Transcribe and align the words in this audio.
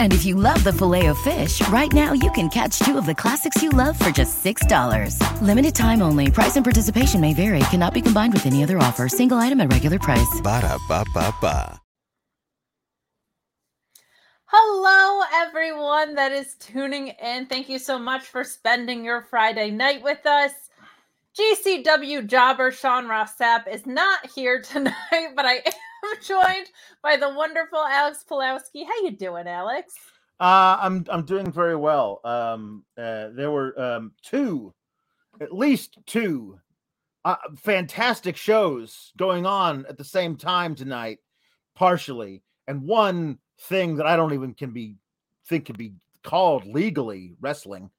And 0.00 0.14
if 0.14 0.24
you 0.24 0.36
love 0.36 0.64
the 0.64 0.72
filet 0.72 1.06
of 1.06 1.18
fish, 1.18 1.60
right 1.68 1.92
now 1.92 2.14
you 2.14 2.30
can 2.30 2.48
catch 2.48 2.78
two 2.78 2.96
of 2.96 3.04
the 3.04 3.14
classics 3.14 3.62
you 3.62 3.68
love 3.68 3.98
for 3.98 4.10
just 4.10 4.42
$6. 4.42 5.20
Limited 5.42 5.74
time 5.74 6.00
only. 6.00 6.30
Price 6.30 6.56
and 6.56 6.64
participation 6.64 7.20
may 7.20 7.34
vary. 7.34 7.60
Cannot 7.70 7.92
be 7.92 8.00
combined 8.00 8.32
with 8.32 8.46
any 8.46 8.62
other 8.62 8.78
offer. 8.78 9.08
Single 9.08 9.36
item 9.36 9.60
at 9.60 9.70
regular 9.70 9.98
price. 9.98 10.40
Ba 10.42 10.62
da 10.62 10.78
ba 10.88 11.04
ba 11.12 11.34
ba. 11.42 11.80
Hello, 14.48 15.24
everyone 15.34 16.14
that 16.14 16.30
is 16.30 16.54
tuning 16.60 17.08
in. 17.08 17.46
Thank 17.46 17.68
you 17.68 17.80
so 17.80 17.98
much 17.98 18.22
for 18.22 18.44
spending 18.44 19.04
your 19.04 19.22
Friday 19.22 19.72
night 19.72 20.02
with 20.02 20.24
us. 20.24 20.52
GCW 21.36 22.26
jobber 22.26 22.70
Sean 22.70 23.08
Ross 23.08 23.36
Sapp 23.36 23.66
is 23.66 23.86
not 23.86 24.24
here 24.34 24.62
tonight, 24.72 25.34
but 25.34 25.44
I 25.44 25.62
joined 26.22 26.70
by 27.02 27.16
the 27.16 27.28
wonderful 27.28 27.84
Alex 27.84 28.24
Pawlowski. 28.28 28.84
How 28.86 29.04
you 29.04 29.12
doing, 29.12 29.46
Alex? 29.46 29.94
Uh, 30.38 30.76
I'm 30.80 31.04
I'm 31.08 31.24
doing 31.24 31.50
very 31.50 31.76
well. 31.76 32.20
Um, 32.24 32.84
uh, 32.98 33.28
there 33.32 33.50
were 33.50 33.78
um, 33.80 34.12
two, 34.22 34.74
at 35.40 35.54
least 35.54 35.98
two, 36.06 36.58
uh, 37.24 37.36
fantastic 37.56 38.36
shows 38.36 39.12
going 39.16 39.46
on 39.46 39.86
at 39.88 39.96
the 39.96 40.04
same 40.04 40.36
time 40.36 40.74
tonight, 40.74 41.18
partially, 41.74 42.42
and 42.68 42.82
one 42.82 43.38
thing 43.62 43.96
that 43.96 44.06
I 44.06 44.16
don't 44.16 44.34
even 44.34 44.54
can 44.54 44.72
be 44.72 44.96
think 45.46 45.66
can 45.66 45.76
be 45.76 45.94
called 46.22 46.66
legally 46.66 47.34
wrestling. 47.40 47.90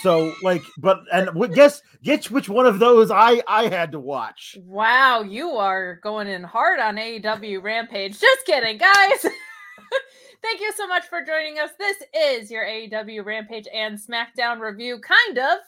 So 0.00 0.34
like, 0.42 0.62
but 0.78 1.00
and 1.12 1.30
guess 1.54 1.82
guess 2.02 2.30
which 2.30 2.48
one 2.48 2.66
of 2.66 2.78
those 2.78 3.10
I 3.10 3.42
I 3.48 3.68
had 3.68 3.92
to 3.92 4.00
watch. 4.00 4.56
Wow, 4.64 5.22
you 5.22 5.50
are 5.50 5.96
going 6.02 6.28
in 6.28 6.42
hard 6.44 6.80
on 6.80 6.96
AEW 6.96 7.62
Rampage. 7.62 8.18
Just 8.18 8.46
kidding, 8.46 8.78
guys. 8.78 9.26
Thank 10.42 10.60
you 10.60 10.72
so 10.76 10.86
much 10.88 11.04
for 11.06 11.24
joining 11.24 11.58
us. 11.58 11.70
This 11.78 12.02
is 12.16 12.50
your 12.50 12.64
AEW 12.64 13.24
Rampage 13.24 13.68
and 13.72 13.98
SmackDown 13.98 14.60
review. 14.60 15.00
Kind 15.00 15.38
of. 15.38 15.58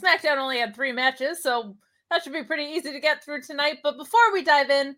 SmackDown 0.00 0.38
only 0.38 0.58
had 0.58 0.74
three 0.74 0.92
matches, 0.92 1.42
so 1.42 1.76
that 2.10 2.22
should 2.22 2.32
be 2.32 2.44
pretty 2.44 2.64
easy 2.64 2.92
to 2.92 3.00
get 3.00 3.24
through 3.24 3.42
tonight. 3.42 3.78
But 3.82 3.98
before 3.98 4.32
we 4.32 4.42
dive 4.42 4.70
in, 4.70 4.96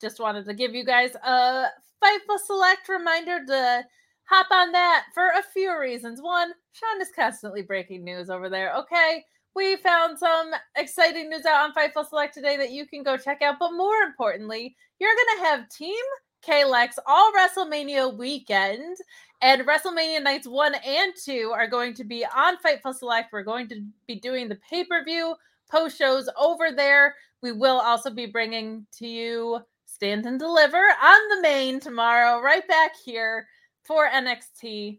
just 0.00 0.20
wanted 0.20 0.46
to 0.46 0.54
give 0.54 0.74
you 0.74 0.84
guys 0.84 1.14
a 1.14 1.66
Fightful 2.02 2.38
Select 2.44 2.88
reminder 2.88 3.44
to 3.46 3.84
hop 4.24 4.46
on 4.50 4.72
that 4.72 5.04
for 5.14 5.28
a 5.28 5.42
few 5.52 5.78
reasons. 5.78 6.20
One, 6.22 6.52
Sean 6.72 7.00
is 7.00 7.10
constantly 7.14 7.62
breaking 7.62 8.04
news 8.04 8.30
over 8.30 8.48
there. 8.48 8.74
Okay, 8.76 9.24
we 9.54 9.76
found 9.76 10.18
some 10.18 10.50
exciting 10.76 11.28
news 11.28 11.44
out 11.44 11.64
on 11.64 11.74
Fightful 11.74 12.08
Select 12.08 12.34
today 12.34 12.56
that 12.56 12.70
you 12.70 12.86
can 12.86 13.02
go 13.02 13.16
check 13.16 13.42
out. 13.42 13.56
But 13.58 13.72
more 13.72 13.96
importantly, 14.06 14.74
you're 14.98 15.14
going 15.14 15.38
to 15.38 15.44
have 15.44 15.68
Team 15.68 16.04
Kalex 16.46 16.92
all 17.06 17.32
WrestleMania 17.32 18.16
weekend. 18.16 18.96
And 19.42 19.66
WrestleMania 19.66 20.22
nights 20.22 20.46
one 20.46 20.74
and 20.86 21.12
two 21.22 21.52
are 21.54 21.66
going 21.66 21.94
to 21.94 22.04
be 22.04 22.24
on 22.24 22.56
Fightful 22.64 22.94
Select. 22.94 23.32
We're 23.32 23.42
going 23.42 23.68
to 23.68 23.82
be 24.06 24.14
doing 24.16 24.48
the 24.48 24.58
pay 24.68 24.84
per 24.84 25.04
view 25.04 25.34
post 25.70 25.98
shows 25.98 26.28
over 26.38 26.70
there. 26.70 27.16
We 27.42 27.52
will 27.52 27.80
also 27.80 28.10
be 28.10 28.26
bringing 28.26 28.86
to 28.98 29.06
you 29.06 29.60
Stand 29.84 30.26
and 30.26 30.38
Deliver 30.38 30.78
on 30.78 31.28
the 31.28 31.42
main 31.42 31.80
tomorrow, 31.80 32.40
right 32.40 32.66
back 32.68 32.92
here 33.04 33.46
for 33.82 34.08
NXT. 34.08 34.98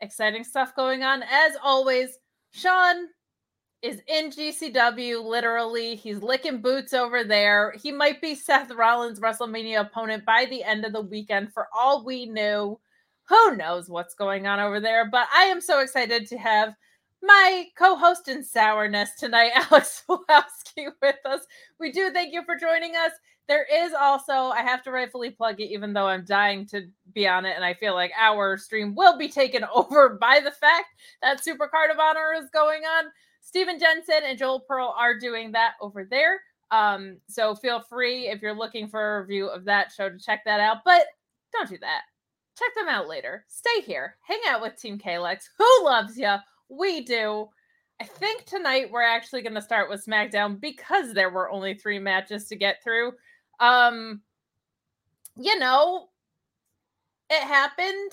Exciting 0.00 0.44
stuff 0.44 0.74
going 0.76 1.02
on. 1.02 1.22
As 1.22 1.56
always, 1.62 2.18
Sean 2.52 3.06
is 3.82 4.00
in 4.08 4.30
GCW, 4.30 5.24
literally. 5.24 5.94
He's 5.94 6.22
licking 6.22 6.60
boots 6.60 6.92
over 6.92 7.24
there. 7.24 7.74
He 7.82 7.92
might 7.92 8.20
be 8.20 8.34
Seth 8.34 8.70
Rollins' 8.70 9.20
WrestleMania 9.20 9.80
opponent 9.80 10.24
by 10.24 10.46
the 10.50 10.62
end 10.62 10.84
of 10.84 10.92
the 10.92 11.00
weekend, 11.00 11.52
for 11.52 11.68
all 11.74 12.04
we 12.04 12.26
know. 12.26 12.80
Who 13.28 13.56
knows 13.56 13.88
what's 13.88 14.14
going 14.14 14.46
on 14.46 14.60
over 14.60 14.80
there? 14.80 15.08
But 15.10 15.26
I 15.34 15.44
am 15.44 15.60
so 15.60 15.80
excited 15.80 16.26
to 16.28 16.38
have 16.38 16.74
my 17.22 17.66
co-host 17.76 18.28
in 18.28 18.44
sourness 18.44 19.10
tonight, 19.18 19.52
Alex 19.70 20.04
Pawlowski, 20.08 20.92
with 21.02 21.16
us. 21.24 21.40
We 21.80 21.90
do 21.90 22.10
thank 22.12 22.32
you 22.32 22.44
for 22.44 22.56
joining 22.56 22.94
us. 22.94 23.12
There 23.48 23.66
is 23.72 23.92
also, 23.92 24.32
I 24.32 24.62
have 24.62 24.82
to 24.84 24.90
rightfully 24.90 25.30
plug 25.30 25.60
it, 25.60 25.70
even 25.70 25.92
though 25.92 26.06
I'm 26.06 26.24
dying 26.24 26.66
to 26.66 26.88
be 27.12 27.28
on 27.28 27.44
it, 27.46 27.54
and 27.54 27.64
I 27.64 27.74
feel 27.74 27.94
like 27.94 28.12
our 28.18 28.56
stream 28.56 28.94
will 28.94 29.16
be 29.16 29.28
taken 29.28 29.64
over 29.74 30.18
by 30.20 30.40
the 30.42 30.50
fact 30.50 30.88
that 31.22 31.44
Super 31.44 31.68
Card 31.68 31.90
of 31.90 31.98
Honor 31.98 32.32
is 32.36 32.50
going 32.50 32.82
on. 32.82 33.04
Steven 33.40 33.78
Jensen 33.78 34.22
and 34.24 34.38
Joel 34.38 34.60
Pearl 34.60 34.94
are 34.98 35.18
doing 35.18 35.52
that 35.52 35.74
over 35.80 36.04
there. 36.04 36.40
Um, 36.72 37.18
so 37.28 37.54
feel 37.54 37.80
free 37.80 38.28
if 38.28 38.42
you're 38.42 38.56
looking 38.56 38.88
for 38.88 39.18
a 39.18 39.20
review 39.20 39.46
of 39.46 39.64
that 39.66 39.92
show 39.92 40.08
to 40.08 40.18
check 40.18 40.42
that 40.44 40.58
out. 40.58 40.78
But 40.84 41.04
don't 41.52 41.68
do 41.68 41.78
that. 41.78 42.02
Check 42.58 42.74
them 42.74 42.88
out 42.88 43.06
later. 43.06 43.44
Stay 43.48 43.82
here. 43.82 44.16
Hang 44.22 44.40
out 44.48 44.62
with 44.62 44.80
Team 44.80 44.98
Kalex. 44.98 45.44
Who 45.58 45.84
loves 45.84 46.16
you? 46.16 46.34
We 46.68 47.02
do. 47.02 47.48
I 48.00 48.04
think 48.04 48.44
tonight 48.44 48.90
we're 48.90 49.02
actually 49.02 49.42
going 49.42 49.54
to 49.54 49.62
start 49.62 49.88
with 49.88 50.04
SmackDown 50.04 50.60
because 50.60 51.12
there 51.12 51.30
were 51.30 51.50
only 51.50 51.74
three 51.74 51.98
matches 51.98 52.48
to 52.48 52.56
get 52.56 52.82
through. 52.82 53.12
Um, 53.60 54.22
you 55.36 55.58
know, 55.58 56.08
it 57.30 57.42
happened. 57.42 58.12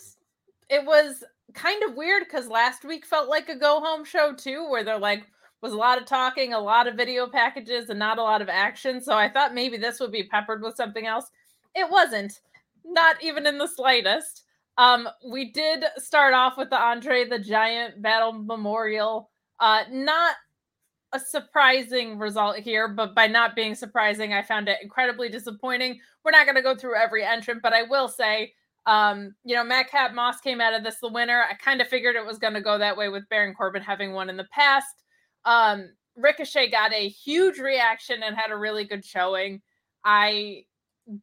It 0.69 0.85
was 0.85 1.23
kind 1.53 1.83
of 1.83 1.95
weird 1.95 2.23
because 2.23 2.47
last 2.47 2.83
week 2.83 3.05
felt 3.05 3.29
like 3.29 3.49
a 3.49 3.55
go 3.55 3.79
home 3.79 4.03
show 4.03 4.33
too, 4.33 4.67
where 4.69 4.83
there 4.83 4.97
like 4.97 5.27
was 5.61 5.73
a 5.73 5.77
lot 5.77 5.97
of 5.97 6.05
talking, 6.05 6.53
a 6.53 6.59
lot 6.59 6.87
of 6.87 6.95
video 6.95 7.27
packages, 7.27 7.89
and 7.89 7.99
not 7.99 8.17
a 8.19 8.23
lot 8.23 8.41
of 8.41 8.49
action. 8.49 9.01
So 9.01 9.13
I 9.13 9.29
thought 9.29 9.53
maybe 9.53 9.77
this 9.77 9.99
would 9.99 10.11
be 10.11 10.23
peppered 10.23 10.61
with 10.61 10.75
something 10.75 11.07
else. 11.07 11.29
It 11.75 11.89
wasn't, 11.89 12.41
not 12.83 13.21
even 13.23 13.47
in 13.47 13.57
the 13.57 13.67
slightest. 13.67 14.43
Um, 14.77 15.07
we 15.25 15.51
did 15.51 15.85
start 15.97 16.33
off 16.33 16.57
with 16.57 16.69
the 16.69 16.81
Andre 16.81 17.25
the 17.25 17.39
Giant 17.39 18.01
Battle 18.01 18.33
Memorial. 18.33 19.29
Uh, 19.59 19.83
not 19.91 20.35
a 21.13 21.19
surprising 21.19 22.17
result 22.17 22.57
here, 22.57 22.87
but 22.87 23.13
by 23.13 23.27
not 23.27 23.55
being 23.55 23.75
surprising, 23.75 24.33
I 24.33 24.41
found 24.41 24.67
it 24.67 24.79
incredibly 24.81 25.29
disappointing. 25.29 25.99
We're 26.23 26.31
not 26.31 26.45
going 26.45 26.55
to 26.55 26.61
go 26.61 26.75
through 26.75 26.95
every 26.95 27.23
entrant, 27.23 27.61
but 27.61 27.73
I 27.73 27.83
will 27.83 28.07
say, 28.07 28.53
um, 28.85 29.35
you 29.45 29.55
know, 29.55 29.63
Madcap 29.63 30.13
Moss 30.13 30.41
came 30.41 30.59
out 30.59 30.73
of 30.73 30.83
this 30.83 30.99
the 30.99 31.09
winner. 31.09 31.45
I 31.49 31.53
kind 31.53 31.81
of 31.81 31.87
figured 31.87 32.15
it 32.15 32.25
was 32.25 32.39
going 32.39 32.53
to 32.55 32.61
go 32.61 32.77
that 32.77 32.97
way 32.97 33.09
with 33.09 33.29
Baron 33.29 33.53
Corbin 33.53 33.81
having 33.81 34.13
won 34.13 34.29
in 34.29 34.37
the 34.37 34.47
past. 34.51 34.95
Um, 35.45 35.91
Ricochet 36.15 36.71
got 36.71 36.93
a 36.93 37.07
huge 37.09 37.59
reaction 37.59 38.23
and 38.23 38.35
had 38.35 38.51
a 38.51 38.57
really 38.57 38.83
good 38.83 39.05
showing. 39.05 39.61
I 40.03 40.65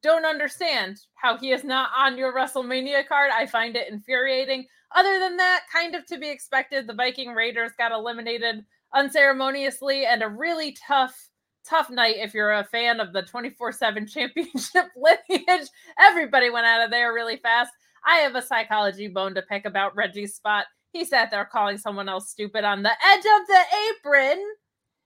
don't 0.02 0.25
understand 0.25 1.00
how 1.14 1.37
he 1.37 1.52
is 1.52 1.64
not 1.64 1.90
on 1.96 2.16
your 2.16 2.34
WrestleMania 2.34 3.06
card. 3.06 3.31
I 3.34 3.46
find 3.46 3.76
it 3.76 3.90
infuriating. 3.90 4.66
Other 4.94 5.19
than 5.19 5.37
that, 5.37 5.64
kind 5.72 5.94
of 5.94 6.04
to 6.06 6.19
be 6.19 6.28
expected, 6.28 6.87
the 6.87 6.94
Viking 6.94 7.32
Raiders 7.32 7.72
got 7.78 7.92
eliminated 7.92 8.64
unceremoniously 8.94 10.06
and 10.06 10.22
a 10.22 10.28
really 10.28 10.76
tough 10.87 11.28
tough 11.64 11.90
night 11.90 12.16
if 12.19 12.34
you're 12.34 12.52
a 12.52 12.64
fan 12.64 13.00
of 13.00 13.12
the 13.12 13.22
24 13.22 13.72
7 13.72 14.06
championship 14.06 14.87
lineage. 14.96 15.69
Everybody 15.98 16.50
went 16.50 16.66
out 16.66 16.84
of 16.84 16.90
there 16.90 17.12
really 17.12 17.37
fast. 17.37 17.72
I 18.04 18.16
have 18.16 18.34
a 18.34 18.42
psychology 18.42 19.08
bone 19.08 19.34
to 19.34 19.42
pick 19.42 19.66
about 19.66 19.94
Reggie's 19.94 20.34
spot. 20.34 20.66
He 20.92 21.04
sat 21.04 21.31
there 21.31 21.44
calling 21.44 21.78
someone 21.78 22.08
else 22.08 22.31
stupid 22.31 22.64
on 22.64 22.82
the 22.82 22.90
edge 22.90 23.19
of 23.19 23.46
the 23.46 23.62
apron. 23.90 24.42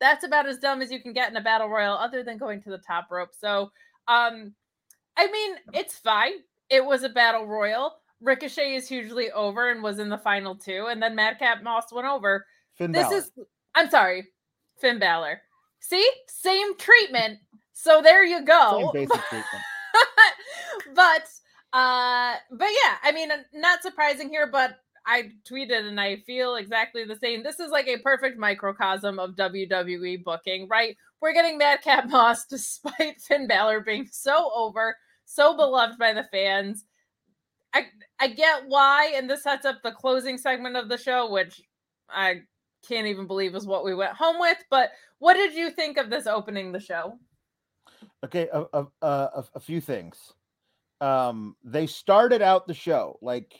That's 0.00 0.24
about 0.24 0.46
as 0.46 0.58
dumb 0.58 0.80
as 0.80 0.90
you 0.90 1.00
can 1.00 1.12
get 1.12 1.30
in 1.30 1.36
a 1.36 1.42
battle 1.42 1.68
royal, 1.68 1.94
other 1.94 2.22
than 2.22 2.38
going 2.38 2.62
to 2.62 2.70
the 2.70 2.78
top 2.78 3.08
rope. 3.10 3.30
So, 3.38 3.70
um, 4.08 4.54
I 5.16 5.30
mean, 5.30 5.56
it's 5.72 5.96
fine. 5.98 6.32
It 6.70 6.84
was 6.84 7.02
a 7.02 7.08
battle 7.08 7.46
royal. 7.46 7.94
Ricochet 8.20 8.74
is 8.74 8.88
hugely 8.88 9.30
over 9.32 9.70
and 9.70 9.82
was 9.82 9.98
in 9.98 10.08
the 10.08 10.18
final 10.18 10.56
two, 10.56 10.86
and 10.88 11.02
then 11.02 11.14
Madcap 11.14 11.62
Moss 11.62 11.92
went 11.92 12.06
over. 12.06 12.46
Finn 12.76 12.92
this 12.92 13.04
Balor. 13.04 13.16
is, 13.16 13.30
I'm 13.74 13.90
sorry, 13.90 14.28
Finn 14.80 14.98
Balor. 14.98 15.40
See, 15.80 16.08
same 16.28 16.76
treatment. 16.78 17.38
So 17.72 18.00
there 18.02 18.24
you 18.24 18.44
go. 18.44 18.90
Same 18.92 19.06
basic 19.06 19.22
treatment. 19.28 19.64
but 20.94 21.28
uh 21.72 22.34
but 22.52 22.68
yeah 22.68 22.96
i 23.02 23.12
mean 23.12 23.28
not 23.52 23.82
surprising 23.82 24.28
here 24.28 24.46
but 24.46 24.78
i 25.06 25.28
tweeted 25.48 25.86
and 25.86 26.00
i 26.00 26.16
feel 26.24 26.54
exactly 26.54 27.04
the 27.04 27.16
same 27.16 27.42
this 27.42 27.58
is 27.58 27.70
like 27.70 27.88
a 27.88 27.98
perfect 27.98 28.38
microcosm 28.38 29.18
of 29.18 29.34
wwe 29.34 30.22
booking 30.22 30.68
right 30.68 30.96
we're 31.20 31.32
getting 31.32 31.58
madcap 31.58 32.08
moss 32.08 32.46
despite 32.46 33.20
finn 33.20 33.46
Balor 33.46 33.80
being 33.80 34.06
so 34.10 34.50
over 34.54 34.96
so 35.24 35.56
beloved 35.56 35.98
by 35.98 36.12
the 36.12 36.24
fans 36.30 36.84
i 37.72 37.86
i 38.20 38.28
get 38.28 38.62
why 38.68 39.12
and 39.16 39.28
this 39.28 39.42
sets 39.42 39.66
up 39.66 39.82
the 39.82 39.90
closing 39.90 40.38
segment 40.38 40.76
of 40.76 40.88
the 40.88 40.98
show 40.98 41.30
which 41.30 41.60
i 42.08 42.40
can't 42.86 43.06
even 43.06 43.26
believe 43.26 43.54
is 43.54 43.66
what 43.66 43.84
we 43.84 43.94
went 43.94 44.12
home 44.12 44.38
with 44.38 44.58
but 44.70 44.90
what 45.18 45.34
did 45.34 45.54
you 45.54 45.70
think 45.70 45.96
of 45.96 46.10
this 46.10 46.26
opening 46.26 46.72
the 46.72 46.80
show 46.80 47.18
Okay, 48.24 48.48
a, 48.52 48.64
a, 48.72 48.86
a, 49.02 49.44
a- 49.54 49.60
few 49.60 49.80
things. 49.80 50.32
Um, 51.00 51.56
they 51.62 51.86
started 51.86 52.40
out 52.40 52.66
the 52.66 52.74
show 52.74 53.18
like, 53.20 53.52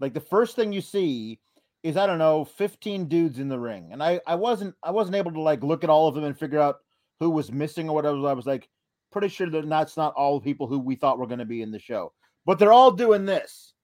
like 0.00 0.14
the 0.14 0.20
first 0.20 0.56
thing 0.56 0.72
you 0.72 0.80
see 0.80 1.38
is 1.82 1.96
I 1.96 2.06
don't 2.06 2.18
know, 2.18 2.44
fifteen 2.44 3.06
dudes 3.06 3.38
in 3.38 3.48
the 3.48 3.58
ring, 3.58 3.90
and 3.92 4.02
I 4.02 4.20
I 4.26 4.34
wasn't 4.34 4.74
I 4.82 4.90
wasn't 4.90 5.16
able 5.16 5.32
to 5.32 5.40
like 5.40 5.62
look 5.62 5.84
at 5.84 5.90
all 5.90 6.08
of 6.08 6.14
them 6.14 6.24
and 6.24 6.38
figure 6.38 6.58
out 6.58 6.78
who 7.20 7.30
was 7.30 7.52
missing 7.52 7.88
or 7.88 7.94
whatever. 7.94 8.26
I 8.26 8.32
was 8.32 8.46
like 8.46 8.68
pretty 9.12 9.28
sure 9.28 9.48
that 9.50 9.68
that's 9.68 9.96
not 9.96 10.14
all 10.14 10.38
the 10.38 10.44
people 10.44 10.66
who 10.66 10.78
we 10.78 10.94
thought 10.96 11.18
were 11.18 11.26
going 11.26 11.38
to 11.38 11.44
be 11.44 11.62
in 11.62 11.70
the 11.70 11.78
show, 11.78 12.12
but 12.44 12.58
they're 12.58 12.72
all 12.72 12.90
doing 12.90 13.24
this. 13.24 13.74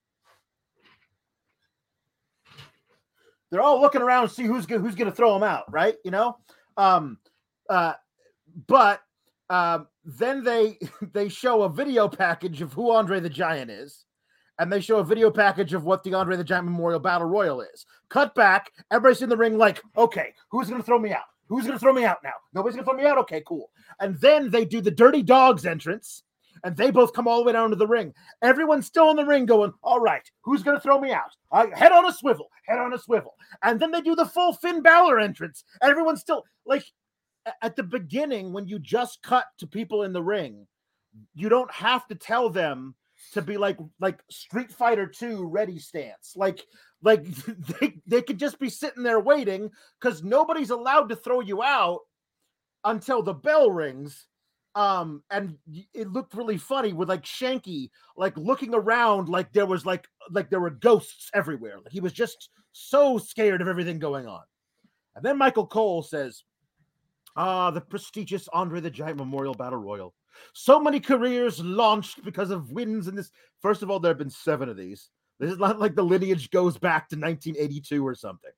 They're 3.50 3.60
all 3.60 3.80
looking 3.80 4.02
around 4.02 4.28
to 4.28 4.34
see 4.34 4.44
who's 4.44 4.66
who's 4.66 4.94
going 4.94 5.10
to 5.10 5.16
throw 5.16 5.32
them 5.34 5.42
out, 5.42 5.70
right? 5.72 5.96
You 6.04 6.10
know, 6.10 6.36
um, 6.76 7.18
uh, 7.68 7.94
but 8.66 9.00
um, 9.50 9.86
then 10.04 10.42
they 10.42 10.78
they 11.12 11.28
show 11.28 11.62
a 11.62 11.68
video 11.68 12.08
package 12.08 12.62
of 12.62 12.72
who 12.72 12.90
Andre 12.92 13.20
the 13.20 13.30
Giant 13.30 13.70
is, 13.70 14.04
and 14.58 14.72
they 14.72 14.80
show 14.80 14.98
a 14.98 15.04
video 15.04 15.30
package 15.30 15.74
of 15.74 15.84
what 15.84 16.02
the 16.02 16.14
Andre 16.14 16.36
the 16.36 16.44
Giant 16.44 16.66
Memorial 16.66 17.00
Battle 17.00 17.28
Royal 17.28 17.60
is. 17.60 17.86
Cut 18.08 18.34
back, 18.34 18.72
everybody's 18.90 19.22
in 19.22 19.28
the 19.28 19.36
ring, 19.36 19.58
like, 19.58 19.82
okay, 19.96 20.34
who's 20.50 20.68
gonna 20.68 20.82
throw 20.82 20.98
me 20.98 21.12
out? 21.12 21.24
Who's 21.48 21.66
gonna 21.66 21.78
throw 21.78 21.92
me 21.92 22.04
out 22.04 22.18
now? 22.24 22.32
Nobody's 22.52 22.76
gonna 22.76 22.86
throw 22.86 22.96
me 22.96 23.06
out. 23.06 23.18
Okay, 23.18 23.42
cool. 23.46 23.70
And 24.00 24.18
then 24.20 24.50
they 24.50 24.64
do 24.64 24.80
the 24.80 24.90
Dirty 24.90 25.22
Dogs 25.22 25.66
entrance, 25.66 26.22
and 26.64 26.76
they 26.76 26.90
both 26.90 27.12
come 27.12 27.26
all 27.26 27.38
the 27.38 27.44
way 27.44 27.52
down 27.52 27.70
to 27.70 27.76
the 27.76 27.86
ring. 27.86 28.12
Everyone's 28.42 28.86
still 28.86 29.10
in 29.10 29.16
the 29.16 29.24
ring, 29.24 29.46
going, 29.46 29.72
all 29.82 30.00
right, 30.00 30.28
who's 30.42 30.62
gonna 30.62 30.80
throw 30.80 31.00
me 31.00 31.12
out? 31.12 31.30
Uh, 31.52 31.66
head 31.74 31.92
on 31.92 32.06
a 32.06 32.12
swivel, 32.12 32.48
head 32.66 32.78
on 32.78 32.92
a 32.92 32.98
swivel. 32.98 33.34
And 33.62 33.80
then 33.80 33.90
they 33.90 34.00
do 34.00 34.14
the 34.14 34.26
full 34.26 34.52
Finn 34.52 34.82
Balor 34.82 35.20
entrance. 35.20 35.64
Everyone's 35.82 36.20
still 36.20 36.44
like 36.64 36.84
at 37.62 37.76
the 37.76 37.82
beginning 37.82 38.52
when 38.52 38.66
you 38.66 38.78
just 38.78 39.22
cut 39.22 39.46
to 39.58 39.66
people 39.66 40.02
in 40.02 40.12
the 40.12 40.22
ring 40.22 40.66
you 41.34 41.48
don't 41.48 41.70
have 41.72 42.06
to 42.08 42.14
tell 42.14 42.50
them 42.50 42.94
to 43.32 43.42
be 43.42 43.56
like 43.56 43.78
like 44.00 44.20
street 44.30 44.70
fighter 44.70 45.06
2 45.06 45.46
ready 45.46 45.78
stance 45.78 46.34
like 46.36 46.64
like 47.02 47.24
they, 47.80 47.94
they 48.06 48.22
could 48.22 48.38
just 48.38 48.58
be 48.58 48.68
sitting 48.68 49.02
there 49.02 49.20
waiting 49.20 49.70
because 50.00 50.22
nobody's 50.22 50.70
allowed 50.70 51.08
to 51.08 51.16
throw 51.16 51.40
you 51.40 51.62
out 51.62 52.00
until 52.84 53.22
the 53.22 53.34
bell 53.34 53.70
rings 53.70 54.26
um 54.76 55.22
and 55.30 55.56
it 55.94 56.12
looked 56.12 56.34
really 56.34 56.58
funny 56.58 56.92
with 56.92 57.08
like 57.08 57.24
shanky 57.24 57.90
like 58.16 58.36
looking 58.36 58.74
around 58.74 59.28
like 59.28 59.52
there 59.52 59.66
was 59.66 59.84
like 59.84 60.06
like 60.30 60.50
there 60.50 60.60
were 60.60 60.70
ghosts 60.70 61.30
everywhere 61.34 61.78
like 61.82 61.92
he 61.92 62.00
was 62.00 62.12
just 62.12 62.50
so 62.72 63.18
scared 63.18 63.60
of 63.60 63.68
everything 63.68 63.98
going 63.98 64.26
on 64.26 64.42
and 65.16 65.24
then 65.24 65.36
michael 65.36 65.66
cole 65.66 66.02
says 66.02 66.44
Ah, 67.36 67.70
the 67.70 67.80
prestigious 67.80 68.48
Andre 68.52 68.80
the 68.80 68.90
Giant 68.90 69.18
Memorial 69.18 69.54
Battle 69.54 69.78
Royal. 69.78 70.14
So 70.54 70.80
many 70.80 71.00
careers 71.00 71.60
launched 71.62 72.24
because 72.24 72.50
of 72.50 72.72
wins 72.72 73.08
in 73.08 73.14
this. 73.14 73.30
First 73.60 73.82
of 73.82 73.90
all, 73.90 74.00
there 74.00 74.10
have 74.10 74.18
been 74.18 74.30
seven 74.30 74.68
of 74.68 74.76
these. 74.76 75.10
This 75.38 75.52
is 75.52 75.58
not 75.58 75.78
like 75.78 75.94
the 75.94 76.02
lineage 76.02 76.50
goes 76.50 76.78
back 76.78 77.08
to 77.10 77.16
1982 77.16 78.06
or 78.06 78.14
something. 78.14 78.50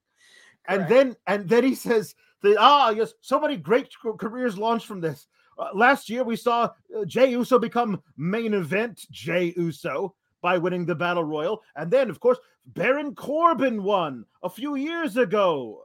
And 0.69 0.87
then, 0.89 1.17
and 1.27 1.49
then 1.49 1.65
he 1.65 1.75
says, 1.75 2.15
"Ah, 2.59 2.91
yes, 2.91 3.15
so 3.21 3.41
many 3.41 3.57
great 3.57 3.89
careers 4.19 4.59
launched 4.59 4.87
from 4.87 5.01
this. 5.01 5.27
Uh, 5.59 5.71
last 5.75 6.09
year, 6.09 6.23
we 6.23 6.37
saw 6.37 6.71
uh, 6.97 7.05
Jey 7.05 7.31
Uso 7.31 7.59
become 7.59 8.01
main 8.17 8.55
event 8.55 9.07
Jey 9.11 9.53
Uso 9.57 10.15
by 10.41 10.57
winning 10.57 10.87
the 10.87 10.95
Battle 10.95 11.25
Royal, 11.25 11.63
and 11.75 11.91
then, 11.91 12.11
of 12.11 12.21
course, 12.21 12.39
Baron 12.67 13.15
Corbin 13.15 13.83
won 13.83 14.25
a 14.43 14.49
few 14.49 14.77
years 14.77 15.17
ago." 15.17 15.85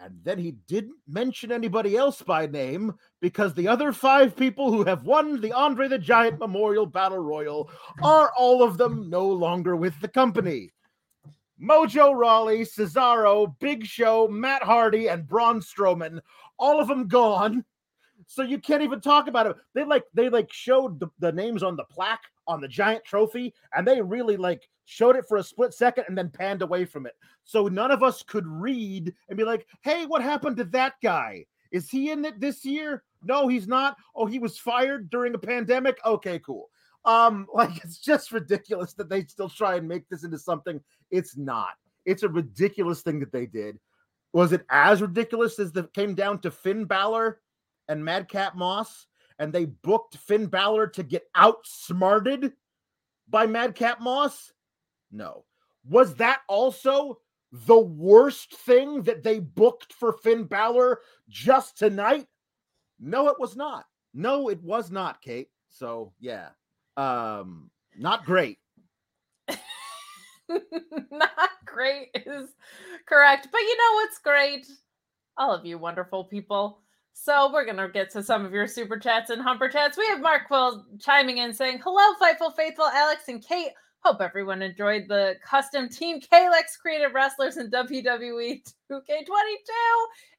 And 0.00 0.18
then 0.24 0.38
he 0.38 0.52
didn't 0.66 0.96
mention 1.06 1.52
anybody 1.52 1.96
else 1.96 2.20
by 2.20 2.46
name 2.46 2.94
because 3.20 3.54
the 3.54 3.68
other 3.68 3.92
five 3.92 4.34
people 4.34 4.72
who 4.72 4.82
have 4.84 5.04
won 5.04 5.40
the 5.40 5.52
Andre 5.52 5.86
the 5.86 5.98
Giant 5.98 6.40
Memorial 6.40 6.84
Battle 6.84 7.20
Royal 7.20 7.70
are 8.02 8.32
all 8.36 8.62
of 8.62 8.76
them 8.76 9.08
no 9.08 9.26
longer 9.26 9.76
with 9.76 9.98
the 10.00 10.08
company. 10.08 10.72
Mojo 11.62 12.12
Rawley, 12.12 12.62
Cesaro, 12.64 13.54
Big 13.60 13.86
Show, 13.86 14.26
Matt 14.26 14.64
Hardy, 14.64 15.08
and 15.08 15.26
Braun 15.26 15.60
Strowman, 15.60 16.20
all 16.58 16.80
of 16.80 16.88
them 16.88 17.06
gone. 17.06 17.64
So 18.26 18.42
you 18.42 18.58
can't 18.58 18.82
even 18.82 19.00
talk 19.00 19.28
about 19.28 19.46
it. 19.46 19.56
They 19.74 19.84
like 19.84 20.04
they 20.14 20.28
like 20.28 20.52
showed 20.52 21.00
the, 21.00 21.08
the 21.18 21.32
names 21.32 21.62
on 21.62 21.76
the 21.76 21.84
plaque 21.84 22.24
on 22.46 22.60
the 22.60 22.68
giant 22.68 23.04
trophy, 23.04 23.54
and 23.74 23.86
they 23.86 24.00
really 24.00 24.36
like 24.36 24.68
showed 24.86 25.16
it 25.16 25.24
for 25.28 25.38
a 25.38 25.42
split 25.42 25.72
second 25.72 26.04
and 26.08 26.16
then 26.16 26.30
panned 26.30 26.62
away 26.62 26.84
from 26.84 27.06
it. 27.06 27.14
So 27.44 27.68
none 27.68 27.90
of 27.90 28.02
us 28.02 28.22
could 28.22 28.46
read 28.46 29.14
and 29.28 29.38
be 29.38 29.44
like, 29.44 29.66
hey, 29.82 30.06
what 30.06 30.22
happened 30.22 30.56
to 30.58 30.64
that 30.64 30.94
guy? 31.02 31.46
Is 31.72 31.90
he 31.90 32.10
in 32.10 32.24
it 32.24 32.40
this 32.40 32.64
year? 32.64 33.02
No, 33.22 33.48
he's 33.48 33.66
not. 33.66 33.96
Oh, 34.14 34.26
he 34.26 34.38
was 34.38 34.58
fired 34.58 35.10
during 35.10 35.34
a 35.34 35.38
pandemic. 35.38 35.98
Okay, 36.04 36.38
cool. 36.38 36.70
Um, 37.04 37.46
like 37.54 37.82
it's 37.84 37.98
just 37.98 38.32
ridiculous 38.32 38.94
that 38.94 39.08
they 39.08 39.24
still 39.24 39.48
try 39.48 39.76
and 39.76 39.88
make 39.88 40.08
this 40.08 40.24
into 40.24 40.38
something 40.38 40.80
it's 41.10 41.36
not. 41.36 41.72
It's 42.04 42.22
a 42.22 42.28
ridiculous 42.28 43.00
thing 43.02 43.20
that 43.20 43.32
they 43.32 43.46
did. 43.46 43.78
Was 44.32 44.52
it 44.52 44.66
as 44.68 45.00
ridiculous 45.00 45.58
as 45.58 45.72
that 45.72 45.94
came 45.94 46.14
down 46.14 46.40
to 46.40 46.50
Finn 46.50 46.84
Balor 46.84 47.40
and 47.88 48.04
Madcap 48.04 48.54
Moss, 48.54 49.06
and 49.38 49.52
they 49.52 49.64
booked 49.64 50.16
Finn 50.16 50.46
Balor 50.46 50.88
to 50.88 51.02
get 51.02 51.24
outsmarted 51.34 52.52
by 53.28 53.46
Madcap 53.46 54.00
Moss? 54.00 54.52
No. 55.10 55.44
Was 55.88 56.14
that 56.16 56.40
also 56.48 57.18
the 57.52 57.78
worst 57.78 58.54
thing 58.54 59.02
that 59.02 59.22
they 59.22 59.38
booked 59.38 59.92
for 59.92 60.12
Finn 60.12 60.44
Balor 60.44 61.00
just 61.28 61.78
tonight? 61.78 62.26
No, 62.98 63.28
it 63.28 63.38
was 63.38 63.56
not. 63.56 63.84
No, 64.12 64.48
it 64.48 64.62
was 64.62 64.90
not, 64.90 65.20
Kate. 65.20 65.48
So 65.68 66.12
yeah. 66.20 66.48
Um, 66.96 67.70
not 67.96 68.24
great. 68.24 68.58
not 70.48 71.50
great 71.66 72.08
is 72.14 72.50
correct. 73.06 73.48
But 73.50 73.60
you 73.60 73.76
know 73.76 73.94
what's 73.94 74.18
great? 74.18 74.66
All 75.36 75.52
of 75.52 75.66
you 75.66 75.78
wonderful 75.78 76.24
people. 76.24 76.83
So 77.16 77.50
we're 77.52 77.64
gonna 77.64 77.88
get 77.88 78.10
to 78.10 78.22
some 78.22 78.44
of 78.44 78.52
your 78.52 78.66
super 78.66 78.98
chats 78.98 79.30
and 79.30 79.40
humper 79.40 79.68
chats. 79.68 79.96
We 79.96 80.06
have 80.08 80.20
Mark 80.20 80.48
Quill 80.48 80.84
chiming 81.00 81.38
in 81.38 81.54
saying, 81.54 81.80
Hello, 81.82 82.02
Fightful 82.20 82.54
Faithful, 82.54 82.86
Alex 82.86 83.28
and 83.28 83.42
Kate. 83.42 83.70
Hope 84.00 84.20
everyone 84.20 84.60
enjoyed 84.60 85.04
the 85.08 85.36
custom 85.42 85.88
Team 85.88 86.20
Kalex 86.20 86.76
creative 86.78 87.14
wrestlers 87.14 87.56
in 87.56 87.70
WWE 87.70 88.62
2K22. 88.90 89.70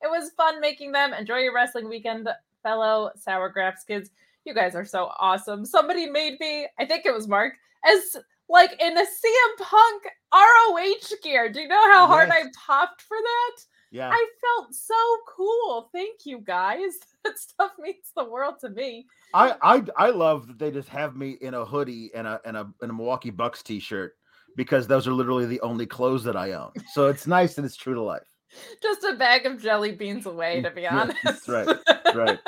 It 0.04 0.10
was 0.12 0.32
fun 0.38 0.62
making 0.62 0.92
them. 0.92 1.14
Enjoy 1.14 1.38
your 1.38 1.56
wrestling 1.56 1.90
weekend, 1.90 2.28
fellow 2.62 3.10
Sour 3.16 3.50
Graps 3.50 3.84
kids. 3.86 4.12
You 4.44 4.54
guys 4.54 4.76
are 4.76 4.86
so 4.86 5.12
awesome. 5.18 5.66
Somebody 5.66 6.08
made 6.08 6.40
me, 6.40 6.68
I 6.78 6.86
think 6.86 7.06
it 7.06 7.14
was 7.14 7.28
Mark, 7.28 7.54
as 7.86 8.18
like 8.50 8.80
in 8.80 8.96
a 8.96 9.02
CM 9.02 9.58
Punk 9.66 10.04
ROH 10.32 11.16
gear. 11.24 11.52
Do 11.52 11.62
you 11.62 11.68
know 11.70 11.92
how 11.92 12.06
hard 12.06 12.30
I 12.30 12.44
popped 12.68 13.02
for 13.02 13.18
that? 13.18 13.62
Yeah. 13.96 14.10
I 14.12 14.28
felt 14.42 14.74
so 14.74 14.94
cool. 15.38 15.90
Thank 15.94 16.26
you 16.26 16.40
guys. 16.40 16.94
That 17.26 17.40
stuff 17.40 17.72
means 17.80 18.12
the 18.16 18.24
world 18.24 18.60
to 18.62 18.70
me. 18.70 19.08
I, 19.34 19.56
I 19.64 19.84
I 19.98 20.10
love 20.12 20.46
that 20.46 20.60
they 20.60 20.70
just 20.70 20.90
have 20.90 21.16
me 21.16 21.38
in 21.42 21.56
a 21.56 21.66
hoodie 21.66 22.12
and 22.14 22.28
a 22.28 22.40
and 22.46 22.56
a 22.56 22.72
and 22.84 22.92
a 22.92 22.94
Milwaukee 22.94 23.32
Bucks 23.32 23.64
t-shirt 23.64 24.14
because 24.56 24.86
those 24.86 25.08
are 25.08 25.12
literally 25.12 25.48
the 25.48 25.60
only 25.62 25.88
clothes 25.88 26.24
that 26.26 26.36
I 26.36 26.52
own. 26.52 26.72
So 26.94 27.08
it's 27.08 27.26
nice 27.26 27.58
and 27.58 27.66
it's 27.66 27.76
true 27.76 27.96
to 27.96 28.02
life. 28.04 28.28
Just 28.84 29.04
a 29.06 29.16
bag 29.16 29.48
of 29.48 29.60
jelly 29.60 29.94
beans 29.94 30.28
away, 30.28 30.62
to 30.62 30.70
be 30.70 30.86
honest. 30.86 31.18
that's 31.24 31.50
right, 31.50 31.68
right. 32.14 32.40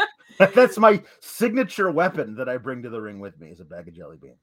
That's 0.54 0.78
my 0.78 1.02
signature 1.22 1.90
weapon 1.90 2.36
that 2.36 2.48
I 2.48 2.58
bring 2.58 2.84
to 2.84 2.90
the 2.90 3.02
ring 3.02 3.20
with 3.20 3.40
me 3.40 3.50
is 3.50 3.60
a 3.62 3.66
bag 3.66 3.88
of 3.88 3.96
jelly 3.96 4.18
beans. 4.22 4.38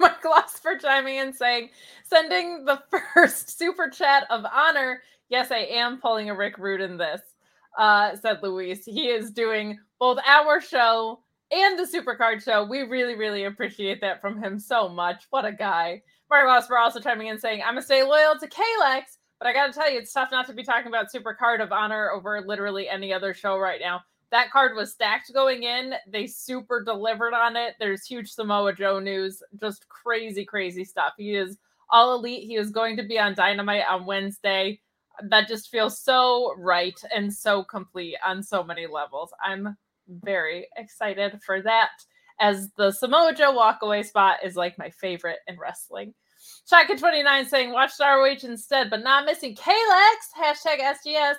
Mark 0.00 0.24
Loss 0.24 0.58
for 0.58 0.76
chiming 0.76 1.18
in 1.18 1.32
saying, 1.32 1.70
sending 2.04 2.64
the 2.64 2.82
first 3.14 3.56
super 3.56 3.88
chat 3.88 4.26
of 4.28 4.44
honor. 4.52 5.02
Yes, 5.28 5.50
I 5.50 5.58
am 5.58 6.00
pulling 6.00 6.30
a 6.30 6.36
Rick 6.36 6.58
Rude 6.58 6.80
in 6.80 6.96
this, 6.96 7.20
uh, 7.78 8.16
said 8.16 8.38
Luis. 8.42 8.84
He 8.84 9.08
is 9.08 9.30
doing 9.30 9.78
both 9.98 10.18
our 10.26 10.60
show 10.60 11.20
and 11.50 11.78
the 11.78 11.84
Supercard 11.84 12.42
show. 12.42 12.64
We 12.64 12.82
really, 12.82 13.16
really 13.16 13.44
appreciate 13.44 14.00
that 14.00 14.20
from 14.20 14.42
him 14.42 14.58
so 14.58 14.88
much. 14.88 15.26
What 15.30 15.44
a 15.44 15.52
guy. 15.52 16.02
Mark 16.30 16.46
Loss 16.46 16.70
also 16.70 17.00
chiming 17.00 17.28
in 17.28 17.38
saying, 17.38 17.62
I'm 17.62 17.74
going 17.74 17.82
to 17.82 17.86
stay 17.86 18.02
loyal 18.02 18.38
to 18.38 18.48
Kalex, 18.48 19.02
but 19.38 19.46
I 19.46 19.52
got 19.52 19.66
to 19.66 19.72
tell 19.72 19.90
you, 19.90 19.98
it's 19.98 20.12
tough 20.12 20.30
not 20.30 20.46
to 20.48 20.52
be 20.52 20.64
talking 20.64 20.88
about 20.88 21.12
Supercard 21.12 21.62
of 21.62 21.72
Honor 21.72 22.10
over 22.10 22.40
literally 22.44 22.88
any 22.88 23.12
other 23.12 23.32
show 23.32 23.58
right 23.58 23.80
now 23.80 24.02
that 24.30 24.50
card 24.50 24.76
was 24.76 24.92
stacked 24.92 25.32
going 25.32 25.62
in. 25.62 25.94
They 26.08 26.26
super 26.26 26.82
delivered 26.82 27.34
on 27.34 27.56
it. 27.56 27.74
There's 27.78 28.04
huge 28.04 28.30
Samoa 28.30 28.74
Joe 28.74 28.98
news, 28.98 29.42
just 29.60 29.88
crazy, 29.88 30.44
crazy 30.44 30.84
stuff. 30.84 31.12
He 31.16 31.34
is 31.34 31.58
all 31.90 32.14
elite. 32.14 32.44
He 32.44 32.56
is 32.56 32.70
going 32.70 32.96
to 32.96 33.04
be 33.04 33.18
on 33.18 33.34
Dynamite 33.34 33.84
on 33.88 34.06
Wednesday. 34.06 34.80
That 35.28 35.48
just 35.48 35.70
feels 35.70 36.00
so 36.00 36.54
right 36.58 36.98
and 37.14 37.32
so 37.32 37.64
complete 37.64 38.16
on 38.24 38.42
so 38.42 38.62
many 38.62 38.86
levels. 38.86 39.32
I'm 39.42 39.76
very 40.08 40.68
excited 40.76 41.40
for 41.44 41.62
that. 41.62 41.90
As 42.38 42.70
the 42.76 42.92
Samoa 42.92 43.34
Joe 43.34 43.56
walkaway 43.56 44.04
spot 44.04 44.38
is 44.44 44.56
like 44.56 44.78
my 44.78 44.90
favorite 44.90 45.38
in 45.48 45.58
wrestling. 45.58 46.14
Shaka29 46.70 47.46
saying, 47.46 47.72
watch 47.72 47.92
Star 47.92 48.18
Wars 48.18 48.44
instead, 48.44 48.90
but 48.90 49.02
not 49.02 49.24
missing 49.24 49.56
Kalex. 49.56 50.16
Hashtag 50.38 50.80
SGS 50.80 51.36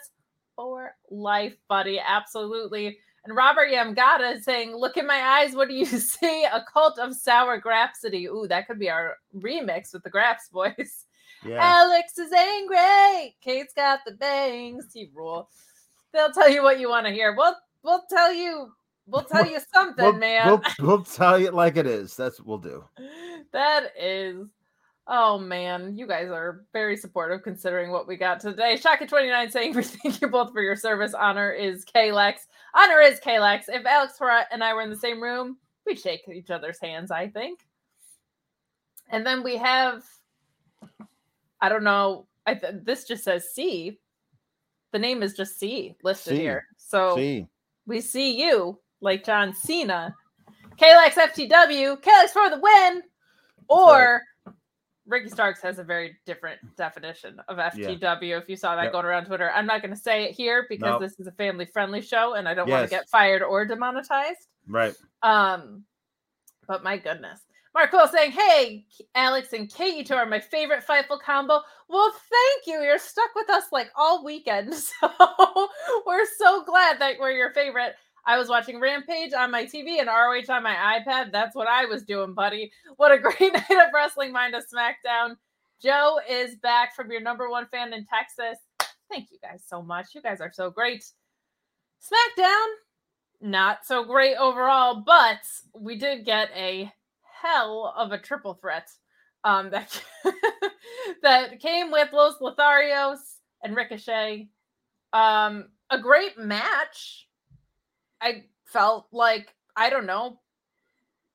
for 0.55 0.95
life, 1.09 1.55
buddy. 1.67 1.99
Absolutely. 2.05 2.97
And 3.25 3.35
Robert 3.35 3.69
Yamgata 3.69 4.41
saying, 4.41 4.75
Look 4.75 4.97
in 4.97 5.05
my 5.05 5.21
eyes. 5.21 5.53
What 5.53 5.67
do 5.67 5.75
you 5.75 5.85
see? 5.85 6.45
A 6.45 6.63
cult 6.71 6.97
of 6.97 7.13
sour 7.13 7.61
grapsity. 7.61 8.25
Ooh, 8.25 8.47
that 8.47 8.67
could 8.67 8.79
be 8.79 8.89
our 8.89 9.17
remix 9.35 9.93
with 9.93 10.03
the 10.03 10.09
Graps 10.09 10.49
voice. 10.51 11.06
Yeah. 11.45 11.59
Alex 11.59 12.17
is 12.17 12.31
angry. 12.31 13.35
Kate's 13.41 13.73
got 13.73 13.99
the 14.05 14.13
bangs. 14.13 14.91
You 14.93 15.09
rule. 15.13 15.49
They'll 16.13 16.31
tell 16.31 16.49
you 16.49 16.63
what 16.63 16.79
you 16.79 16.89
want 16.89 17.05
to 17.05 17.13
hear. 17.13 17.35
We'll 17.35 17.55
we'll 17.83 18.03
tell 18.09 18.33
you 18.33 18.71
we'll 19.05 19.23
tell 19.23 19.45
you 19.45 19.59
something, 19.73 20.03
we'll, 20.03 20.13
man. 20.13 20.47
We'll, 20.47 20.61
we'll 20.79 21.03
tell 21.03 21.39
you 21.39 21.51
like 21.51 21.77
it 21.77 21.87
is. 21.87 22.15
That's 22.15 22.39
what 22.39 22.47
we'll 22.47 22.57
do. 22.57 22.83
That 23.53 23.93
is 23.97 24.49
Oh 25.09 25.37
man, 25.37 25.97
you 25.97 26.05
guys 26.05 26.29
are 26.29 26.65
very 26.73 26.97
supportive 26.97 27.41
considering 27.41 27.91
what 27.91 28.07
we 28.07 28.17
got 28.17 28.41
today. 28.41 28.77
Shaka29 28.77 29.51
saying 29.51 29.73
we 29.73 29.83
thank 29.83 30.19
you 30.21 30.27
both 30.27 30.51
for 30.51 30.61
your 30.61 30.75
service. 30.75 31.13
Honor 31.13 31.51
is 31.51 31.85
Kalex. 31.85 32.47
Honor 32.75 32.99
is 32.99 33.19
Kalex. 33.21 33.63
If 33.69 33.85
Alex 33.85 34.19
and 34.51 34.61
I 34.61 34.73
were 34.73 34.81
in 34.81 34.89
the 34.89 34.97
same 34.97 35.23
room, 35.23 35.57
we'd 35.85 35.99
shake 35.99 36.27
each 36.27 36.49
other's 36.49 36.79
hands, 36.79 37.09
I 37.09 37.29
think. 37.29 37.65
And 39.09 39.25
then 39.25 39.43
we 39.43 39.55
have, 39.55 40.03
I 41.61 41.69
don't 41.69 41.83
know, 41.83 42.27
I 42.45 42.55
th- 42.55 42.75
this 42.83 43.03
just 43.03 43.23
says 43.23 43.53
C. 43.53 43.99
The 44.93 44.99
name 44.99 45.21
is 45.21 45.33
just 45.33 45.59
C 45.59 45.95
listed 46.03 46.37
C. 46.37 46.39
here. 46.39 46.65
So 46.77 47.15
C. 47.15 47.47
we 47.85 48.01
see 48.01 48.41
you 48.41 48.79
like 49.01 49.25
John 49.25 49.53
Cena. 49.53 50.15
Kalex 50.77 51.13
FTW, 51.13 52.01
Kalex 52.01 52.29
for 52.29 52.49
the 52.49 52.59
win. 52.59 53.01
Or 53.69 54.21
Ricky 55.07 55.29
Starks 55.29 55.61
has 55.61 55.79
a 55.79 55.83
very 55.83 56.17
different 56.25 56.59
definition 56.75 57.41
of 57.47 57.57
FTW. 57.57 58.21
Yeah. 58.21 58.37
If 58.37 58.49
you 58.49 58.55
saw 58.55 58.75
that 58.75 58.83
yep. 58.83 58.91
going 58.91 59.05
around 59.05 59.25
Twitter, 59.25 59.51
I'm 59.51 59.65
not 59.65 59.81
going 59.81 59.93
to 59.93 59.99
say 59.99 60.25
it 60.25 60.31
here 60.31 60.65
because 60.69 60.91
nope. 60.91 61.01
this 61.01 61.19
is 61.19 61.27
a 61.27 61.31
family 61.31 61.65
friendly 61.65 62.01
show 62.01 62.35
and 62.35 62.47
I 62.47 62.53
don't 62.53 62.67
yes. 62.67 62.73
want 62.75 62.89
to 62.89 62.95
get 62.95 63.09
fired 63.09 63.41
or 63.41 63.65
demonetized. 63.65 64.47
Right. 64.67 64.93
Um, 65.23 65.83
but 66.67 66.83
my 66.83 66.97
goodness. 66.97 67.39
Mark 67.77 67.91
Cole 67.91 68.07
saying, 68.07 68.31
Hey, 68.31 68.87
Alex 69.13 69.53
and 69.53 69.71
Kate, 69.71 69.95
you 69.95 70.03
two 70.03 70.15
are 70.15 70.25
my 70.25 70.39
favorite 70.39 70.83
Fightful 70.83 71.21
combo. 71.21 71.59
Well, 71.87 72.11
thank 72.11 72.65
you. 72.65 72.83
You're 72.83 72.97
stuck 72.97 73.29
with 73.35 73.51
us 73.51 73.65
like 73.71 73.91
all 73.95 74.25
weekend. 74.25 74.73
So 74.99 75.69
we're 76.07 76.25
so 76.39 76.63
glad 76.63 76.99
that 76.99 77.19
we're 77.19 77.33
your 77.33 77.53
favorite. 77.53 77.93
I 78.25 78.35
was 78.35 78.49
watching 78.49 78.79
Rampage 78.79 79.31
on 79.33 79.51
my 79.51 79.63
TV 79.63 79.99
and 79.99 80.07
ROH 80.07 80.51
on 80.51 80.63
my 80.63 80.73
iPad. 80.73 81.31
That's 81.31 81.55
what 81.55 81.67
I 81.67 81.85
was 81.85 82.01
doing, 82.01 82.33
buddy. 82.33 82.71
What 82.95 83.11
a 83.11 83.17
great 83.19 83.53
night 83.53 83.69
of 83.69 83.93
wrestling 83.93 84.31
mind 84.31 84.55
of 84.55 84.63
SmackDown. 84.63 85.35
Joe 85.79 86.19
is 86.27 86.55
back 86.55 86.95
from 86.95 87.11
your 87.11 87.21
number 87.21 87.47
one 87.47 87.67
fan 87.67 87.93
in 87.93 88.07
Texas. 88.07 88.57
Thank 89.07 89.29
you 89.31 89.37
guys 89.39 89.61
so 89.67 89.83
much. 89.83 90.15
You 90.15 90.23
guys 90.23 90.41
are 90.41 90.51
so 90.51 90.71
great. 90.71 91.05
SmackDown, 92.01 92.65
not 93.39 93.85
so 93.85 94.03
great 94.03 94.35
overall, 94.37 95.03
but 95.05 95.41
we 95.75 95.95
did 95.95 96.25
get 96.25 96.49
a 96.55 96.91
hell 97.41 97.93
of 97.95 98.11
a 98.11 98.17
triple 98.17 98.55
threat 98.55 98.89
um, 99.43 99.69
that 99.69 100.01
that 101.21 101.59
came 101.59 101.91
with 101.91 102.13
Los 102.13 102.39
Lotharios 102.39 103.19
and 103.63 103.75
Ricochet. 103.75 104.49
Um, 105.13 105.69
a 105.89 105.99
great 105.99 106.37
match 106.37 107.27
I 108.21 108.45
felt 108.65 109.07
like 109.11 109.53
I 109.75 109.89
don't 109.89 110.05
know. 110.05 110.39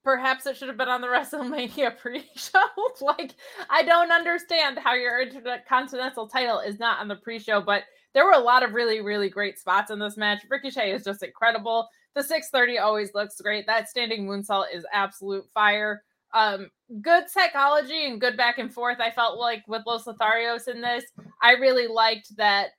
Perhaps 0.04 0.46
it 0.46 0.56
should 0.56 0.68
have 0.68 0.76
been 0.76 0.88
on 0.88 1.00
the 1.00 1.06
WrestleMania 1.08 1.96
pre-show. 1.96 2.58
like 3.00 3.34
I 3.70 3.82
don't 3.82 4.10
understand 4.10 4.78
how 4.78 4.94
your 4.94 5.22
Intercontinental 5.22 6.28
title 6.28 6.60
is 6.60 6.78
not 6.78 7.00
on 7.00 7.08
the 7.08 7.16
pre-show, 7.16 7.60
but 7.60 7.84
there 8.14 8.26
were 8.26 8.32
a 8.32 8.38
lot 8.38 8.62
of 8.62 8.74
really, 8.74 9.00
really 9.00 9.30
great 9.30 9.58
spots 9.58 9.90
in 9.90 9.98
this 9.98 10.16
match. 10.16 10.42
Ricochet 10.50 10.92
is 10.92 11.04
just 11.04 11.22
incredible. 11.22 11.88
The 12.14 12.22
630 12.22 12.78
always 12.78 13.14
looks 13.14 13.40
great. 13.40 13.66
That 13.66 13.88
standing 13.88 14.26
moonsault 14.26 14.66
is 14.74 14.86
absolute 14.92 15.44
fire. 15.54 16.02
Um, 16.34 16.70
good 17.00 17.28
psychology 17.28 18.06
and 18.06 18.20
good 18.20 18.36
back 18.36 18.58
and 18.58 18.72
forth. 18.72 19.00
I 19.00 19.10
felt 19.10 19.38
like 19.38 19.62
with 19.66 19.82
Los 19.86 20.04
Lotharios 20.04 20.68
in 20.68 20.80
this, 20.80 21.04
I 21.42 21.52
really 21.52 21.86
liked 21.86 22.36
that. 22.36 22.70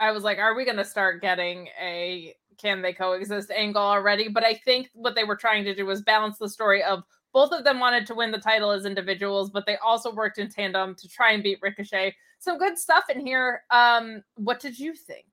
I 0.00 0.12
was 0.12 0.22
like, 0.22 0.38
are 0.38 0.54
we 0.54 0.64
going 0.64 0.76
to 0.76 0.84
start 0.84 1.20
getting 1.20 1.68
a 1.80 2.34
can 2.58 2.82
they 2.82 2.92
coexist 2.92 3.50
angle 3.50 3.82
already. 3.82 4.28
But 4.28 4.44
I 4.44 4.54
think 4.54 4.90
what 4.92 5.14
they 5.14 5.24
were 5.24 5.36
trying 5.36 5.64
to 5.64 5.74
do 5.74 5.86
was 5.86 6.02
balance 6.02 6.38
the 6.38 6.48
story 6.48 6.82
of 6.82 7.04
both 7.32 7.52
of 7.52 7.64
them 7.64 7.78
wanted 7.78 8.06
to 8.06 8.14
win 8.14 8.30
the 8.30 8.38
title 8.38 8.70
as 8.70 8.84
individuals, 8.84 9.50
but 9.50 9.64
they 9.66 9.76
also 9.76 10.12
worked 10.12 10.38
in 10.38 10.50
tandem 10.50 10.94
to 10.96 11.08
try 11.08 11.32
and 11.32 11.42
beat 11.42 11.58
Ricochet. 11.62 12.14
Some 12.38 12.58
good 12.58 12.78
stuff 12.78 13.04
in 13.10 13.24
here. 13.24 13.62
Um, 13.70 14.22
what 14.36 14.60
did 14.60 14.78
you 14.78 14.94
think? 14.94 15.26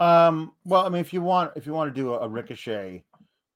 Um, 0.00 0.52
well, 0.64 0.86
I 0.86 0.88
mean, 0.88 1.02
if 1.02 1.12
you 1.12 1.20
want, 1.20 1.52
if 1.56 1.66
you 1.66 1.74
want 1.74 1.94
to 1.94 2.00
do 2.00 2.14
a, 2.14 2.20
a 2.20 2.28
Ricochet 2.28 3.04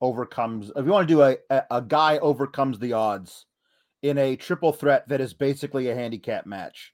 overcomes, 0.03 0.71
if 0.77 0.85
you 0.85 0.93
want 0.93 1.09
to 1.09 1.15
do 1.15 1.23
a, 1.23 1.37
a, 1.49 1.63
a 1.71 1.83
guy 1.83 2.19
overcomes 2.19 2.79
the 2.79 2.93
odds 2.93 3.47
in 4.03 4.19
a 4.19 4.37
triple 4.37 4.73
threat 4.73 5.09
that 5.09 5.23
is 5.23 5.33
basically 5.33 5.89
a 5.89 5.95
handicap 5.95 6.45
match, 6.45 6.93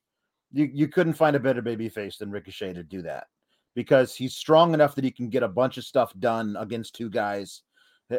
you 0.52 0.71
you 0.73 0.87
couldn't 0.87 1.14
find 1.14 1.35
a 1.35 1.40
better 1.40 1.62
baby 1.62 1.88
face 1.88 2.16
than 2.16 2.30
Ricochet 2.30 2.75
to 2.75 2.85
do 2.85 3.02
that 3.02 3.26
because 3.75 4.14
he's 4.14 4.35
strong 4.35 4.73
enough 4.73 4.95
that 4.95 5.04
he 5.04 5.11
can 5.11 5.28
get 5.28 5.42
a 5.42 5.49
bunch 5.49 5.78
of 5.78 5.85
stuff 5.85 6.12
done 6.21 6.57
against 6.59 6.95
two 6.95 7.11
guys. 7.11 7.62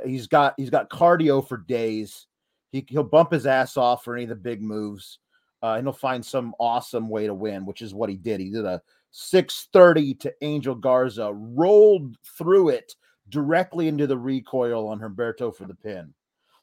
He's 0.05 0.27
got 0.27 0.53
he's 0.57 0.69
got 0.69 0.89
cardio 0.89 1.47
for 1.47 1.57
days. 1.57 2.27
He 2.73 2.85
he'll 2.89 3.03
bump 3.03 3.31
his 3.31 3.45
ass 3.45 3.77
off 3.77 4.03
for 4.03 4.15
any 4.15 4.23
of 4.23 4.29
the 4.29 4.35
big 4.35 4.61
moves, 4.61 5.19
uh, 5.63 5.75
and 5.77 5.85
he'll 5.85 5.93
find 5.93 6.25
some 6.25 6.53
awesome 6.59 7.07
way 7.07 7.25
to 7.25 7.33
win, 7.33 7.65
which 7.65 7.81
is 7.81 7.93
what 7.93 8.09
he 8.09 8.17
did. 8.17 8.41
He 8.41 8.49
did 8.49 8.65
a 8.65 8.81
630 9.11 10.15
to 10.15 10.33
Angel 10.41 10.75
Garza, 10.75 11.31
rolled 11.33 12.17
through 12.37 12.69
it 12.69 12.95
directly 13.29 13.87
into 13.87 14.07
the 14.07 14.17
recoil 14.17 14.87
on 14.87 14.99
Humberto 14.99 15.55
for 15.55 15.65
the 15.65 15.75
pin. 15.75 16.13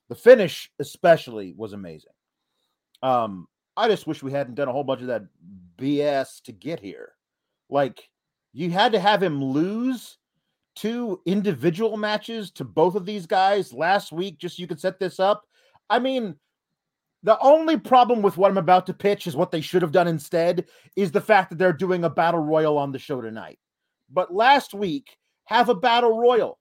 The 0.09 0.15
finish, 0.15 0.71
especially, 0.79 1.55
was 1.57 1.73
amazing. 1.73 2.13
Um, 3.03 3.47
I 3.77 3.89
just 3.89 4.07
wish 4.07 4.23
we 4.23 4.33
hadn't 4.33 4.57
done 4.57 4.69
a 4.69 4.73
whole 4.73 4.85
bunch 4.85 5.03
of 5.03 5.07
that 5.09 5.25
BS 5.77 6.43
to 6.43 6.53
get 6.53 6.81
here. 6.81 7.13
Like 7.71 8.09
you 8.53 8.71
had 8.71 8.93
to 8.93 9.01
have 9.01 9.23
him 9.23 9.43
lose 9.43 10.19
two 10.75 11.21
individual 11.27 11.97
matches 11.97 12.51
to 12.53 12.65
both 12.65 12.95
of 12.95 13.05
these 13.05 13.27
guys 13.27 13.73
last 13.73 14.13
week 14.13 14.39
just 14.39 14.57
so 14.57 14.61
you 14.61 14.67
could 14.67 14.81
set 14.81 14.99
this 14.99 15.21
up. 15.21 15.45
I 15.91 15.99
mean, 15.99 16.37
the 17.23 17.39
only 17.41 17.77
problem 17.77 18.23
with 18.23 18.37
what 18.37 18.51
I'm 18.51 18.59
about 18.59 18.87
to 18.87 18.95
pitch 18.95 19.27
is 19.27 19.37
what 19.37 19.51
they 19.51 19.61
should 19.61 19.83
have 19.83 19.93
done 19.93 20.09
instead 20.09 20.67
is 20.97 21.11
the 21.11 21.21
fact 21.21 21.51
that 21.51 21.59
they're 21.59 21.73
doing 21.73 22.05
a 22.05 22.11
battle 22.11 22.41
royal 22.41 22.79
on 22.79 22.93
the 22.93 22.99
show 22.99 23.21
tonight. 23.21 23.59
But 24.11 24.33
last 24.33 24.73
week, 24.73 25.17
have 25.45 25.69
a 25.69 25.75
battle 25.75 26.19
royal. 26.19 26.59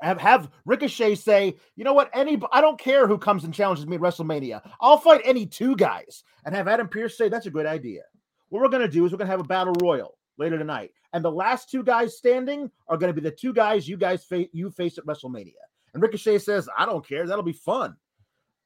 Have 0.00 0.20
have 0.20 0.50
Ricochet 0.64 1.16
say, 1.16 1.56
you 1.74 1.84
know 1.84 1.92
what? 1.92 2.10
Any 2.14 2.40
I 2.52 2.60
don't 2.60 2.78
care 2.78 3.08
who 3.08 3.18
comes 3.18 3.44
and 3.44 3.52
challenges 3.54 3.86
me 3.86 3.96
at 3.96 4.02
WrestleMania. 4.02 4.60
I'll 4.80 4.98
fight 4.98 5.22
any 5.24 5.44
two 5.44 5.74
guys, 5.76 6.22
and 6.44 6.54
have 6.54 6.68
Adam 6.68 6.88
Pearce 6.88 7.18
say 7.18 7.28
that's 7.28 7.46
a 7.46 7.50
good 7.50 7.66
idea. 7.66 8.02
What 8.48 8.62
we're 8.62 8.68
gonna 8.68 8.88
do 8.88 9.04
is 9.04 9.12
we're 9.12 9.18
gonna 9.18 9.30
have 9.30 9.40
a 9.40 9.44
battle 9.44 9.74
royal 9.82 10.16
later 10.36 10.58
tonight. 10.58 10.92
And 11.12 11.24
the 11.24 11.32
last 11.32 11.70
two 11.70 11.82
guys 11.82 12.16
standing 12.16 12.70
are 12.88 12.96
to 12.96 13.12
be 13.12 13.20
the 13.20 13.30
two 13.30 13.52
guys 13.52 13.88
you 13.88 13.96
guys 13.96 14.24
face 14.24 14.48
you 14.52 14.70
face 14.70 14.98
at 14.98 15.06
WrestleMania. 15.06 15.52
And 15.94 16.02
Ricochet 16.02 16.38
says, 16.38 16.68
I 16.76 16.86
don't 16.86 17.06
care. 17.06 17.26
That'll 17.26 17.42
be 17.42 17.52
fun. 17.52 17.96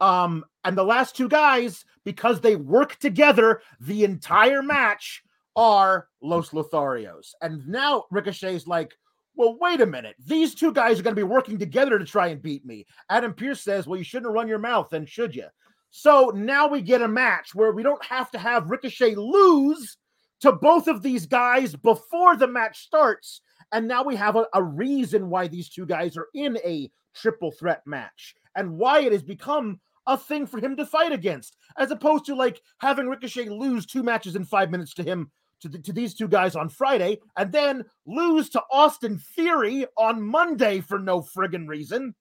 Um, 0.02 0.44
and 0.64 0.76
the 0.76 0.84
last 0.84 1.16
two 1.16 1.28
guys, 1.28 1.84
because 2.04 2.40
they 2.40 2.56
work 2.56 2.98
together 2.98 3.62
the 3.80 4.02
entire 4.02 4.62
match, 4.62 5.22
are 5.54 6.08
Los 6.20 6.50
Lotharios. 6.50 7.34
And 7.40 7.66
now 7.68 8.04
Ricochet's 8.10 8.66
like, 8.66 8.94
well, 9.36 9.56
wait 9.60 9.80
a 9.80 9.86
minute. 9.86 10.16
These 10.26 10.54
two 10.54 10.72
guys 10.72 10.98
are 10.98 11.02
going 11.02 11.14
to 11.14 11.20
be 11.20 11.22
working 11.22 11.58
together 11.58 11.98
to 11.98 12.04
try 12.04 12.28
and 12.28 12.42
beat 12.42 12.66
me. 12.66 12.84
Adam 13.10 13.32
Pearce 13.32 13.62
says, 13.62 13.86
well, 13.86 13.98
you 13.98 14.04
shouldn't 14.04 14.32
run 14.32 14.48
your 14.48 14.58
mouth, 14.58 14.88
then 14.90 15.06
should 15.06 15.34
you? 15.36 15.46
So 15.90 16.32
now 16.34 16.66
we 16.66 16.80
get 16.80 17.02
a 17.02 17.08
match 17.08 17.54
where 17.54 17.72
we 17.72 17.82
don't 17.82 18.04
have 18.04 18.30
to 18.32 18.38
have 18.38 18.70
Ricochet 18.70 19.14
lose 19.14 19.98
to 20.40 20.52
both 20.52 20.88
of 20.88 21.02
these 21.02 21.26
guys 21.26 21.76
before 21.76 22.36
the 22.36 22.48
match 22.48 22.80
starts. 22.80 23.42
And 23.72 23.86
now 23.86 24.02
we 24.02 24.16
have 24.16 24.36
a, 24.36 24.46
a 24.54 24.62
reason 24.62 25.30
why 25.30 25.48
these 25.48 25.68
two 25.68 25.86
guys 25.86 26.16
are 26.16 26.28
in 26.34 26.58
a 26.64 26.90
triple 27.14 27.52
threat 27.52 27.82
match 27.86 28.34
and 28.56 28.78
why 28.78 29.00
it 29.00 29.12
has 29.12 29.22
become 29.22 29.80
a 30.06 30.16
thing 30.16 30.46
for 30.46 30.58
him 30.58 30.76
to 30.76 30.86
fight 30.86 31.12
against, 31.12 31.56
as 31.78 31.90
opposed 31.90 32.24
to 32.26 32.34
like 32.34 32.60
having 32.78 33.08
Ricochet 33.08 33.48
lose 33.48 33.86
two 33.86 34.02
matches 34.02 34.36
in 34.36 34.44
five 34.44 34.70
minutes 34.70 34.94
to 34.94 35.02
him 35.02 35.30
to, 35.60 35.68
the, 35.68 35.78
to 35.78 35.92
these 35.92 36.14
two 36.14 36.28
guys 36.28 36.56
on 36.56 36.68
Friday 36.68 37.20
and 37.36 37.52
then 37.52 37.84
lose 38.06 38.50
to 38.50 38.62
Austin 38.70 39.18
Theory 39.18 39.86
on 39.96 40.20
Monday 40.20 40.80
for 40.80 40.98
no 40.98 41.20
friggin' 41.20 41.68
reason 41.68 42.14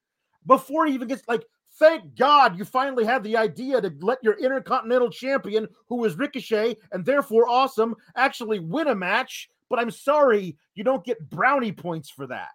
before 0.46 0.86
he 0.86 0.94
even 0.94 1.08
gets 1.08 1.28
like 1.28 1.46
thank 1.80 2.16
God 2.16 2.58
you 2.58 2.66
finally 2.66 3.04
had 3.04 3.24
the 3.24 3.38
idea 3.38 3.82
to 3.82 3.92
let 4.02 4.24
your 4.24 4.38
intercontinental 4.38 5.10
champion, 5.10 5.68
who 5.88 6.04
is 6.06 6.18
Ricochet 6.18 6.78
and 6.92 7.04
therefore 7.04 7.50
awesome, 7.50 7.96
actually 8.16 8.60
win 8.60 8.88
a 8.88 8.96
match. 8.96 9.50
But 9.70 9.80
I'm 9.80 9.92
sorry, 9.92 10.58
you 10.76 10.84
don't 10.84 11.04
get 11.04 11.30
brownie 11.30 11.72
points 11.72 12.10
for 12.10 12.28
that. 12.28 12.50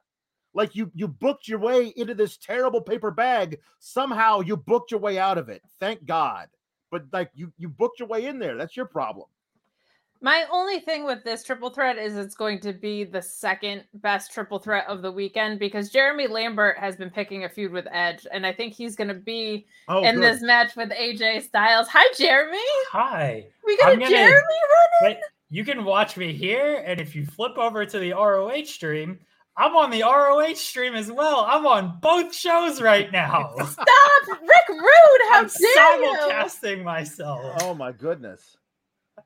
Like 0.56 0.74
you 0.74 0.90
you 0.94 1.06
booked 1.06 1.46
your 1.46 1.58
way 1.58 1.92
into 1.96 2.14
this 2.14 2.38
terrible 2.38 2.80
paper 2.80 3.10
bag. 3.10 3.58
Somehow 3.78 4.40
you 4.40 4.56
booked 4.56 4.90
your 4.90 5.00
way 5.00 5.18
out 5.18 5.36
of 5.38 5.50
it. 5.50 5.62
Thank 5.78 6.06
God. 6.06 6.48
But 6.90 7.04
like 7.12 7.30
you 7.34 7.52
you 7.58 7.68
booked 7.68 8.00
your 8.00 8.08
way 8.08 8.24
in 8.26 8.38
there. 8.38 8.56
That's 8.56 8.76
your 8.76 8.86
problem. 8.86 9.26
My 10.22 10.46
only 10.50 10.80
thing 10.80 11.04
with 11.04 11.22
this 11.24 11.44
triple 11.44 11.68
threat 11.68 11.98
is 11.98 12.16
it's 12.16 12.34
going 12.34 12.58
to 12.60 12.72
be 12.72 13.04
the 13.04 13.20
second 13.20 13.84
best 13.94 14.32
triple 14.32 14.58
threat 14.58 14.86
of 14.88 15.02
the 15.02 15.12
weekend 15.12 15.58
because 15.58 15.90
Jeremy 15.90 16.26
Lambert 16.26 16.78
has 16.78 16.96
been 16.96 17.10
picking 17.10 17.44
a 17.44 17.50
feud 17.50 17.70
with 17.70 17.86
Edge, 17.92 18.26
and 18.32 18.46
I 18.46 18.52
think 18.54 18.72
he's 18.72 18.96
going 18.96 19.08
to 19.08 19.14
be 19.14 19.66
Oh, 19.88 20.02
in 20.02 20.14
good. 20.14 20.24
this 20.24 20.40
match 20.42 20.74
with 20.74 20.88
AJ 20.90 21.42
Styles. 21.42 21.86
Hi, 21.88 22.02
Jeremy. 22.16 22.56
Hi. 22.90 23.46
We 23.66 23.76
got 23.76 23.92
I'm 23.92 23.98
a 23.98 24.04
gonna- 24.04 24.10
Jeremy 24.16 24.54
running. 25.02 25.20
You 25.50 25.64
can 25.66 25.84
watch 25.84 26.16
me 26.16 26.32
here, 26.32 26.82
and 26.86 26.98
if 26.98 27.14
you 27.14 27.26
flip 27.26 27.58
over 27.58 27.84
to 27.84 27.98
the 27.98 28.12
ROH 28.14 28.64
stream, 28.64 29.20
I'm 29.58 29.74
on 29.74 29.90
the 29.90 30.02
ROH 30.02 30.54
stream 30.54 30.94
as 30.94 31.10
well. 31.10 31.46
I'm 31.48 31.66
on 31.66 31.98
both 32.00 32.34
shows 32.34 32.80
right 32.82 33.10
now. 33.10 33.54
Stop, 33.66 33.88
Rick 34.28 34.68
Rude. 34.68 35.30
How 35.30 35.40
I'm 35.40 35.46
dare 35.48 36.02
you? 36.02 36.18
simulcasting 36.18 36.84
myself. 36.84 37.62
Oh 37.62 37.74
my 37.74 37.92
goodness. 37.92 38.56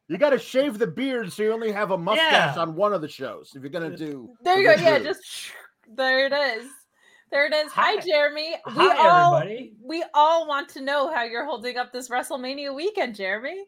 You 0.07 0.19
got 0.19 0.31
to 0.31 0.39
shave 0.39 0.79
the 0.79 0.87
beard 0.87 1.33
so 1.33 1.43
you 1.43 1.53
only 1.53 1.73
have 1.73 1.91
a 1.91 1.99
mustache 1.99 2.55
Yeah. 2.57 2.63
on 2.63 2.77
one 2.77 2.93
of 2.93 3.01
the 3.01 3.09
shows 3.09 3.53
if 3.57 3.63
you're 3.63 3.71
going 3.71 3.91
to 3.91 3.97
do. 3.97 4.31
There 4.43 4.61
you 4.61 4.71
the 4.71 4.77
go. 4.77 4.83
Yeah, 4.83 4.99
just 5.01 5.51
there 5.97 6.27
it 6.27 6.33
is. 6.33 6.69
There 7.33 7.47
it 7.47 7.53
is. 7.53 7.71
Hi, 7.73 7.95
Hi. 7.95 8.01
Jeremy. 8.01 8.55
We 8.67 8.73
Hi, 8.75 9.09
all 9.09 9.37
everybody. 9.37 9.73
we 9.83 10.05
all 10.15 10.47
want 10.49 10.69
to 10.71 10.81
know 10.81 11.13
how 11.13 11.23
you're 11.25 11.45
holding 11.45 11.77
up 11.77 11.93
this 11.93 12.09
WrestleMania 12.09 12.75
weekend, 12.75 13.15
Jeremy. 13.17 13.65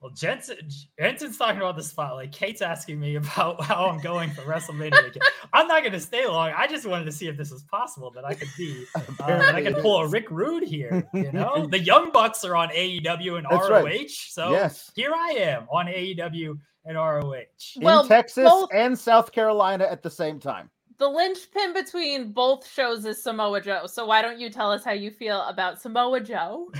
Well, 0.00 0.12
Jensen, 0.12 0.56
Jensen's 0.96 1.36
talking 1.36 1.56
about 1.56 1.76
the 1.76 1.82
spotlight. 1.82 2.30
Kate's 2.30 2.62
asking 2.62 3.00
me 3.00 3.16
about 3.16 3.60
how 3.64 3.86
I'm 3.88 3.98
going 4.00 4.30
for 4.30 4.42
WrestleMania 4.42 4.92
weekend. 5.02 5.22
I'm 5.52 5.66
not 5.66 5.80
going 5.82 5.92
to 5.92 5.98
stay 6.00 6.24
long. 6.24 6.52
I 6.56 6.68
just 6.68 6.86
wanted 6.86 7.04
to 7.06 7.12
see 7.12 7.26
if 7.26 7.36
this 7.36 7.50
was 7.50 7.64
possible 7.64 8.12
that 8.12 8.24
I 8.24 8.34
could 8.34 8.48
be, 8.56 8.84
uh, 8.94 9.00
that 9.18 9.54
I 9.56 9.62
could 9.62 9.78
it 9.78 9.82
pull 9.82 9.96
a. 9.96 10.06
Rick 10.08 10.30
Rude 10.30 10.62
here. 10.62 11.04
You 11.12 11.32
know, 11.32 11.66
the 11.70 11.80
Young 11.80 12.12
Bucks 12.12 12.44
are 12.44 12.54
on 12.54 12.68
AEW 12.68 13.38
and 13.38 13.46
That's 13.50 13.68
ROH, 13.68 13.82
right. 13.82 14.08
so 14.08 14.52
Yes. 14.52 14.92
here 14.94 15.12
I 15.12 15.30
am 15.38 15.66
on 15.68 15.86
AEW 15.86 16.56
and 16.84 16.96
ROH. 16.96 17.42
Well, 17.78 18.02
in 18.02 18.08
Texas 18.08 18.44
both- 18.48 18.70
and 18.72 18.96
South 18.96 19.32
Carolina 19.32 19.84
at 19.90 20.02
the 20.04 20.10
same 20.10 20.38
time. 20.38 20.70
The 20.98 21.08
linchpin 21.08 21.74
between 21.74 22.32
both 22.32 22.68
shows 22.68 23.04
is 23.04 23.22
Samoa 23.22 23.60
Joe. 23.60 23.86
So 23.86 24.04
why 24.06 24.20
don't 24.22 24.38
you 24.40 24.50
tell 24.50 24.70
us 24.72 24.84
how 24.84 24.90
you 24.92 25.10
feel 25.12 25.42
about 25.42 25.80
Samoa 25.80 26.20
Joe? 26.20 26.72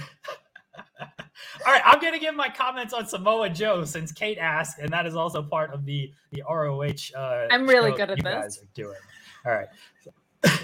All 1.66 1.72
right, 1.72 1.82
I'm 1.84 2.00
gonna 2.00 2.18
give 2.18 2.34
my 2.34 2.48
comments 2.48 2.92
on 2.92 3.06
Samoa 3.06 3.50
Joe 3.50 3.84
since 3.84 4.12
Kate 4.12 4.38
asked, 4.38 4.78
and 4.78 4.90
that 4.90 5.06
is 5.06 5.16
also 5.16 5.42
part 5.42 5.72
of 5.72 5.84
the 5.84 6.12
the 6.32 6.42
ROH. 6.48 7.16
Uh, 7.18 7.46
I'm 7.50 7.66
really 7.66 7.92
good 7.92 8.10
at 8.10 8.18
you 8.18 8.22
this. 8.24 8.34
Guys 8.34 8.58
are 8.58 8.68
doing. 8.74 8.98
All 9.46 9.52
right. 9.52 10.58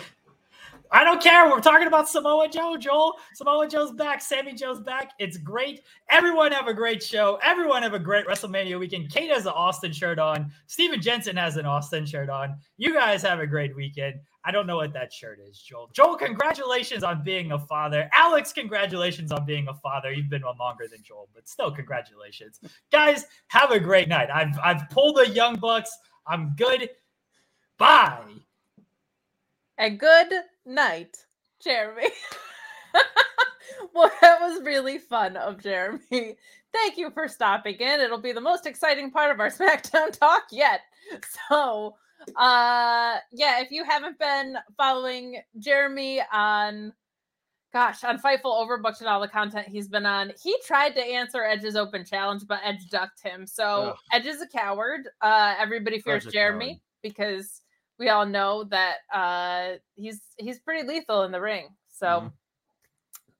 I 0.95 1.03
don't 1.03 1.21
care. 1.21 1.51
We're 1.51 1.61
talking 1.61 1.89
about 1.89 2.09
Samoa 2.09 2.49
Joe, 2.49 2.77
Joel. 2.77 3.17
Samoa 3.35 3.67
Joe's 3.67 3.91
back. 3.91 4.23
Sammy 4.23 4.55
Joe's 4.55 4.79
back. 4.79 5.11
It's 5.19 5.37
great. 5.37 5.81
Everyone 6.09 6.53
have 6.53 6.69
a 6.69 6.73
great 6.73 7.03
show. 7.03 7.37
Everyone 7.43 7.83
have 7.83 7.95
a 7.95 7.99
great 7.99 8.29
WrestleMania 8.29 8.79
weekend. 8.79 9.11
Kate 9.11 9.29
has 9.29 9.45
an 9.45 9.55
Austin 9.57 9.93
shirt 9.93 10.21
on. 10.21 10.53
Steven 10.69 11.03
Jensen 11.03 11.37
has 11.37 11.57
an 11.57 11.67
Austin 11.67 12.07
shirt 12.07 12.31
on. 12.31 12.57
You 12.77 12.95
guys 12.95 13.23
have 13.23 13.41
a 13.41 13.47
great 13.47 13.75
weekend. 13.75 14.21
I 14.45 14.53
don't 14.53 14.69
know 14.69 14.77
what 14.77 14.93
that 14.93 15.13
shirt 15.13 15.41
is, 15.41 15.59
Joel. 15.59 15.91
Joel, 15.93 16.15
congratulations 16.15 17.03
on 17.03 17.25
being 17.25 17.51
a 17.51 17.59
father. 17.59 18.09
Alex, 18.13 18.53
congratulations 18.53 19.33
on 19.33 19.45
being 19.45 19.67
a 19.67 19.75
father. 19.75 20.13
You've 20.13 20.31
been 20.31 20.43
one 20.43 20.59
longer 20.59 20.87
than 20.89 21.03
Joel, 21.03 21.29
but 21.35 21.49
still, 21.49 21.73
congratulations. 21.73 22.61
Guys, 22.93 23.25
have 23.49 23.73
a 23.73 23.81
great 23.81 24.07
night. 24.07 24.29
I've 24.33 24.57
I've 24.63 24.89
pulled 24.91 25.17
the 25.17 25.29
Young 25.29 25.57
Bucks. 25.57 25.91
I'm 26.25 26.55
good. 26.57 26.89
Bye. 27.79 28.21
A 29.79 29.91
good 29.91 30.33
night, 30.67 31.17
Jeremy. 31.63 32.09
well, 33.95 34.11
that 34.21 34.41
was 34.41 34.63
really 34.63 34.99
fun 34.99 35.37
of 35.37 35.63
Jeremy. 35.63 36.37
Thank 36.73 36.97
you 36.97 37.11
for 37.11 37.29
stopping 37.29 37.77
in. 37.77 38.01
It'll 38.01 38.19
be 38.19 38.33
the 38.33 38.41
most 38.41 38.67
exciting 38.67 39.11
part 39.11 39.31
of 39.31 39.41
our 39.41 39.49
SmackDown 39.51 40.19
talk 40.19 40.45
yet. 40.51 40.81
So, 41.51 41.95
uh 42.37 43.17
yeah, 43.33 43.61
if 43.61 43.71
you 43.71 43.85
haven't 43.85 44.19
been 44.19 44.57
following 44.77 45.41
Jeremy 45.59 46.23
on 46.33 46.93
gosh, 47.73 48.03
on 48.05 48.19
Fightful 48.19 48.45
Overbooked 48.45 49.01
and 49.01 49.09
all 49.09 49.21
the 49.21 49.29
content 49.29 49.67
he's 49.69 49.89
been 49.89 50.07
on, 50.07 50.33
he 50.43 50.57
tried 50.65 50.95
to 50.95 51.03
answer 51.05 51.43
Edge's 51.45 51.77
open 51.77 52.05
challenge, 52.05 52.43
but 52.49 52.61
Edge 52.65 52.89
ducked 52.89 53.21
him. 53.23 53.47
So 53.47 53.91
Ugh. 53.91 53.97
Edge 54.13 54.27
is 54.27 54.41
a 54.41 54.47
coward. 54.47 55.09
Uh 55.21 55.55
everybody 55.59 56.01
fears 56.01 56.25
Such 56.25 56.33
Jeremy 56.33 56.67
coward. 56.67 56.81
because 57.03 57.61
we 57.99 58.09
all 58.09 58.27
know 58.27 58.65
that 58.65 58.97
uh 59.13 59.79
he's 59.95 60.21
he's 60.37 60.59
pretty 60.61 60.87
lethal 60.87 61.23
in 61.25 61.33
the 61.33 61.41
ring. 61.41 61.69
So 61.89 62.07
Mhm. 62.07 62.33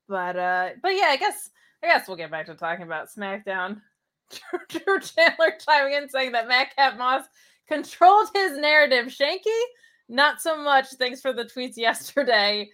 but 0.07 0.35
uh 0.37 0.69
but 0.81 0.89
yeah, 0.95 1.07
I 1.07 1.17
guess 1.17 1.49
I 1.83 1.87
guess 1.87 2.07
we'll 2.07 2.17
get 2.17 2.31
back 2.31 2.45
to 2.47 2.55
talking 2.55 2.85
about 2.85 3.09
SmackDown. 3.09 3.81
Drew, 4.69 4.99
Chandler 4.99 5.53
chiming 5.63 5.93
in 5.93 6.09
saying 6.09 6.31
that 6.31 6.47
Madcap 6.47 6.97
Moss 6.97 7.25
controlled 7.67 8.29
his 8.33 8.57
narrative. 8.57 9.07
Shanky, 9.07 9.61
not 10.09 10.41
so 10.41 10.57
much. 10.57 10.87
Thanks 10.97 11.21
for 11.21 11.31
the 11.33 11.43
tweets 11.45 11.77
yesterday. 11.77 12.69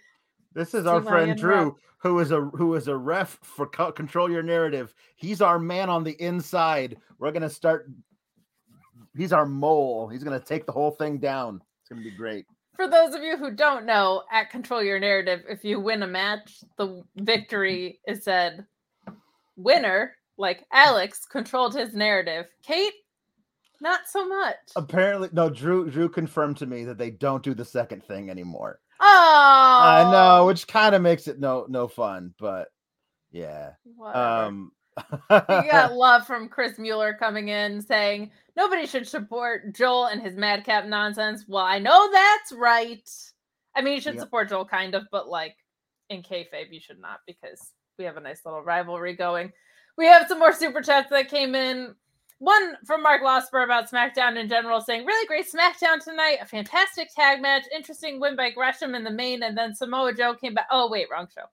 This 0.53 0.73
is 0.73 0.85
our 0.85 1.01
friend 1.01 1.37
Drew, 1.37 1.75
who 1.97 2.19
is 2.19 2.31
a 2.31 2.41
who 2.41 2.75
is 2.75 2.87
a 2.87 2.95
ref 2.95 3.37
for 3.41 3.65
co- 3.67 3.91
control 3.91 4.29
your 4.29 4.43
narrative. 4.43 4.93
He's 5.15 5.41
our 5.41 5.59
man 5.59 5.89
on 5.89 6.03
the 6.03 6.21
inside. 6.21 6.97
We're 7.19 7.31
gonna 7.31 7.49
start. 7.49 7.89
He's 9.17 9.33
our 9.33 9.45
mole. 9.45 10.07
He's 10.07 10.23
gonna 10.23 10.39
take 10.39 10.65
the 10.65 10.71
whole 10.71 10.91
thing 10.91 11.17
down. 11.17 11.61
It's 11.91 11.99
gonna 11.99 12.09
be 12.09 12.15
great. 12.15 12.45
For 12.77 12.87
those 12.87 13.13
of 13.13 13.21
you 13.21 13.35
who 13.35 13.51
don't 13.51 13.85
know, 13.85 14.23
at 14.31 14.49
Control 14.49 14.81
Your 14.81 14.97
Narrative, 14.97 15.43
if 15.49 15.65
you 15.65 15.77
win 15.77 16.03
a 16.03 16.07
match, 16.07 16.63
the 16.77 17.03
victory 17.17 17.99
is 18.07 18.23
said 18.23 18.65
winner, 19.57 20.15
like 20.37 20.65
Alex 20.71 21.25
controlled 21.29 21.75
his 21.75 21.93
narrative. 21.93 22.45
Kate, 22.63 22.93
not 23.81 24.07
so 24.07 24.25
much. 24.25 24.55
Apparently, 24.77 25.27
no. 25.33 25.49
Drew 25.49 25.89
Drew 25.89 26.07
confirmed 26.07 26.55
to 26.57 26.65
me 26.65 26.85
that 26.85 26.97
they 26.97 27.09
don't 27.09 27.43
do 27.43 27.53
the 27.53 27.65
second 27.65 28.05
thing 28.05 28.29
anymore. 28.29 28.79
Oh, 29.01 29.79
I 29.83 30.09
know, 30.09 30.45
which 30.45 30.65
kind 30.65 30.95
of 30.95 31.01
makes 31.01 31.27
it 31.27 31.41
no 31.41 31.65
no 31.67 31.89
fun, 31.89 32.33
but 32.39 32.69
yeah. 33.31 33.71
Whatever. 33.97 34.45
Um, 34.45 34.71
we 35.29 35.69
got 35.69 35.93
love 35.95 36.25
from 36.25 36.47
Chris 36.47 36.79
Mueller 36.79 37.13
coming 37.19 37.49
in 37.49 37.81
saying 37.81 38.31
nobody 38.55 38.85
should 38.85 39.07
support 39.07 39.73
Joel 39.73 40.05
and 40.07 40.21
his 40.21 40.35
madcap 40.35 40.85
nonsense. 40.85 41.45
Well, 41.47 41.65
I 41.65 41.79
know 41.79 42.09
that's 42.11 42.51
right. 42.53 43.09
I 43.75 43.81
mean, 43.81 43.95
you 43.95 44.01
should 44.01 44.15
Yep. 44.15 44.23
support 44.23 44.49
Joel 44.49 44.65
kind 44.65 44.95
of, 44.95 45.03
but 45.11 45.29
like 45.29 45.55
in 46.09 46.21
kayfabe, 46.21 46.71
you 46.71 46.79
should 46.79 46.99
not 46.99 47.21
because 47.25 47.73
we 47.97 48.05
have 48.05 48.17
a 48.17 48.21
nice 48.21 48.45
little 48.45 48.61
rivalry 48.61 49.15
going. 49.15 49.51
We 49.97 50.05
have 50.07 50.27
some 50.27 50.39
more 50.39 50.53
super 50.53 50.81
chats 50.81 51.09
that 51.09 51.29
came 51.29 51.55
in. 51.55 51.95
One 52.39 52.75
from 52.87 53.03
Mark 53.03 53.21
Losper 53.21 53.63
about 53.63 53.89
SmackDown 53.89 54.35
in 54.35 54.49
general, 54.49 54.81
saying 54.81 55.05
really 55.05 55.27
great 55.27 55.45
SmackDown 55.47 56.03
tonight, 56.03 56.39
a 56.41 56.45
fantastic 56.45 57.13
tag 57.13 57.39
match, 57.39 57.65
interesting 57.73 58.19
win 58.19 58.35
by 58.35 58.49
Gresham 58.49 58.95
in 58.95 59.03
the 59.03 59.11
main, 59.11 59.43
and 59.43 59.55
then 59.55 59.75
Samoa 59.75 60.13
Joe 60.13 60.33
came 60.33 60.55
back. 60.55 60.65
Oh 60.71 60.89
wait, 60.89 61.07
wrong 61.11 61.27
show. 61.33 61.45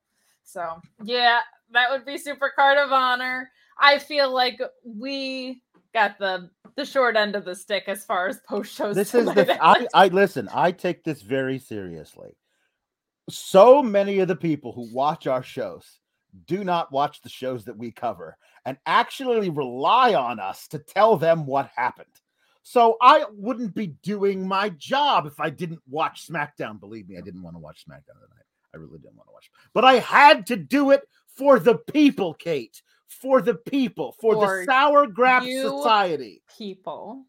So 0.44 0.80
yeah, 1.04 1.40
that 1.72 1.90
would 1.90 2.06
be 2.06 2.16
Super 2.16 2.50
Card 2.56 2.78
of 2.78 2.90
Honor. 2.90 3.50
I 3.78 3.98
feel 3.98 4.32
like 4.32 4.58
we 4.82 5.60
got 5.92 6.18
the 6.18 6.48
the 6.78 6.84
short 6.84 7.16
end 7.16 7.34
of 7.36 7.44
the 7.44 7.54
stick 7.54 7.84
as 7.88 8.04
far 8.04 8.28
as 8.28 8.40
post 8.48 8.74
shows. 8.74 8.94
this 8.94 9.14
is 9.14 9.26
the 9.26 9.58
I, 9.62 9.86
I 9.92 10.08
listen 10.08 10.48
i 10.54 10.70
take 10.70 11.04
this 11.04 11.22
very 11.22 11.58
seriously 11.58 12.36
so 13.28 13.82
many 13.82 14.20
of 14.20 14.28
the 14.28 14.36
people 14.36 14.72
who 14.72 14.88
watch 14.94 15.26
our 15.26 15.42
shows 15.42 16.00
do 16.46 16.62
not 16.62 16.92
watch 16.92 17.20
the 17.20 17.28
shows 17.28 17.64
that 17.64 17.76
we 17.76 17.90
cover 17.90 18.36
and 18.64 18.78
actually 18.86 19.50
rely 19.50 20.14
on 20.14 20.38
us 20.38 20.68
to 20.68 20.78
tell 20.78 21.16
them 21.16 21.46
what 21.46 21.70
happened 21.74 22.06
So 22.62 22.98
I 23.00 23.24
wouldn't 23.32 23.74
be 23.74 23.88
doing 24.02 24.46
my 24.46 24.68
job 24.68 25.24
if 25.24 25.40
I 25.40 25.48
didn't 25.48 25.80
watch 25.88 26.28
SmackDown. 26.28 26.78
Believe 26.78 27.08
me, 27.08 27.16
I 27.16 27.22
didn't 27.22 27.42
want 27.42 27.56
to 27.56 27.60
watch 27.60 27.86
SmackDown 27.88 28.20
tonight. 28.20 28.44
I 28.74 28.76
really 28.76 28.98
didn't 28.98 29.16
want 29.16 29.26
to 29.26 29.32
watch, 29.32 29.50
but 29.72 29.86
I 29.86 29.94
had 29.94 30.46
to 30.48 30.56
do 30.56 30.90
it 30.90 31.08
for 31.34 31.58
the 31.58 31.76
people, 31.76 32.34
Kate. 32.34 32.82
For 33.08 33.40
the 33.40 33.54
people, 33.54 34.14
for, 34.20 34.34
For 34.34 34.58
the 34.58 34.64
Sour 34.64 35.06
Grap. 35.06 35.42
Society. 35.42 36.42
People. 36.56 37.24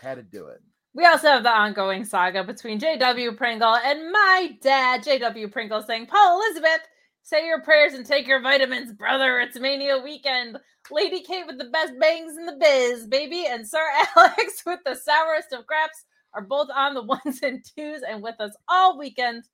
Had 0.00 0.16
to 0.16 0.22
do 0.22 0.46
it. 0.46 0.60
We 0.94 1.04
also 1.04 1.28
have 1.28 1.42
the 1.42 1.50
ongoing 1.50 2.06
saga 2.06 2.42
between 2.42 2.80
JW 2.80 3.36
Pringle 3.36 3.76
and 3.76 4.10
my 4.10 4.56
dad, 4.62 5.04
JW 5.04 5.52
Pringle, 5.52 5.82
saying, 5.82 6.06
Paul 6.06 6.40
Elizabeth, 6.40 6.80
say 7.22 7.46
your 7.46 7.60
prayers 7.60 7.92
and 7.92 8.06
take 8.06 8.26
your 8.26 8.40
vitamins, 8.40 8.94
brother. 8.94 9.38
It's 9.40 9.60
Mania 9.60 9.98
weekend. 10.02 10.58
Lady 10.90 11.22
Kate 11.22 11.46
with 11.46 11.58
the 11.58 11.66
best 11.66 11.92
bangs 12.00 12.38
in 12.38 12.46
the 12.46 12.56
biz, 12.58 13.06
baby, 13.08 13.44
and 13.46 13.68
Sir 13.68 13.84
Alex 14.16 14.62
with 14.64 14.80
the 14.86 14.94
sourest 14.94 15.52
of 15.52 15.66
craps 15.66 16.04
are 16.32 16.42
both 16.42 16.68
on 16.74 16.94
the 16.94 17.02
ones 17.02 17.42
and 17.42 17.62
twos 17.76 18.02
and 18.02 18.22
with 18.22 18.40
us 18.40 18.52
all 18.68 18.98
weekend. 18.98 19.44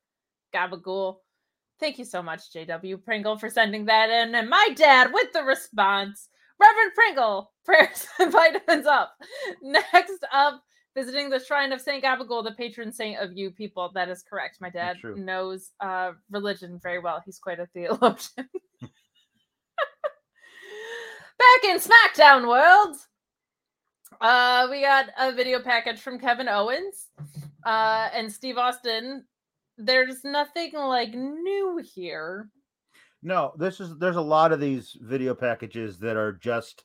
Gabagool. 0.53 1.17
Thank 1.83 1.99
you 1.99 2.05
so 2.05 2.23
much, 2.23 2.49
JW 2.53 3.03
Pringle, 3.03 3.37
for 3.37 3.49
sending 3.49 3.83
that 3.87 4.09
in. 4.09 4.33
And 4.35 4.49
my 4.49 4.69
dad 4.73 5.11
with 5.11 5.33
the 5.33 5.43
response. 5.43 6.29
Reverend 6.57 6.93
Pringle, 6.95 7.51
prayers 7.65 8.07
and 8.21 8.31
vitamins 8.31 8.85
up. 8.85 9.11
Next 9.61 10.25
up, 10.31 10.63
visiting 10.95 11.29
the 11.29 11.43
shrine 11.43 11.73
of 11.73 11.81
Saint 11.81 12.01
Gabagool, 12.01 12.45
the 12.45 12.53
patron 12.53 12.93
saint 12.93 13.19
of 13.19 13.33
you 13.33 13.51
people. 13.51 13.91
That 13.93 14.07
is 14.07 14.23
correct. 14.23 14.61
My 14.61 14.69
dad 14.69 14.95
knows 15.03 15.71
uh, 15.81 16.13
religion 16.31 16.79
very 16.81 16.99
well. 16.99 17.21
He's 17.25 17.37
quite 17.37 17.59
a 17.59 17.65
theologian. 17.65 18.29
Back 21.37 21.63
in 21.65 21.79
SmackDown 21.81 22.47
world, 22.47 22.95
uh, 24.21 24.69
we 24.71 24.79
got 24.79 25.07
a 25.19 25.33
video 25.33 25.59
package 25.59 25.99
from 25.99 26.17
Kevin 26.17 26.47
Owens 26.47 27.09
uh, 27.65 28.07
and 28.13 28.31
Steve 28.31 28.57
Austin. 28.57 29.25
There's 29.77 30.23
nothing 30.23 30.71
like 30.73 31.13
new 31.13 31.81
here. 31.83 32.49
No, 33.21 33.53
this 33.57 33.79
is 33.79 33.97
there's 33.97 34.17
a 34.17 34.21
lot 34.21 34.51
of 34.51 34.59
these 34.59 34.97
video 35.01 35.33
packages 35.33 35.97
that 35.99 36.17
are 36.17 36.33
just 36.33 36.83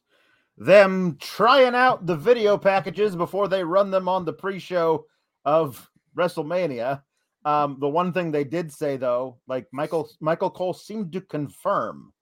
them 0.56 1.16
trying 1.20 1.74
out 1.74 2.06
the 2.06 2.16
video 2.16 2.56
packages 2.56 3.14
before 3.16 3.48
they 3.48 3.62
run 3.64 3.90
them 3.90 4.08
on 4.08 4.24
the 4.24 4.32
pre-show 4.32 5.04
of 5.44 5.88
WrestleMania. 6.16 7.02
Um, 7.44 7.78
the 7.80 7.88
one 7.88 8.12
thing 8.12 8.30
they 8.30 8.44
did 8.44 8.72
say 8.72 8.96
though, 8.96 9.38
like 9.46 9.66
Michael 9.72 10.08
Michael 10.20 10.50
Cole 10.50 10.74
seemed 10.74 11.12
to 11.12 11.20
confirm 11.20 12.12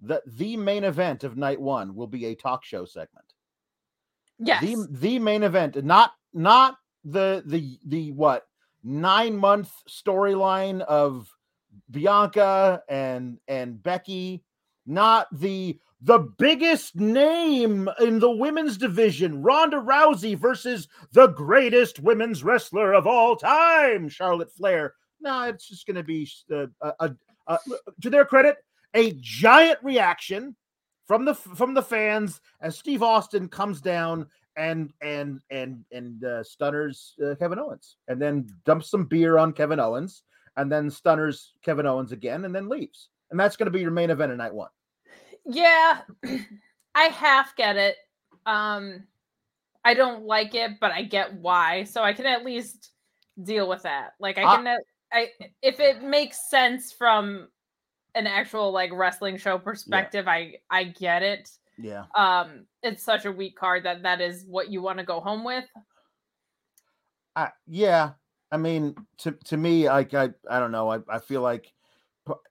that 0.00 0.22
the 0.26 0.56
main 0.56 0.84
event 0.84 1.24
of 1.24 1.36
night 1.36 1.60
one 1.60 1.94
will 1.94 2.06
be 2.06 2.26
a 2.26 2.34
talk 2.34 2.64
show 2.64 2.84
segment. 2.84 3.26
Yes. 4.38 4.62
The 4.62 4.88
the 4.90 5.18
main 5.18 5.42
event, 5.42 5.82
not 5.84 6.12
not 6.32 6.76
the 7.04 7.42
the 7.46 7.78
the 7.86 8.12
what 8.12 8.44
nine 8.82 9.36
month 9.36 9.70
storyline 9.88 10.80
of 10.82 11.28
Bianca 11.90 12.82
and 12.88 13.38
and 13.48 13.82
Becky, 13.82 14.44
not 14.86 15.28
the 15.32 15.78
the 16.00 16.18
biggest 16.18 16.96
name 16.96 17.88
in 18.00 18.18
the 18.18 18.30
women's 18.30 18.76
division, 18.76 19.40
Ronda 19.40 19.76
Rousey 19.76 20.36
versus 20.36 20.88
the 21.12 21.28
greatest 21.28 22.00
women's 22.00 22.42
wrestler 22.42 22.92
of 22.92 23.06
all 23.06 23.36
time, 23.36 24.08
Charlotte 24.08 24.50
Flair. 24.50 24.94
No, 25.20 25.42
it's 25.44 25.68
just 25.68 25.86
going 25.86 25.94
to 25.96 26.02
be 26.02 26.28
uh, 26.52 26.66
a, 26.80 26.92
a, 26.98 27.14
a, 27.46 27.58
to 28.00 28.10
their 28.10 28.24
credit, 28.24 28.56
a 28.94 29.12
giant 29.20 29.78
reaction 29.82 30.56
from 31.06 31.24
the 31.24 31.34
from 31.34 31.74
the 31.74 31.82
fans 31.82 32.40
as 32.60 32.76
Steve 32.76 33.02
Austin 33.02 33.48
comes 33.48 33.80
down 33.80 34.26
and 34.56 34.92
and 35.02 35.40
and 35.50 35.84
and 35.92 36.24
uh, 36.24 36.42
stunners 36.42 37.14
uh, 37.24 37.34
Kevin 37.36 37.58
Owens, 37.58 37.96
and 38.08 38.20
then 38.20 38.48
dumps 38.64 38.90
some 38.90 39.04
beer 39.04 39.38
on 39.38 39.52
Kevin 39.52 39.80
Owens, 39.80 40.22
and 40.56 40.70
then 40.70 40.90
stunners 40.90 41.52
Kevin 41.64 41.86
Owens 41.86 42.12
again, 42.12 42.44
and 42.44 42.54
then 42.54 42.68
leaves. 42.68 43.08
And 43.30 43.40
that's 43.40 43.56
going 43.56 43.66
to 43.66 43.70
be 43.70 43.80
your 43.80 43.90
main 43.90 44.10
event 44.10 44.32
in 44.32 44.38
night 44.38 44.54
one. 44.54 44.70
Yeah, 45.46 46.00
I 46.94 47.04
half 47.04 47.56
get 47.56 47.76
it. 47.76 47.96
Um, 48.46 49.04
I 49.84 49.94
don't 49.94 50.24
like 50.24 50.54
it, 50.54 50.72
but 50.80 50.92
I 50.92 51.02
get 51.02 51.34
why. 51.34 51.84
So 51.84 52.02
I 52.02 52.12
can 52.12 52.26
at 52.26 52.44
least 52.44 52.90
deal 53.42 53.68
with 53.68 53.82
that. 53.82 54.12
Like 54.20 54.38
I 54.38 54.56
can, 54.56 54.66
at- 54.66 54.80
I 55.12 55.28
if 55.62 55.80
it 55.80 56.02
makes 56.02 56.50
sense 56.50 56.92
from 56.92 57.48
an 58.14 58.26
actual 58.26 58.70
like 58.72 58.90
wrestling 58.92 59.36
show 59.38 59.58
perspective, 59.58 60.28
I 60.28 60.56
I 60.70 60.84
get 60.84 61.22
it. 61.22 61.50
Yeah. 61.78 62.04
Um, 62.14 62.66
it's 62.82 63.02
such 63.02 63.24
a 63.24 63.32
weak 63.32 63.56
card 63.56 63.84
that 63.84 64.02
that 64.02 64.20
is 64.20 64.44
what 64.46 64.70
you 64.70 64.82
want 64.82 64.98
to 64.98 65.04
go 65.04 65.20
home 65.20 65.44
with. 65.44 65.64
I, 67.34 67.48
yeah, 67.66 68.10
I 68.50 68.56
mean, 68.58 68.94
to 69.18 69.32
to 69.46 69.56
me, 69.56 69.88
like 69.88 70.14
I, 70.14 70.30
I 70.48 70.60
don't 70.60 70.72
know. 70.72 70.90
I, 70.90 70.98
I 71.08 71.18
feel 71.18 71.40
like 71.40 71.72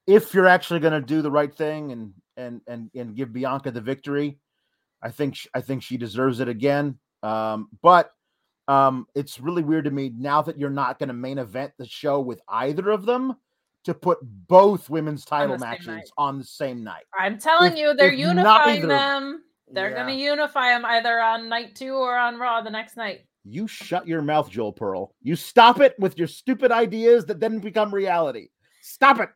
if 0.08 0.34
you're 0.34 0.48
actually 0.48 0.80
going 0.80 1.00
to 1.00 1.02
do 1.02 1.22
the 1.22 1.32
right 1.32 1.54
thing 1.54 1.92
and 1.92 2.14
and 2.38 2.62
and 2.68 2.90
and 2.96 3.16
give 3.16 3.34
Bianca 3.34 3.72
the 3.72 3.82
victory, 3.82 4.40
I 5.02 5.12
think 5.12 5.36
sh- 5.36 5.48
I 5.54 5.62
think 5.62 5.84
she 5.84 5.98
deserves 5.98 6.40
it 6.40 6.50
again. 6.50 6.98
Um, 7.24 7.70
but 7.82 8.12
um, 8.68 9.06
it's 9.16 9.40
really 9.40 9.64
weird 9.64 9.86
to 9.86 9.92
me 9.92 10.12
now 10.18 10.42
that 10.42 10.58
you're 10.58 10.70
not 10.70 10.98
going 10.98 11.10
to 11.10 11.14
main 11.14 11.38
event 11.38 11.74
the 11.78 11.86
show 11.86 12.20
with 12.20 12.42
either 12.48 12.90
of 12.90 13.06
them 13.06 13.36
to 13.84 13.94
put 13.94 14.20
both 14.22 14.89
women's 14.89 15.26
title 15.26 15.58
same 15.58 15.70
matches 15.70 16.12
on 16.17 16.38
the 16.38 16.44
same 16.44 16.84
night. 16.84 17.04
I'm 17.17 17.39
telling 17.39 17.74
If- 17.74 17.80
you, 17.80 17.94
they're 17.94 18.13
unifying 18.13 18.88
them. 18.88 19.44
They're 19.74 19.94
gonna 19.94 20.12
unify 20.12 20.70
them 20.70 20.84
either 20.84 21.20
on 21.20 21.48
night 21.48 21.76
two 21.76 21.94
or 21.94 22.17
on 22.17 22.38
Raw 22.38 22.62
the 22.62 22.70
next 22.70 22.98
night. 22.98 23.22
You 23.44 23.67
shut 23.67 24.08
your 24.08 24.22
mouth, 24.22 24.50
Joel 24.50 24.74
Pearl. 24.74 25.15
You 25.22 25.36
stop 25.36 25.80
it 25.80 25.96
with 25.98 26.17
your 26.17 26.28
stupid 26.28 26.72
ideas 26.72 27.26
that 27.26 27.39
then 27.39 27.60
become 27.60 27.94
reality. 27.94 28.50
Stop 28.82 29.20
it. 29.20 29.30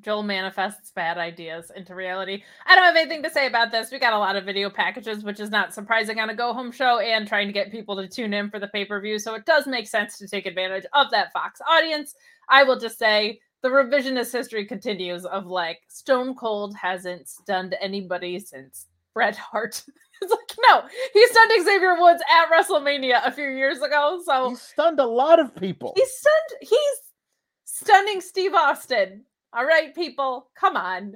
Joel 0.00 0.22
manifests 0.24 0.90
bad 0.90 1.16
ideas 1.16 1.70
into 1.74 1.94
reality. 1.94 2.42
I 2.66 2.74
don't 2.74 2.84
have 2.84 2.96
anything 2.96 3.22
to 3.22 3.30
say 3.30 3.46
about 3.46 3.70
this. 3.70 3.90
We 3.90 3.98
got 3.98 4.12
a 4.12 4.18
lot 4.18 4.36
of 4.36 4.44
video 4.44 4.68
packages, 4.68 5.22
which 5.22 5.40
is 5.40 5.50
not 5.50 5.72
surprising 5.72 6.18
on 6.18 6.30
a 6.30 6.34
go 6.34 6.52
home 6.52 6.72
show 6.72 6.98
and 6.98 7.26
trying 7.26 7.46
to 7.46 7.52
get 7.52 7.70
people 7.70 7.96
to 7.96 8.08
tune 8.08 8.34
in 8.34 8.50
for 8.50 8.58
the 8.58 8.68
pay 8.68 8.84
per 8.84 9.00
view. 9.00 9.18
So 9.18 9.34
it 9.34 9.46
does 9.46 9.66
make 9.66 9.86
sense 9.86 10.18
to 10.18 10.26
take 10.26 10.46
advantage 10.46 10.84
of 10.92 11.10
that 11.12 11.32
Fox 11.32 11.60
audience. 11.68 12.14
I 12.48 12.62
will 12.62 12.78
just 12.78 12.98
say 12.98 13.40
the 13.62 13.68
revisionist 13.68 14.32
history 14.32 14.64
continues 14.66 15.24
of 15.24 15.46
like 15.46 15.80
Stone 15.88 16.34
Cold 16.34 16.74
hasn't 16.76 17.28
stunned 17.28 17.76
anybody 17.80 18.38
since 18.38 18.86
Bret 19.14 19.36
Hart. 19.36 19.82
it's 20.22 20.30
like, 20.30 20.56
no, 20.68 20.82
he 21.12 21.26
stunned 21.28 21.64
Xavier 21.64 22.00
Woods 22.00 22.22
at 22.32 22.50
WrestleMania 22.50 23.26
a 23.26 23.30
few 23.30 23.48
years 23.48 23.80
ago. 23.80 24.20
So 24.24 24.50
He 24.50 24.56
stunned 24.56 25.00
a 25.00 25.06
lot 25.06 25.38
of 25.38 25.54
people. 25.54 25.92
He's 25.96 26.10
stunned. 26.10 26.60
He's 26.60 26.98
stunning 27.64 28.20
Steve 28.20 28.54
Austin. 28.54 29.24
All 29.54 29.66
right, 29.66 29.94
people, 29.94 30.50
come 30.58 30.76
on. 30.76 31.14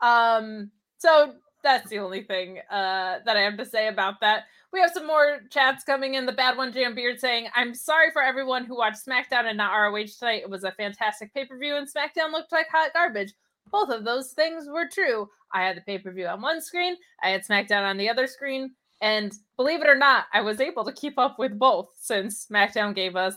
Um, 0.00 0.70
so 0.98 1.34
that's 1.62 1.88
the 1.88 1.98
only 1.98 2.22
thing 2.22 2.58
uh, 2.70 3.18
that 3.24 3.36
I 3.36 3.40
have 3.40 3.56
to 3.58 3.66
say 3.66 3.88
about 3.88 4.20
that. 4.20 4.44
We 4.72 4.80
have 4.80 4.90
some 4.92 5.06
more 5.06 5.40
chats 5.50 5.84
coming 5.84 6.14
in. 6.14 6.26
The 6.26 6.32
bad 6.32 6.56
one, 6.56 6.72
Jam 6.72 6.94
Beard, 6.94 7.20
saying, 7.20 7.48
"I'm 7.54 7.74
sorry 7.74 8.10
for 8.10 8.22
everyone 8.22 8.64
who 8.64 8.76
watched 8.76 9.06
SmackDown 9.06 9.46
and 9.46 9.58
not 9.58 9.74
ROH 9.74 10.06
tonight. 10.18 10.42
It 10.42 10.50
was 10.50 10.64
a 10.64 10.72
fantastic 10.72 11.32
pay 11.34 11.44
per 11.44 11.58
view, 11.58 11.76
and 11.76 11.86
SmackDown 11.86 12.32
looked 12.32 12.52
like 12.52 12.68
hot 12.68 12.92
garbage. 12.94 13.32
Both 13.70 13.90
of 13.90 14.04
those 14.04 14.32
things 14.32 14.66
were 14.68 14.88
true. 14.88 15.28
I 15.52 15.62
had 15.62 15.76
the 15.76 15.82
pay 15.82 15.98
per 15.98 16.12
view 16.12 16.26
on 16.26 16.40
one 16.40 16.60
screen, 16.60 16.96
I 17.22 17.30
had 17.30 17.44
SmackDown 17.44 17.88
on 17.88 17.96
the 17.96 18.08
other 18.08 18.26
screen, 18.26 18.72
and 19.00 19.32
believe 19.56 19.82
it 19.82 19.88
or 19.88 19.96
not, 19.96 20.26
I 20.32 20.40
was 20.40 20.60
able 20.60 20.84
to 20.84 20.92
keep 20.92 21.18
up 21.18 21.38
with 21.38 21.58
both 21.58 21.90
since 22.00 22.46
SmackDown 22.46 22.94
gave 22.94 23.16
us 23.16 23.36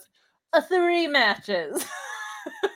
a 0.53 0.61
three 0.61 1.07
matches. 1.07 1.85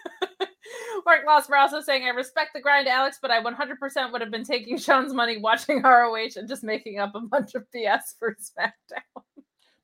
Mark 1.05 1.25
Loss 1.25 1.49
also 1.49 1.81
saying, 1.81 2.03
I 2.05 2.09
respect 2.09 2.51
the 2.53 2.61
grind, 2.61 2.87
Alex, 2.87 3.19
but 3.21 3.31
I 3.31 3.41
100% 3.43 4.11
would 4.11 4.21
have 4.21 4.31
been 4.31 4.43
taking 4.43 4.77
Sean's 4.79 5.13
money 5.13 5.37
watching 5.37 5.81
ROH 5.81 6.29
and 6.35 6.47
just 6.47 6.63
making 6.63 6.99
up 6.99 7.13
a 7.15 7.19
bunch 7.21 7.55
of 7.55 7.65
BS 7.75 8.01
for 8.17 8.35
SmackDown. 8.35 9.23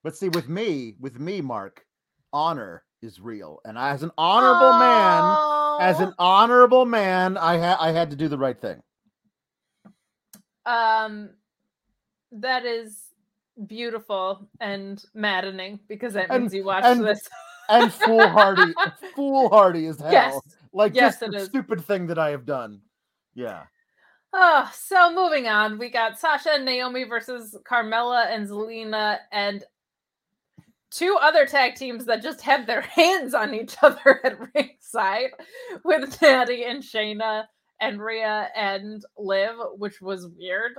But 0.04 0.16
see, 0.16 0.30
with 0.30 0.48
me, 0.50 0.96
with 1.00 1.20
me, 1.20 1.42
Mark, 1.42 1.86
honor 2.32 2.84
is 3.02 3.20
real, 3.20 3.60
and 3.66 3.78
as 3.78 4.04
an 4.04 4.12
honorable 4.18 4.78
man, 4.80 5.38
as 5.82 6.00
an 6.00 6.14
honorable 6.20 6.86
man, 6.86 7.38
I 7.38 7.58
had 7.58 7.78
I 7.80 7.92
had 7.92 8.10
to 8.12 8.16
do 8.16 8.28
the 8.28 8.38
right 8.38 8.60
thing. 8.60 8.82
um, 10.66 11.30
that 12.32 12.66
is 12.66 12.98
beautiful 13.68 14.48
and 14.60 15.04
maddening 15.14 15.80
because 15.88 16.14
that 16.14 16.28
And- 16.30 16.44
means 16.44 16.54
you 16.54 16.64
watched 16.64 16.86
and- 16.88 17.04
this. 17.06 17.28
And 17.68 17.92
foolhardy, 17.92 18.74
foolhardy 19.16 19.88
as 19.88 20.00
hell. 20.00 20.12
Yes. 20.12 20.40
Like 20.76 20.94
Yes, 20.94 21.20
just 21.20 21.34
is. 21.34 21.46
stupid 21.46 21.84
thing 21.84 22.06
that 22.08 22.20
I 22.20 22.30
have 22.32 22.46
done. 22.46 22.82
Yeah. 23.34 23.64
Oh, 24.34 24.70
so 24.76 25.14
moving 25.16 25.48
on, 25.48 25.78
we 25.78 25.90
got 25.90 26.20
Sasha 26.20 26.52
and 26.52 26.66
Naomi 26.66 27.06
versus 27.06 27.58
Carmella 27.70 28.28
and 28.30 28.46
Zelina, 28.48 29.20
and 29.32 29.64
two 30.92 31.18
other 31.22 31.46
tag 31.46 31.76
teams 31.76 32.06
that 32.06 32.22
just 32.22 32.42
had 32.42 32.68
their 32.68 32.82
hands 33.00 33.34
on 33.34 33.54
each 33.54 33.76
other 33.82 34.20
at 34.26 34.38
ringside 34.54 35.30
with 35.86 36.22
Natty 36.22 36.66
and 36.66 36.84
Shayna 36.84 37.46
and 37.80 38.02
Rhea 38.02 38.50
and 38.56 39.04
Liv, 39.18 39.56
which 39.78 40.02
was 40.02 40.28
weird. 40.38 40.74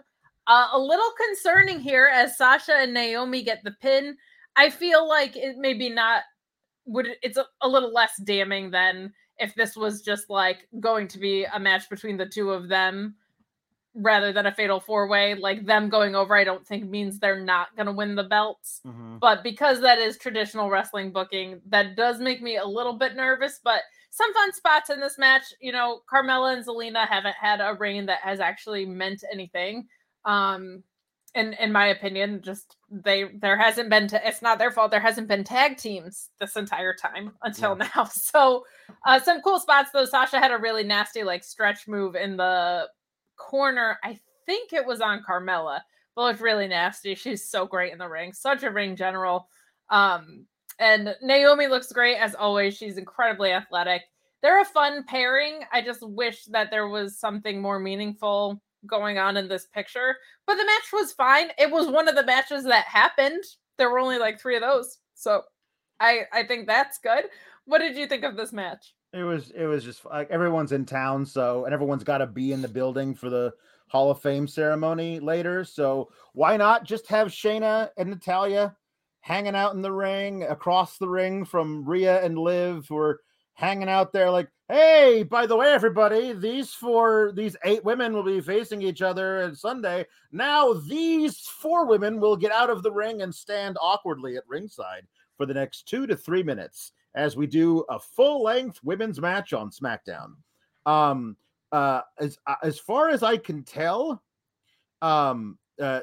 Uh, 0.47 0.69
a 0.73 0.79
little 0.79 1.11
concerning 1.27 1.81
here 1.81 2.11
as 2.13 2.37
Sasha 2.37 2.75
and 2.75 2.93
Naomi 2.93 3.43
get 3.43 3.65
the 3.65 3.75
pin. 3.81 4.17
I 4.57 4.69
feel 4.69 5.09
like 5.09 5.37
it 5.37 5.57
maybe 5.59 5.89
not 5.89 6.23
would 6.85 7.09
it's 7.23 7.37
a, 7.37 7.47
a 7.63 7.69
little 7.69 7.93
less 7.93 8.13
damning 8.23 8.71
than 8.71 9.13
if 9.39 9.55
this 9.55 9.77
was 9.77 10.03
just 10.03 10.31
like 10.31 10.69
going 10.81 11.09
to 11.09 11.19
be 11.19 11.45
a 11.45 11.59
match 11.59 11.89
between 11.89 12.17
the 12.17 12.27
two 12.27 12.51
of 12.51 12.69
them 12.69 13.17
rather 13.95 14.33
than 14.33 14.47
a 14.47 14.53
fatal 14.53 14.79
four 14.79 15.09
way. 15.09 15.35
Like 15.35 15.65
them 15.65 15.89
going 15.89 16.15
over, 16.15 16.37
I 16.37 16.45
don't 16.45 16.67
think 16.67 16.85
means 16.89 17.19
they're 17.19 17.41
not 17.41 17.75
going 17.77 17.87
to 17.87 17.93
win 17.93 18.15
the 18.15 18.25
belts. 18.25 18.83
Mhm. 18.87 19.19
But 19.21 19.43
because 19.43 19.81
that 19.81 19.99
is 19.99 20.19
traditional 20.19 20.71
wrestling 20.71 21.13
booking, 21.13 21.63
that 21.67 21.97
does 21.97 22.21
make 22.21 22.43
me 22.43 22.57
a 22.57 22.67
little 22.67 22.93
bit 22.93 23.17
nervous. 23.17 23.59
But 23.63 23.83
some 24.11 24.33
fun 24.35 24.53
spots 24.53 24.91
in 24.91 25.01
this 25.01 25.19
match. 25.19 25.45
You 25.61 25.73
know, 25.73 26.03
Carmella 26.13 26.55
and 26.55 26.67
Zelina 26.67 27.09
haven't 27.09 27.37
had 27.37 27.61
a 27.61 27.75
reign 27.75 28.07
that 28.07 28.21
has 28.21 28.41
actually 28.41 28.85
meant 28.85 29.25
anything. 29.33 29.89
Um, 30.25 30.83
in 31.37 31.53
in 31.55 31.71
my 31.71 31.87
opinion, 31.89 32.41
just 32.43 32.77
they 32.91 33.25
there 33.41 33.57
hasn't 33.57 33.91
been 33.91 34.09
to, 34.09 34.29
it's 34.29 34.43
not 34.43 34.59
their 34.59 34.71
fault. 34.71 34.91
There 34.91 35.01
hasn't 35.01 35.29
been 35.29 35.45
tag 35.45 35.77
teams 35.77 36.31
this 36.41 36.57
entire 36.57 36.95
time 36.95 37.33
until 37.43 37.77
now. 37.77 38.05
So 38.11 38.65
uh, 39.07 39.21
some 39.21 39.43
cool 39.43 39.61
spots 39.61 39.91
though. 39.93 40.07
Sasha 40.07 40.39
had 40.39 40.51
a 40.51 40.59
really 40.59 40.83
nasty 40.83 41.23
like 41.23 41.45
stretch 41.45 41.87
move 41.87 42.17
in 42.17 42.37
the 42.37 42.89
corner. 43.37 43.99
I 44.03 44.19
think 44.47 44.73
it 44.73 44.87
was 44.87 45.01
on 45.01 45.23
Carmella, 45.29 45.81
but 46.15 46.23
looked 46.23 46.41
really 46.41 46.69
nasty. 46.69 47.15
She's 47.15 47.49
so 47.49 47.67
great 47.67 47.93
in 47.93 47.99
the 47.99 48.09
ring, 48.09 48.33
such 48.33 48.63
a 48.63 48.71
ring 48.71 48.97
general. 48.97 49.49
Um, 49.91 50.47
and 50.79 51.15
Naomi 51.23 51.69
looks 51.69 51.93
great 51.93 52.17
as 52.17 52.35
always. 52.35 52.77
She's 52.77 52.99
incredibly 52.99 53.53
athletic. 53.53 54.03
They're 54.43 54.61
a 54.61 54.65
fun 54.65 55.05
pairing. 55.05 55.61
I 55.73 55.83
just 55.83 56.03
wish 56.03 56.45
that 56.47 56.71
there 56.71 56.89
was 56.89 57.19
something 57.19 57.61
more 57.61 57.79
meaningful 57.79 58.61
going 58.87 59.19
on 59.19 59.37
in 59.37 59.49
this 59.49 59.67
picture. 59.67 60.17
But 60.47 60.57
the 60.57 60.65
match 60.65 60.93
was 60.93 61.13
fine. 61.13 61.49
It 61.59 61.71
was 61.71 61.89
one 61.89 62.09
of 62.09 62.15
the 62.15 62.25
matches 62.25 62.65
that 62.65 62.87
happened. 62.87 63.45
There 63.79 63.91
were 63.91 63.99
only 63.99 64.19
like 64.19 64.41
three 64.41 64.57
of 64.57 64.63
those. 64.63 64.99
So 65.15 65.43
I 66.01 66.23
I 66.33 66.45
think 66.45 66.67
that's 66.67 66.99
good. 66.99 67.25
What 67.65 67.79
did 67.79 67.97
you 67.97 68.07
think 68.07 68.25
of 68.25 68.37
this 68.37 68.53
match? 68.53 68.95
It 69.13 69.23
was 69.23 69.51
it 69.51 69.67
was 69.67 69.85
just 69.85 70.05
like 70.05 70.31
everyone's 70.31 70.73
in 70.73 70.85
town, 70.85 71.27
so 71.27 71.65
and 71.65 71.75
everyone's 71.75 72.05
got 72.05 72.19
to 72.19 72.27
be 72.27 72.53
in 72.53 72.63
the 72.63 72.69
building 72.69 73.15
for 73.15 73.31
the 73.31 73.53
Hall 73.89 74.11
of 74.11 74.21
Fame 74.21 74.47
ceremony 74.49 75.21
later. 75.21 75.65
So 75.65 76.11
why 76.33 76.57
not 76.57 76.85
just 76.85 77.07
have 77.09 77.29
Shayna 77.29 77.91
and 77.97 78.11
Natalya 78.11 78.77
hanging 79.21 79.57
out 79.57 79.75
in 79.75 79.83
the 79.83 79.93
ring 79.93 80.45
across 80.45 80.99
the 80.99 81.09
ring 81.09 81.45
from 81.45 81.85
Rhea 81.85 82.23
and 82.25 82.39
Liv, 82.39 82.87
who 82.89 82.97
are 82.97 83.21
hanging 83.57 83.89
out 83.89 84.13
there 84.13 84.31
like, 84.31 84.49
hey, 84.69 85.23
by 85.23 85.47
the 85.47 85.57
way, 85.57 85.73
everybody, 85.73 86.33
these 86.33 86.73
four, 86.73 87.33
these 87.35 87.57
eight 87.65 87.85
women 87.85 88.13
will 88.13 88.23
be 88.23 88.41
facing 88.41 88.83
each 88.83 89.03
other 89.03 89.43
on 89.43 89.55
Sunday. 89.55 90.07
Now 90.31 90.75
these 90.75 91.41
four 91.41 91.87
women 91.87 92.21
will 92.21 92.37
get 92.37 92.53
out 92.53 92.71
of 92.71 92.83
the 92.83 92.93
ring 92.93 93.23
and 93.23 93.35
stand 93.35 93.77
awkwardly 93.81 94.37
at 94.37 94.47
ringside 94.47 95.07
for 95.37 95.47
the 95.47 95.55
next 95.55 95.89
two 95.89 96.07
to 96.07 96.17
three 96.17 96.43
minutes 96.43 96.93
as 97.15 97.35
we 97.35 97.47
do 97.47 97.81
a 97.89 97.99
full 97.99 98.43
length 98.43 98.79
women's 98.85 99.21
match 99.21 99.55
on 99.55 99.71
SmackDown. 99.71 100.35
Um, 100.85 101.37
uh, 101.73 102.03
as 102.21 102.39
as 102.63 102.79
far 102.79 103.09
as 103.09 103.23
I 103.23 103.39
can 103.39 103.65
tell, 103.65 104.23
um, 105.03 105.59
uh, 105.81 106.03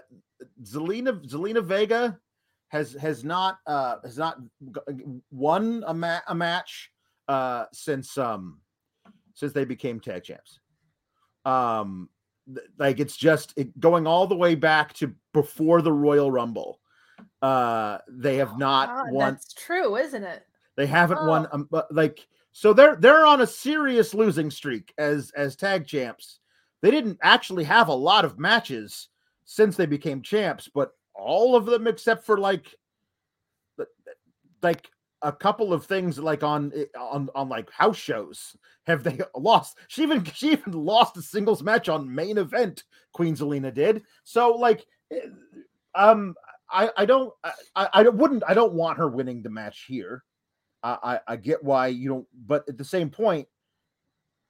Zelina 0.63 1.23
Zelina 1.25 1.63
Vega 1.63 2.19
has 2.67 2.93
has 2.93 3.23
not 3.23 3.59
uh 3.67 3.97
has 4.03 4.17
not 4.17 4.39
won 5.31 5.83
a, 5.87 5.93
ma- 5.93 6.19
a 6.27 6.35
match 6.35 6.91
uh 7.27 7.65
since 7.71 8.17
um 8.17 8.59
since 9.33 9.53
they 9.53 9.65
became 9.65 9.99
tag 9.99 10.23
champs. 10.23 10.59
Um, 11.45 12.09
th- 12.53 12.67
like 12.77 12.99
it's 12.99 13.17
just 13.17 13.53
it, 13.57 13.77
going 13.79 14.05
all 14.07 14.27
the 14.27 14.35
way 14.35 14.55
back 14.55 14.93
to 14.93 15.13
before 15.33 15.81
the 15.81 15.91
Royal 15.91 16.31
Rumble. 16.31 16.79
Uh, 17.41 17.97
they 18.07 18.37
have 18.37 18.57
not 18.57 18.89
Ah, 18.89 19.03
won. 19.09 19.33
That's 19.33 19.53
true, 19.53 19.95
isn't 19.97 20.23
it? 20.23 20.45
They 20.75 20.85
haven't 20.85 21.25
won 21.25 21.47
Oh. 21.51 21.55
um, 21.55 21.67
but 21.69 21.93
like 21.93 22.25
so 22.51 22.71
they're 22.73 22.95
they're 22.95 23.25
on 23.25 23.41
a 23.41 23.47
serious 23.47 24.13
losing 24.13 24.49
streak 24.51 24.93
as 24.97 25.31
as 25.35 25.55
tag 25.55 25.85
champs. 25.87 26.39
They 26.81 26.91
didn't 26.91 27.17
actually 27.21 27.63
have 27.65 27.87
a 27.87 27.93
lot 27.93 28.25
of 28.25 28.39
matches 28.39 29.09
since 29.45 29.75
they 29.75 29.85
became 29.85 30.21
champs, 30.21 30.69
but 30.73 30.91
all 31.13 31.55
of 31.55 31.65
them 31.65 31.87
except 31.87 32.25
for 32.25 32.37
like 32.37 32.73
like 34.61 34.89
a 35.23 35.31
couple 35.31 35.73
of 35.73 35.85
things 35.85 36.19
like 36.19 36.43
on 36.43 36.71
eh, 36.75 36.85
on 36.99 37.29
on 37.33 37.49
like 37.49 37.71
house 37.71 37.97
shows 37.97 38.55
have 38.85 39.03
they 39.03 39.19
lost. 39.35 39.77
She 39.87 40.03
even 40.03 40.23
she 40.25 40.51
even 40.51 40.73
lost 40.73 41.17
a 41.17 41.21
singles 41.21 41.63
match 41.63 41.89
on 41.89 42.13
main 42.13 42.37
event. 42.37 42.83
Queen 43.13 43.35
Zelina 43.35 43.73
did. 43.73 44.03
So 44.23 44.51
like 44.51 44.85
eh, 45.11 45.21
um 45.95 46.35
I 46.69 46.89
I 46.97 47.05
don't 47.05 47.33
I, 47.75 47.89
I 47.93 48.03
wouldn't 48.03 48.43
I 48.47 48.53
don't 48.53 48.73
want 48.73 48.97
her 48.97 49.07
winning 49.07 49.41
the 49.41 49.49
match 49.49 49.85
here. 49.87 50.23
I, 50.83 50.97
I 51.03 51.33
I 51.33 51.35
get 51.37 51.63
why 51.63 51.87
you 51.87 52.09
don't, 52.09 52.27
but 52.45 52.67
at 52.67 52.77
the 52.77 52.85
same 52.85 53.09
point, 53.09 53.47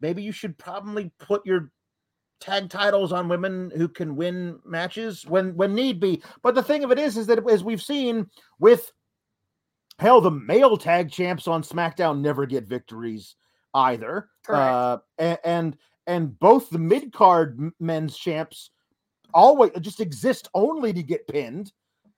maybe 0.02 0.24
you 0.24 0.32
should 0.32 0.58
probably 0.58 1.12
put 1.20 1.46
your 1.46 1.72
tag 2.40 2.70
titles 2.70 3.14
on 3.14 3.30
women 3.30 3.72
who 3.76 3.88
can 3.88 4.16
win 4.16 4.60
matches 4.66 5.26
when 5.28 5.56
when 5.56 5.76
need 5.76 6.00
be. 6.00 6.22
But 6.42 6.56
the 6.56 6.64
thing 6.64 6.84
of 6.84 6.92
it 6.92 7.00
is, 7.00 7.18
is 7.18 7.28
that 7.28 7.48
as 7.50 7.64
we've 7.64 7.82
seen 7.82 8.28
with 8.60 8.92
hell, 10.00 10.22
the 10.22 10.32
male 10.32 10.78
tag 10.78 11.12
champs 11.12 11.48
on 11.48 11.64
SmackDown 11.64 12.22
never 12.22 12.46
get 12.46 12.68
victories 12.68 13.36
either. 13.74 14.30
Uh, 14.58 14.98
and, 15.18 15.38
and 15.44 15.78
and 16.06 16.40
both 16.40 16.70
the 16.70 16.80
mid 16.80 17.14
card 17.14 17.72
men's 17.80 18.18
champs 18.18 18.72
always 19.34 19.72
just 19.82 20.00
exist 20.00 20.50
only 20.54 20.94
to 20.94 21.04
get 21.04 21.28
pinned. 21.28 21.72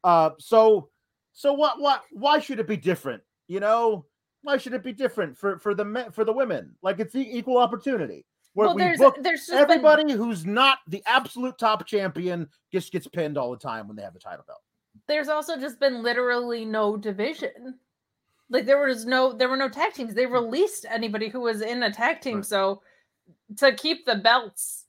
Uh, 0.04 0.32
so 0.40 0.90
so 1.34 1.54
what 1.54 1.80
what 1.80 2.02
why 2.12 2.40
should 2.40 2.60
it 2.60 2.68
be 2.68 2.78
different? 2.78 3.22
You 3.48 3.60
know, 3.60 4.06
why 4.42 4.58
should 4.58 4.74
it 4.74 4.84
be 4.84 4.94
different 4.94 5.38
for 5.38 5.60
for 5.60 5.74
the 5.74 5.86
men 5.86 6.12
for 6.12 6.24
the 6.24 6.34
women? 6.34 6.76
Like 6.82 7.00
it's 7.00 7.16
e- 7.16 7.30
equal 7.32 7.58
opportunity. 7.58 8.26
Where 8.54 8.68
well, 8.68 8.76
we 8.76 8.84
there's 8.84 9.00
book 9.00 9.18
there's 9.22 9.42
just 9.42 9.52
been- 9.52 9.60
everybody 9.60 10.14
who's 10.14 10.46
not 10.46 10.80
the 10.88 11.04
absolute 11.06 11.58
top 11.58 11.86
champion 11.86 12.48
just 12.72 12.92
gets 12.92 13.08
pinned 13.08 13.38
all 13.38 13.52
the 13.52 13.58
time 13.58 13.88
when 13.88 13.98
they 13.98 14.04
have 14.04 14.14
the 14.14 14.20
title 14.20 14.46
belt. 14.48 14.62
There's 15.08 15.28
also 15.28 15.58
just 15.58 15.80
been 15.80 16.02
literally 16.02 16.66
no 16.66 16.98
division. 16.98 17.76
Like 18.50 18.66
there 18.66 18.86
was 18.86 19.06
no 19.06 19.34
there 19.34 19.50
were 19.50 19.58
no 19.58 19.70
tag 19.70 19.94
teams. 19.94 20.14
They 20.14 20.26
released 20.26 20.86
anybody 20.90 21.30
who 21.30 21.42
was 21.42 21.62
in 21.62 21.84
a 21.84 21.92
tag 21.92 22.22
team. 22.22 22.38
Right. 22.38 22.46
So 22.46 22.82
to 23.58 23.74
keep 23.74 24.06
the 24.06 24.16
belts 24.16 24.86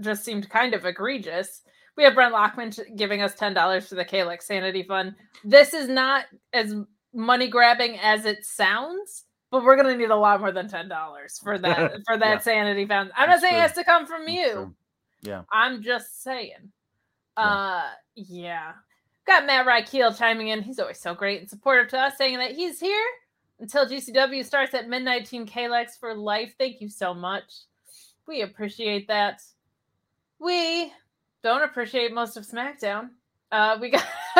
just 0.00 0.24
seemed 0.24 0.48
kind 0.50 0.74
of 0.74 0.84
egregious. 0.84 1.62
We 1.96 2.04
have 2.04 2.14
Brent 2.14 2.32
Lockman 2.32 2.72
giving 2.96 3.20
us 3.22 3.34
ten 3.34 3.54
dollars 3.54 3.88
for 3.88 3.96
the 3.96 4.04
Kalex 4.04 4.42
Sanity 4.42 4.82
Fund. 4.82 5.14
This 5.44 5.74
is 5.74 5.88
not 5.88 6.26
as 6.52 6.74
money 7.12 7.48
grabbing 7.48 7.98
as 7.98 8.24
it 8.24 8.44
sounds, 8.44 9.24
but 9.50 9.62
we're 9.64 9.76
gonna 9.76 9.96
need 9.96 10.10
a 10.10 10.16
lot 10.16 10.40
more 10.40 10.52
than 10.52 10.68
ten 10.68 10.88
dollars 10.88 11.38
for 11.42 11.58
that 11.58 11.92
for 12.06 12.16
that 12.16 12.34
Yeah. 12.34 12.38
Sanity 12.38 12.86
Fund. 12.86 13.10
I'm 13.16 13.28
not 13.28 13.40
That's 13.40 13.42
saying 13.42 13.56
it 13.56 13.60
has 13.60 13.72
to 13.72 13.84
come 13.84 14.06
from 14.06 14.28
you. 14.28 14.74
Yeah. 15.22 15.42
I'm 15.52 15.82
just 15.82 16.22
saying. 16.22 16.72
Yeah. 17.36 17.44
Uh 17.44 17.82
yeah. 18.14 18.72
Got 19.26 19.46
Matt 19.46 19.66
Rykeel 19.66 20.16
chiming 20.18 20.48
in. 20.48 20.62
He's 20.62 20.78
always 20.78 20.98
so 20.98 21.14
great 21.14 21.40
and 21.40 21.48
supportive 21.48 21.88
to 21.90 21.98
us, 21.98 22.16
saying 22.18 22.38
that 22.38 22.52
he's 22.52 22.80
here 22.80 23.06
until 23.60 23.86
GCW 23.86 24.44
starts 24.44 24.74
at 24.74 24.88
midnight. 24.88 25.26
Team 25.26 25.46
Kalex 25.46 25.98
for 25.98 26.14
life. 26.14 26.54
Thank 26.58 26.80
you 26.80 26.88
so 26.88 27.14
much. 27.14 27.44
We 28.26 28.42
appreciate 28.42 29.08
that. 29.08 29.40
We 30.40 30.92
don't 31.42 31.62
appreciate 31.62 32.12
most 32.12 32.36
of 32.36 32.44
SmackDown. 32.46 33.10
Uh, 33.52 33.76
we 33.80 33.90
got 33.90 34.06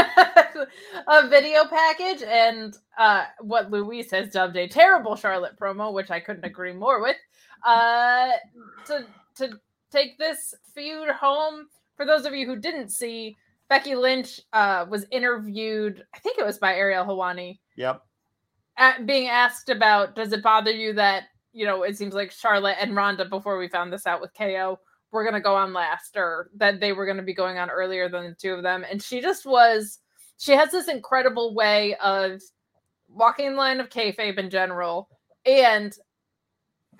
a 1.06 1.28
video 1.28 1.64
package 1.66 2.22
and 2.22 2.76
uh, 2.96 3.26
what 3.40 3.70
Louise 3.70 4.10
has 4.10 4.30
dubbed 4.30 4.56
a 4.56 4.66
terrible 4.66 5.16
Charlotte 5.16 5.58
promo, 5.60 5.92
which 5.92 6.10
I 6.10 6.18
couldn't 6.18 6.44
agree 6.44 6.72
more 6.72 7.00
with. 7.00 7.16
Uh, 7.64 8.30
to 8.86 9.06
to 9.36 9.60
take 9.90 10.18
this 10.18 10.54
feud 10.74 11.10
home. 11.10 11.66
For 11.96 12.06
those 12.06 12.24
of 12.24 12.34
you 12.34 12.46
who 12.46 12.56
didn't 12.56 12.88
see, 12.88 13.36
Becky 13.72 13.94
Lynch 13.94 14.38
uh, 14.52 14.84
was 14.86 15.06
interviewed. 15.10 16.04
I 16.14 16.18
think 16.18 16.36
it 16.38 16.44
was 16.44 16.58
by 16.58 16.74
Ariel 16.74 17.06
Helwani, 17.06 17.58
Yep. 17.76 18.02
at, 18.76 19.06
being 19.06 19.28
asked 19.28 19.70
about 19.70 20.14
does 20.14 20.34
it 20.34 20.42
bother 20.42 20.70
you 20.70 20.92
that 20.92 21.28
you 21.54 21.64
know 21.64 21.82
it 21.82 21.96
seems 21.96 22.12
like 22.12 22.30
Charlotte 22.32 22.76
and 22.78 22.94
Ronda 22.94 23.24
before 23.24 23.56
we 23.56 23.68
found 23.68 23.90
this 23.90 24.06
out 24.06 24.20
with 24.20 24.34
KO 24.34 24.78
were 25.10 25.22
going 25.24 25.32
to 25.32 25.40
go 25.40 25.54
on 25.54 25.72
last 25.72 26.18
or 26.18 26.50
that 26.56 26.80
they 26.80 26.92
were 26.92 27.06
going 27.06 27.16
to 27.16 27.22
be 27.22 27.32
going 27.32 27.56
on 27.56 27.70
earlier 27.70 28.10
than 28.10 28.24
the 28.24 28.34
two 28.34 28.52
of 28.52 28.62
them 28.62 28.84
and 28.90 29.02
she 29.02 29.22
just 29.22 29.46
was 29.46 30.00
she 30.36 30.52
has 30.52 30.70
this 30.70 30.88
incredible 30.88 31.54
way 31.54 31.94
of 31.96 32.42
walking 33.08 33.52
the 33.52 33.56
line 33.56 33.80
of 33.80 33.88
kayfabe 33.88 34.36
in 34.36 34.50
general 34.50 35.08
and 35.46 35.96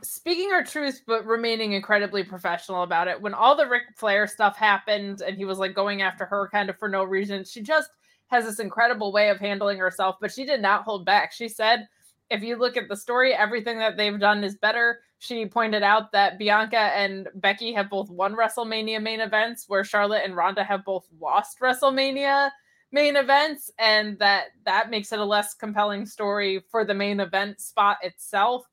speaking 0.02 0.50
her 0.50 0.64
truth 0.64 1.02
but 1.06 1.24
remaining 1.26 1.72
incredibly 1.72 2.24
professional 2.24 2.82
about 2.82 3.08
it. 3.08 3.20
When 3.20 3.34
all 3.34 3.56
the 3.56 3.66
Ric 3.66 3.84
Flair 3.96 4.26
stuff 4.26 4.56
happened 4.56 5.22
and 5.22 5.36
he 5.36 5.44
was 5.44 5.58
like 5.58 5.74
going 5.74 6.02
after 6.02 6.24
her 6.24 6.48
kind 6.50 6.70
of 6.70 6.78
for 6.78 6.88
no 6.88 7.04
reason 7.04 7.44
she 7.44 7.62
just 7.62 7.90
has 8.28 8.44
this 8.44 8.60
incredible 8.60 9.12
way 9.12 9.28
of 9.28 9.38
handling 9.38 9.78
herself 9.78 10.16
but 10.20 10.32
she 10.32 10.44
did 10.44 10.60
not 10.60 10.84
hold 10.84 11.04
back. 11.04 11.32
She 11.32 11.48
said 11.48 11.88
if 12.30 12.42
you 12.42 12.56
look 12.56 12.76
at 12.76 12.88
the 12.88 12.96
story 12.96 13.34
everything 13.34 13.78
that 13.78 13.96
they've 13.96 14.18
done 14.18 14.42
is 14.44 14.56
better. 14.56 15.00
She 15.22 15.46
pointed 15.46 15.84
out 15.84 16.10
that 16.10 16.36
Bianca 16.36 16.76
and 16.76 17.28
Becky 17.36 17.72
have 17.74 17.88
both 17.88 18.10
won 18.10 18.34
WrestleMania 18.34 19.00
main 19.00 19.20
events, 19.20 19.66
where 19.68 19.84
Charlotte 19.84 20.22
and 20.24 20.34
Ronda 20.34 20.64
have 20.64 20.84
both 20.84 21.06
lost 21.20 21.60
WrestleMania 21.60 22.50
main 22.90 23.14
events, 23.14 23.70
and 23.78 24.18
that 24.18 24.46
that 24.64 24.90
makes 24.90 25.12
it 25.12 25.20
a 25.20 25.24
less 25.24 25.54
compelling 25.54 26.06
story 26.06 26.64
for 26.72 26.84
the 26.84 26.92
main 26.92 27.20
event 27.20 27.60
spot 27.60 27.98
itself. 28.02 28.64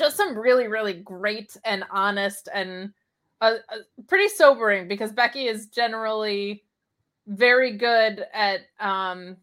Just 0.00 0.16
some 0.16 0.36
really, 0.36 0.66
really 0.66 0.94
great 0.94 1.54
and 1.62 1.84
honest 1.90 2.48
and 2.54 2.90
uh, 3.42 3.56
uh, 3.70 3.76
pretty 4.08 4.28
sobering 4.28 4.88
because 4.88 5.12
Becky 5.12 5.46
is 5.46 5.66
generally 5.66 6.64
very 7.26 7.76
good 7.76 8.24
at 8.32 8.60
um 8.80 9.36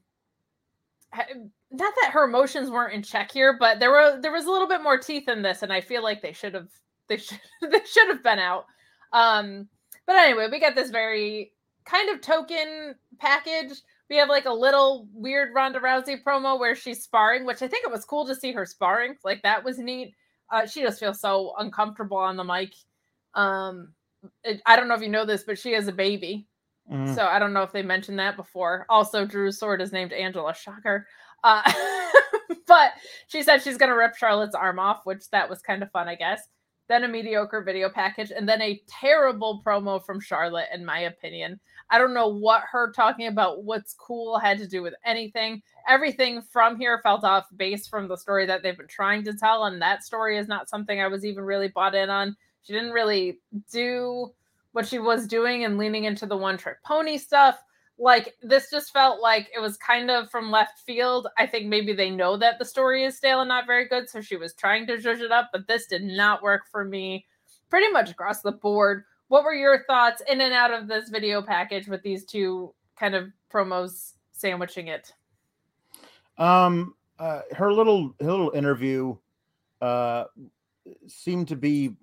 not 1.71 1.93
that 2.01 2.11
her 2.11 2.23
emotions 2.23 2.71
weren't 2.71 2.93
in 2.93 3.03
check 3.03 3.31
here, 3.31 3.55
but 3.59 3.79
there 3.79 3.91
were 3.91 4.19
there 4.19 4.31
was 4.31 4.45
a 4.45 4.51
little 4.51 4.67
bit 4.67 4.81
more 4.81 4.97
teeth 4.97 5.29
in 5.29 5.43
this, 5.43 5.61
and 5.61 5.71
I 5.71 5.81
feel 5.81 6.01
like 6.01 6.23
they 6.23 6.33
should 6.33 6.55
have 6.55 6.69
they 7.07 7.17
should 7.17 7.39
they 7.61 7.83
should 7.85 8.07
have 8.07 8.23
been 8.23 8.39
out. 8.39 8.65
Um, 9.13 9.67
but 10.07 10.15
anyway, 10.15 10.47
we 10.51 10.59
got 10.59 10.73
this 10.73 10.89
very 10.89 11.51
kind 11.85 12.09
of 12.09 12.21
token 12.21 12.95
package. 13.19 13.77
We 14.09 14.17
have 14.17 14.29
like 14.29 14.45
a 14.45 14.53
little 14.53 15.07
weird 15.13 15.53
Ronda 15.53 15.79
Rousey 15.79 16.23
promo 16.23 16.59
where 16.59 16.75
she's 16.75 17.03
sparring, 17.03 17.45
which 17.45 17.61
I 17.61 17.67
think 17.67 17.85
it 17.85 17.91
was 17.91 18.05
cool 18.05 18.25
to 18.25 18.35
see 18.35 18.53
her 18.53 18.65
sparring. 18.65 19.15
Like 19.23 19.43
that 19.43 19.63
was 19.63 19.77
neat. 19.77 20.15
Uh, 20.51 20.65
she 20.65 20.81
just 20.81 20.99
feels 20.99 21.19
so 21.19 21.53
uncomfortable 21.57 22.17
on 22.17 22.38
the 22.38 22.43
mic. 22.43 22.73
Um, 23.33 23.93
it, 24.43 24.62
I 24.65 24.75
don't 24.75 24.88
know 24.88 24.95
if 24.95 25.01
you 25.01 25.10
know 25.10 25.25
this, 25.25 25.43
but 25.43 25.60
she 25.60 25.73
has 25.73 25.88
a 25.88 25.91
baby. 25.91 26.47
Mm. 26.91 27.13
So 27.13 27.25
I 27.25 27.39
don't 27.39 27.53
know 27.53 27.63
if 27.63 27.71
they 27.71 27.81
mentioned 27.81 28.19
that 28.19 28.38
before. 28.38 28.86
Also, 28.89 29.25
Drew's 29.25 29.60
sword 29.60 29.81
is 29.81 29.91
named 29.91 30.13
Angela. 30.13 30.53
Shocker. 30.53 31.07
Uh, 31.43 31.62
but 32.67 32.93
she 33.27 33.43
said 33.43 33.62
she's 33.62 33.77
going 33.77 33.91
to 33.91 33.97
rip 33.97 34.15
Charlotte's 34.15 34.55
arm 34.55 34.79
off, 34.79 35.01
which 35.03 35.29
that 35.31 35.49
was 35.49 35.62
kind 35.62 35.83
of 35.83 35.91
fun, 35.91 36.07
I 36.07 36.15
guess. 36.15 36.41
Then 36.88 37.03
a 37.03 37.07
mediocre 37.07 37.62
video 37.62 37.89
package, 37.89 38.31
and 38.31 38.47
then 38.47 38.62
a 38.62 38.81
terrible 38.88 39.62
promo 39.65 40.03
from 40.03 40.21
Charlotte, 40.21 40.67
in 40.73 40.86
my 40.86 40.99
opinion. 40.99 41.60
I 41.89 41.97
don't 41.97 42.13
know 42.13 42.28
what 42.28 42.63
her 42.71 42.91
talking 42.91 43.28
about 43.28 43.63
what's 43.63 43.93
cool 43.93 44.38
had 44.38 44.58
to 44.60 44.67
do 44.67 44.82
with 44.82 44.93
anything. 45.06 45.62
Everything 45.88 46.41
from 46.41 46.78
here 46.78 47.00
felt 47.04 47.23
off 47.23 47.45
base 47.56 47.88
from 47.88 48.08
the 48.08 48.17
story 48.17 48.45
that 48.45 48.63
they've 48.63 48.78
been 48.78 48.88
trying 48.88 49.23
to 49.23 49.34
tell, 49.34 49.65
and 49.65 49.82
that 49.82 50.04
story 50.04 50.38
is 50.38 50.47
not 50.47 50.69
something 50.69 51.02
I 51.02 51.08
was 51.08 51.26
even 51.26 51.43
really 51.43 51.69
bought 51.69 51.95
in 51.95 52.10
on. 52.10 52.36
She 52.63 52.73
didn't 52.73 52.91
really 52.91 53.39
do 53.71 54.34
what 54.73 54.88
she 54.88 55.00
was 55.00 55.28
doing 55.28 55.63
and 55.63 55.78
leaning 55.78 56.04
into 56.04 56.26
the 56.26 56.38
one 56.38 56.58
trick 56.58 56.84
pony 56.84 57.17
stuff 57.17 57.63
like 58.00 58.36
this 58.41 58.69
just 58.69 58.93
felt 58.93 59.21
like 59.21 59.50
it 59.56 59.60
was 59.60 59.78
kind 59.78 60.12
of 60.12 60.30
from 60.30 60.52
left 60.52 60.80
field. 60.80 61.28
I 61.38 61.47
think 61.47 61.65
maybe 61.65 61.93
they 61.93 62.10
know 62.10 62.38
that 62.38 62.60
the 62.60 62.65
story 62.65 63.04
is 63.04 63.17
stale 63.17 63.41
and 63.41 63.50
not 63.50 63.65
very 63.65 63.88
good, 63.88 64.10
so 64.10 64.21
she 64.21 64.36
was 64.36 64.54
trying 64.54 64.86
to 64.88 65.00
judge 65.00 65.19
it 65.19 65.32
up, 65.32 65.50
but 65.52 65.67
this 65.67 65.88
did 65.88 66.04
not 66.04 66.43
work 66.43 66.63
for 66.71 66.86
me 66.86 67.26
pretty 67.69 67.91
much 67.91 68.12
across 68.12 68.41
the 68.41 68.52
board. 68.52 69.04
What 69.29 69.43
were 69.43 69.53
your 69.53 69.83
thoughts 69.85 70.21
in 70.29 70.41
and 70.41 70.53
out 70.53 70.71
of 70.71 70.87
this 70.87 71.09
video 71.09 71.41
package 71.41 71.87
with 71.87 72.01
these 72.01 72.25
two 72.25 72.73
kind 72.97 73.15
of 73.15 73.29
promos 73.51 74.13
sandwiching 74.31 74.87
it? 74.87 75.13
Um 76.37 76.93
uh, 77.19 77.41
her 77.55 77.73
little 77.73 78.13
her 78.19 78.31
little 78.31 78.51
interview 78.51 79.15
uh 79.81 80.25
seemed 81.07 81.47
to 81.49 81.55
be 81.55 81.95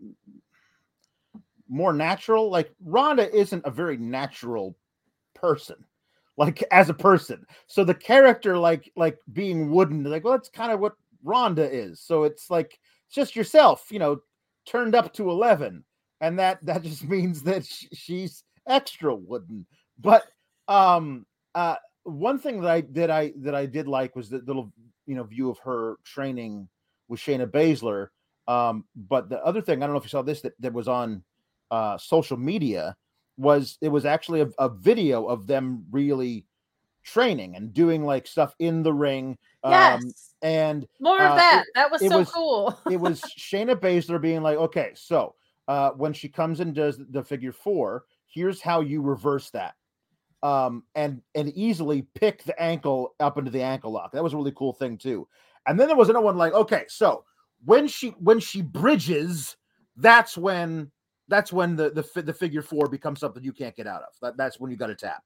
more 1.69 1.93
natural. 1.93 2.51
Like 2.51 2.73
Ronda 2.85 3.33
isn't 3.35 3.65
a 3.65 3.71
very 3.71 3.97
natural 3.97 4.77
person 5.35 5.77
like 6.37 6.65
as 6.71 6.89
a 6.89 6.95
person 6.95 7.45
so 7.67 7.85
the 7.85 7.95
character 7.95 8.59
like 8.59 8.91
like 8.97 9.19
being 9.33 9.71
wooden 9.71 10.03
like 10.05 10.25
well 10.25 10.33
that's 10.33 10.49
kind 10.49 10.73
of 10.73 10.81
what 10.81 10.95
ronda 11.23 11.71
is 11.71 12.01
so 12.01 12.25
it's 12.25 12.51
like 12.51 12.79
it's 13.07 13.15
just 13.15 13.37
yourself 13.37 13.87
you 13.91 13.99
know 13.99 14.19
turned 14.67 14.95
up 14.95 15.13
to 15.13 15.31
11 15.31 15.85
and 16.21 16.39
that 16.39 16.65
that 16.65 16.83
just 16.83 17.05
means 17.09 17.43
that 17.43 17.65
she's 17.65 18.45
extra 18.67 19.15
wooden 19.15 19.67
but 19.99 20.25
um 20.69 21.27
uh 21.55 21.77
one 22.05 22.39
thing 22.39 22.61
that 22.61 22.71
i 22.71 22.81
that 22.91 23.11
i 23.11 23.33
that 23.37 23.55
i 23.55 23.67
did 23.67 23.87
like 23.87 24.17
was 24.17 24.29
the 24.29 24.39
little 24.39 24.73
you 25.07 25.15
know 25.15 25.25
view 25.25 25.51
of 25.51 25.59
her 25.59 25.97
training 26.05 26.69
with 27.09 27.21
shayna 27.21 27.47
baszler 27.47 28.09
um 28.49 28.85
but 28.95 29.29
the 29.29 29.43
other 29.45 29.61
thing 29.61 29.83
i 29.83 29.87
don't 29.87 29.95
know 29.95 29.99
if 29.99 30.05
you 30.05 30.09
saw 30.09 30.23
this 30.23 30.41
that, 30.41 30.55
that 30.59 30.73
was 30.73 30.89
on 30.89 31.23
uh 31.71 31.99
social 31.99 32.37
media 32.37 32.97
was 33.37 33.79
it 33.81 33.89
was 33.89 34.05
actually 34.05 34.41
a, 34.41 34.49
a 34.59 34.69
video 34.69 35.27
of 35.27 35.47
them 35.47 35.85
really 35.91 36.47
training 37.05 37.55
and 37.57 37.73
doing 37.73 38.05
like 38.05 38.27
stuff 38.27 38.55
in 38.59 38.83
the 38.83 38.93
ring. 38.93 39.37
Um, 39.63 39.73
yes. 39.73 40.03
Um, 40.03 40.13
and 40.43 40.89
more 41.01 41.21
of 41.21 41.33
uh, 41.33 41.37
that. 41.37 41.65
It, 41.67 41.73
that 41.75 41.91
was 41.91 42.01
so 42.01 42.19
was, 42.19 42.31
cool. 42.31 42.79
it 42.91 42.99
was 42.99 43.21
Shayna 43.39 43.77
Baszler 43.77 44.21
being 44.21 44.43
like, 44.43 44.57
okay, 44.57 44.93
so 44.95 45.35
uh, 45.69 45.91
when 45.91 46.13
she 46.13 46.29
comes 46.29 46.61
and 46.61 46.75
does 46.75 46.99
the 47.11 47.23
figure 47.23 47.53
four, 47.53 48.05
here's 48.27 48.61
how 48.61 48.81
you 48.81 49.03
reverse 49.03 49.51
that. 49.51 49.75
Um, 50.43 50.83
and 50.95 51.23
and 51.35 51.51
easily 51.51 52.07
pick 52.15 52.45
the 52.45 52.61
ankle 52.61 53.15
up 53.19 53.39
into 53.39 53.51
the 53.51 53.63
ankle 53.63 53.93
lock. 53.93 54.13
That 54.13 54.23
was 54.23 54.35
a 54.35 54.37
really 54.37 54.53
cool 54.53 54.75
thing 54.75 54.99
too. 54.99 55.27
And 55.67 55.81
then 55.81 55.89
there 55.89 55.97
was 55.97 56.11
another 56.11 56.25
one 56.25 56.37
like, 56.37 56.53
okay, 56.53 56.85
so 56.89 57.25
when 57.65 57.89
she 57.89 58.11
when 58.19 58.41
she 58.41 58.61
bridges, 58.61 59.57
that's 59.97 60.37
when 60.37 60.91
that's 61.29 61.53
when 61.53 61.77
the 61.77 61.91
the, 61.91 62.23
the 62.23 62.33
figure 62.35 62.61
four 62.61 62.89
becomes 62.89 63.21
something 63.21 63.43
you 63.43 63.53
can't 63.55 63.75
get 63.75 63.87
out 63.87 64.03
of. 64.03 64.09
That, 64.21 64.37
that's 64.37 64.61
when 64.61 64.71
you 64.71 64.77
got 64.77 64.89
to 64.89 64.95
tap. 64.95 65.23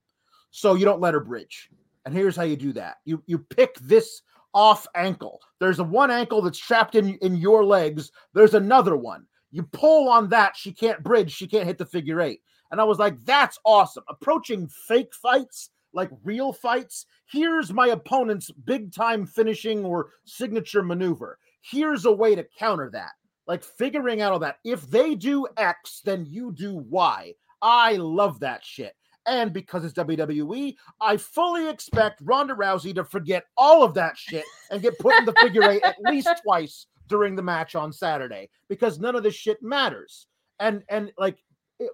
So 0.51 0.75
you 0.75 0.85
don't 0.85 1.01
let 1.01 1.15
her 1.15 1.21
bridge. 1.21 1.69
And 2.05 2.15
here's 2.15 2.37
how 2.37 2.45
you 2.45 2.57
do 2.57 2.73
that. 2.75 2.99
You 3.05 3.23
you 3.27 3.39
pick 3.39 3.75
this 3.81 4.23
off 4.55 4.87
ankle. 4.95 5.41
There's 5.59 5.81
a 5.81 5.85
one 5.85 6.11
ankle 6.11 6.43
that's 6.43 6.59
trapped 6.59 6.95
in 6.95 7.17
in 7.17 7.37
your 7.37 7.65
legs. 7.65 8.13
There's 8.35 8.55
another 8.55 8.97
one. 8.97 9.27
You 9.51 9.63
pull 9.63 10.09
on 10.09 10.29
that, 10.31 10.57
she 10.57 10.73
can't 10.73 11.03
bridge, 11.03 11.33
she 11.33 11.47
can't 11.47 11.67
hit 11.67 11.79
the 11.79 11.87
figure 11.87 12.21
eight. 12.21 12.41
And 12.71 12.81
I 12.81 12.85
was 12.85 12.99
like, 12.99 13.25
that's 13.25 13.59
awesome. 13.65 14.05
Approaching 14.09 14.69
fake 14.69 15.15
fights, 15.15 15.71
like 15.95 16.11
real 16.23 16.53
fights. 16.53 17.07
Here's 17.27 17.73
my 17.73 17.89
opponent's 17.89 18.51
big 18.51 18.93
time 18.93 19.27
finishing 19.27 19.85
or 19.85 20.11
signature 20.25 20.83
maneuver. 20.83 21.39
Here's 21.63 22.05
a 22.05 22.13
way 22.13 22.35
to 22.35 22.47
counter 22.59 22.91
that 22.93 23.13
like 23.49 23.65
figuring 23.65 24.21
out 24.21 24.33
all 24.33 24.39
that. 24.39 24.59
If 24.63 24.83
they 24.89 25.17
do 25.17 25.49
X, 25.57 26.03
then 26.05 26.27
you 26.29 26.53
do 26.53 26.77
Y. 26.77 27.33
I 27.61 27.97
love 27.97 28.39
that 28.41 28.65
shit. 28.65 28.95
And 29.27 29.53
because 29.53 29.85
it's 29.85 29.95
WWE, 29.95 30.77
I 31.01 31.17
fully 31.17 31.69
expect 31.69 32.21
Ronda 32.23 32.55
Rousey 32.55 32.95
to 32.95 33.05
forget 33.05 33.45
all 33.57 33.83
of 33.83 33.95
that 33.95 34.17
shit 34.17 34.45
and 34.71 34.81
get 34.81 34.99
put 34.99 35.17
in 35.17 35.25
the 35.25 35.35
figure 35.35 35.69
eight 35.69 35.83
at 35.83 35.97
least 36.01 36.29
twice 36.45 36.87
during 37.09 37.35
the 37.35 37.43
match 37.43 37.75
on 37.75 37.93
Saturday 37.93 38.49
because 38.69 38.99
none 38.99 39.17
of 39.17 39.23
this 39.23 39.35
shit 39.35 39.63
matters. 39.63 40.27
And 40.61 40.83
and 40.89 41.13
like 41.19 41.39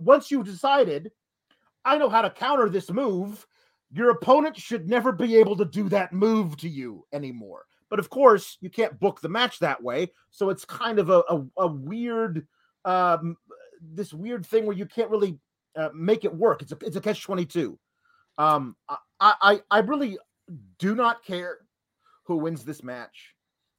once 0.00 0.30
you've 0.30 0.46
decided, 0.46 1.10
I 1.84 1.98
know 1.98 2.08
how 2.08 2.22
to 2.22 2.30
counter 2.30 2.68
this 2.68 2.90
move, 2.90 3.46
your 3.92 4.10
opponent 4.10 4.56
should 4.56 4.88
never 4.88 5.12
be 5.12 5.36
able 5.36 5.56
to 5.56 5.64
do 5.64 5.88
that 5.90 6.12
move 6.12 6.56
to 6.58 6.68
you 6.68 7.06
anymore. 7.12 7.64
But 7.90 7.98
of 7.98 8.10
course, 8.10 8.58
you 8.60 8.70
can't 8.70 8.98
book 8.98 9.20
the 9.20 9.28
match 9.28 9.58
that 9.60 9.82
way. 9.82 10.10
So 10.30 10.50
it's 10.50 10.64
kind 10.64 10.98
of 10.98 11.10
a, 11.10 11.22
a, 11.28 11.44
a 11.58 11.66
weird, 11.66 12.46
um, 12.84 13.36
this 13.80 14.12
weird 14.12 14.44
thing 14.46 14.66
where 14.66 14.76
you 14.76 14.86
can't 14.86 15.10
really 15.10 15.38
uh, 15.76 15.90
make 15.94 16.24
it 16.24 16.34
work. 16.34 16.62
It's 16.62 16.72
a, 16.72 16.78
it's 16.80 16.96
a 16.96 17.00
catch 17.00 17.22
22. 17.22 17.78
Um, 18.38 18.74
I, 18.88 18.96
I, 19.20 19.60
I 19.70 19.78
really 19.80 20.18
do 20.78 20.94
not 20.94 21.24
care 21.24 21.58
who 22.24 22.36
wins 22.36 22.64
this 22.64 22.82
match. 22.82 23.33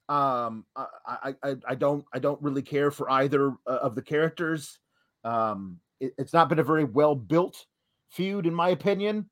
Um, 0.08 0.66
I, 0.76 1.34
I, 1.44 1.56
I 1.68 1.76
don't, 1.76 2.06
I 2.14 2.20
don't 2.20 2.42
really 2.42 2.62
care 2.62 2.92
for 2.92 3.10
either 3.10 3.52
uh, 3.68 3.80
of 3.82 3.96
the 3.96 4.02
characters. 4.02 4.80
Um, 5.24 5.80
it, 6.00 6.14
it's 6.18 6.34
not 6.34 6.50
been 6.50 6.60
a 6.60 6.64
very 6.64 6.84
well 6.84 7.16
built 7.16 7.66
feud, 8.10 8.46
in 8.46 8.54
my 8.54 8.70
opinion. 8.70 9.30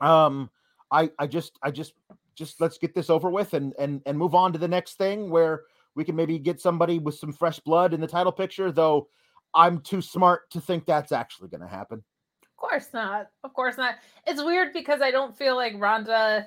Um, 0.00 0.50
I, 0.90 1.10
I 1.18 1.26
just, 1.26 1.58
I 1.62 1.70
just 1.70 1.94
just 2.34 2.60
let's 2.60 2.78
get 2.78 2.94
this 2.94 3.10
over 3.10 3.30
with 3.30 3.54
and 3.54 3.72
and 3.78 4.02
and 4.06 4.18
move 4.18 4.34
on 4.34 4.52
to 4.52 4.58
the 4.58 4.68
next 4.68 4.98
thing 4.98 5.30
where 5.30 5.62
we 5.94 6.04
can 6.04 6.16
maybe 6.16 6.38
get 6.38 6.60
somebody 6.60 6.98
with 6.98 7.14
some 7.14 7.32
fresh 7.32 7.58
blood 7.60 7.94
in 7.94 8.00
the 8.00 8.06
title 8.06 8.32
picture 8.32 8.72
though 8.72 9.08
i'm 9.54 9.80
too 9.80 10.02
smart 10.02 10.50
to 10.50 10.60
think 10.60 10.84
that's 10.84 11.12
actually 11.12 11.48
going 11.48 11.60
to 11.60 11.68
happen 11.68 12.02
of 12.42 12.56
course 12.56 12.88
not 12.92 13.28
of 13.44 13.54
course 13.54 13.76
not 13.76 13.94
it's 14.26 14.42
weird 14.42 14.72
because 14.72 15.00
i 15.00 15.10
don't 15.10 15.36
feel 15.36 15.56
like 15.56 15.74
ronda 15.78 16.46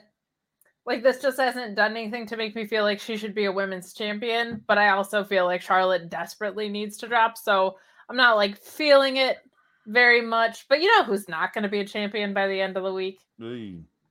like 0.88 1.04
this 1.04 1.22
just 1.22 1.38
hasn't 1.38 1.76
done 1.76 1.92
anything 1.92 2.26
to 2.26 2.38
make 2.38 2.56
me 2.56 2.66
feel 2.66 2.84
like 2.84 3.00
she 3.00 3.18
should 3.18 3.36
be 3.36 3.46
a 3.46 3.52
women's 3.52 3.94
champion 3.94 4.64
but 4.68 4.78
i 4.78 4.90
also 4.90 5.24
feel 5.24 5.46
like 5.46 5.62
charlotte 5.62 6.10
desperately 6.10 6.70
needs 6.70 6.98
to 6.98 7.08
drop 7.08 7.38
so 7.38 7.78
i'm 8.10 8.18
not 8.18 8.38
like 8.38 8.58
feeling 8.58 9.18
it 9.18 9.38
very 9.86 10.22
much 10.22 10.66
but 10.68 10.82
you 10.82 10.88
know 10.98 11.04
who's 11.04 11.30
not 11.30 11.54
going 11.54 11.64
to 11.64 11.70
be 11.70 11.82
a 11.82 11.86
champion 11.86 12.34
by 12.34 12.48
the 12.48 12.60
end 12.60 12.76
of 12.76 12.84
the 12.84 12.94
week 12.94 13.20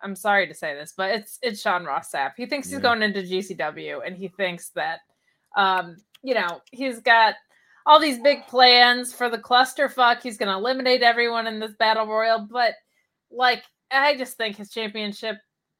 I'm 0.02 0.16
sorry 0.16 0.46
to 0.46 0.54
say 0.54 0.74
this, 0.74 0.94
but 0.96 1.10
it's 1.10 1.38
it's 1.42 1.60
Sean 1.60 1.84
Ross 1.84 2.12
Sapp. 2.12 2.32
He 2.36 2.46
thinks 2.46 2.68
he's 2.68 2.74
yeah. 2.74 2.82
going 2.82 3.02
into 3.02 3.22
GCW, 3.22 4.06
and 4.06 4.16
he 4.16 4.28
thinks 4.28 4.70
that, 4.70 5.00
um, 5.56 5.96
you 6.22 6.34
know, 6.34 6.60
he's 6.70 7.00
got 7.00 7.34
all 7.86 8.00
these 8.00 8.20
big 8.20 8.46
plans 8.46 9.12
for 9.12 9.28
the 9.28 9.38
clusterfuck. 9.38 10.22
He's 10.22 10.38
going 10.38 10.50
to 10.50 10.58
eliminate 10.58 11.02
everyone 11.02 11.46
in 11.46 11.60
this 11.60 11.74
battle 11.78 12.06
royal, 12.06 12.46
but 12.50 12.74
like, 13.30 13.62
I 13.90 14.16
just 14.16 14.36
think 14.36 14.56
his 14.56 14.70
championship 14.70 15.36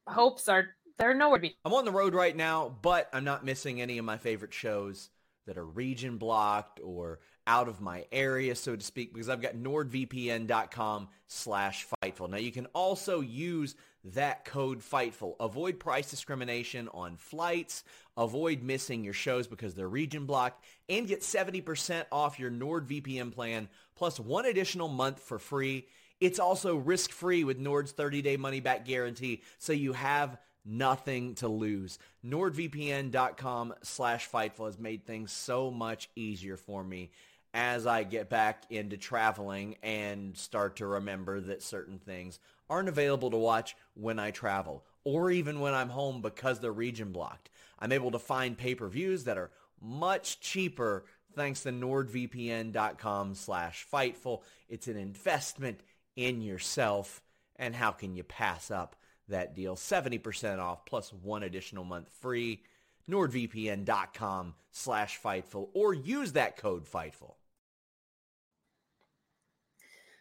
hopes 0.07 0.49
are 0.49 0.69
they're 0.99 1.15
nowhere 1.15 1.39
to 1.39 1.43
be. 1.43 1.57
I'm 1.65 1.75
on 1.75 1.85
the 1.85 1.93
road 1.93 2.15
right 2.15 2.37
now, 2.37 2.75
but 2.83 3.09
I'm 3.13 3.25
not 3.25 3.45
missing 3.45 3.81
any 3.81 3.99
of 3.99 4.05
my 4.05 4.19
favorite 4.19 4.55
shows. 4.55 5.11
that 5.47 5.57
are 5.57 5.65
region 5.65 6.19
blocked 6.19 6.81
or 6.83 7.21
out 7.47 7.69
of 7.69 7.81
my 7.81 8.05
area, 8.11 8.55
so 8.55 8.75
to 8.75 8.85
speak, 8.85 9.15
because 9.15 9.29
I've 9.29 9.41
got 9.41 9.55
nordvpn.com 9.55 11.09
slash 11.29 11.87
Fightful. 12.03 12.29
Now 12.29 12.39
you 12.39 12.51
can 12.51 12.67
also 12.67 13.21
use 13.21 13.77
that 14.05 14.45
code 14.45 14.81
Fightful. 14.81 15.35
Avoid 15.41 15.79
price 15.79 16.11
discrimination 16.11 16.89
on 16.93 17.17
flights, 17.17 17.85
avoid 18.17 18.63
missing 18.63 19.05
your 19.05 19.15
shows 19.15 19.47
because 19.47 19.75
they're 19.75 19.89
region 19.89 20.27
blocked, 20.27 20.65
and 20.89 21.07
get 21.07 21.23
70% 21.23 22.05
off 22.11 22.39
your 22.39 22.51
NordVPN 22.51 23.33
plan 23.33 23.69
plus 23.95 24.19
one 24.19 24.47
additional 24.47 24.89
month 24.89 25.21
for 25.21 25.39
free. 25.39 25.87
It's 26.19 26.39
also 26.39 26.77
risk-free 26.77 27.45
with 27.45 27.59
Nord's 27.59 27.93
30-day 27.93 28.39
money-back 28.39 28.87
guarantee, 28.87 29.43
so 29.59 29.73
you 29.73 29.93
have 29.93 30.39
nothing 30.67 31.35
to 31.37 31.49
lose. 31.49 31.99
NordVPN.com 32.25 33.75
slash 33.83 34.29
Fightful 34.29 34.67
has 34.67 34.79
made 34.79 35.07
things 35.07 35.33
so 35.33 35.71
much 35.71 36.11
easier 36.17 36.57
for 36.57 36.83
me 36.83 37.11
as 37.55 37.87
I 37.87 38.03
get 38.03 38.29
back 38.29 38.65
into 38.71 38.97
traveling 38.97 39.77
and 39.83 40.37
start 40.37 40.77
to 40.77 40.87
remember 40.87 41.41
that 41.41 41.63
certain 41.63 41.99
things 41.99 42.39
aren't 42.69 42.89
available 42.89 43.31
to 43.31 43.37
watch 43.37 43.77
when 43.95 44.19
I 44.19 44.31
travel 44.31 44.85
or 45.05 45.31
even 45.31 45.61
when 45.61 45.73
I'm 45.73 45.89
home 45.89 46.21
because 46.21 46.61
they're 46.61 46.73
region 46.73 47.13
blocked. 47.13 47.49
I'm 47.79 47.93
able 47.93 48.11
to 48.11 48.19
find 48.19 48.59
pay-per-views 48.59 49.25
that 49.25 49.39
are 49.39 49.51
much 49.81 50.41
cheaper 50.41 51.05
thanks 51.35 51.63
to 51.63 51.71
nordvpn.com 51.71 53.35
slash 53.35 53.87
fightful. 53.91 54.43
It's 54.69 54.89
an 54.89 54.97
investment 54.97 55.81
in 56.17 56.41
yourself. 56.41 57.23
And 57.57 57.75
how 57.75 57.93
can 57.93 58.15
you 58.17 58.25
pass 58.25 58.71
up 58.71 58.97
that 59.29 59.55
deal? 59.55 59.77
70% 59.77 60.59
off 60.59 60.85
plus 60.85 61.13
one 61.13 61.43
additional 61.43 61.85
month 61.85 62.09
free. 62.21 62.63
nordvpn.com 63.09 64.55
slash 64.71 65.21
fightful 65.21 65.69
or 65.75 65.95
use 65.95 66.33
that 66.33 66.57
code 66.57 66.85
fightful. 66.85 67.35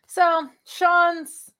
So 0.08 0.47
Sean's 0.66 1.51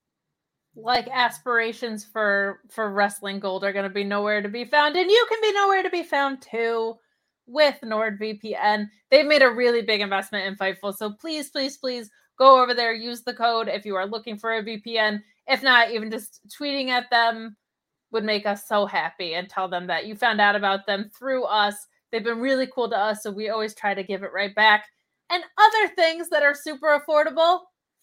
like 0.76 1.08
aspirations 1.08 2.04
for 2.04 2.60
for 2.70 2.92
wrestling 2.92 3.40
gold 3.40 3.64
are 3.64 3.74
going 3.74 3.84
to 3.84 3.90
be 3.90 4.04
nowhere 4.04 4.42
to 4.42 4.50
be 4.50 4.66
found 4.66 4.96
and 4.96 5.10
you 5.10 5.26
can 5.30 5.40
be 5.42 5.54
nowhere 5.54 5.82
to 5.82 5.90
be 5.90 6.04
found 6.04 6.42
too 6.42 6.96
with 7.48 7.76
nordvpn 7.84 8.86
they've 9.10 9.26
made 9.26 9.42
a 9.42 9.50
really 9.50 9.82
big 9.82 10.02
investment 10.02 10.46
in 10.46 10.56
fightful 10.56 10.94
so 10.94 11.12
please 11.12 11.50
please 11.50 11.78
please 11.78 12.10
go 12.38 12.62
over 12.62 12.74
there 12.74 12.94
use 12.94 13.22
the 13.22 13.34
code 13.34 13.70
if 13.70 13.86
you 13.86 13.96
are 13.96 14.06
looking 14.06 14.38
for 14.38 14.58
a 14.58 14.64
vpn 14.64 15.22
if 15.48 15.64
not 15.64 15.92
even 15.92 16.12
just 16.12 16.42
tweeting 16.50 16.90
at 16.90 17.10
them 17.10 17.56
would 18.12 18.24
make 18.24 18.46
us 18.46 18.68
so 18.68 18.86
happy 18.86 19.34
and 19.34 19.50
tell 19.50 19.68
them 19.68 19.88
that 19.88 20.06
you 20.06 20.16
found 20.16 20.40
out 20.40 20.56
about 20.56 20.86
them 20.86 21.10
through 21.18 21.44
us 21.44 21.76
they've 22.12 22.24
been 22.24 22.40
really 22.40 22.68
cool 22.74 22.90
to 22.90 22.98
us 22.98 23.24
so 23.24 23.32
we 23.32 23.50
always 23.50 23.76
try 23.76 23.94
to 23.94 24.04
give 24.04 24.24
it 24.24 24.34
right 24.34 24.56
back 24.56 24.86
and 25.30 25.44
other 25.58 25.94
things 25.96 26.30
that 26.30 26.44
are 26.44 26.54
super 26.54 26.88
affordable 27.00 27.60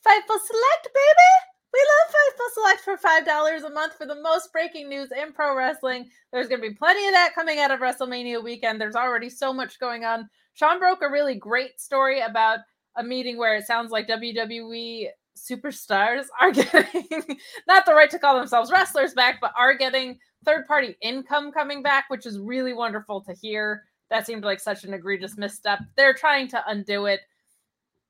fightful 0.07 0.39
select 0.39 0.89
baby 0.93 1.53
we 1.73 1.81
love 1.81 2.15
Fightful 2.15 2.53
Select 2.53 2.81
for 2.83 2.97
$5 2.99 3.65
a 3.65 3.73
month 3.73 3.95
for 3.95 4.07
the 4.07 4.21
most 4.21 4.53
breaking 4.53 4.91
news 4.91 5.11
in 5.11 5.33
pro 5.33 5.57
wrestling. 5.57 6.11
There's 6.31 6.47
going 6.47 6.61
to 6.61 6.69
be 6.69 6.75
plenty 6.75 7.07
of 7.07 7.15
that 7.15 7.35
coming 7.35 7.61
out 7.61 7.71
of 7.71 7.81
WrestleMania 7.81 8.45
weekend. 8.45 8.79
There's 8.79 8.95
already 8.95 9.31
so 9.31 9.55
much 9.55 9.81
going 9.81 10.05
on. 10.05 10.29
Sean 10.53 10.79
broke 10.79 11.01
a 11.03 11.11
really 11.11 11.35
great 11.35 11.81
story 11.81 12.21
about 12.21 12.59
a 12.97 13.03
meeting 13.03 13.39
where 13.39 13.57
it 13.57 13.67
sounds 13.67 13.91
like 13.91 14.07
WWE 14.07 15.07
superstars 15.37 16.27
are 16.41 16.51
getting 16.53 17.39
not 17.67 17.87
the 17.87 17.95
right 17.95 18.11
to 18.11 18.19
call 18.19 18.39
themselves 18.39 18.71
wrestlers 18.71 19.15
back, 19.15 19.39
but 19.41 19.53
are 19.57 19.77
getting 19.77 20.19
third 20.45 20.67
party 20.67 20.97
income 21.01 21.53
coming 21.53 21.83
back, 21.83 22.05
which 22.09 22.27
is 22.27 22.39
really 22.39 22.73
wonderful 22.73 23.21
to 23.23 23.33
hear. 23.33 23.85
That 24.11 24.27
seemed 24.27 24.45
like 24.45 24.61
such 24.61 24.85
an 24.85 24.93
egregious 24.93 25.37
misstep. 25.39 25.81
They're 25.97 26.15
trying 26.15 26.49
to 26.49 26.63
undo 26.67 27.07
it. 27.07 27.21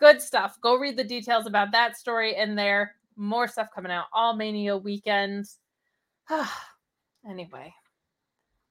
Good 0.01 0.21
stuff. 0.21 0.59
Go 0.61 0.77
read 0.77 0.97
the 0.97 1.05
details 1.05 1.47
about 1.47 1.71
that 1.73 1.97
story 1.97 2.35
in 2.37 2.57
there 2.57 2.97
more 3.17 3.47
stuff 3.47 3.69
coming 3.75 3.93
out 3.93 4.07
all 4.13 4.35
mania 4.35 4.77
weekend 4.77 5.47
anyway 7.29 7.73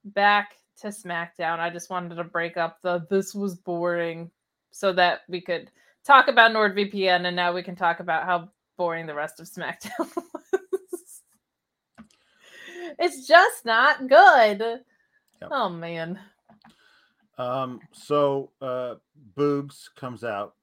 back 0.06 0.56
to 0.80 0.88
smackdown 0.88 1.60
i 1.60 1.70
just 1.70 1.90
wanted 1.90 2.16
to 2.16 2.24
break 2.24 2.58
up 2.58 2.82
the 2.82 3.06
this 3.10 3.36
was 3.36 3.56
boring 3.56 4.32
so 4.72 4.92
that 4.92 5.22
we 5.28 5.40
could 5.42 5.70
talk 6.06 6.28
about 6.28 6.52
nordvpn 6.52 7.26
and 7.28 7.36
now 7.36 7.54
we 7.54 7.64
can 7.64 7.76
talk 7.76 8.00
about 8.00 8.26
how 8.26 8.50
boring 8.78 9.06
the 9.06 9.14
rest 9.14 9.40
of 9.40 9.48
smackdown 9.48 9.90
was 10.16 11.22
it's 13.00 13.28
just 13.28 13.66
not 13.66 14.08
good 14.08 14.60
Yep. 15.42 15.50
oh 15.52 15.70
man 15.70 16.20
Um, 17.38 17.80
so 17.92 18.52
uh 18.62 18.96
Boogs 19.38 19.90
comes 19.96 20.24
out 20.24 20.56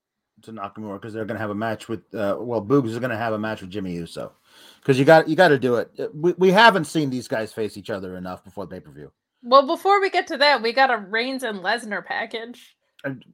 to 0.42 0.52
Nakamura 0.52 0.94
because 1.00 1.12
they're 1.12 1.24
gonna 1.24 1.40
have 1.40 1.50
a 1.50 1.54
match 1.54 1.88
with 1.88 2.00
uh 2.14 2.36
well 2.38 2.62
Boogs 2.62 2.88
is 2.88 2.98
gonna 3.00 3.16
have 3.16 3.32
a 3.32 3.38
match 3.38 3.60
with 3.60 3.70
Jimmy 3.70 3.94
Uso. 3.94 4.32
Because 4.80 4.96
you 4.98 5.04
got 5.04 5.28
you 5.28 5.34
gotta 5.34 5.58
do 5.58 5.76
it. 5.76 5.90
Uh, 5.98 6.06
We, 6.14 6.32
we 6.38 6.50
haven't 6.52 6.84
seen 6.84 7.10
these 7.10 7.26
guys 7.26 7.52
face 7.52 7.76
each 7.76 7.90
other 7.90 8.16
enough 8.16 8.44
before 8.44 8.66
the 8.66 8.76
pay-per-view. 8.76 9.10
well 9.42 9.66
before 9.66 10.00
we 10.00 10.10
get 10.10 10.28
to 10.28 10.36
that 10.36 10.62
we 10.62 10.72
got 10.72 10.92
a 10.92 10.98
reigns 10.98 11.42
and 11.42 11.58
lesnar 11.60 12.04
package 12.04 12.76
And 13.02 13.24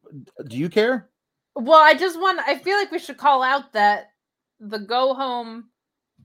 do 0.47 0.57
you 0.57 0.71
care? 0.71 1.11
Well, 1.57 1.81
I 1.81 1.95
just 1.95 2.19
want 2.19 2.41
I 2.47 2.59
feel 2.59 2.77
like 2.77 2.91
we 2.91 2.99
should 2.99 3.17
call 3.17 3.43
out 3.43 3.73
that 3.73 4.11
the 4.61 4.79
go 4.79 5.15
home 5.15 5.71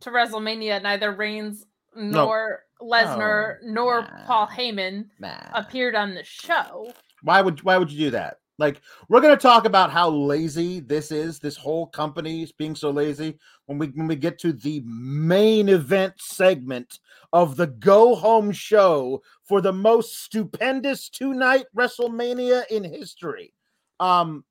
to 0.02 0.10
WrestleMania 0.10 0.82
neither 0.82 1.12
Reigns 1.12 1.66
No. 1.96 2.26
nor 2.26 2.60
Lesnar 2.82 3.58
nor 3.64 4.02
nah. 4.02 4.26
Paul 4.26 4.48
Heyman 4.48 5.06
appeared 5.54 5.96
on 5.96 6.14
the 6.14 6.24
show. 6.24 6.92
Why 7.22 7.42
would 7.42 7.62
why 7.64 7.78
would 7.78 7.92
you 7.92 8.06
do 8.06 8.12
that? 8.12 8.38
Like 8.58 8.82
we're 9.08 9.22
gonna 9.22 9.38
talk 9.38 9.66
about 9.66 9.92
how 9.92 10.10
lazy 10.10 10.80
this 10.80 11.12
is. 11.12 11.40
This 11.40 11.56
whole 11.56 11.88
company 11.88 12.44
is 12.44 12.52
being 12.52 12.76
so 12.76 12.90
lazy. 12.90 13.38
When 13.68 13.78
we 13.78 13.88
when 13.88 14.08
we 14.08 14.16
get 14.16 14.40
to 14.40 14.54
the 14.54 14.82
main 14.86 15.70
event 15.70 16.14
segment 16.18 17.00
of 17.34 17.56
the 17.56 17.68
go 17.68 18.16
home 18.16 18.52
show 18.52 19.22
for 19.44 19.62
the 19.62 19.74
most 19.74 20.24
stupendous 20.24 21.10
two 21.10 21.34
night 21.34 21.66
WrestleMania 21.76 22.64
in 22.70 22.84
history. 22.84 23.54
Um, 24.00 24.44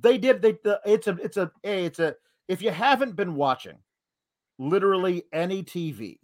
they 0.00 0.18
did. 0.18 0.42
They 0.42 0.52
the, 0.64 0.80
it's 0.84 1.06
a 1.06 1.18
it's 1.22 1.36
a 1.36 1.50
it's 1.62 1.98
a 1.98 2.14
if 2.48 2.62
you 2.62 2.70
haven't 2.70 3.16
been 3.16 3.34
watching 3.34 3.78
literally 4.58 5.24
any 5.32 5.62
TV 5.62 6.18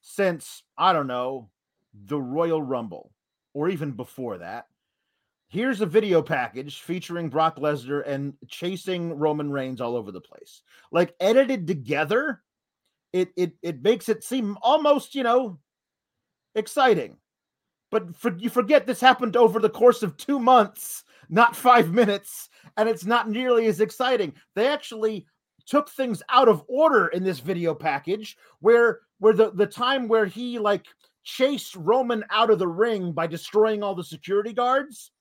since 0.00 0.62
I 0.76 0.92
don't 0.92 1.06
know 1.06 1.50
the 2.06 2.20
Royal 2.20 2.62
Rumble 2.62 3.12
or 3.54 3.68
even 3.68 3.92
before 3.92 4.38
that 4.38 4.66
here's 5.52 5.82
a 5.82 5.86
video 5.86 6.22
package 6.22 6.80
featuring 6.80 7.28
Brock 7.28 7.56
Lesnar 7.58 8.02
and 8.06 8.32
chasing 8.48 9.18
Roman 9.18 9.52
Reigns 9.52 9.82
all 9.82 9.96
over 9.96 10.10
the 10.10 10.20
place. 10.20 10.62
Like 10.90 11.14
edited 11.20 11.66
together, 11.66 12.40
it 13.12 13.28
it 13.36 13.52
it 13.60 13.82
makes 13.82 14.08
it 14.08 14.24
seem 14.24 14.56
almost, 14.62 15.14
you 15.14 15.22
know, 15.22 15.58
exciting. 16.54 17.18
But 17.90 18.16
for, 18.16 18.34
you 18.38 18.48
forget 18.48 18.86
this 18.86 19.02
happened 19.02 19.36
over 19.36 19.60
the 19.60 19.68
course 19.68 20.02
of 20.02 20.16
2 20.16 20.38
months, 20.38 21.04
not 21.28 21.54
5 21.54 21.92
minutes, 21.92 22.48
and 22.76 22.88
it's 22.88 23.04
not 23.04 23.28
nearly 23.28 23.66
as 23.66 23.80
exciting. 23.80 24.32
They 24.54 24.68
actually 24.68 25.26
took 25.66 25.88
things 25.90 26.22
out 26.28 26.48
of 26.48 26.64
order 26.68 27.08
in 27.08 27.22
this 27.22 27.38
video 27.38 27.74
package 27.74 28.36
where 28.60 29.00
where 29.18 29.32
the 29.32 29.52
the 29.52 29.66
time 29.66 30.08
where 30.08 30.26
he 30.26 30.58
like 30.58 30.86
chased 31.22 31.76
Roman 31.76 32.24
out 32.30 32.50
of 32.50 32.58
the 32.58 32.68
ring 32.68 33.12
by 33.12 33.26
destroying 33.26 33.82
all 33.82 33.94
the 33.94 34.02
security 34.02 34.52
guards 34.52 35.12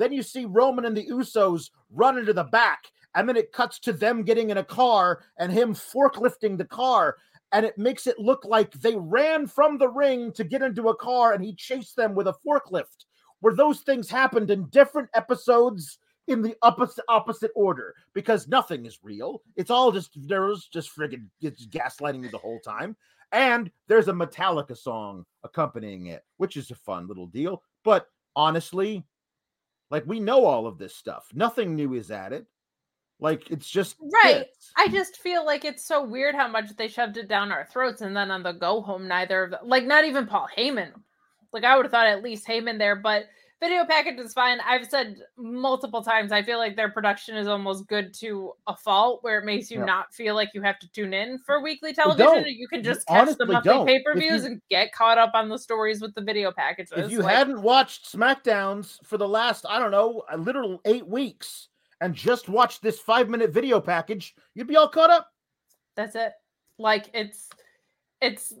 then 0.00 0.14
you 0.14 0.22
see 0.22 0.46
Roman 0.46 0.86
and 0.86 0.96
the 0.96 1.06
Usos 1.08 1.68
run 1.90 2.16
into 2.16 2.32
the 2.32 2.44
back, 2.44 2.84
and 3.14 3.28
then 3.28 3.36
it 3.36 3.52
cuts 3.52 3.78
to 3.80 3.92
them 3.92 4.22
getting 4.22 4.48
in 4.48 4.56
a 4.56 4.64
car 4.64 5.20
and 5.38 5.52
him 5.52 5.74
forklifting 5.74 6.56
the 6.56 6.64
car. 6.64 7.18
And 7.52 7.66
it 7.66 7.76
makes 7.76 8.06
it 8.06 8.18
look 8.18 8.46
like 8.46 8.72
they 8.72 8.96
ran 8.96 9.46
from 9.46 9.76
the 9.76 9.90
ring 9.90 10.32
to 10.32 10.44
get 10.44 10.62
into 10.62 10.88
a 10.88 10.96
car 10.96 11.34
and 11.34 11.44
he 11.44 11.54
chased 11.54 11.96
them 11.96 12.14
with 12.14 12.28
a 12.28 12.34
forklift, 12.46 13.04
where 13.40 13.54
those 13.54 13.80
things 13.80 14.08
happened 14.08 14.50
in 14.50 14.70
different 14.70 15.10
episodes 15.12 15.98
in 16.30 16.42
the 16.42 16.56
opposite 16.62 17.04
opposite 17.08 17.50
order 17.54 17.94
because 18.14 18.48
nothing 18.48 18.86
is 18.86 19.00
real. 19.02 19.42
It's 19.56 19.70
all 19.70 19.92
just 19.92 20.10
there's 20.14 20.66
just 20.66 20.96
friggin' 20.96 21.28
it's 21.40 21.66
gaslighting 21.66 22.22
you 22.22 22.30
the 22.30 22.38
whole 22.38 22.60
time. 22.60 22.96
And 23.32 23.70
there's 23.86 24.08
a 24.08 24.12
Metallica 24.12 24.76
song 24.76 25.24
accompanying 25.44 26.06
it, 26.06 26.24
which 26.38 26.56
is 26.56 26.70
a 26.70 26.74
fun 26.74 27.06
little 27.06 27.26
deal. 27.26 27.62
But 27.84 28.06
honestly, 28.34 29.04
like 29.90 30.04
we 30.06 30.20
know 30.20 30.44
all 30.44 30.66
of 30.66 30.78
this 30.78 30.94
stuff. 30.94 31.26
Nothing 31.34 31.74
new 31.74 31.94
is 31.94 32.10
added. 32.10 32.46
Like 33.18 33.50
it's 33.50 33.68
just 33.68 33.96
Right. 34.24 34.46
I 34.76 34.88
just 34.88 35.18
feel 35.18 35.44
like 35.44 35.64
it's 35.64 35.84
so 35.84 36.02
weird 36.02 36.34
how 36.34 36.48
much 36.48 36.74
they 36.76 36.88
shoved 36.88 37.18
it 37.18 37.28
down 37.28 37.52
our 37.52 37.66
throats, 37.66 38.00
and 38.00 38.16
then 38.16 38.30
on 38.30 38.42
the 38.42 38.52
go 38.52 38.80
home, 38.80 39.06
neither 39.06 39.44
of 39.44 39.50
the, 39.50 39.58
like 39.62 39.84
not 39.84 40.04
even 40.04 40.26
Paul 40.26 40.48
Heyman. 40.56 40.92
Like 41.52 41.64
I 41.64 41.76
would 41.76 41.84
have 41.84 41.92
thought 41.92 42.06
at 42.06 42.22
least 42.22 42.46
Heyman 42.46 42.78
there, 42.78 42.96
but 42.96 43.24
video 43.60 43.84
package 43.84 44.18
is 44.18 44.32
fine. 44.32 44.58
I've 44.66 44.86
said 44.88 45.16
multiple 45.36 46.02
times, 46.02 46.32
I 46.32 46.42
feel 46.42 46.58
like 46.58 46.76
their 46.76 46.90
production 46.90 47.36
is 47.36 47.46
almost 47.46 47.86
good 47.86 48.14
to 48.14 48.52
a 48.66 48.74
fault 48.76 49.22
where 49.22 49.38
it 49.38 49.44
makes 49.44 49.70
you 49.70 49.78
Yeah. 49.80 49.84
not 49.84 50.14
feel 50.14 50.34
like 50.34 50.50
you 50.54 50.62
have 50.62 50.78
to 50.78 50.90
tune 50.92 51.12
in 51.12 51.38
for 51.40 51.60
weekly 51.62 51.92
television. 51.92 52.44
You 52.46 52.66
can 52.68 52.78
You 52.78 52.84
just 52.84 53.06
catch 53.06 53.36
the 53.36 53.44
monthly 53.46 53.84
pay 53.84 54.02
per 54.02 54.14
views 54.14 54.44
and 54.44 54.60
get 54.70 54.92
caught 54.92 55.18
up 55.18 55.32
on 55.34 55.48
the 55.48 55.58
stories 55.58 56.00
with 56.00 56.14
the 56.14 56.22
video 56.22 56.50
packages. 56.50 56.92
if 56.96 57.10
you 57.10 57.20
Like, 57.20 57.36
hadn't 57.36 57.60
watched 57.60 58.10
SmackDowns 58.10 59.04
for 59.04 59.18
the 59.18 59.28
last, 59.28 59.66
I 59.68 59.78
don't 59.78 59.90
know, 59.90 60.24
a 60.30 60.36
literal 60.38 60.80
eight 60.86 61.06
weeks 61.06 61.68
and 62.00 62.14
just 62.14 62.48
watched 62.48 62.80
this 62.82 62.98
five 62.98 63.28
minute 63.28 63.50
video 63.50 63.78
package, 63.80 64.34
you'd 64.54 64.66
be 64.68 64.76
all 64.76 64.88
caught 64.88 65.10
up. 65.10 65.28
that's 65.96 66.14
it. 66.16 66.32
Like 66.78 67.10
it's 67.12 67.50
it's 68.22 68.54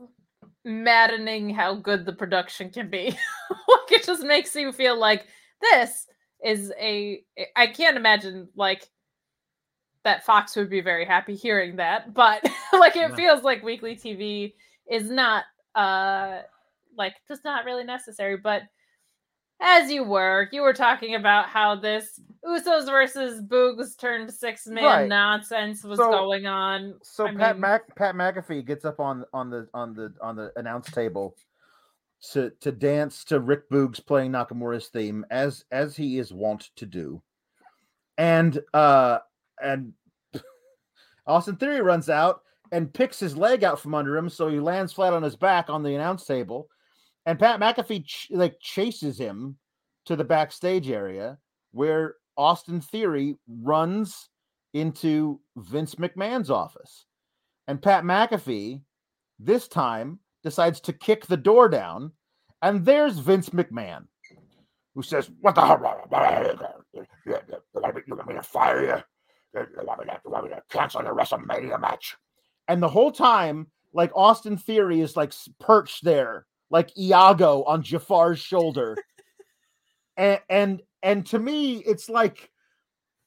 maddening 0.64 1.50
how 1.50 1.74
good 1.74 2.04
the 2.04 2.12
production 2.12 2.70
can 2.70 2.90
be. 2.90 3.06
like 3.50 3.92
it 3.92 4.04
just 4.04 4.22
makes 4.22 4.54
you 4.54 4.72
feel 4.72 4.98
like 4.98 5.26
this 5.60 6.06
is 6.44 6.72
a 6.78 7.22
I 7.56 7.66
can't 7.66 7.96
imagine 7.96 8.48
like 8.56 8.88
that 10.04 10.24
Fox 10.24 10.56
would 10.56 10.70
be 10.70 10.80
very 10.80 11.04
happy 11.04 11.34
hearing 11.34 11.76
that, 11.76 12.14
but 12.14 12.42
like 12.72 12.96
it 12.96 13.10
No. 13.10 13.16
feels 13.16 13.42
like 13.42 13.62
weekly 13.62 13.94
TV 13.96 14.54
is 14.90 15.10
not 15.10 15.44
uh 15.74 16.40
like 16.96 17.14
just 17.28 17.44
not 17.44 17.64
really 17.64 17.84
necessary, 17.84 18.36
but 18.36 18.62
as 19.60 19.90
you 19.90 20.02
were, 20.04 20.48
you 20.52 20.62
were 20.62 20.72
talking 20.72 21.14
about 21.14 21.48
how 21.48 21.74
this 21.76 22.18
Usos 22.44 22.86
versus 22.86 23.42
Boogs 23.42 23.98
turned 23.98 24.32
six 24.32 24.66
man 24.66 24.84
Right. 24.84 25.08
nonsense 25.08 25.84
was 25.84 25.98
So- 25.98 26.10
going 26.10 26.46
on. 26.46 26.94
So 27.02 27.26
I 27.26 27.34
Pat 27.34 27.56
mean- 27.56 27.60
Mac 27.60 27.94
Pat 27.96 28.14
McAfee 28.14 28.64
gets 28.66 28.84
up 28.84 28.98
on 29.00 29.24
on 29.34 29.50
the 29.50 29.68
on 29.74 29.94
the 29.94 30.14
on 30.22 30.36
the 30.36 30.52
announce 30.56 30.90
table 30.90 31.36
to 32.32 32.50
to 32.60 32.72
dance 32.72 33.24
to 33.24 33.40
Rick 33.40 33.68
Boogs 33.70 34.04
playing 34.04 34.32
Nakamura's 34.32 34.88
theme 34.88 35.24
as 35.30 35.64
as 35.70 35.96
he 35.96 36.18
is 36.18 36.32
wont 36.32 36.70
to 36.76 36.86
do, 36.86 37.22
and 38.18 38.58
uh 38.72 39.18
and 39.62 39.92
Austin 41.26 41.56
Theory 41.56 41.82
runs 41.82 42.08
out 42.08 42.42
and 42.72 42.92
picks 42.92 43.18
his 43.20 43.36
leg 43.36 43.64
out 43.64 43.80
from 43.80 43.94
under 43.94 44.16
him, 44.16 44.28
so 44.28 44.48
he 44.48 44.60
lands 44.60 44.92
flat 44.92 45.12
on 45.12 45.22
his 45.22 45.36
back 45.36 45.68
on 45.68 45.82
the 45.82 45.94
announce 45.94 46.24
table, 46.24 46.68
and 47.26 47.38
Pat 47.38 47.60
McAfee 47.60 48.04
ch- 48.04 48.28
like 48.30 48.56
chases 48.60 49.18
him 49.18 49.56
to 50.06 50.16
the 50.16 50.24
backstage 50.24 50.90
area 50.90 51.38
where 51.72 52.16
Austin 52.36 52.80
Theory 52.80 53.36
runs 53.48 54.28
into 54.72 55.40
Vince 55.56 55.96
McMahon's 55.96 56.50
office. 56.50 57.04
And 57.68 57.82
Pat 57.82 58.04
McAfee, 58.04 58.80
this 59.38 59.68
time, 59.68 60.18
decides 60.42 60.80
to 60.80 60.92
kick 60.92 61.26
the 61.26 61.36
door 61.36 61.68
down. 61.68 62.12
And 62.62 62.84
there's 62.84 63.18
Vince 63.18 63.50
McMahon, 63.50 64.06
who 64.94 65.02
says, 65.02 65.30
What 65.40 65.54
the 65.54 65.60
hell? 65.62 65.78
You 65.80 65.82
want 68.16 68.28
me- 68.28 68.34
to 68.34 68.42
fire 68.42 68.84
you? 68.84 69.02
You 69.54 69.66
want 69.84 70.00
me 70.00 70.06
to, 70.06 70.20
you 70.24 70.30
want 70.30 70.44
me 70.44 70.50
to 70.50 70.62
cancel 70.70 71.02
the 71.02 71.10
WrestleMania 71.10 71.80
match? 71.80 72.16
And 72.68 72.82
the 72.82 72.88
whole 72.88 73.10
time, 73.10 73.66
like 73.92 74.12
Austin 74.14 74.56
Theory 74.56 75.00
is 75.00 75.16
like 75.16 75.32
perched 75.58 76.04
there, 76.04 76.46
like 76.70 76.96
Iago 76.96 77.64
on 77.64 77.82
Jafar's 77.82 78.40
shoulder. 78.40 78.96
and 80.16 80.40
and 80.48 80.82
and 81.02 81.26
to 81.26 81.38
me, 81.38 81.78
it's 81.78 82.08
like 82.08 82.50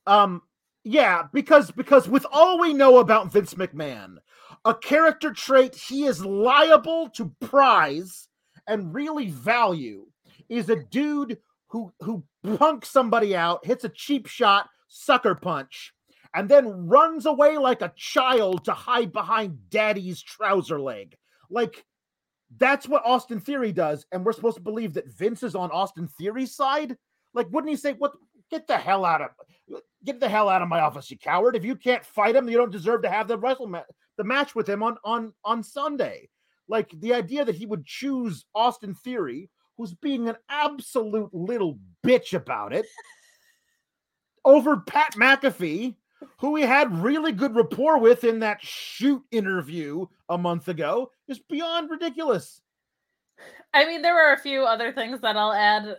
um 0.08 0.42
yeah, 0.84 1.24
because 1.32 1.72
because 1.72 2.10
with 2.10 2.26
all 2.32 2.60
we 2.60 2.74
know 2.74 3.00
about 3.00 3.32
Vince 3.32 3.54
McMahon, 3.54 4.18
a 4.66 4.74
character 4.74 5.32
trait 5.32 5.76
he 5.76 6.06
is 6.06 6.24
liable 6.24 7.10
to 7.12 7.34
prize 7.40 8.28
and 8.68 8.94
really 8.94 9.30
value 9.30 10.06
is 10.50 10.70
a 10.70 10.84
dude 10.84 11.38
who 11.68 11.94
who 12.02 12.24
punks 12.58 12.90
somebody 12.90 13.36
out, 13.36 13.66
hits 13.66 13.84
a 13.84 13.90
cheap 13.90 14.28
shot, 14.28 14.70
sucker 14.88 15.36
punch, 15.36 15.94
and 16.36 16.50
then 16.50 16.88
runs 16.88 17.26
away 17.26 17.58
like 17.58 17.82
a 17.82 17.94
child 17.96 18.66
to 18.66 18.74
hide 18.74 19.12
behind 19.12 19.70
daddy's 19.70 20.22
trouser 20.22 20.80
leg. 20.80 21.16
Like 21.50 21.86
that's 22.58 22.88
what 22.88 23.06
Austin 23.06 23.40
Theory 23.40 23.72
does, 23.72 24.06
and 24.12 24.26
we're 24.26 24.34
supposed 24.34 24.58
to 24.58 24.64
believe 24.64 24.94
that 24.94 25.08
Vince 25.08 25.44
is 25.44 25.56
on 25.56 25.72
Austin 25.72 26.08
Theory's 26.08 26.56
side. 26.56 26.98
Like, 27.34 27.48
wouldn't 27.52 27.72
he 27.72 27.78
say, 27.78 27.94
"What? 27.94 28.14
Get 28.52 28.68
the 28.68 28.78
hell 28.78 29.06
out 29.06 29.22
of, 29.22 29.30
get 30.06 30.20
the 30.20 30.30
hell 30.30 30.50
out 30.50 30.62
of 30.62 30.68
my 30.68 30.82
office, 30.82 31.10
you 31.10 31.18
coward! 31.18 31.56
If 31.56 31.66
you 31.66 31.76
can't 31.76 32.06
fight 32.06 32.36
him, 32.36 32.50
you 32.50 32.58
don't 32.58 32.72
deserve 32.72 33.02
to 33.04 33.10
have 33.10 33.28
the 33.28 33.38
wrestle 33.38 33.68
ma- 33.68 33.84
the 34.18 34.24
match 34.24 34.56
with 34.56 34.68
him 34.68 34.84
on 34.84 34.98
on 35.04 35.34
on 35.44 35.64
Sunday." 35.64 36.30
Like 36.68 36.92
the 37.00 37.14
idea 37.14 37.44
that 37.44 37.56
he 37.56 37.66
would 37.66 37.86
choose 37.86 38.46
Austin 38.56 38.94
Theory, 38.94 39.50
who's 39.78 39.94
being 39.94 40.30
an 40.30 40.38
absolute 40.50 41.34
little 41.34 41.78
bitch 42.06 42.34
about 42.34 42.74
it, 42.74 42.86
over 44.46 44.78
Pat 44.78 45.14
McAfee, 45.16 45.96
who 46.38 46.52
we 46.52 46.62
had 46.62 46.98
really 46.98 47.32
good 47.32 47.56
rapport 47.56 47.98
with 48.00 48.24
in 48.24 48.40
that 48.40 48.62
shoot 48.62 49.24
interview 49.32 50.06
a 50.30 50.38
month 50.38 50.68
ago, 50.68 51.12
is 51.28 51.40
beyond 51.40 51.90
ridiculous. 51.90 52.62
I 53.74 53.86
mean, 53.86 54.02
there 54.02 54.14
were 54.14 54.34
a 54.34 54.40
few 54.40 54.64
other 54.64 54.92
things 54.92 55.22
that 55.22 55.36
I'll 55.36 55.54
add. 55.54 55.98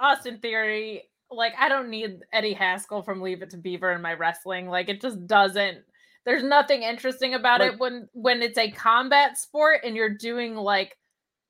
Austin 0.00 0.38
Theory, 0.38 1.02
like, 1.30 1.52
I 1.58 1.68
don't 1.68 1.90
need 1.90 2.20
Eddie 2.32 2.52
Haskell 2.52 3.02
from 3.02 3.20
Leave 3.20 3.42
It 3.42 3.50
to 3.50 3.56
Beaver 3.56 3.92
in 3.92 4.00
my 4.00 4.14
wrestling. 4.14 4.68
Like, 4.68 4.88
it 4.88 5.00
just 5.00 5.26
doesn't. 5.26 5.78
There's 6.24 6.44
nothing 6.44 6.82
interesting 6.82 7.34
about 7.34 7.60
Like- 7.60 7.72
it 7.72 7.78
when 7.80 8.08
when 8.12 8.42
it's 8.42 8.58
a 8.58 8.70
combat 8.70 9.38
sport 9.38 9.80
and 9.84 9.96
you're 9.96 10.14
doing 10.16 10.54
like. 10.54 10.96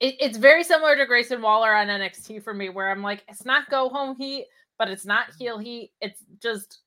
It, 0.01 0.15
it's 0.21 0.39
very 0.39 0.63
similar 0.63 0.95
to 0.97 1.07
Grayson 1.07 1.43
Waller 1.43 1.75
on 1.75 1.89
NXT 1.89 2.45
for 2.45 2.55
me, 2.55 2.69
where 2.69 2.89
I'm 2.89 3.03
like, 3.03 3.25
it's 3.27 3.45
not 3.45 3.69
go 3.69 3.89
home 3.89 4.15
heat, 4.17 4.47
but 4.79 4.89
it's 4.89 5.05
not 5.05 5.27
heel 5.37 5.59
heat. 5.59 5.91
It's 6.01 6.23
just 6.41 6.83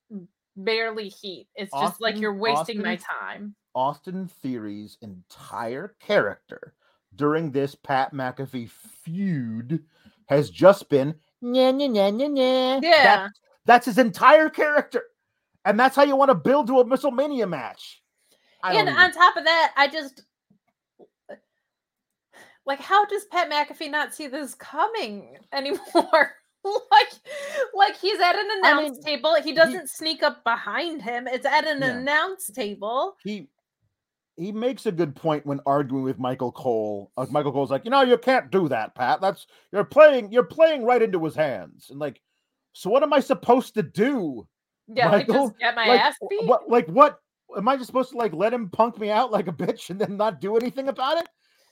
barely 0.55 1.09
heat. 1.09 1.47
It's 1.55 1.71
just 1.71 2.01
like 2.01 2.19
you're 2.19 2.33
wasting 2.33 2.81
my 2.81 2.97
time. 2.97 3.55
Austin 3.73 4.27
Theory's 4.41 4.97
entire 5.01 5.95
character 5.99 6.73
during 7.15 7.51
this 7.51 7.75
Pat 7.75 8.13
McAfee 8.13 8.69
feud 8.69 9.83
has 10.27 10.49
just 10.49 10.89
been 10.89 11.15
nya, 11.43 11.73
nya, 11.73 11.89
nya, 11.89 12.11
nya, 12.13 12.29
nya. 12.29 12.83
Yeah. 12.83 13.03
That- 13.03 13.31
that's 13.65 13.85
his 13.85 13.99
entire 13.99 14.49
character. 14.49 15.03
And 15.65 15.79
that's 15.79 15.95
how 15.95 16.03
you 16.03 16.15
want 16.15 16.29
to 16.29 16.35
build 16.35 16.67
to 16.67 16.79
a 16.79 16.85
WrestleMania 16.85 17.47
match. 17.47 18.01
I 18.63 18.73
and 18.73 18.89
on 18.89 19.11
top 19.11 19.37
of 19.37 19.43
that, 19.45 19.71
I 19.77 19.87
just 19.87 20.23
like 22.65 22.79
how 22.79 23.05
does 23.05 23.25
Pat 23.25 23.51
McAfee 23.51 23.91
not 23.91 24.13
see 24.15 24.27
this 24.27 24.55
coming 24.55 25.37
anymore? 25.53 26.35
like, 26.91 27.11
like 27.73 27.97
he's 27.97 28.19
at 28.19 28.35
an 28.35 28.47
I 28.51 28.59
announce 28.59 28.97
mean, 28.97 29.01
table. 29.01 29.35
He 29.43 29.53
doesn't 29.53 29.89
sneak 29.89 30.23
up 30.23 30.43
behind 30.43 31.01
him. 31.01 31.27
It's 31.27 31.45
at 31.45 31.65
an 31.65 31.81
Yeah. 31.81 31.97
announce 31.97 32.47
table. 32.47 33.15
he 33.23 33.49
he 34.37 34.51
makes 34.51 34.85
a 34.85 34.91
good 34.91 35.15
point 35.15 35.45
when 35.45 35.59
arguing 35.65 36.03
with 36.03 36.17
Michael 36.17 36.51
Cole. 36.51 37.11
Uh, 37.17 37.27
Michael 37.29 37.51
Cole's 37.51 37.69
like, 37.69 37.85
you 37.85 37.91
know, 37.91 38.01
you 38.01 38.17
can't 38.17 38.49
do 38.49 38.67
that, 38.69 38.95
Pat. 38.95 39.21
That's 39.21 39.45
you're 39.71 39.83
playing 39.83 40.31
you're 40.31 40.43
playing 40.43 40.83
right 40.83 41.01
into 41.01 41.23
his 41.23 41.35
hands. 41.35 41.87
And 41.89 41.99
like, 41.99 42.21
so 42.73 42.89
what 42.89 43.03
am 43.03 43.13
I 43.13 43.19
supposed 43.19 43.73
to 43.75 43.83
do? 43.83 44.47
Yeah, 44.87 45.09
like 45.09 45.27
Michael, 45.27 45.47
just 45.49 45.59
get 45.59 45.75
my 45.75 45.87
like, 45.87 46.01
ass 46.01 46.15
beat. 46.29 46.45
What 46.45 46.69
like 46.69 46.87
what 46.87 47.19
am 47.55 47.67
I 47.67 47.75
just 47.75 47.87
supposed 47.87 48.11
to 48.11 48.17
like 48.17 48.33
let 48.33 48.53
him 48.53 48.69
punk 48.69 48.99
me 48.99 49.09
out 49.09 49.31
like 49.31 49.47
a 49.47 49.51
bitch 49.53 49.89
and 49.89 49.99
then 49.99 50.17
not 50.17 50.41
do 50.41 50.55
anything 50.57 50.87
about 50.87 51.17
it? 51.17 51.27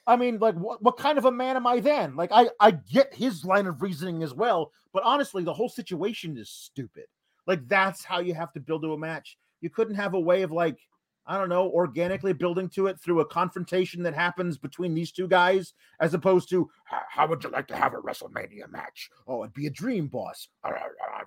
I 0.10 0.16
mean, 0.16 0.40
like 0.40 0.56
what, 0.56 0.82
what 0.82 0.98
kind 0.98 1.20
of 1.20 1.26
a 1.26 1.32
man 1.32 1.56
am 1.56 1.68
I 1.68 1.80
then? 1.80 2.16
Like 2.16 2.32
I 2.34 2.50
I 2.60 2.72
get 2.72 3.14
his 3.14 3.46
line 3.46 3.68
of 3.68 3.82
reasoning 3.82 4.24
as 4.24 4.34
well, 4.34 4.72
but 4.92 5.04
honestly, 5.04 5.44
the 5.44 5.54
whole 5.54 5.70
situation 5.70 6.36
is 6.36 6.50
stupid. 6.50 7.06
Like 7.46 7.68
that's 7.68 8.04
how 8.04 8.20
you 8.20 8.34
have 8.34 8.52
to 8.54 8.60
build 8.60 8.82
to 8.82 8.94
a 8.94 8.98
match. 8.98 9.38
You 9.62 9.70
couldn't 9.70 9.96
have 9.96 10.16
a 10.16 10.20
way 10.20 10.42
of 10.42 10.52
like 10.52 10.80
I 11.28 11.38
don't 11.38 11.50
know, 11.50 11.70
organically 11.70 12.34
building 12.34 12.70
to 12.70 12.88
it 12.88 13.00
through 13.00 13.20
a 13.20 13.26
confrontation 13.26 14.02
that 14.02 14.16
happens 14.16 14.58
between 14.58 14.96
these 14.96 15.12
two 15.12 15.28
guys, 15.28 15.74
as 16.00 16.16
opposed 16.16 16.50
to 16.50 16.72
"How- 16.86 17.28
would 17.28 17.44
you 17.44 17.52
like 17.52 17.68
to 17.68 17.76
have 17.76 17.94
a 17.94 17.98
WrestleMania 18.02 18.68
match? 18.72 19.12
Oh, 19.28 19.44
it'd 19.44 19.54
be 19.54 19.68
a 19.68 19.70
dream 19.72 20.08
boss. 20.08 20.48
I'd 20.64 20.74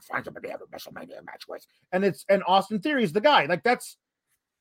find 0.03 0.25
somebody 0.25 0.49
to 0.49 0.53
have 0.53 0.63
a 0.63 0.67
WrestleMania 0.77 1.25
match 1.25 1.47
with. 1.49 1.65
And 1.93 2.05
it's 2.05 2.25
and 2.29 2.43
Austin 2.49 2.81
Theory's 2.81 3.13
the 3.13 3.21
guy. 3.21 3.45
Like 3.47 3.63
that's 3.63 3.97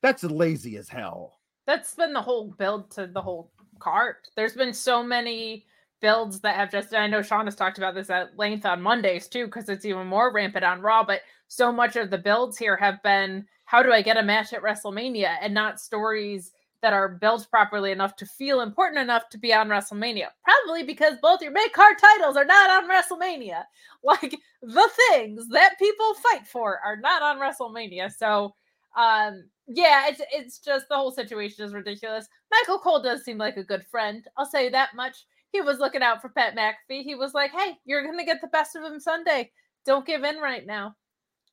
that's 0.00 0.22
lazy 0.22 0.76
as 0.76 0.88
hell. 0.88 1.40
That's 1.66 1.94
been 1.94 2.12
the 2.12 2.22
whole 2.22 2.48
build 2.48 2.90
to 2.92 3.06
the 3.06 3.22
whole 3.22 3.50
card. 3.78 4.16
There's 4.36 4.54
been 4.54 4.72
so 4.72 5.02
many 5.02 5.64
builds 6.00 6.40
that 6.40 6.56
have 6.56 6.70
just 6.70 6.94
I 6.94 7.06
know 7.06 7.22
Sean 7.22 7.46
has 7.46 7.54
talked 7.54 7.78
about 7.78 7.94
this 7.94 8.10
at 8.10 8.36
length 8.36 8.66
on 8.66 8.82
Mondays 8.82 9.28
too, 9.28 9.46
because 9.46 9.68
it's 9.68 9.84
even 9.84 10.06
more 10.06 10.32
rampant 10.32 10.64
on 10.64 10.80
Raw. 10.80 11.04
But 11.04 11.20
so 11.48 11.72
much 11.72 11.96
of 11.96 12.10
the 12.10 12.18
builds 12.18 12.58
here 12.58 12.76
have 12.76 13.02
been 13.02 13.46
how 13.64 13.82
do 13.82 13.92
I 13.92 14.02
get 14.02 14.16
a 14.16 14.22
match 14.22 14.52
at 14.52 14.62
WrestleMania 14.62 15.36
and 15.40 15.54
not 15.54 15.80
stories 15.80 16.52
that 16.82 16.92
are 16.92 17.08
built 17.08 17.48
properly 17.48 17.92
enough 17.92 18.16
to 18.16 18.26
feel 18.26 18.60
important 18.60 19.00
enough 19.00 19.28
to 19.30 19.38
be 19.38 19.54
on 19.54 19.68
WrestleMania. 19.68 20.26
Probably 20.44 20.82
because 20.82 21.14
both 21.22 21.40
your 21.40 21.52
mid 21.52 21.72
card 21.72 21.94
titles 21.98 22.36
are 22.36 22.44
not 22.44 22.70
on 22.70 22.90
WrestleMania. 22.90 23.64
Like 24.04 24.36
the 24.62 24.90
things 25.10 25.48
that 25.50 25.78
people 25.78 26.14
fight 26.14 26.44
for 26.44 26.80
are 26.84 26.96
not 26.96 27.22
on 27.22 27.38
WrestleMania. 27.38 28.12
So 28.12 28.52
um 28.96 29.44
yeah 29.68 30.08
it's 30.08 30.20
it's 30.32 30.58
just 30.58 30.88
the 30.88 30.96
whole 30.96 31.12
situation 31.12 31.64
is 31.64 31.72
ridiculous 31.72 32.26
michael 32.50 32.78
cole 32.78 33.02
does 33.02 33.24
seem 33.24 33.38
like 33.38 33.56
a 33.56 33.64
good 33.64 33.84
friend 33.90 34.26
i'll 34.36 34.46
say 34.46 34.68
that 34.68 34.94
much 34.94 35.24
he 35.52 35.60
was 35.60 35.78
looking 35.78 36.02
out 36.02 36.22
for 36.22 36.30
Pat 36.30 36.56
McAfee. 36.56 37.04
He 37.04 37.14
was 37.14 37.34
like, 37.34 37.52
"Hey, 37.52 37.78
you're 37.84 38.04
gonna 38.04 38.24
get 38.24 38.40
the 38.40 38.48
best 38.48 38.74
of 38.74 38.82
him 38.82 38.98
Sunday. 38.98 39.52
Don't 39.84 40.06
give 40.06 40.24
in 40.24 40.38
right 40.38 40.66
now." 40.66 40.96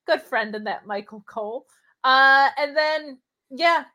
Good 0.08 0.22
friend 0.22 0.56
in 0.56 0.64
that 0.64 0.86
Michael 0.86 1.24
Cole. 1.28 1.66
Uh, 2.04 2.50
and 2.58 2.76
then 2.76 3.20
yeah, 3.52 3.86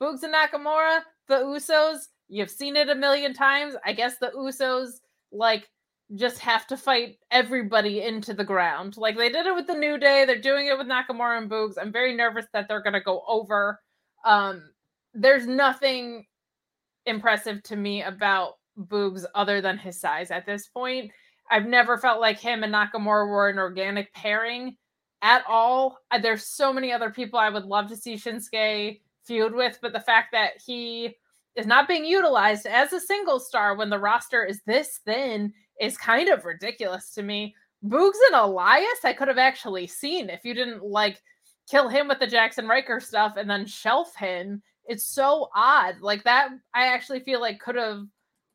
Boogs 0.00 0.22
and 0.22 0.34
Nakamura, 0.34 1.02
the 1.28 1.36
Usos. 1.36 2.08
You've 2.28 2.50
seen 2.50 2.76
it 2.76 2.88
a 2.88 2.94
million 2.94 3.34
times. 3.34 3.74
I 3.84 3.92
guess 3.92 4.18
the 4.18 4.30
Usos 4.30 5.00
like 5.32 5.68
just 6.16 6.38
have 6.38 6.66
to 6.66 6.76
fight 6.76 7.18
everybody 7.30 8.02
into 8.02 8.34
the 8.34 8.44
ground. 8.44 8.96
Like 8.96 9.16
they 9.16 9.28
did 9.28 9.46
it 9.46 9.54
with 9.54 9.66
the 9.66 9.74
New 9.74 9.98
Day, 9.98 10.24
they're 10.24 10.40
doing 10.40 10.66
it 10.66 10.76
with 10.76 10.88
Nakamura 10.88 11.38
and 11.38 11.50
Boogs. 11.50 11.74
I'm 11.80 11.92
very 11.92 12.14
nervous 12.14 12.46
that 12.52 12.66
they're 12.68 12.82
going 12.82 12.94
to 12.94 13.00
go 13.00 13.22
over. 13.28 13.80
Um, 14.24 14.70
there's 15.14 15.46
nothing 15.46 16.26
impressive 17.06 17.62
to 17.64 17.76
me 17.76 18.02
about 18.02 18.54
Boogs 18.78 19.24
other 19.34 19.60
than 19.60 19.78
his 19.78 20.00
size 20.00 20.30
at 20.30 20.46
this 20.46 20.66
point. 20.68 21.10
I've 21.50 21.66
never 21.66 21.98
felt 21.98 22.20
like 22.20 22.38
him 22.38 22.62
and 22.62 22.72
Nakamura 22.72 23.28
were 23.28 23.48
an 23.48 23.58
organic 23.58 24.12
pairing 24.14 24.76
at 25.22 25.44
all. 25.48 25.98
Uh, 26.10 26.18
there's 26.18 26.46
so 26.46 26.72
many 26.72 26.92
other 26.92 27.10
people 27.10 27.38
I 27.38 27.50
would 27.50 27.64
love 27.64 27.88
to 27.88 27.96
see 27.96 28.14
Shinsuke 28.14 29.00
feud 29.24 29.54
with, 29.54 29.78
but 29.82 29.92
the 29.92 30.00
fact 30.00 30.28
that 30.32 30.52
he 30.64 31.16
is 31.56 31.66
not 31.66 31.88
being 31.88 32.04
utilized 32.04 32.66
as 32.66 32.92
a 32.92 33.00
single 33.00 33.40
star 33.40 33.76
when 33.76 33.90
the 33.90 33.98
roster 33.98 34.44
is 34.44 34.60
this 34.66 35.00
thin 35.04 35.52
is 35.80 35.96
kind 35.96 36.28
of 36.28 36.44
ridiculous 36.44 37.10
to 37.14 37.22
me. 37.22 37.54
Boogs 37.84 38.18
and 38.28 38.36
Elias, 38.36 39.04
I 39.04 39.14
could 39.14 39.28
have 39.28 39.38
actually 39.38 39.86
seen 39.86 40.28
if 40.28 40.44
you 40.44 40.54
didn't 40.54 40.84
like 40.84 41.22
kill 41.68 41.88
him 41.88 42.08
with 42.08 42.18
the 42.18 42.26
Jaxson 42.26 42.68
Ryker 42.68 43.00
stuff 43.00 43.36
and 43.36 43.48
then 43.48 43.66
shelf 43.66 44.14
him. 44.14 44.62
It's 44.86 45.04
so 45.04 45.48
odd. 45.54 45.96
Like 46.00 46.24
that, 46.24 46.50
I 46.74 46.88
actually 46.88 47.20
feel 47.20 47.40
like 47.40 47.60
could 47.60 47.76
have 47.76 48.02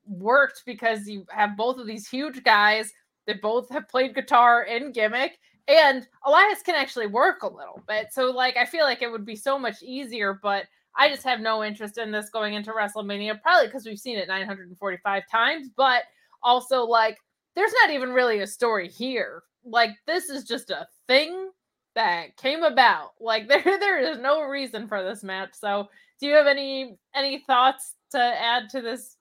worked 0.06 0.64
because 0.66 1.08
you 1.08 1.26
have 1.30 1.58
both 1.58 1.78
of 1.78 1.88
these 1.88 2.08
huge 2.08 2.44
guys 2.44 2.92
that 3.26 3.42
both 3.42 3.70
have 3.70 3.90
played 3.90 4.14
guitar 4.14 4.64
and 4.70 4.94
gimmick. 4.94 5.40
And 5.68 6.08
Elias 6.26 6.62
can 6.62 6.76
actually 6.76 7.08
work 7.08 7.42
a 7.42 7.48
little 7.48 7.82
bit. 7.88 8.08
So, 8.12 8.30
like, 8.30 8.56
I 8.56 8.66
feel 8.66 8.84
like 8.84 9.02
it 9.02 9.12
would 9.12 9.26
be 9.26 9.36
so 9.36 9.58
much 9.58 9.82
easier, 9.82 10.40
but 10.44 10.66
I 10.96 11.10
just 11.10 11.24
have 11.24 11.40
no 11.40 11.64
interest 11.64 11.98
in 11.98 12.12
this 12.12 12.30
going 12.30 12.54
into 12.54 12.72
WrestleMania, 12.72 13.42
probably 13.42 13.68
because 13.68 13.86
we've 13.86 14.00
seen 14.00 14.18
it 14.18 14.28
945 14.28 15.24
times, 15.30 15.70
but 15.76 16.04
also 16.44 16.84
like 16.84 17.18
there's 17.56 17.74
not 17.84 17.94
even 17.94 18.12
really 18.12 18.40
a 18.40 18.48
story 18.48 18.88
here. 18.88 19.44
Like 19.64 19.92
this 20.06 20.30
is 20.30 20.44
just 20.44 20.70
a 20.70 20.88
thing 21.08 21.50
that 21.96 22.38
came 22.38 22.64
about. 22.64 23.12
Like 23.20 23.48
there 23.48 23.64
there 23.64 24.00
is 24.00 24.20
no 24.20 24.42
reason 24.42 24.88
for 24.88 25.04
this 25.04 25.24
match. 25.24 25.52
So, 25.54 25.88
do 26.20 26.28
you 26.28 26.36
have 26.36 26.48
any 26.48 26.98
any 27.16 27.40
thoughts 27.40 27.96
to 28.12 28.20
add 28.20 28.70
to 28.72 28.82
this? 28.82 29.18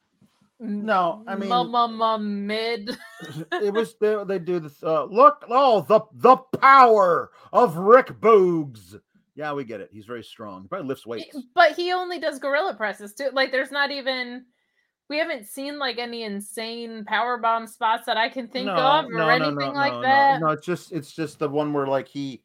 No, 0.61 1.25
I 1.27 1.37
mean 1.37 2.47
mid. 2.47 2.97
it 3.53 3.73
was 3.73 3.95
they, 4.01 4.17
they 4.27 4.39
do 4.39 4.61
this. 4.61 4.83
Uh, 4.83 5.05
look, 5.05 5.45
oh 5.49 5.83
the 5.83 6.01
the 6.13 6.37
power 6.61 7.31
of 7.53 7.77
Rick 7.77 8.09
Boogs. 8.21 8.99
Yeah, 9.37 9.53
we 9.53 9.65
get 9.65 9.81
it. 9.81 9.91
He's 9.93 10.07
very 10.07 10.23
strong. 10.23 10.63
He 10.63 10.69
probably 10.69 10.87
lifts 10.89 11.07
weights. 11.07 11.37
But 11.55 11.73
he 11.73 11.93
only 11.93 12.21
does 12.21 12.39
gorilla 12.39 12.75
presses 12.75 13.15
too. 13.15 13.31
Like 13.33 13.51
there's 13.51 13.73
not 13.73 13.91
even 13.91 14.45
we 15.09 15.19
haven't 15.19 15.47
seen 15.47 15.79
like 15.79 15.99
any 15.99 16.23
insane 16.23 17.05
power 17.05 17.39
bomb 17.39 17.67
spots 17.67 18.07
that 18.07 18.17
I 18.17 18.29
can 18.29 18.49
think 18.49 18.67
no, 18.67 18.75
of 18.75 19.07
or 19.07 19.11
no, 19.11 19.29
anything 19.29 19.57
no, 19.57 19.73
like 19.73 19.93
no, 19.93 20.03
that. 20.03 20.41
No, 20.41 20.49
it's 20.49 20.65
just 20.65 20.93
it's 20.93 21.13
just 21.13 21.39
the 21.39 21.49
one 21.49 21.73
where 21.73 21.87
like 21.87 22.09
he 22.09 22.43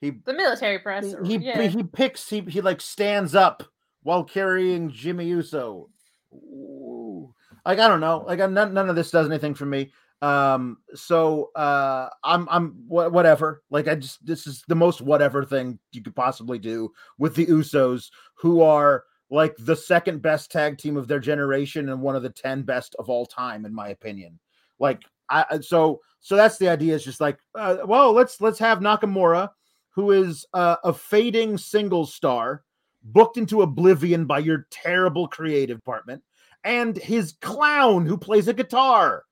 he 0.00 0.10
the 0.10 0.34
military 0.34 0.78
press. 0.78 1.14
he 1.24 1.38
he, 1.38 1.44
yeah. 1.46 1.62
he 1.62 1.82
picks 1.82 2.28
he 2.28 2.40
he 2.40 2.60
like 2.60 2.80
stands 2.80 3.34
up 3.34 3.62
while 4.02 4.24
carrying 4.24 4.90
Jimmy 4.90 5.26
Uso. 5.26 5.88
Ooh. 6.34 7.32
Like 7.64 7.78
I 7.78 7.88
don't 7.88 8.00
know. 8.00 8.24
Like 8.26 8.40
I'm 8.40 8.52
none, 8.52 8.74
none 8.74 8.90
of 8.90 8.96
this 8.96 9.10
does 9.10 9.26
anything 9.26 9.54
for 9.54 9.66
me. 9.66 9.92
Um 10.20 10.78
so 10.94 11.50
uh 11.56 12.08
I'm 12.22 12.48
I'm 12.50 12.84
wha- 12.86 13.08
whatever. 13.08 13.62
Like 13.70 13.88
I 13.88 13.94
just 13.94 14.24
this 14.26 14.46
is 14.46 14.62
the 14.68 14.74
most 14.74 15.00
whatever 15.00 15.44
thing 15.44 15.78
you 15.92 16.02
could 16.02 16.14
possibly 16.14 16.58
do 16.58 16.92
with 17.18 17.34
the 17.34 17.46
Usos 17.46 18.10
who 18.34 18.60
are 18.60 19.04
like 19.32 19.56
the 19.58 19.74
second 19.74 20.20
best 20.20 20.52
tag 20.52 20.76
team 20.76 20.94
of 20.98 21.08
their 21.08 21.18
generation 21.18 21.88
and 21.88 22.02
one 22.02 22.14
of 22.14 22.22
the 22.22 22.28
10 22.28 22.62
best 22.62 22.94
of 22.98 23.08
all 23.08 23.24
time 23.24 23.64
in 23.64 23.74
my 23.74 23.88
opinion. 23.88 24.38
Like 24.78 25.02
I 25.30 25.60
so 25.60 26.00
so 26.20 26.36
that's 26.36 26.58
the 26.58 26.68
idea 26.68 26.94
is 26.94 27.02
just 27.02 27.20
like 27.20 27.38
uh, 27.54 27.78
well 27.86 28.12
let's 28.12 28.40
let's 28.42 28.58
have 28.58 28.80
Nakamura 28.80 29.48
who 29.94 30.10
is 30.10 30.46
uh, 30.52 30.76
a 30.84 30.92
fading 30.92 31.56
single 31.56 32.04
star 32.04 32.62
booked 33.04 33.38
into 33.38 33.62
oblivion 33.62 34.26
by 34.26 34.38
your 34.38 34.66
terrible 34.70 35.26
creative 35.26 35.78
department 35.78 36.22
and 36.64 36.96
his 36.98 37.32
clown 37.40 38.04
who 38.04 38.18
plays 38.18 38.48
a 38.48 38.52
guitar 38.52 39.24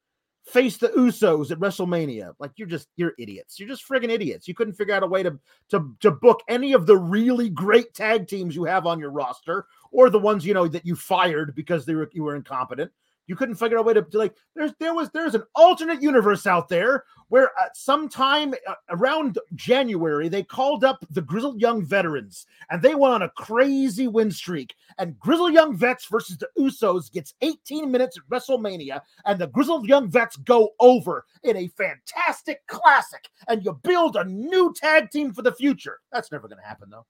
face 0.51 0.76
the 0.76 0.88
Usos 0.88 1.51
at 1.51 1.59
WrestleMania. 1.59 2.34
Like 2.38 2.53
you're 2.57 2.68
just 2.68 2.88
you're 2.96 3.14
idiots. 3.18 3.59
You're 3.59 3.68
just 3.68 3.88
friggin' 3.88 4.11
idiots. 4.11 4.48
You 4.48 4.55
couldn't 4.55 4.74
figure 4.74 4.94
out 4.94 5.03
a 5.03 5.07
way 5.07 5.22
to 5.22 5.38
to 5.70 5.96
to 6.01 6.11
book 6.11 6.40
any 6.48 6.72
of 6.72 6.86
the 6.86 6.96
really 6.96 7.48
great 7.48 7.94
tag 7.94 8.28
teams 8.28 8.55
you 8.55 8.64
have 8.64 8.86
on 8.86 8.98
your 8.98 9.11
roster 9.11 9.66
or 9.92 10.11
the 10.11 10.18
ones 10.18 10.44
you 10.44 10.55
know 10.55 10.68
that 10.68 10.86
you 10.86 10.96
fired 10.96 11.55
because 11.55 11.86
they 11.86 11.94
were 11.94 12.11
you 12.12 12.24
were 12.24 12.36
incompetent. 12.36 12.90
You 13.30 13.36
couldn't 13.36 13.54
figure 13.54 13.78
out 13.78 13.82
a 13.82 13.84
way 13.84 13.94
to, 13.94 14.02
to 14.02 14.18
like 14.18 14.34
there's 14.56 14.72
there 14.80 14.92
was 14.92 15.08
there's 15.10 15.36
an 15.36 15.44
alternate 15.54 16.02
universe 16.02 16.48
out 16.48 16.68
there 16.68 17.04
where 17.28 17.52
uh, 17.60 17.66
sometime 17.74 18.54
uh, 18.66 18.74
around 18.88 19.38
January 19.54 20.28
they 20.28 20.42
called 20.42 20.82
up 20.82 21.06
the 21.10 21.22
grizzled 21.22 21.60
young 21.60 21.80
veterans 21.84 22.48
and 22.70 22.82
they 22.82 22.96
went 22.96 23.14
on 23.14 23.22
a 23.22 23.30
crazy 23.30 24.08
win 24.08 24.32
streak 24.32 24.74
and 24.98 25.16
grizzled 25.20 25.52
young 25.52 25.76
vets 25.76 26.06
versus 26.10 26.38
the 26.38 26.48
Usos 26.58 27.12
gets 27.12 27.34
18 27.40 27.88
minutes 27.88 28.18
at 28.18 28.28
WrestleMania 28.28 29.00
and 29.26 29.38
the 29.38 29.46
grizzled 29.46 29.86
young 29.86 30.10
vets 30.10 30.34
go 30.38 30.70
over 30.80 31.24
in 31.44 31.56
a 31.56 31.68
fantastic 31.68 32.66
classic 32.66 33.28
and 33.46 33.64
you 33.64 33.78
build 33.84 34.16
a 34.16 34.24
new 34.24 34.74
tag 34.74 35.08
team 35.12 35.32
for 35.32 35.42
the 35.42 35.54
future. 35.54 36.00
That's 36.10 36.32
never 36.32 36.48
going 36.48 36.60
to 36.60 36.66
happen 36.66 36.90
though. 36.90 37.06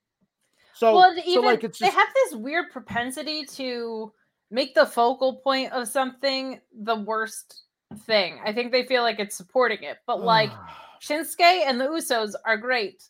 So, 0.75 0.95
well, 0.95 1.15
so 1.15 1.23
even 1.25 1.45
like 1.45 1.63
it's 1.63 1.79
they 1.79 1.89
have 1.89 2.07
this 2.13 2.35
weird 2.35 2.69
propensity 2.71 3.43
to 3.45 4.13
make 4.51 4.75
the 4.75 4.85
focal 4.85 5.37
point 5.37 5.71
of 5.71 5.87
something 5.87 6.59
the 6.83 6.97
worst 6.97 7.63
thing. 8.05 8.39
I 8.45 8.53
think 8.53 8.71
they 8.71 8.85
feel 8.85 9.01
like 9.01 9.19
it's 9.19 9.35
supporting 9.35 9.81
it, 9.83 9.97
but 10.05 10.21
like 10.21 10.51
ah. 10.51 10.97
Shinsuke 11.01 11.39
and 11.41 11.79
the 11.79 11.85
Usos 11.85 12.33
are 12.45 12.57
great. 12.57 13.03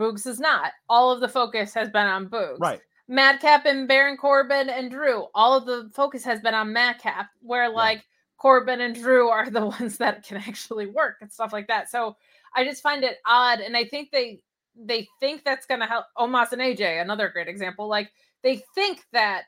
Boogs 0.00 0.26
is 0.26 0.40
not. 0.40 0.72
All 0.88 1.10
of 1.10 1.20
the 1.20 1.28
focus 1.28 1.74
has 1.74 1.88
been 1.90 2.06
on 2.06 2.28
Boogs. 2.28 2.58
right. 2.60 2.80
Madcap 3.10 3.64
and 3.64 3.88
Baron 3.88 4.18
Corbin 4.18 4.68
and 4.68 4.90
Drew. 4.90 5.26
All 5.34 5.56
of 5.56 5.64
the 5.64 5.90
focus 5.94 6.24
has 6.24 6.40
been 6.40 6.54
on 6.54 6.74
Madcap, 6.74 7.28
where 7.40 7.70
like 7.70 8.04
Corbin 8.36 8.82
and 8.82 8.94
Drew 8.94 9.28
are 9.28 9.48
the 9.48 9.66
ones 9.80 9.96
that 9.98 10.22
can 10.26 10.36
actually 10.36 10.86
work 10.86 11.16
and 11.20 11.32
stuff 11.32 11.52
like 11.52 11.68
that. 11.68 11.90
So 11.90 12.16
I 12.54 12.64
just 12.64 12.82
find 12.82 13.04
it 13.04 13.18
odd, 13.26 13.60
and 13.60 13.76
I 13.76 13.84
think 13.84 14.10
they 14.10 14.40
they 14.76 15.08
think 15.20 15.42
that's 15.42 15.66
gonna 15.66 15.86
help. 15.86 16.04
Omos 16.18 16.52
and 16.52 16.60
AJ, 16.60 17.00
another 17.00 17.30
great 17.30 17.48
example. 17.48 17.88
Like 17.88 18.12
they 18.42 18.62
think 18.74 19.04
that 19.12 19.44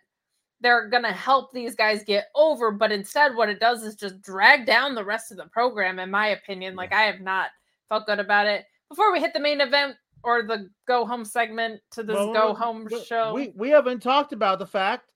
they're 0.60 0.88
gonna 0.88 1.12
help 1.12 1.52
these 1.52 1.74
guys 1.74 2.04
get 2.04 2.26
over, 2.34 2.70
but 2.70 2.92
instead, 2.92 3.34
what 3.34 3.48
it 3.48 3.60
does 3.60 3.82
is 3.82 3.94
just 3.94 4.20
drag 4.20 4.66
down 4.66 4.94
the 4.94 5.04
rest 5.04 5.30
of 5.30 5.36
the 5.38 5.46
program. 5.46 5.98
In 5.98 6.10
my 6.10 6.28
opinion, 6.28 6.76
like 6.76 6.92
I 6.92 7.02
have 7.02 7.20
not 7.20 7.48
felt 7.88 8.06
good 8.06 8.20
about 8.20 8.46
it. 8.46 8.64
Before 8.88 9.12
we 9.12 9.20
hit 9.20 9.32
the 9.32 9.40
main 9.40 9.60
event 9.60 9.96
or 10.22 10.42
the 10.42 10.68
go 10.86 11.06
home 11.06 11.24
segment 11.24 11.80
to 11.92 12.02
this 12.02 12.14
Well, 12.14 12.32
go 12.32 12.54
home 12.54 12.86
we- 12.90 13.04
show, 13.04 13.32
We 13.32 13.52
we 13.56 13.70
haven't 13.70 14.02
talked 14.02 14.32
about 14.32 14.58
the 14.58 14.66
fact 14.66 15.12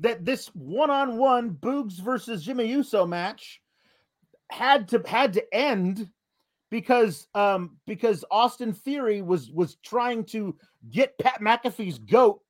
that 0.00 0.24
this 0.24 0.46
one-on-one 0.54 1.50
Boogs 1.50 2.00
versus 2.00 2.44
Jimmy 2.44 2.66
Uso 2.66 3.04
match 3.06 3.60
had 4.50 4.88
to 4.88 5.02
had 5.06 5.32
to 5.34 5.54
end 5.54 6.08
because 6.70 7.26
um 7.34 7.78
because 7.86 8.24
Austin 8.30 8.72
Theory 8.72 9.22
was 9.22 9.50
was 9.50 9.76
trying 9.84 10.24
to 10.26 10.56
get 10.90 11.18
Pat 11.18 11.40
McAfee's 11.40 11.98
goat 11.98 12.40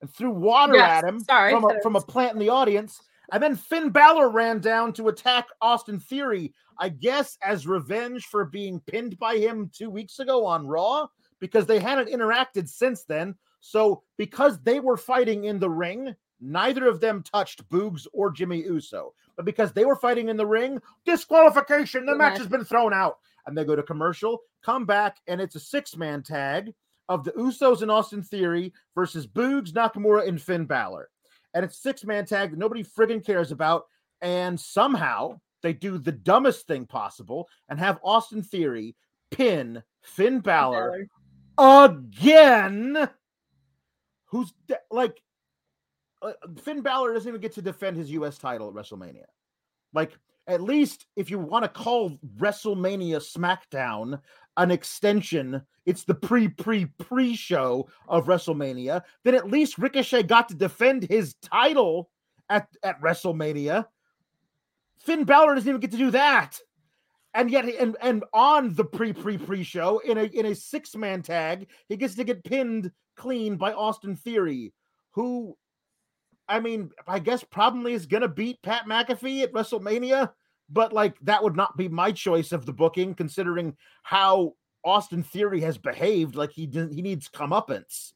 and 0.00 0.12
threw 0.12 0.30
water 0.30 0.74
Yes, 0.74 1.02
at 1.02 1.08
him 1.08 1.20
sorry, 1.20 1.52
from 1.52 1.64
a, 1.64 1.80
from 1.82 1.96
a 1.96 2.00
plant 2.00 2.32
in 2.32 2.38
the 2.38 2.48
audience. 2.48 3.00
And 3.32 3.42
then 3.42 3.54
Finn 3.54 3.90
Balor 3.90 4.30
ran 4.30 4.60
down 4.60 4.92
to 4.94 5.08
attack 5.08 5.46
Austin 5.60 6.00
Theory, 6.00 6.52
I 6.78 6.88
guess, 6.88 7.38
as 7.42 7.66
revenge 7.66 8.26
for 8.26 8.44
being 8.44 8.80
pinned 8.80 9.18
by 9.18 9.36
him 9.36 9.70
two 9.72 9.90
weeks 9.90 10.18
ago 10.18 10.44
on 10.44 10.66
Raw 10.66 11.06
because 11.38 11.66
they 11.66 11.78
hadn't 11.78 12.08
interacted 12.08 12.68
since 12.68 13.04
then. 13.04 13.36
So, 13.60 14.02
because 14.16 14.58
they 14.60 14.80
were 14.80 14.96
fighting 14.96 15.44
in 15.44 15.58
the 15.58 15.70
ring, 15.70 16.14
neither 16.40 16.88
of 16.88 17.00
them 17.00 17.22
touched 17.22 17.68
Boogs 17.68 18.06
or 18.12 18.32
Jimmy 18.32 18.62
Uso. 18.62 19.14
But 19.36 19.44
because 19.44 19.72
they 19.72 19.84
were 19.84 19.96
fighting 19.96 20.28
in 20.28 20.36
the 20.36 20.46
ring, 20.46 20.80
disqualification, 21.04 22.06
the 22.06 22.16
match 22.16 22.32
match. 22.32 22.38
has 22.38 22.48
been 22.48 22.64
thrown 22.64 22.92
out. 22.92 23.18
And 23.46 23.56
they 23.56 23.64
go 23.64 23.76
to 23.76 23.82
commercial, 23.82 24.40
come 24.62 24.86
back, 24.86 25.18
and 25.26 25.40
it's 25.40 25.54
a 25.54 25.60
six 25.60 25.96
man 25.96 26.22
tag 26.22 26.72
of 27.10 27.24
the 27.24 27.32
Usos 27.32 27.82
and 27.82 27.90
Austin 27.90 28.22
Theory 28.22 28.72
versus 28.94 29.26
Boogs, 29.26 29.72
Nakamura, 29.72 30.26
and 30.26 30.40
Finn 30.40 30.64
Balor. 30.64 31.10
And 31.52 31.64
it's 31.64 31.82
six 31.82 32.04
man 32.04 32.24
tag 32.24 32.52
that 32.52 32.58
nobody 32.58 32.84
friggin' 32.84 33.26
cares 33.26 33.50
about. 33.50 33.86
And 34.22 34.58
somehow 34.58 35.40
they 35.62 35.72
do 35.72 35.98
the 35.98 36.12
dumbest 36.12 36.68
thing 36.68 36.86
possible 36.86 37.48
and 37.68 37.78
have 37.80 37.98
Austin 38.04 38.42
Theory 38.42 38.94
pin 39.32 39.82
Finn 40.02 40.38
Balor 40.38 41.08
again. 41.58 43.10
Who's 44.26 44.52
de- 44.68 44.78
like 44.92 45.20
uh, 46.22 46.32
Finn 46.62 46.80
Balor 46.80 47.14
doesn't 47.14 47.28
even 47.28 47.40
get 47.40 47.54
to 47.54 47.62
defend 47.62 47.96
his 47.96 48.12
U.S. 48.12 48.38
title 48.38 48.68
at 48.68 48.74
WrestleMania. 48.74 49.24
Like, 49.92 50.12
at 50.46 50.62
least 50.62 51.06
if 51.16 51.28
you 51.28 51.40
want 51.40 51.64
to 51.64 51.68
call 51.68 52.18
WrestleMania 52.38 53.16
SmackDown 53.16 54.20
an 54.56 54.70
extension, 54.70 55.62
it's 55.86 56.04
the 56.04 56.14
pre 56.14 56.48
pre 56.48 56.86
pre 56.86 57.34
show 57.34 57.88
of 58.08 58.26
WrestleMania, 58.26 59.02
then 59.24 59.34
at 59.34 59.50
least 59.50 59.78
Ricochet 59.78 60.24
got 60.24 60.48
to 60.48 60.54
defend 60.54 61.04
his 61.04 61.34
title 61.42 62.10
at, 62.48 62.68
at 62.82 63.00
WrestleMania. 63.00 63.86
Finn 64.98 65.24
Balor 65.24 65.54
doesn't 65.54 65.68
even 65.68 65.80
get 65.80 65.92
to 65.92 65.96
do 65.96 66.10
that. 66.10 66.58
And 67.32 67.50
yet, 67.50 67.64
and 67.64 67.96
and 68.02 68.24
on 68.32 68.74
the 68.74 68.84
pre 68.84 69.12
pre 69.12 69.38
pre 69.38 69.62
show 69.62 70.00
in 70.00 70.18
a 70.18 70.24
in 70.24 70.46
a 70.46 70.54
six 70.54 70.96
man 70.96 71.22
tag, 71.22 71.68
he 71.88 71.96
gets 71.96 72.16
to 72.16 72.24
get 72.24 72.44
pinned 72.44 72.90
clean 73.16 73.56
by 73.56 73.72
Austin 73.72 74.16
Theory, 74.16 74.72
who, 75.12 75.56
I 76.48 76.58
mean, 76.58 76.90
I 77.06 77.20
guess 77.20 77.44
probably 77.44 77.92
is 77.92 78.06
gonna 78.06 78.26
beat 78.26 78.60
Pat 78.62 78.86
McAfee 78.86 79.44
at 79.44 79.52
WrestleMania 79.52 80.32
but 80.70 80.92
like 80.92 81.18
that 81.20 81.42
would 81.42 81.56
not 81.56 81.76
be 81.76 81.88
my 81.88 82.12
choice 82.12 82.52
of 82.52 82.64
the 82.64 82.72
booking, 82.72 83.14
considering 83.14 83.76
how 84.02 84.54
Austin 84.84 85.22
Theory 85.22 85.60
has 85.60 85.76
behaved. 85.76 86.36
Like 86.36 86.52
he 86.52 86.66
didn't, 86.66 86.92
he 86.92 87.02
needs 87.02 87.28
comeuppance, 87.28 88.12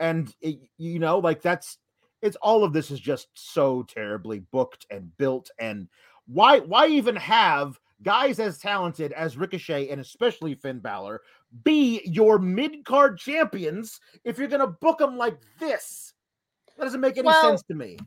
and 0.00 0.34
it, 0.40 0.58
you 0.78 0.98
know, 0.98 1.18
like 1.18 1.42
that's 1.42 1.78
it's 2.22 2.36
all 2.36 2.64
of 2.64 2.72
this 2.72 2.90
is 2.90 3.00
just 3.00 3.28
so 3.34 3.82
terribly 3.82 4.40
booked 4.40 4.86
and 4.90 5.16
built. 5.18 5.50
And 5.58 5.88
why 6.26 6.60
why 6.60 6.88
even 6.88 7.16
have 7.16 7.78
guys 8.02 8.38
as 8.38 8.58
talented 8.58 9.12
as 9.12 9.36
Ricochet 9.36 9.88
and 9.88 10.00
especially 10.00 10.54
Finn 10.54 10.78
Balor 10.78 11.20
be 11.64 12.00
your 12.04 12.38
mid 12.38 12.84
card 12.84 13.18
champions 13.18 14.00
if 14.24 14.38
you're 14.38 14.48
gonna 14.48 14.66
book 14.66 14.98
them 14.98 15.16
like 15.16 15.38
this? 15.60 16.14
That 16.76 16.84
doesn't 16.84 17.00
make 17.00 17.18
any 17.18 17.26
well, 17.26 17.42
sense 17.42 17.62
to 17.64 17.74
me 17.74 17.98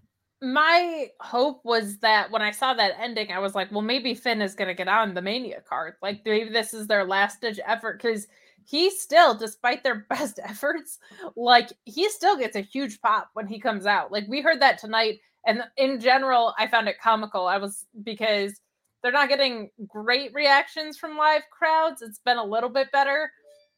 my 0.41 1.07
hope 1.19 1.61
was 1.63 1.99
that 1.99 2.31
when 2.31 2.41
I 2.41 2.51
saw 2.51 2.73
that 2.73 2.95
ending, 2.99 3.31
I 3.31 3.39
was 3.39 3.53
like, 3.53 3.71
well, 3.71 3.81
maybe 3.81 4.15
Finn 4.15 4.41
is 4.41 4.55
going 4.55 4.69
to 4.69 4.73
get 4.73 4.87
on 4.87 5.13
the 5.13 5.21
Mania 5.21 5.61
card. 5.61 5.93
Like, 6.01 6.21
maybe 6.25 6.49
this 6.49 6.73
is 6.73 6.87
their 6.87 7.05
last 7.05 7.41
ditch 7.41 7.59
effort 7.65 8.01
because 8.01 8.27
he 8.63 8.89
still, 8.89 9.35
despite 9.35 9.83
their 9.83 10.05
best 10.09 10.39
efforts, 10.43 10.97
like, 11.35 11.71
he 11.85 12.09
still 12.09 12.37
gets 12.37 12.55
a 12.55 12.61
huge 12.61 12.99
pop 13.01 13.29
when 13.33 13.45
he 13.45 13.59
comes 13.59 13.85
out. 13.85 14.11
Like, 14.11 14.25
we 14.27 14.41
heard 14.41 14.61
that 14.61 14.79
tonight. 14.79 15.19
And 15.45 15.63
in 15.77 15.99
general, 15.99 16.53
I 16.57 16.67
found 16.67 16.87
it 16.87 16.99
comical. 16.99 17.47
I 17.47 17.57
was 17.57 17.85
because 18.03 18.59
they're 19.01 19.11
not 19.11 19.29
getting 19.29 19.69
great 19.87 20.33
reactions 20.33 20.97
from 20.97 21.17
live 21.17 21.43
crowds. 21.51 22.01
It's 22.01 22.19
been 22.19 22.37
a 22.37 22.43
little 22.43 22.69
bit 22.69 22.91
better. 22.91 23.31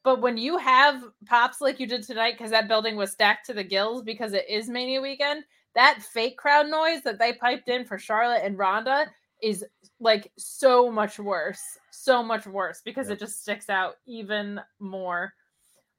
But 0.03 0.22
when 0.22 0.38
you 0.38 0.57
have 0.57 1.01
pops 1.26 1.61
like 1.61 1.80
you 1.80 1.88
did 1.88 2.03
tonight, 2.03 2.34
because 2.38 2.51
that 2.51 2.68
building 2.68 2.95
was 2.97 3.11
stacked 3.11 3.45
to 3.45 3.53
the 3.53 3.64
gills 3.64 4.03
because 4.03 4.34
it 4.34 4.45
is 4.49 4.70
Mania 4.70 5.01
weekend, 5.01 5.43
that 5.76 6.01
fake 6.01 6.38
crowd 6.38 6.67
noise 6.67 7.01
that 7.03 7.19
they 7.19 7.34
piped 7.34 7.69
in 7.69 7.86
for 7.86 7.97
Charlotte 7.97 8.43
and 8.43 8.57
Ronda 8.57 9.07
is 9.41 9.65
like 9.99 10.32
so 10.38 10.91
much 10.91 11.19
worse, 11.19 11.61
so 11.91 12.24
much 12.24 12.45
worse 12.45 12.82
because 12.84 13.09
it 13.09 13.19
just 13.19 13.41
sticks 13.41 13.69
out 13.69 13.95
even 14.05 14.59
more. 14.80 15.34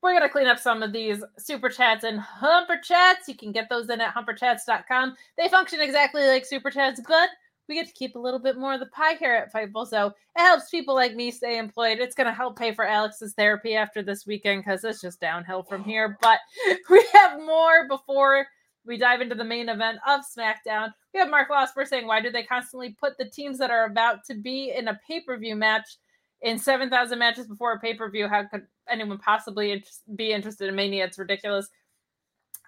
We're 0.02 0.12
going 0.12 0.22
to 0.22 0.28
clean 0.28 0.46
up 0.46 0.58
some 0.58 0.82
of 0.82 0.92
these 0.92 1.22
super 1.38 1.68
chats 1.68 2.04
and 2.04 2.20
humper 2.20 2.78
chats. 2.82 3.26
You 3.26 3.34
can 3.34 3.52
get 3.52 3.68
those 3.70 3.88
in 3.88 4.00
at 4.00 4.14
humperchats.com. 4.14 5.16
They 5.38 5.48
function 5.48 5.80
exactly 5.80 6.26
like 6.26 6.44
super 6.44 6.70
chats, 6.70 7.00
but 7.08 7.30
we 7.68 7.76
get 7.76 7.86
to 7.86 7.94
keep 7.94 8.14
a 8.14 8.18
little 8.18 8.38
bit 8.38 8.58
more 8.58 8.74
of 8.74 8.80
the 8.80 8.86
pie 8.86 9.14
here 9.14 9.34
at 9.34 9.52
Fightful. 9.52 9.86
So 9.86 10.08
it 10.08 10.40
helps 10.40 10.68
people 10.68 10.94
like 10.94 11.14
me 11.14 11.30
stay 11.30 11.58
employed. 11.58 11.98
It's 11.98 12.14
going 12.14 12.26
to 12.26 12.34
help 12.34 12.58
pay 12.58 12.74
for 12.74 12.86
Alex's 12.86 13.32
therapy 13.32 13.74
after 13.76 14.02
this 14.02 14.26
weekend 14.26 14.62
because 14.62 14.84
it's 14.84 15.00
just 15.00 15.20
downhill 15.20 15.62
from 15.62 15.84
here. 15.84 16.18
But 16.20 16.38
we 16.90 17.04
have 17.14 17.38
more 17.40 17.88
before 17.88 18.46
we 18.86 18.98
dive 18.98 19.20
into 19.20 19.34
the 19.34 19.44
main 19.44 19.68
event 19.68 19.98
of 20.06 20.20
SmackDown. 20.20 20.92
We 21.12 21.20
have 21.20 21.30
Mark 21.30 21.48
Losper 21.48 21.86
saying, 21.86 22.06
Why 22.06 22.20
do 22.20 22.30
they 22.30 22.42
constantly 22.42 22.96
put 22.98 23.16
the 23.18 23.24
teams 23.24 23.58
that 23.58 23.70
are 23.70 23.86
about 23.86 24.24
to 24.26 24.34
be 24.34 24.72
in 24.76 24.88
a 24.88 25.00
pay 25.06 25.20
per 25.20 25.36
view 25.36 25.56
match 25.56 25.96
in 26.42 26.58
7,000 26.58 27.18
matches 27.18 27.46
before 27.46 27.72
a 27.72 27.80
pay 27.80 27.94
per 27.94 28.10
view? 28.10 28.28
How 28.28 28.44
could 28.44 28.66
anyone 28.88 29.18
possibly 29.18 29.84
be 30.16 30.32
interested 30.32 30.68
in 30.68 30.74
Mania? 30.74 31.04
It's 31.04 31.18
ridiculous. 31.18 31.68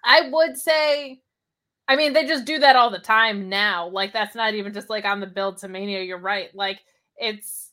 I 0.03 0.29
would 0.31 0.57
say, 0.57 1.21
I 1.87 1.95
mean, 1.95 2.13
they 2.13 2.25
just 2.25 2.45
do 2.45 2.59
that 2.59 2.75
all 2.75 2.89
the 2.89 2.99
time 2.99 3.49
now. 3.49 3.87
Like, 3.87 4.13
that's 4.13 4.35
not 4.35 4.53
even 4.53 4.73
just 4.73 4.89
like 4.89 5.05
on 5.05 5.19
the 5.19 5.27
build 5.27 5.57
to 5.59 5.67
Mania. 5.67 6.01
You're 6.01 6.17
right. 6.17 6.53
Like, 6.55 6.79
it's, 7.17 7.71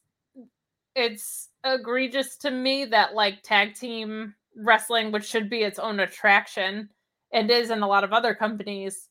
it's 0.95 1.49
egregious 1.65 2.37
to 2.39 2.51
me 2.51 2.85
that 2.87 3.15
like 3.15 3.43
tag 3.43 3.75
team 3.75 4.35
wrestling, 4.57 5.11
which 5.11 5.25
should 5.25 5.51
be 5.51 5.63
its 5.63 5.79
own 5.79 6.01
attraction, 6.01 6.89
and 7.35 7.51
is 7.51 7.71
in 7.71 7.83
a 7.83 7.87
lot 7.87 8.05
of 8.05 8.13
other 8.13 8.35
companies, 8.35 9.11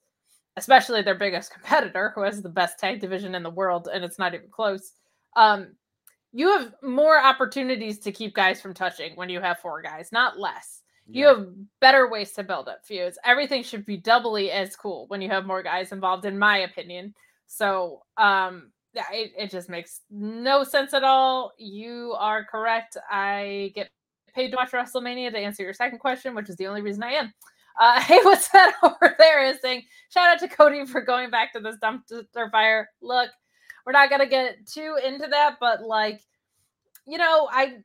especially 0.57 1.03
their 1.03 1.13
biggest 1.13 1.53
competitor, 1.53 2.11
who 2.15 2.23
has 2.23 2.41
the 2.41 2.49
best 2.49 2.79
tag 2.79 2.99
division 2.99 3.35
in 3.35 3.43
the 3.43 3.49
world, 3.49 3.87
and 3.93 4.03
it's 4.03 4.17
not 4.17 4.33
even 4.33 4.49
close. 4.49 4.93
Um, 5.35 5.75
you 6.31 6.47
have 6.47 6.73
more 6.81 7.23
opportunities 7.23 7.99
to 7.99 8.11
keep 8.11 8.33
guys 8.33 8.59
from 8.59 8.73
touching 8.73 9.15
when 9.15 9.29
you 9.29 9.39
have 9.39 9.59
four 9.59 9.83
guys, 9.83 10.09
not 10.11 10.39
less. 10.39 10.81
Yeah. 11.05 11.19
You 11.19 11.27
have 11.27 11.47
better 11.79 12.09
ways 12.09 12.31
to 12.31 12.43
build 12.43 12.67
up 12.69 12.85
feuds. 12.85 13.19
Everything 13.23 13.61
should 13.61 13.85
be 13.85 13.97
doubly 13.97 14.49
as 14.49 14.75
cool 14.75 15.05
when 15.09 15.21
you 15.21 15.29
have 15.29 15.45
more 15.45 15.61
guys 15.61 15.91
involved, 15.91 16.25
in 16.25 16.39
my 16.39 16.59
opinion. 16.59 17.13
So, 17.45 18.01
um, 18.17 18.71
yeah, 18.93 19.05
it, 19.11 19.31
it 19.37 19.51
just 19.51 19.69
makes 19.69 20.01
no 20.09 20.63
sense 20.63 20.93
at 20.93 21.03
all. 21.03 21.51
You 21.57 22.15
are 22.17 22.45
correct. 22.45 22.95
I 23.11 23.73
get 23.75 23.89
paid 24.33 24.51
to 24.51 24.55
watch 24.55 24.71
WrestleMania 24.71 25.31
to 25.31 25.37
answer 25.37 25.61
your 25.61 25.73
second 25.73 25.99
question, 25.99 26.33
which 26.33 26.49
is 26.49 26.55
the 26.55 26.67
only 26.67 26.81
reason 26.81 27.03
I 27.03 27.11
am. 27.11 27.33
Uh, 27.79 27.99
hey, 28.03 28.19
what's 28.23 28.49
that 28.49 28.75
over 28.83 29.15
there? 29.17 29.43
Is 29.45 29.61
saying 29.61 29.83
shout 30.09 30.29
out 30.29 30.39
to 30.39 30.47
Cody 30.47 30.85
for 30.85 31.01
going 31.01 31.29
back 31.29 31.53
to 31.53 31.59
this 31.59 31.77
dumpster 31.83 32.51
fire. 32.51 32.89
Look, 33.01 33.29
we're 33.85 33.93
not 33.93 34.09
gonna 34.09 34.27
get 34.27 34.67
too 34.67 34.97
into 35.05 35.27
that, 35.27 35.57
but 35.59 35.83
like, 35.83 36.21
you 37.05 37.17
know, 37.17 37.47
I 37.51 37.77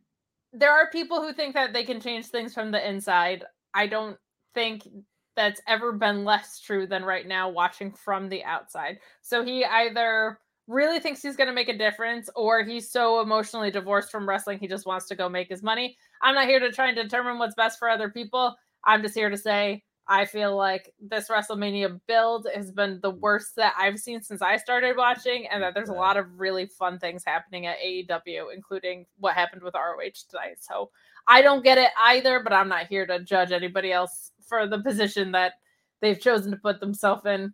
there 0.52 0.72
are 0.72 0.90
people 0.90 1.20
who 1.20 1.32
think 1.32 1.54
that 1.54 1.72
they 1.72 1.84
can 1.84 2.00
change 2.00 2.26
things 2.26 2.54
from 2.54 2.70
the 2.70 2.88
inside. 2.88 3.44
I 3.74 3.86
don't 3.86 4.16
think 4.54 4.88
that's 5.36 5.60
ever 5.68 5.92
been 5.92 6.24
less 6.24 6.58
true 6.58 6.86
than 6.86 7.04
right 7.04 7.26
now 7.26 7.48
watching 7.48 7.92
from 7.92 8.28
the 8.28 8.42
outside. 8.44 8.98
So 9.22 9.44
he 9.44 9.64
either 9.64 10.38
really 10.66 10.98
thinks 11.00 11.22
he's 11.22 11.36
going 11.36 11.48
to 11.48 11.54
make 11.54 11.68
a 11.68 11.78
difference 11.78 12.28
or 12.34 12.64
he's 12.64 12.90
so 12.90 13.20
emotionally 13.20 13.70
divorced 13.70 14.10
from 14.10 14.28
wrestling 14.28 14.58
he 14.58 14.66
just 14.66 14.84
wants 14.84 15.06
to 15.06 15.14
go 15.14 15.28
make 15.28 15.48
his 15.48 15.62
money. 15.62 15.96
I'm 16.22 16.34
not 16.34 16.48
here 16.48 16.58
to 16.58 16.72
try 16.72 16.88
and 16.88 16.96
determine 16.96 17.38
what's 17.38 17.54
best 17.54 17.78
for 17.78 17.88
other 17.88 18.10
people. 18.10 18.56
I'm 18.88 19.02
just 19.02 19.14
here 19.14 19.28
to 19.28 19.36
say 19.36 19.84
I 20.10 20.24
feel 20.24 20.56
like 20.56 20.90
this 20.98 21.28
WrestleMania 21.28 22.00
build 22.08 22.46
has 22.54 22.72
been 22.72 22.98
the 23.02 23.10
worst 23.10 23.54
that 23.56 23.74
I've 23.78 23.98
seen 23.98 24.22
since 24.22 24.40
I 24.40 24.56
started 24.56 24.96
watching, 24.96 25.46
and 25.48 25.62
that 25.62 25.74
there's 25.74 25.90
a 25.90 25.94
lot 25.94 26.16
of 26.16 26.40
really 26.40 26.64
fun 26.64 26.98
things 26.98 27.22
happening 27.26 27.66
at 27.66 27.76
AEW, 27.78 28.46
including 28.54 29.04
what 29.18 29.34
happened 29.34 29.62
with 29.62 29.74
ROH 29.74 30.24
tonight. 30.30 30.56
So 30.60 30.90
I 31.26 31.42
don't 31.42 31.62
get 31.62 31.76
it 31.76 31.90
either, 31.98 32.40
but 32.42 32.54
I'm 32.54 32.68
not 32.68 32.86
here 32.86 33.06
to 33.06 33.22
judge 33.22 33.52
anybody 33.52 33.92
else 33.92 34.32
for 34.48 34.66
the 34.66 34.80
position 34.80 35.30
that 35.32 35.52
they've 36.00 36.18
chosen 36.18 36.50
to 36.52 36.56
put 36.56 36.80
themselves 36.80 37.26
in. 37.26 37.52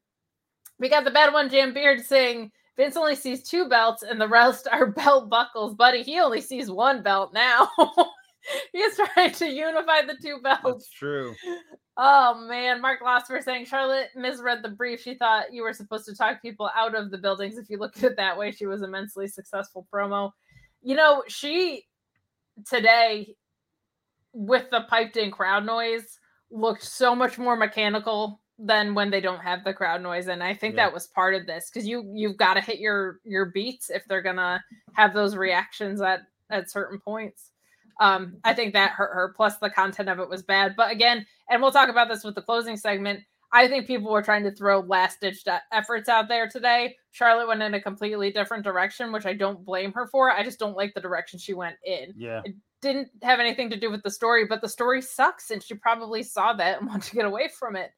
We 0.79 0.89
got 0.89 1.03
the 1.03 1.11
bad 1.11 1.33
one, 1.33 1.51
Jam 1.51 1.75
Beard, 1.75 2.07
saying 2.07 2.53
Vince 2.77 2.97
only 2.97 3.17
sees 3.17 3.43
two 3.43 3.69
belts 3.69 4.05
and 4.05 4.21
the 4.21 4.29
rest 4.29 4.69
are 4.73 4.93
belt 4.93 5.29
buckles. 5.29 5.75
Buddy, 5.75 6.05
he 6.05 6.21
only 6.21 6.41
sees 6.41 6.71
one 6.71 7.03
belt 7.03 7.33
now. 7.35 7.69
He's 8.73 8.97
trying 8.97 9.33
to 9.33 9.47
unify 9.49 10.03
the 10.03 10.17
two 10.21 10.41
belts. 10.43 10.63
That's 10.65 10.91
true. 10.91 11.35
Oh 11.97 12.47
man, 12.49 12.81
Mark 12.81 13.01
Losper 13.01 13.43
saying 13.43 13.67
Charlotte 13.67 14.09
misread 14.17 14.63
the 14.63 14.69
brief. 14.69 15.01
She 15.01 15.15
thought 15.15 15.53
you 15.53 15.63
were 15.63 15.73
supposed 15.73 16.07
to 16.07 16.17
talk 16.17 16.43
people 16.43 16.71
out 16.75 16.95
of 16.95 17.11
the 17.11 17.19
buildings. 17.19 17.57
If 17.57 17.71
you 17.71 17.79
look 17.79 17.97
at 17.99 18.05
it 18.05 18.17
that 18.17 18.37
way, 18.37 18.51
she 18.51 18.67
was 18.67 18.83
immensely 18.83 19.29
successful 19.29 19.87
promo. 19.93 20.33
You 20.83 20.97
know, 20.97 21.23
she 21.29 21.85
today 22.67 23.35
with 24.33 24.69
the 24.71 24.83
piped 24.89 25.17
in 25.17 25.31
crowd 25.31 25.65
noise 25.65 26.19
looked 26.51 26.83
so 26.83 27.15
much 27.15 27.39
more 27.39 27.57
mechanical 27.57 28.41
than 28.59 28.95
when 28.95 29.11
they 29.11 29.21
don't 29.21 29.41
have 29.41 29.65
the 29.65 29.75
crowd 29.75 30.01
noise 30.01 30.29
and 30.29 30.43
i 30.43 30.55
think 30.55 30.77
yeah. 30.77 30.85
that 30.85 30.95
was 30.95 31.09
part 31.09 31.35
of 31.35 31.45
this 31.47 31.69
because 31.69 31.89
you 31.89 32.09
you've 32.15 32.37
got 32.37 32.55
to 32.55 32.61
hit 32.61 32.79
your 32.79 33.19
your 33.25 33.47
beats 33.47 33.91
if 33.91 34.05
they're 34.07 34.23
gonna 34.23 34.63
have 34.93 35.13
those 35.13 35.35
reactions 35.35 36.01
at 36.01 36.21
at 36.51 36.71
certain 36.71 37.01
points 37.01 37.51
um, 38.01 38.37
I 38.45 38.55
think 38.55 38.73
that 38.73 38.93
hurt 38.93 39.15
her. 39.15 39.33
Plus, 39.37 39.57
the 39.59 39.71
content 39.71 40.09
of 40.09 40.19
it 40.19 40.29
was 40.29 40.43
bad. 40.43 40.75
But 40.77 40.91
again, 40.91 41.27
and 41.49 41.63
we'll 41.63 41.73
talk 41.73 41.89
about 41.89 42.09
this 42.09 42.25
with 42.25 42.35
the 42.35 42.43
closing 42.43 42.77
segment. 42.77 43.21
I 43.53 43.69
think 43.69 43.87
people 43.87 44.11
were 44.11 44.23
trying 44.23 44.43
to 44.43 44.51
throw 44.51 44.81
last 44.81 45.21
ditch 45.21 45.45
efforts 45.73 46.09
out 46.09 46.27
there 46.27 46.49
today. 46.49 46.97
Charlotte 47.13 47.47
went 47.47 47.63
in 47.63 47.75
a 47.75 47.81
completely 47.81 48.33
different 48.33 48.65
direction, 48.65 49.13
which 49.13 49.27
I 49.27 49.33
don't 49.33 49.65
blame 49.65 49.93
her 49.93 50.09
for. 50.09 50.33
I 50.33 50.43
just 50.43 50.59
don't 50.59 50.77
like 50.77 50.93
the 50.93 51.01
direction 51.01 51.39
she 51.39 51.55
went 51.55 51.77
in. 51.85 52.13
Yeah. 52.17 52.43
It 52.45 52.57
didn't 52.83 53.11
have 53.23 53.39
anything 53.39 53.71
to 53.71 53.79
do 53.79 53.93
with 53.93 54.03
the 54.03 54.11
story, 54.11 54.45
but 54.45 54.61
the 54.61 54.69
story 54.69 55.01
sucks, 55.01 55.53
and 55.53 55.63
she 55.63 55.75
probably 55.75 56.25
saw 56.25 56.53
that 56.55 56.81
and 56.81 56.89
wanted 56.89 57.09
to 57.11 57.15
get 57.15 57.27
away 57.27 57.49
from 57.49 57.77
it. 57.77 57.93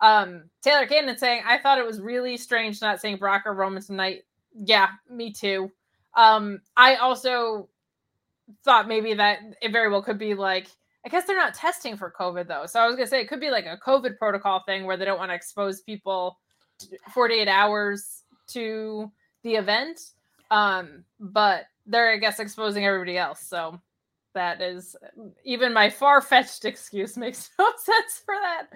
Um, 0.00 0.44
Taylor 0.62 0.86
Cannon 0.86 1.18
saying, 1.18 1.42
I 1.44 1.58
thought 1.58 1.78
it 1.78 1.86
was 1.86 2.00
really 2.00 2.36
strange 2.36 2.80
not 2.80 3.00
seeing 3.00 3.16
Brock 3.16 3.42
or 3.46 3.54
Roman 3.54 3.82
tonight. 3.82 4.22
Yeah, 4.54 4.90
me 5.10 5.32
too. 5.32 5.72
Um, 6.16 6.60
I 6.76 6.96
also 6.96 7.68
thought 8.64 8.88
maybe 8.88 9.14
that 9.14 9.38
it 9.62 9.72
very 9.72 9.90
well 9.90 10.02
could 10.02 10.18
be 10.18 10.34
like 10.34 10.68
I 11.04 11.08
guess 11.08 11.24
they're 11.26 11.36
not 11.36 11.54
testing 11.54 11.96
for 11.96 12.12
COVID 12.18 12.46
though. 12.46 12.66
So 12.66 12.80
I 12.80 12.86
was 12.86 12.96
gonna 12.96 13.06
say 13.06 13.20
it 13.20 13.28
could 13.28 13.40
be 13.40 13.50
like 13.50 13.66
a 13.66 13.78
COVID 13.78 14.18
protocol 14.18 14.62
thing 14.66 14.84
where 14.84 14.96
they 14.96 15.04
don't 15.04 15.18
want 15.18 15.30
to 15.30 15.34
expose 15.34 15.80
people 15.80 16.38
48 17.12 17.48
hours 17.48 18.22
to 18.48 19.10
the 19.42 19.54
event. 19.54 20.00
Um, 20.50 21.04
but 21.18 21.66
they're 21.86 22.12
I 22.12 22.18
guess 22.18 22.40
exposing 22.40 22.84
everybody 22.84 23.16
else. 23.16 23.40
So 23.40 23.80
that 24.34 24.60
is 24.60 24.94
even 25.44 25.72
my 25.72 25.88
far 25.90 26.20
fetched 26.20 26.64
excuse 26.66 27.16
makes 27.16 27.50
no 27.58 27.70
sense 27.76 28.22
for 28.24 28.34
that. 28.34 28.66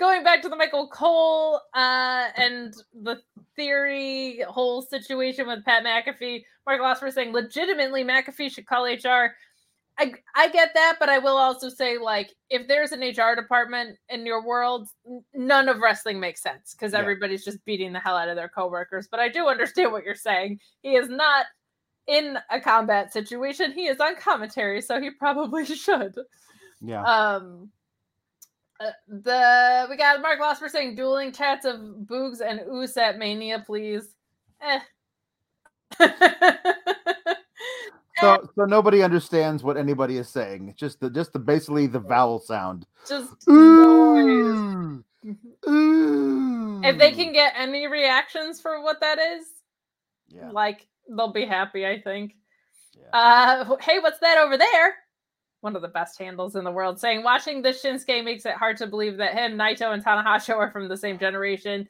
Going 0.00 0.24
back 0.24 0.40
to 0.42 0.48
the 0.48 0.56
Michael 0.56 0.88
Cole 0.88 1.60
uh, 1.74 2.28
and 2.34 2.74
the 3.02 3.20
theory 3.54 4.40
whole 4.48 4.80
situation 4.80 5.46
with 5.46 5.62
Pat 5.66 5.84
McAfee, 5.84 6.42
Mark 6.66 6.80
Losper 6.80 7.12
saying 7.12 7.34
legitimately 7.34 8.02
McAfee 8.02 8.50
should 8.50 8.66
call 8.66 8.86
HR. 8.86 9.34
I, 9.98 10.14
I 10.34 10.48
get 10.48 10.70
that, 10.72 10.96
but 10.98 11.10
I 11.10 11.18
will 11.18 11.36
also 11.36 11.68
say, 11.68 11.98
like, 11.98 12.30
if 12.48 12.66
there's 12.66 12.92
an 12.92 13.00
HR 13.00 13.36
department 13.36 13.98
in 14.08 14.24
your 14.24 14.42
world, 14.42 14.88
none 15.34 15.68
of 15.68 15.80
wrestling 15.80 16.18
makes 16.18 16.40
sense 16.40 16.72
because 16.72 16.94
yeah. 16.94 17.00
everybody's 17.00 17.44
just 17.44 17.62
beating 17.66 17.92
the 17.92 18.00
hell 18.00 18.16
out 18.16 18.30
of 18.30 18.36
their 18.36 18.48
coworkers. 18.48 19.06
But 19.10 19.20
I 19.20 19.28
do 19.28 19.48
understand 19.48 19.92
what 19.92 20.04
you're 20.04 20.14
saying. 20.14 20.60
He 20.80 20.94
is 20.96 21.10
not 21.10 21.44
in 22.06 22.38
a 22.50 22.58
combat 22.58 23.12
situation. 23.12 23.72
He 23.72 23.86
is 23.86 24.00
on 24.00 24.16
commentary, 24.16 24.80
so 24.80 24.98
he 24.98 25.10
probably 25.10 25.64
should. 25.66 26.14
Yeah. 26.80 27.02
Um. 27.02 27.70
Uh, 28.80 28.90
the 29.08 29.86
we 29.90 29.96
got 29.96 30.22
Mark 30.22 30.40
Losper 30.40 30.70
saying 30.70 30.94
dueling 30.94 31.32
chats 31.32 31.66
of 31.66 31.80
Boogs 32.06 32.40
and 32.40 32.60
Oos 32.72 32.96
at 32.96 33.18
Mania, 33.18 33.62
please. 33.66 34.14
Eh. 34.62 34.80
so 38.20 38.48
so 38.54 38.64
nobody 38.64 39.02
understands 39.02 39.62
what 39.62 39.76
anybody 39.76 40.16
is 40.16 40.30
saying. 40.30 40.68
It's 40.70 40.78
just 40.78 40.98
the 41.00 41.10
just 41.10 41.34
the 41.34 41.38
basically 41.38 41.88
the 41.88 41.98
vowel 41.98 42.38
sound. 42.38 42.86
Just 43.06 43.46
noise. 43.46 45.02
If 45.22 46.98
they 46.98 47.12
can 47.12 47.34
get 47.34 47.52
any 47.58 47.86
reactions 47.86 48.62
for 48.62 48.82
what 48.82 49.00
that 49.00 49.18
is, 49.18 49.44
yeah, 50.28 50.50
like 50.50 50.86
they'll 51.06 51.32
be 51.32 51.44
happy. 51.44 51.86
I 51.86 52.00
think. 52.00 52.34
Yeah. 52.98 53.10
Uh, 53.12 53.76
hey, 53.82 53.98
what's 53.98 54.20
that 54.20 54.38
over 54.38 54.56
there? 54.56 54.94
One 55.60 55.76
of 55.76 55.82
the 55.82 55.88
best 55.88 56.18
handles 56.18 56.56
in 56.56 56.64
the 56.64 56.70
world, 56.70 56.98
saying 56.98 57.22
watching 57.22 57.60
this 57.60 57.82
Shinsuke 57.82 58.24
makes 58.24 58.46
it 58.46 58.54
hard 58.54 58.76
to 58.78 58.86
believe 58.86 59.16
that 59.18 59.34
him, 59.34 59.58
Naito, 59.58 59.92
and 59.92 60.04
Tanahashi 60.04 60.54
are 60.54 60.70
from 60.70 60.88
the 60.88 60.96
same 60.96 61.18
generation. 61.18 61.88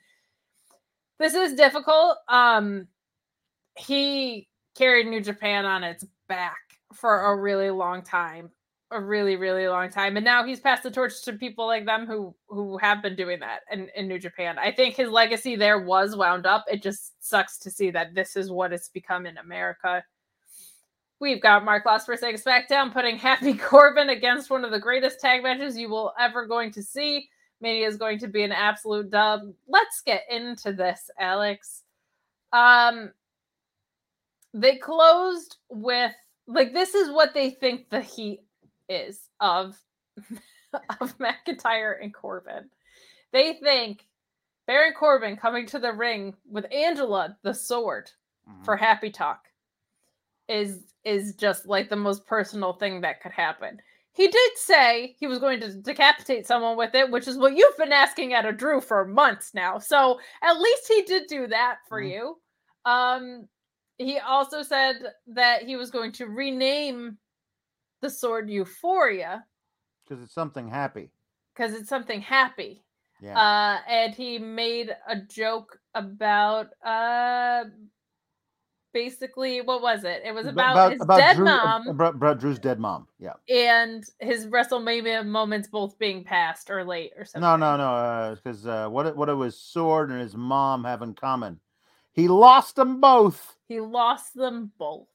This 1.19 1.35
is 1.35 1.55
difficult. 1.55 2.17
Um, 2.29 2.89
he 3.77 4.49
carried 4.77 5.07
New 5.07 5.21
Japan 5.21 5.67
on 5.67 5.85
its 5.85 6.05
back 6.29 6.59
for 6.93 7.27
a 7.27 7.37
really 7.37 7.71
long 7.71 8.03
time 8.03 8.51
a 8.93 9.01
really 9.01 9.37
really 9.37 9.69
long 9.69 9.89
time 9.89 10.17
and 10.17 10.25
now 10.25 10.45
he's 10.45 10.59
passed 10.59 10.83
the 10.83 10.91
torch 10.91 11.23
to 11.23 11.33
people 11.35 11.67
like 11.67 11.87
them 11.87 12.07
who 12.07 12.35
who 12.49 12.77
have 12.79 13.03
been 13.03 13.15
doing 13.15 13.39
that 13.39 13.61
in, 13.71 13.89
in 13.95 14.09
new 14.09 14.19
japan 14.19 14.59
i 14.59 14.71
think 14.71 14.97
his 14.97 15.09
legacy 15.09 15.55
there 15.55 15.79
was 15.79 16.17
wound 16.17 16.45
up 16.45 16.65
it 16.69 16.83
just 16.83 17.13
sucks 17.25 17.57
to 17.59 17.71
see 17.71 17.91
that 17.91 18.15
this 18.15 18.35
is 18.35 18.51
what 18.51 18.73
it's 18.73 18.89
become 18.89 19.27
in 19.27 19.39
america 19.39 20.03
we've 21.21 21.41
got 21.41 21.65
mark 21.65 21.85
Losper 21.85 22.19
saying 22.19 22.37
smackdown 22.37 22.93
putting 22.93 23.17
happy 23.17 23.55
corbin 23.59 24.11
against 24.11 24.51
one 24.51 24.65
of 24.65 24.71
the 24.71 24.79
greatest 24.79 25.21
tag 25.21 25.43
matches 25.43 25.77
you 25.77 25.89
will 25.89 26.13
ever 26.19 26.47
going 26.47 26.71
to 26.73 26.83
see 26.83 27.29
mania 27.61 27.87
is 27.87 27.97
going 27.97 28.19
to 28.19 28.29
be 28.29 28.43
an 28.43 28.53
absolute 28.53 29.11
dub 29.11 29.43
let's 29.69 30.03
get 30.03 30.23
into 30.31 30.73
this 30.73 31.11
alex 31.19 31.83
um 32.53 33.11
they 34.55 34.77
closed 34.77 35.57
with 35.69 36.13
like 36.47 36.73
this 36.73 36.95
is 36.95 37.11
what 37.11 37.35
they 37.35 37.51
think 37.51 37.89
the 37.89 38.01
heat 38.01 38.41
is 38.89 39.21
of 39.39 39.77
of 41.01 41.17
McIntyre 41.19 41.95
and 42.03 42.13
Corbin. 42.13 42.69
They 43.33 43.55
think 43.55 44.07
Baron 44.67 44.93
Corbin 44.93 45.37
coming 45.37 45.67
to 45.67 45.79
the 45.79 45.93
ring 45.93 46.35
with 46.49 46.67
Angela 46.73 47.37
the 47.43 47.55
sword 47.55 48.11
mm-hmm. 48.49 48.63
for 48.65 48.77
happy 48.77 49.11
talk 49.11 49.47
is 50.51 50.81
is 51.05 51.35
just 51.35 51.67
like 51.67 51.89
the 51.89 51.97
most 51.97 52.27
personal 52.27 52.75
thing 52.75 53.01
that 53.01 53.23
could 53.23 53.33
happen. 53.33 53.79
He 54.13 54.27
did 54.27 54.51
say 54.57 55.15
he 55.19 55.27
was 55.27 55.39
going 55.39 55.61
to 55.61 55.73
decapitate 55.81 56.47
someone 56.47 56.77
with 56.77 56.95
it, 56.95 57.11
which 57.11 57.29
is 57.29 57.39
what 57.39 57.57
you've 57.57 57.77
been 57.79 57.93
asking 57.93 58.35
out 58.35 58.45
of 58.45 58.57
Drew 58.57 58.81
for 58.81 59.07
months 59.07 59.53
now. 59.55 59.79
So 59.79 60.19
at 60.43 60.61
least 60.61 60.89
he 60.89 61.03
did 61.03 61.23
do 61.29 61.47
that 61.47 61.77
for 61.89 62.03
mm-hmm. 62.03 62.11
you. 62.11 62.37
Um, 62.85 63.49
he 63.99 64.19
also 64.19 64.63
said 64.63 64.97
that 65.29 65.63
he 65.63 65.77
was 65.77 65.91
going 65.91 66.13
to 66.13 66.27
rename 66.27 67.19
the 68.03 68.11
sword 68.11 68.51
Euphoria 68.51 69.45
because 70.07 70.25
it's 70.25 70.35
something 70.35 70.69
happy. 70.69 71.11
Because 71.55 71.75
it's 71.75 71.89
something 71.89 72.21
happy. 72.21 72.83
Yeah. 73.23 73.39
Uh, 73.39 73.79
and 73.89 74.15
he 74.15 74.39
made 74.39 74.91
a 75.09 75.17
joke 75.17 75.79
about 75.95 76.69
uh 76.85 77.65
basically 78.93 79.61
what 79.61 79.83
was 79.83 80.05
it? 80.05 80.23
It 80.25 80.35
was 80.35 80.47
about, 80.47 80.73
about 80.73 80.93
his 80.93 81.01
about 81.03 81.19
dead 81.19 81.37
Drew, 81.37 81.45
mom. 81.45 81.89
About, 81.89 82.15
about 82.15 82.41
Drew's 82.41 82.59
dead 82.59 82.79
mom. 82.79 83.07
Yeah. 83.19 83.35
And 83.49 84.05
his 84.19 84.47
WrestleMania 84.47 85.27
moments 85.27 85.69
both 85.69 85.99
being 85.99 86.25
past 86.25 86.71
or 86.71 86.85
late 86.85 87.13
or 87.17 87.25
something. 87.25 87.43
No, 87.43 87.57
no, 87.57 87.77
no. 87.77 88.37
Because 88.37 88.67
uh, 88.67 88.87
uh, 88.87 88.89
what 88.89 89.17
what 89.17 89.29
it 89.29 89.35
was 89.35 89.59
Sword 89.59 90.11
and 90.11 90.21
his 90.21 90.37
mom 90.37 90.85
have 90.85 91.03
in 91.03 91.15
common 91.15 91.61
he 92.13 92.29
lost 92.29 92.77
them 92.77 93.01
both. 93.01 93.57
He 93.69 93.81
lost 93.81 94.35
them 94.35 94.73
both. 94.79 95.09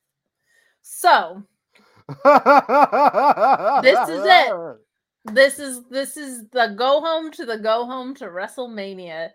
So 0.81 1.43
this 2.07 2.15
is 4.09 4.25
it. 4.25 4.77
This 5.25 5.59
is 5.59 5.83
this 5.89 6.17
is 6.17 6.47
the 6.49 6.73
go 6.77 7.01
home 7.01 7.31
to 7.31 7.45
the 7.45 7.57
go 7.57 7.85
home 7.85 8.15
to 8.15 8.25
WrestleMania. 8.25 9.31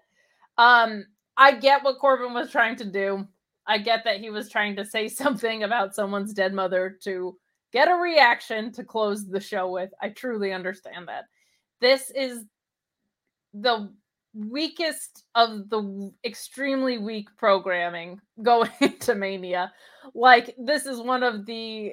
Um, 0.57 1.07
I 1.37 1.53
get 1.53 1.83
what 1.83 1.99
Corbin 1.99 2.33
was 2.33 2.51
trying 2.51 2.77
to 2.77 2.85
do. 2.85 3.27
I 3.71 3.79
get 3.79 4.03
that 4.05 4.19
he 4.19 4.31
was 4.31 4.51
trying 4.51 4.75
to 4.77 4.85
say 4.85 5.09
something 5.23 5.63
about 5.63 5.95
someone's 5.95 6.35
dead 6.35 6.53
mother 6.53 6.99
to 7.05 7.39
get 7.73 7.89
a 7.89 7.95
reaction 7.95 8.73
to 8.73 8.85
close 8.85 9.29
the 9.29 9.41
show 9.41 9.71
with. 9.71 9.91
I 10.03 10.09
truly 10.09 10.53
understand 10.53 11.07
that. 11.09 11.25
This 11.81 12.11
is 12.11 12.45
the 13.55 13.93
weakest 14.35 15.25
of 15.35 15.71
the 15.71 16.13
extremely 16.25 16.99
weak 16.99 17.29
programming 17.37 18.21
going 18.43 18.71
into 18.81 19.15
Mania. 19.15 19.73
Like 20.15 20.55
this 20.59 20.85
is 20.85 21.01
one 21.01 21.23
of 21.23 21.47
the 21.47 21.93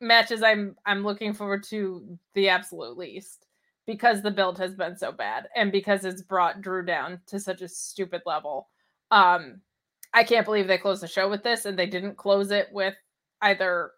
matches 0.00 0.42
I'm 0.42 0.76
I'm 0.86 1.04
looking 1.04 1.34
forward 1.34 1.62
to 1.64 2.18
the 2.34 2.48
absolute 2.48 2.96
least 2.96 3.46
because 3.86 4.22
the 4.22 4.30
build 4.30 4.58
has 4.58 4.74
been 4.74 4.96
so 4.96 5.12
bad 5.12 5.48
and 5.54 5.70
because 5.70 6.04
it's 6.04 6.22
brought 6.22 6.62
Drew 6.62 6.84
down 6.84 7.20
to 7.26 7.38
such 7.38 7.62
a 7.62 7.68
stupid 7.68 8.22
level. 8.26 8.68
Um 9.10 9.60
I 10.14 10.24
can't 10.24 10.44
believe 10.44 10.66
they 10.66 10.78
closed 10.78 11.02
the 11.02 11.08
show 11.08 11.28
with 11.28 11.42
this 11.42 11.64
and 11.64 11.78
they 11.78 11.86
didn't 11.86 12.16
close 12.16 12.50
it 12.50 12.68
with 12.72 12.94
either 13.40 13.92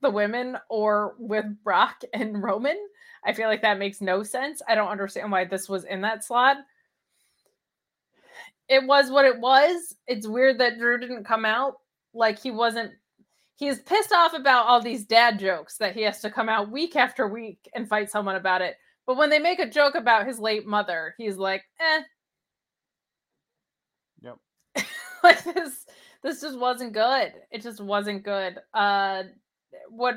the 0.00 0.10
women 0.10 0.56
or 0.68 1.14
with 1.18 1.46
Brock 1.62 2.02
and 2.14 2.42
Roman. 2.42 2.78
I 3.24 3.32
feel 3.32 3.48
like 3.48 3.62
that 3.62 3.78
makes 3.78 4.00
no 4.00 4.22
sense. 4.22 4.62
I 4.66 4.74
don't 4.74 4.88
understand 4.88 5.30
why 5.30 5.44
this 5.44 5.68
was 5.68 5.84
in 5.84 6.00
that 6.00 6.24
slot 6.24 6.56
it 8.72 8.86
was 8.86 9.10
what 9.10 9.26
it 9.26 9.38
was. 9.38 9.94
It's 10.06 10.26
weird 10.26 10.58
that 10.58 10.78
Drew 10.78 10.98
didn't 10.98 11.24
come 11.24 11.44
out. 11.44 11.74
Like 12.14 12.38
he 12.38 12.50
wasn't 12.50 12.92
he's 13.56 13.80
pissed 13.80 14.12
off 14.12 14.32
about 14.32 14.66
all 14.66 14.80
these 14.80 15.04
dad 15.04 15.38
jokes 15.38 15.76
that 15.76 15.94
he 15.94 16.02
has 16.02 16.20
to 16.20 16.30
come 16.30 16.48
out 16.48 16.70
week 16.70 16.96
after 16.96 17.28
week 17.28 17.68
and 17.74 17.88
fight 17.88 18.10
someone 18.10 18.36
about 18.36 18.62
it. 18.62 18.76
But 19.06 19.16
when 19.18 19.28
they 19.28 19.38
make 19.38 19.58
a 19.58 19.68
joke 19.68 19.94
about 19.94 20.26
his 20.26 20.38
late 20.38 20.66
mother, 20.66 21.14
he's 21.18 21.36
like, 21.36 21.64
eh. 21.80 22.02
Yep. 24.22 24.38
like 25.44 25.44
this 25.44 25.86
this 26.22 26.40
just 26.40 26.58
wasn't 26.58 26.92
good. 26.92 27.32
It 27.50 27.62
just 27.62 27.80
wasn't 27.80 28.22
good. 28.22 28.58
Uh 28.74 29.24
what 29.88 30.16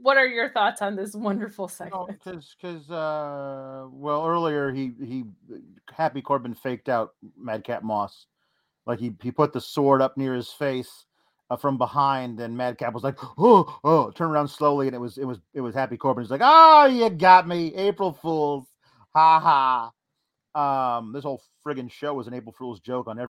what 0.00 0.16
are 0.16 0.26
your 0.26 0.50
thoughts 0.50 0.82
on 0.82 0.96
this 0.96 1.14
wonderful 1.14 1.68
segment? 1.68 2.08
Because 2.08 2.54
no, 2.62 2.70
because 2.70 2.90
uh, 2.90 3.86
well 3.90 4.26
earlier 4.26 4.72
he 4.72 4.92
he 5.04 5.24
Happy 5.92 6.22
Corbin 6.22 6.54
faked 6.54 6.88
out 6.88 7.14
Madcap 7.36 7.82
Moss, 7.82 8.26
like 8.86 8.98
he 8.98 9.14
he 9.22 9.30
put 9.30 9.52
the 9.52 9.60
sword 9.60 10.02
up 10.02 10.16
near 10.16 10.34
his 10.34 10.50
face 10.50 11.06
uh, 11.50 11.56
from 11.56 11.78
behind, 11.78 12.40
and 12.40 12.56
Madcap 12.56 12.92
was 12.94 13.02
like 13.02 13.16
oh 13.38 13.78
oh 13.84 14.10
turn 14.12 14.30
around 14.30 14.48
slowly, 14.48 14.86
and 14.86 14.94
it 14.94 15.00
was 15.00 15.18
it 15.18 15.24
was 15.24 15.40
it 15.54 15.60
was 15.60 15.74
Happy 15.74 15.96
Corbin. 15.96 16.24
He's 16.24 16.30
like 16.30 16.40
oh 16.42 16.86
you 16.86 17.10
got 17.10 17.48
me 17.48 17.74
April 17.74 18.12
Fools 18.12 18.66
ha 19.14 19.40
ha. 19.40 19.90
Um, 20.54 21.12
this 21.12 21.24
whole 21.24 21.42
friggin' 21.66 21.90
show 21.90 22.14
was 22.14 22.26
an 22.26 22.34
April 22.34 22.54
Fool's 22.56 22.80
joke 22.80 23.08
on 23.08 23.18
every. 23.18 23.28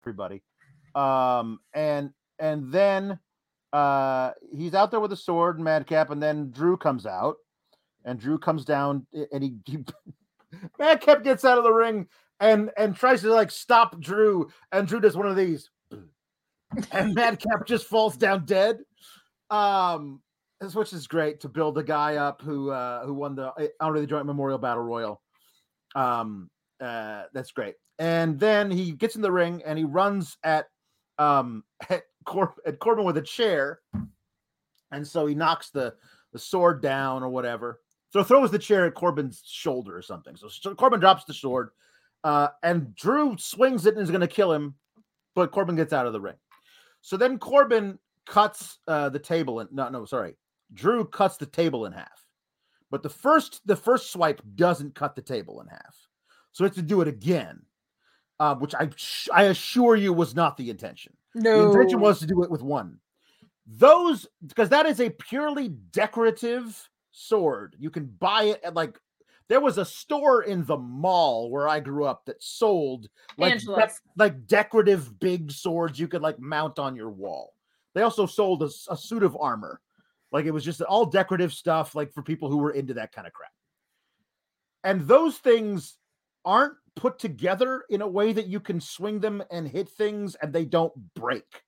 everybody. 0.00 0.42
Um, 0.94 1.60
and 1.74 2.10
and 2.38 2.70
then 2.72 3.18
uh, 3.72 4.32
he's 4.52 4.74
out 4.74 4.90
there 4.90 5.00
with 5.00 5.12
a 5.12 5.16
sword 5.16 5.56
and 5.56 5.64
Madcap, 5.64 6.10
and 6.10 6.22
then 6.22 6.50
Drew 6.50 6.76
comes 6.76 7.06
out, 7.06 7.36
and 8.04 8.18
Drew 8.18 8.38
comes 8.38 8.64
down, 8.64 9.06
and 9.32 9.42
he, 9.42 9.54
he 9.64 9.78
Madcap 10.78 11.24
gets 11.24 11.44
out 11.44 11.58
of 11.58 11.64
the 11.64 11.72
ring 11.72 12.06
and 12.40 12.70
and 12.76 12.94
tries 12.94 13.22
to 13.22 13.32
like 13.32 13.50
stop 13.50 14.00
Drew, 14.00 14.48
and 14.72 14.86
Drew 14.86 15.00
does 15.00 15.16
one 15.16 15.28
of 15.28 15.36
these, 15.36 15.70
and 16.92 17.14
Madcap 17.14 17.66
just 17.66 17.86
falls 17.86 18.16
down 18.16 18.44
dead. 18.44 18.78
Um, 19.50 20.20
which 20.72 20.94
is 20.94 21.06
great 21.06 21.40
to 21.40 21.48
build 21.48 21.76
a 21.76 21.82
guy 21.82 22.16
up 22.16 22.40
who 22.40 22.70
uh 22.70 23.04
who 23.04 23.12
won 23.12 23.34
the 23.34 23.52
Andre 23.80 24.00
the 24.00 24.06
Giant 24.06 24.26
Memorial 24.26 24.58
Battle 24.58 24.82
Royal. 24.82 25.20
Um, 25.94 26.48
uh, 26.80 27.24
that's 27.34 27.52
great. 27.52 27.74
And 27.98 28.38
then 28.38 28.70
he 28.70 28.92
gets 28.92 29.16
in 29.16 29.22
the 29.22 29.32
ring 29.32 29.62
and 29.64 29.78
he 29.78 29.84
runs 29.84 30.36
at 30.42 30.66
um 31.18 31.64
at, 31.90 32.02
Cor- 32.24 32.54
at 32.66 32.78
Corbin 32.78 33.04
with 33.04 33.16
a 33.16 33.22
chair, 33.22 33.80
and 34.90 35.06
so 35.06 35.26
he 35.26 35.34
knocks 35.34 35.70
the 35.70 35.94
the 36.32 36.38
sword 36.38 36.82
down 36.82 37.22
or 37.22 37.28
whatever. 37.28 37.80
So 38.10 38.22
throws 38.22 38.50
the 38.50 38.58
chair 38.58 38.86
at 38.86 38.94
Corbin's 38.94 39.42
shoulder 39.44 39.96
or 39.96 40.02
something. 40.02 40.36
So, 40.36 40.48
so 40.48 40.74
Corbin 40.74 41.00
drops 41.00 41.24
the 41.24 41.34
sword, 41.34 41.70
uh, 42.22 42.48
and 42.62 42.94
Drew 42.94 43.36
swings 43.38 43.86
it 43.86 43.94
and 43.94 44.02
is 44.02 44.10
going 44.10 44.20
to 44.20 44.28
kill 44.28 44.52
him, 44.52 44.74
but 45.34 45.50
Corbin 45.50 45.74
gets 45.74 45.92
out 45.92 46.06
of 46.06 46.12
the 46.12 46.20
ring. 46.20 46.36
So 47.00 47.16
then 47.16 47.38
Corbin 47.38 47.98
cuts 48.26 48.78
uh, 48.86 49.08
the 49.08 49.18
table 49.18 49.60
and 49.60 49.70
no, 49.72 49.88
no, 49.88 50.04
sorry, 50.04 50.36
Drew 50.72 51.04
cuts 51.04 51.36
the 51.36 51.46
table 51.46 51.86
in 51.86 51.92
half. 51.92 52.24
But 52.90 53.02
the 53.02 53.10
first 53.10 53.60
the 53.66 53.76
first 53.76 54.12
swipe 54.12 54.40
doesn't 54.54 54.94
cut 54.94 55.16
the 55.16 55.22
table 55.22 55.60
in 55.60 55.66
half, 55.66 55.96
so 56.52 56.64
it's 56.64 56.76
to 56.76 56.82
do 56.82 57.00
it 57.00 57.08
again, 57.08 57.62
uh, 58.40 58.54
which 58.56 58.74
I 58.74 58.90
I 59.32 59.44
assure 59.44 59.96
you 59.96 60.12
was 60.12 60.34
not 60.34 60.56
the 60.56 60.70
intention. 60.70 61.16
No, 61.34 61.62
The 61.62 61.70
intention 61.70 62.00
was 62.00 62.20
to 62.20 62.26
do 62.26 62.42
it 62.42 62.50
with 62.50 62.62
one. 62.62 62.98
Those 63.66 64.26
because 64.46 64.68
that 64.70 64.86
is 64.86 65.00
a 65.00 65.10
purely 65.10 65.68
decorative 65.68 66.88
sword. 67.12 67.76
You 67.78 67.90
can 67.90 68.06
buy 68.06 68.44
it 68.44 68.60
at 68.62 68.74
like 68.74 68.98
there 69.48 69.60
was 69.60 69.78
a 69.78 69.84
store 69.84 70.42
in 70.42 70.64
the 70.64 70.76
mall 70.76 71.50
where 71.50 71.68
I 71.68 71.80
grew 71.80 72.04
up 72.04 72.24
that 72.26 72.42
sold 72.42 73.08
like 73.36 73.54
dec- 73.58 74.00
like 74.16 74.46
decorative 74.46 75.18
big 75.18 75.50
swords 75.52 75.98
you 75.98 76.08
could 76.08 76.22
like 76.22 76.38
mount 76.38 76.78
on 76.78 76.96
your 76.96 77.10
wall. 77.10 77.54
They 77.94 78.02
also 78.02 78.26
sold 78.26 78.62
a 78.62 78.96
suit 78.96 79.22
of 79.22 79.36
armor. 79.38 79.80
Like 80.32 80.46
it 80.46 80.50
was 80.50 80.64
just 80.64 80.80
all 80.82 81.06
decorative 81.06 81.52
stuff 81.52 81.94
like 81.94 82.12
for 82.12 82.22
people 82.22 82.50
who 82.50 82.58
were 82.58 82.72
into 82.72 82.94
that 82.94 83.12
kind 83.12 83.26
of 83.26 83.32
crap. 83.32 83.52
And 84.82 85.06
those 85.06 85.38
things 85.38 85.96
aren't 86.44 86.74
put 86.96 87.18
together 87.18 87.84
in 87.90 88.02
a 88.02 88.08
way 88.08 88.32
that 88.32 88.46
you 88.46 88.60
can 88.60 88.80
swing 88.80 89.20
them 89.20 89.42
and 89.50 89.68
hit 89.68 89.88
things 89.88 90.36
and 90.36 90.52
they 90.52 90.64
don't 90.64 90.92
break. 91.14 91.62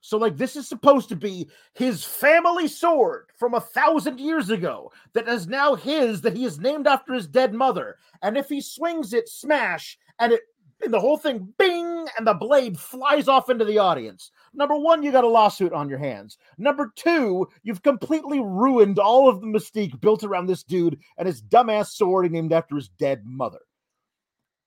So, 0.00 0.16
like, 0.16 0.36
this 0.36 0.54
is 0.54 0.68
supposed 0.68 1.08
to 1.08 1.16
be 1.16 1.50
his 1.74 2.04
family 2.04 2.68
sword 2.68 3.30
from 3.36 3.54
a 3.54 3.60
thousand 3.60 4.20
years 4.20 4.50
ago 4.50 4.92
that 5.12 5.28
is 5.28 5.48
now 5.48 5.74
his, 5.74 6.20
that 6.20 6.36
he 6.36 6.44
is 6.44 6.60
named 6.60 6.86
after 6.86 7.14
his 7.14 7.26
dead 7.26 7.52
mother. 7.52 7.96
And 8.22 8.36
if 8.36 8.48
he 8.48 8.60
swings 8.60 9.12
it, 9.12 9.28
smash, 9.28 9.98
and 10.20 10.32
it 10.32 10.42
and 10.80 10.94
the 10.94 11.00
whole 11.00 11.16
thing 11.16 11.52
bing, 11.58 12.06
and 12.16 12.26
the 12.26 12.34
blade 12.34 12.78
flies 12.78 13.26
off 13.26 13.50
into 13.50 13.64
the 13.64 13.78
audience. 13.78 14.30
Number 14.54 14.76
one, 14.76 15.02
you 15.02 15.10
got 15.10 15.24
a 15.24 15.28
lawsuit 15.28 15.72
on 15.72 15.88
your 15.88 15.98
hands. 15.98 16.38
Number 16.56 16.92
two, 16.94 17.48
you've 17.64 17.82
completely 17.82 18.40
ruined 18.40 18.98
all 18.98 19.28
of 19.28 19.40
the 19.40 19.46
mystique 19.46 20.00
built 20.00 20.22
around 20.22 20.46
this 20.46 20.62
dude 20.62 20.98
and 21.16 21.26
his 21.26 21.42
dumbass 21.42 21.88
sword 21.88 22.30
named 22.30 22.52
after 22.52 22.76
his 22.76 22.88
dead 22.90 23.22
mother. 23.24 23.58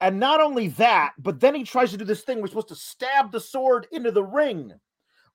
And 0.01 0.19
not 0.19 0.41
only 0.41 0.69
that, 0.69 1.13
but 1.19 1.39
then 1.39 1.53
he 1.53 1.63
tries 1.63 1.91
to 1.91 1.97
do 1.97 2.05
this 2.05 2.21
thing. 2.21 2.41
We're 2.41 2.47
supposed 2.47 2.69
to 2.69 2.75
stab 2.75 3.31
the 3.31 3.39
sword 3.39 3.85
into 3.91 4.11
the 4.11 4.23
ring, 4.23 4.73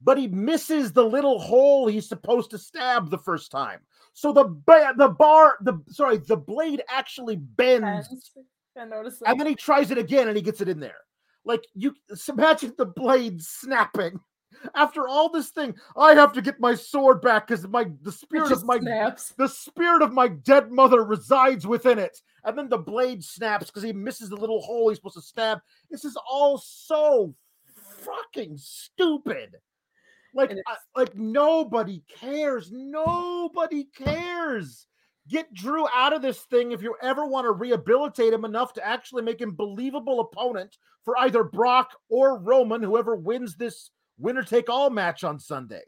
but 0.02 0.18
he 0.18 0.26
misses 0.26 0.92
the 0.92 1.04
little 1.04 1.38
hole 1.38 1.86
he's 1.86 2.08
supposed 2.08 2.50
to 2.50 2.58
stab 2.58 3.08
the 3.08 3.18
first 3.18 3.52
time. 3.52 3.78
So 4.12 4.32
the 4.32 4.44
ba- 4.44 4.94
the 4.96 5.08
bar, 5.08 5.56
the 5.60 5.80
sorry, 5.88 6.18
the 6.18 6.36
blade 6.36 6.82
actually 6.88 7.36
bends. 7.36 7.84
I 7.84 7.98
and 9.30 9.38
then 9.38 9.46
he 9.46 9.54
tries 9.54 9.90
it 9.92 9.98
again 9.98 10.26
and 10.26 10.36
he 10.36 10.42
gets 10.42 10.60
it 10.60 10.68
in 10.68 10.80
there. 10.80 10.98
Like 11.44 11.64
you 11.74 11.94
imagine 12.28 12.74
the 12.76 12.86
blade 12.86 13.40
snapping. 13.42 14.18
After 14.74 15.06
all 15.06 15.28
this 15.28 15.50
thing, 15.50 15.74
I 15.96 16.14
have 16.14 16.32
to 16.32 16.42
get 16.42 16.58
my 16.60 16.74
sword 16.74 17.20
back 17.20 17.46
because 17.46 17.66
my 17.68 17.86
the 18.02 18.12
spirit 18.12 18.52
of 18.52 18.64
my 18.64 18.78
snaps. 18.78 19.32
the 19.36 19.48
spirit 19.48 20.02
of 20.02 20.12
my 20.12 20.28
dead 20.28 20.72
mother 20.72 21.04
resides 21.04 21.66
within 21.66 21.98
it. 21.98 22.18
And 22.46 22.56
then 22.56 22.68
the 22.68 22.78
blade 22.78 23.24
snaps 23.24 23.66
because 23.66 23.82
he 23.82 23.92
misses 23.92 24.30
the 24.30 24.36
little 24.36 24.62
hole 24.62 24.88
he's 24.88 24.98
supposed 24.98 25.16
to 25.16 25.20
stab. 25.22 25.58
This 25.90 26.04
is 26.04 26.16
all 26.30 26.58
so 26.58 27.34
fucking 27.74 28.56
stupid. 28.56 29.56
Like, 30.32 30.52
I- 30.66 30.76
like 30.94 31.16
nobody 31.16 32.04
cares. 32.08 32.70
Nobody 32.70 33.84
cares. 33.84 34.86
Get 35.28 35.52
Drew 35.52 35.88
out 35.92 36.12
of 36.12 36.22
this 36.22 36.42
thing 36.44 36.70
if 36.70 36.82
you 36.82 36.94
ever 37.02 37.26
want 37.26 37.46
to 37.46 37.50
rehabilitate 37.50 38.32
him 38.32 38.44
enough 38.44 38.72
to 38.74 38.86
actually 38.86 39.22
make 39.22 39.40
him 39.40 39.56
believable 39.56 40.20
opponent 40.20 40.78
for 41.04 41.18
either 41.18 41.42
Brock 41.42 41.90
or 42.08 42.38
Roman, 42.38 42.80
whoever 42.80 43.16
wins 43.16 43.56
this 43.56 43.90
winner 44.18 44.44
take 44.44 44.70
all 44.70 44.88
match 44.88 45.24
on 45.24 45.40
Sunday. 45.40 45.82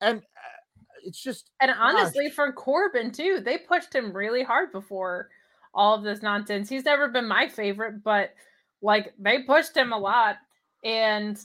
And 0.00 0.18
uh, 0.18 1.00
it's 1.04 1.20
just 1.20 1.50
And 1.60 1.72
honestly, 1.76 2.30
for 2.30 2.52
Corbin 2.52 3.10
too, 3.10 3.40
they 3.44 3.58
pushed 3.58 3.92
him 3.92 4.12
really 4.12 4.44
hard 4.44 4.70
before 4.70 5.30
all 5.74 5.94
of 5.94 6.02
this 6.02 6.22
nonsense. 6.22 6.68
He's 6.68 6.84
never 6.84 7.08
been 7.08 7.26
my 7.26 7.48
favorite, 7.48 8.02
but 8.02 8.34
like 8.82 9.12
they 9.18 9.42
pushed 9.42 9.76
him 9.76 9.92
a 9.92 9.98
lot. 9.98 10.36
And 10.84 11.38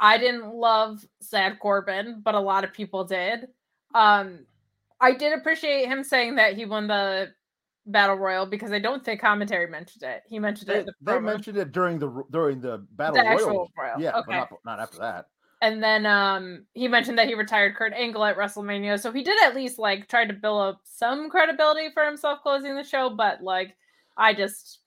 I 0.00 0.18
didn't 0.18 0.54
love 0.54 1.04
Sad 1.20 1.58
Corbin, 1.60 2.20
but 2.24 2.34
a 2.34 2.40
lot 2.40 2.64
of 2.64 2.72
people 2.72 3.04
did. 3.04 3.46
Um, 3.94 4.40
I 5.00 5.12
did 5.12 5.32
appreciate 5.32 5.86
him 5.86 6.04
saying 6.04 6.36
that 6.36 6.54
he 6.54 6.64
won 6.64 6.86
the 6.86 7.32
battle 7.86 8.16
royal 8.16 8.46
because 8.46 8.72
I 8.72 8.78
don't 8.78 9.04
think 9.04 9.20
commentary 9.20 9.68
mentioned 9.68 10.02
it. 10.04 10.22
He 10.26 10.38
mentioned 10.38 10.70
it. 10.70 10.72
They, 10.72 10.80
in 10.80 10.86
the 10.86 10.92
they 11.02 11.18
mentioned 11.18 11.56
it 11.56 11.72
during 11.72 11.98
the 11.98 12.22
during 12.30 12.60
the 12.60 12.86
battle 12.92 13.16
The 13.16 13.22
royal. 13.22 13.70
royal, 13.76 14.00
Yeah, 14.00 14.18
okay. 14.18 14.22
but 14.26 14.32
not, 14.36 14.50
not 14.64 14.80
after 14.80 14.98
that. 14.98 15.26
And 15.62 15.82
then 15.82 16.04
um 16.04 16.66
he 16.74 16.88
mentioned 16.88 17.16
that 17.16 17.28
he 17.28 17.34
retired 17.34 17.76
Kurt 17.76 17.94
Angle 17.94 18.24
at 18.24 18.36
WrestleMania. 18.36 19.00
So 19.00 19.12
he 19.12 19.22
did 19.22 19.38
at 19.42 19.54
least 19.54 19.78
like 19.78 20.08
try 20.08 20.26
to 20.26 20.32
build 20.34 20.60
up 20.60 20.80
some 20.84 21.30
credibility 21.30 21.88
for 21.94 22.04
himself 22.04 22.40
closing 22.42 22.76
the 22.76 22.84
show, 22.84 23.08
but 23.08 23.42
like 23.42 23.76
I 24.16 24.34
just 24.34 24.80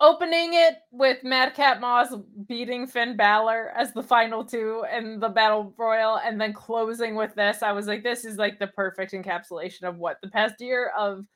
opening 0.00 0.54
it 0.54 0.76
with 0.92 1.24
Madcap 1.24 1.80
Moss 1.80 2.14
beating 2.46 2.86
Finn 2.86 3.16
Balor 3.16 3.72
as 3.76 3.92
the 3.92 4.02
final 4.02 4.44
two 4.44 4.84
in 4.96 5.18
the 5.18 5.28
Battle 5.28 5.74
Royal, 5.76 6.18
and 6.18 6.40
then 6.40 6.52
closing 6.52 7.16
with 7.16 7.34
this. 7.34 7.62
I 7.62 7.72
was 7.72 7.88
like, 7.88 8.04
this 8.04 8.24
is 8.24 8.38
like 8.38 8.60
the 8.60 8.68
perfect 8.68 9.12
encapsulation 9.12 9.82
of 9.82 9.98
what 9.98 10.18
the 10.22 10.28
past 10.28 10.60
year 10.60 10.92
of 10.96 11.26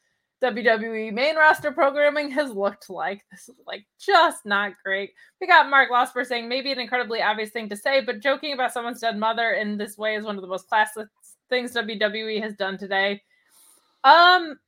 WWE 0.42 1.12
main 1.12 1.36
roster 1.36 1.70
programming 1.70 2.30
has 2.30 2.50
looked 2.50 2.90
like. 2.90 3.24
This 3.30 3.48
is 3.48 3.54
like 3.66 3.84
just 4.00 4.44
not 4.44 4.72
great. 4.84 5.10
We 5.40 5.46
got 5.46 5.70
Mark 5.70 5.90
Losper 5.90 6.26
saying 6.26 6.48
maybe 6.48 6.72
an 6.72 6.80
incredibly 6.80 7.22
obvious 7.22 7.50
thing 7.50 7.68
to 7.68 7.76
say, 7.76 8.00
but 8.00 8.20
joking 8.20 8.52
about 8.52 8.72
someone's 8.72 9.00
dead 9.00 9.18
mother 9.18 9.52
in 9.52 9.76
this 9.76 9.96
way 9.96 10.16
is 10.16 10.24
one 10.24 10.36
of 10.36 10.42
the 10.42 10.48
most 10.48 10.68
classless 10.68 11.08
things 11.48 11.74
WWE 11.74 12.42
has 12.42 12.54
done 12.54 12.76
today. 12.76 13.22
Um, 14.04 14.58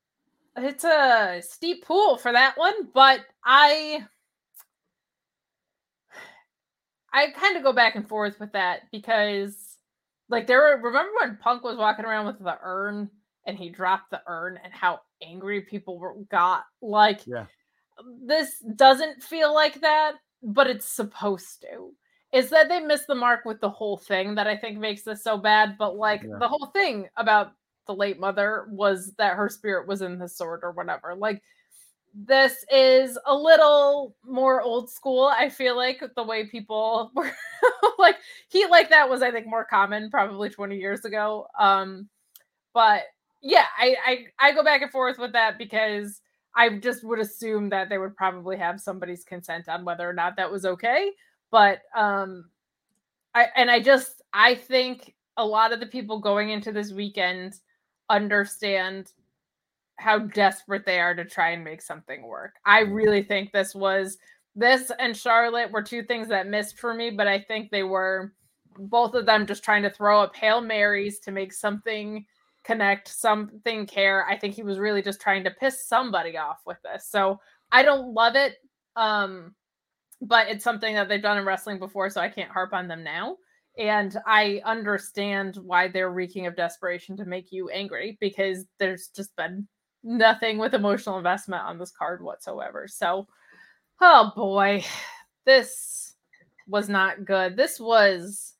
it's 0.56 0.84
a 0.84 1.42
steep 1.42 1.84
pool 1.84 2.16
for 2.16 2.30
that 2.32 2.56
one, 2.56 2.88
but 2.94 3.20
I 3.44 4.04
I 7.12 7.30
kind 7.30 7.56
of 7.56 7.62
go 7.62 7.72
back 7.72 7.96
and 7.96 8.08
forth 8.08 8.38
with 8.38 8.52
that 8.52 8.82
because 8.92 9.78
like 10.28 10.46
there 10.46 10.58
were 10.58 10.80
remember 10.82 11.12
when 11.20 11.36
Punk 11.36 11.64
was 11.64 11.76
walking 11.76 12.04
around 12.04 12.26
with 12.26 12.38
the 12.38 12.58
urn 12.62 13.10
and 13.46 13.58
he 13.58 13.68
dropped 13.68 14.10
the 14.10 14.22
urn 14.26 14.58
and 14.62 14.72
how 14.72 15.00
angry 15.26 15.60
people 15.60 15.98
were, 15.98 16.14
got 16.30 16.64
like 16.82 17.26
Yeah. 17.26 17.46
this 18.22 18.58
doesn't 18.76 19.22
feel 19.22 19.54
like 19.54 19.80
that 19.80 20.14
but 20.42 20.68
it's 20.68 20.86
supposed 20.86 21.62
to 21.62 21.94
is 22.32 22.50
that 22.50 22.68
they 22.68 22.80
missed 22.80 23.06
the 23.06 23.14
mark 23.14 23.44
with 23.44 23.60
the 23.60 23.70
whole 23.70 23.96
thing 23.96 24.34
that 24.34 24.46
i 24.46 24.56
think 24.56 24.78
makes 24.78 25.02
this 25.02 25.22
so 25.22 25.36
bad 25.38 25.76
but 25.78 25.96
like 25.96 26.22
Yeah. 26.22 26.38
the 26.38 26.48
whole 26.48 26.66
thing 26.66 27.08
about 27.16 27.52
the 27.86 27.94
late 27.94 28.18
mother 28.18 28.66
was 28.70 29.12
that 29.18 29.36
her 29.36 29.48
spirit 29.48 29.86
was 29.86 30.02
in 30.02 30.18
the 30.18 30.28
sword 30.28 30.60
or 30.62 30.72
whatever 30.72 31.14
like 31.14 31.42
this 32.14 32.64
is 32.70 33.18
a 33.26 33.34
little 33.34 34.14
more 34.24 34.62
old 34.62 34.88
school 34.88 35.26
i 35.36 35.48
feel 35.48 35.76
like 35.76 36.02
the 36.14 36.22
way 36.22 36.46
people 36.46 37.10
were 37.16 37.30
like 37.98 38.16
heat 38.48 38.70
like 38.70 38.88
that 38.90 39.08
was 39.08 39.20
i 39.22 39.30
think 39.30 39.46
more 39.46 39.64
common 39.64 40.10
probably 40.10 40.48
20 40.48 40.76
years 40.76 41.04
ago 41.04 41.46
um 41.58 42.08
but 42.72 43.02
yeah 43.44 43.66
I, 43.78 43.96
I 44.06 44.48
i 44.48 44.52
go 44.52 44.64
back 44.64 44.82
and 44.82 44.90
forth 44.90 45.18
with 45.18 45.32
that 45.32 45.58
because 45.58 46.20
i 46.56 46.68
just 46.70 47.04
would 47.04 47.20
assume 47.20 47.68
that 47.68 47.88
they 47.88 47.98
would 47.98 48.16
probably 48.16 48.56
have 48.56 48.80
somebody's 48.80 49.22
consent 49.22 49.68
on 49.68 49.84
whether 49.84 50.08
or 50.08 50.14
not 50.14 50.36
that 50.36 50.50
was 50.50 50.64
okay 50.64 51.10
but 51.52 51.80
um 51.94 52.46
i 53.34 53.46
and 53.54 53.70
i 53.70 53.78
just 53.78 54.22
i 54.32 54.54
think 54.54 55.14
a 55.36 55.44
lot 55.44 55.72
of 55.72 55.80
the 55.80 55.86
people 55.86 56.18
going 56.18 56.50
into 56.50 56.72
this 56.72 56.92
weekend 56.92 57.54
understand 58.08 59.12
how 59.98 60.18
desperate 60.18 60.84
they 60.84 60.98
are 60.98 61.14
to 61.14 61.24
try 61.24 61.50
and 61.50 61.62
make 61.62 61.80
something 61.80 62.24
work. 62.26 62.54
I 62.66 62.80
really 62.80 63.22
think 63.22 63.52
this 63.52 63.74
was 63.74 64.18
this 64.56 64.90
and 64.98 65.16
charlotte 65.16 65.70
were 65.72 65.82
two 65.82 66.02
things 66.02 66.28
that 66.28 66.46
missed 66.46 66.78
for 66.78 66.94
me 66.94 67.10
but 67.10 67.26
i 67.26 67.38
think 67.38 67.70
they 67.70 67.82
were 67.82 68.32
both 68.78 69.14
of 69.14 69.26
them 69.26 69.46
just 69.46 69.64
trying 69.64 69.82
to 69.82 69.90
throw 69.90 70.20
up 70.20 70.34
hail 70.36 70.60
marys 70.60 71.18
to 71.18 71.30
make 71.30 71.52
something 71.52 72.24
connect 72.64 73.08
something 73.08 73.86
care 73.86 74.26
i 74.28 74.36
think 74.36 74.54
he 74.54 74.62
was 74.62 74.78
really 74.78 75.02
just 75.02 75.20
trying 75.20 75.44
to 75.44 75.50
piss 75.50 75.86
somebody 75.86 76.36
off 76.36 76.62
with 76.66 76.78
this. 76.82 77.06
So 77.08 77.38
i 77.70 77.82
don't 77.82 78.14
love 78.14 78.36
it 78.36 78.56
um 78.96 79.54
but 80.20 80.48
it's 80.48 80.64
something 80.64 80.94
that 80.94 81.08
they've 81.08 81.22
done 81.22 81.38
in 81.38 81.44
wrestling 81.44 81.78
before 81.78 82.08
so 82.10 82.20
i 82.20 82.28
can't 82.28 82.50
harp 82.50 82.72
on 82.72 82.88
them 82.88 83.04
now. 83.04 83.36
And 83.78 84.16
i 84.26 84.60
understand 84.64 85.56
why 85.56 85.88
they're 85.88 86.10
reeking 86.10 86.46
of 86.46 86.56
desperation 86.56 87.16
to 87.18 87.24
make 87.24 87.52
you 87.52 87.68
angry 87.68 88.16
because 88.20 88.64
there's 88.78 89.08
just 89.08 89.34
been 89.36 89.66
nothing 90.02 90.58
with 90.58 90.74
emotional 90.74 91.18
investment 91.18 91.62
on 91.62 91.78
this 91.78 91.90
card 91.90 92.22
whatsoever. 92.22 92.86
So 92.88 93.26
oh 94.00 94.32
boy 94.34 94.84
this 95.44 96.14
was 96.66 96.88
not 96.88 97.24
good. 97.24 97.56
This 97.56 97.78
was 97.78 98.54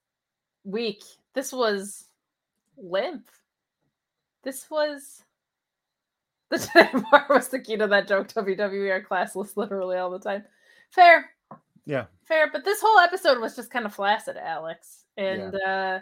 weak. 0.65 1.03
This 1.35 1.53
was 1.53 2.05
limp 2.77 3.29
this 4.45 4.71
was 4.71 5.23
the 6.51 6.59
today 6.59 6.91
bar 7.11 7.27
was 7.31 7.49
the 7.49 7.59
key 7.59 7.77
to 7.77 7.87
that 7.89 8.07
joke. 8.09 8.29
WWE 8.29 8.91
are 8.91 9.03
classless 9.03 9.57
literally 9.57 9.97
all 9.97 10.11
the 10.11 10.19
time. 10.19 10.45
Fair, 10.91 11.31
Yeah. 11.87 12.07
fair. 12.25 12.51
But 12.53 12.65
this 12.65 12.81
whole 12.83 12.99
episode 12.99 13.41
was 13.41 13.57
just 13.57 13.71
kind 13.71 13.87
of 13.87 13.95
flaccid, 13.95 14.37
Alex. 14.37 15.05
And 15.17 15.55
uh 15.55 16.01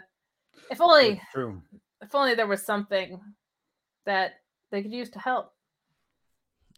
if 0.69 0.79
only 0.81 1.21
true. 1.31 1.61
if 2.01 2.13
only 2.13 2.35
there 2.35 2.47
was 2.47 2.63
something 2.63 3.19
that 4.05 4.33
they 4.71 4.81
could 4.83 4.91
use 4.93 5.09
to 5.11 5.19
help. 5.19 5.53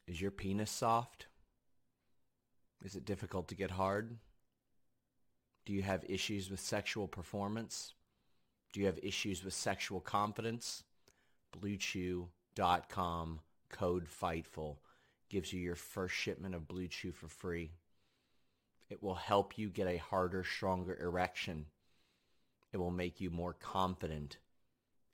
Is 0.07 0.21
your 0.21 0.31
penis 0.31 0.71
soft? 0.71 1.27
Is 2.83 2.95
it 2.95 3.05
difficult 3.05 3.47
to 3.47 3.55
get 3.55 3.71
hard? 3.71 4.17
Do 5.65 5.73
you 5.73 5.81
have 5.81 6.05
issues 6.07 6.51
with 6.51 6.59
sexual 6.59 7.07
performance? 7.07 7.93
Do 8.71 8.79
you 8.79 8.85
have 8.85 8.99
issues 9.01 9.43
with 9.43 9.55
sexual 9.55 9.99
confidence? 9.99 10.83
BlueChew.com 11.61 13.39
code 13.69 14.07
FIGHTFUL 14.07 14.77
gives 15.29 15.51
you 15.51 15.59
your 15.59 15.75
first 15.75 16.15
shipment 16.15 16.55
of 16.55 16.67
Blue 16.67 16.87
Chew 16.87 17.11
for 17.11 17.27
free. 17.27 17.71
It 18.89 19.01
will 19.01 19.15
help 19.15 19.57
you 19.57 19.69
get 19.69 19.87
a 19.87 19.97
harder, 19.97 20.43
stronger 20.43 20.97
erection. 21.01 21.65
It 22.71 22.77
will 22.77 22.91
make 22.91 23.19
you 23.19 23.29
more 23.29 23.53
confident 23.53 24.37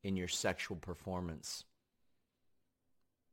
in 0.04 0.18
your 0.18 0.28
sexual 0.28 0.78
performance. 0.78 1.64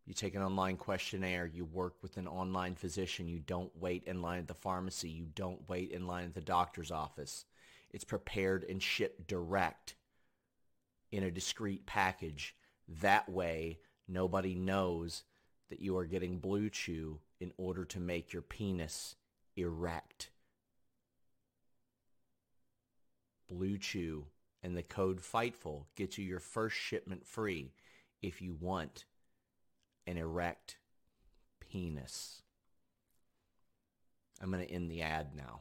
You 0.07 0.15
take 0.15 0.35
an 0.35 0.43
online 0.43 0.77
questionnaire. 0.77 1.47
You 1.47 1.65
work 1.67 1.97
with 2.03 2.17
an 2.17 2.27
online 2.27 2.75
physician. 2.75 3.29
You 3.29 3.41
don't 3.41 3.71
wait 3.77 4.05
in 4.05 4.23
line 4.23 4.39
at 4.39 4.49
the 4.49 4.55
pharmacy. 4.55 5.11
You 5.11 5.27
don't 5.35 5.69
wait 5.69 5.91
in 5.91 6.07
line 6.07 6.25
at 6.25 6.35
the 6.35 6.41
doctor's 6.41 6.91
office. 6.91 7.45
It's 7.91 8.05
prepared 8.05 8.65
and 8.65 8.83
shipped 8.83 9.27
direct 9.27 9.97
in 11.11 11.25
a 11.25 11.31
discreet 11.31 11.85
package. 11.85 12.55
That 12.89 13.29
way, 13.29 13.81
nobody 14.09 14.55
knows 14.55 15.25
that 15.69 15.81
you 15.81 15.97
are 15.99 16.07
getting 16.07 16.39
Blue 16.39 16.71
Chew 16.71 17.21
in 17.41 17.53
order 17.59 17.85
to 17.85 18.01
make 18.01 18.33
your 18.33 18.43
penis 18.43 19.17
erect. 19.57 20.31
Blue 23.49 23.77
Chew 23.79 24.27
and 24.63 24.77
the 24.77 24.83
code 24.83 25.21
FIGHTFUL 25.21 25.87
gets 25.97 26.19
you 26.19 26.25
your 26.25 26.41
first 26.41 26.77
shipment 26.77 27.27
free 27.27 27.73
if 28.23 28.41
you 28.43 28.57
want 28.59 29.05
an 30.07 30.17
erect 30.17 30.79
penis. 31.61 32.43
I'm 34.41 34.51
going 34.51 34.67
to 34.67 34.73
end 34.73 34.91
the 34.91 35.03
ad 35.03 35.35
now. 35.37 35.61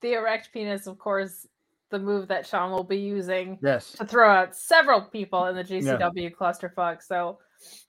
The 0.00 0.14
erect 0.14 0.52
penis, 0.52 0.86
of 0.86 0.98
course, 0.98 1.46
the 1.92 2.00
move 2.00 2.26
that 2.28 2.44
Sean 2.46 2.72
will 2.72 2.82
be 2.82 2.98
using 2.98 3.58
Yes. 3.62 3.92
to 3.92 4.04
throw 4.04 4.28
out 4.28 4.56
several 4.56 5.02
people 5.02 5.46
in 5.46 5.54
the 5.54 5.62
GCW 5.62 6.34
clusterfuck. 6.34 7.02
So 7.02 7.38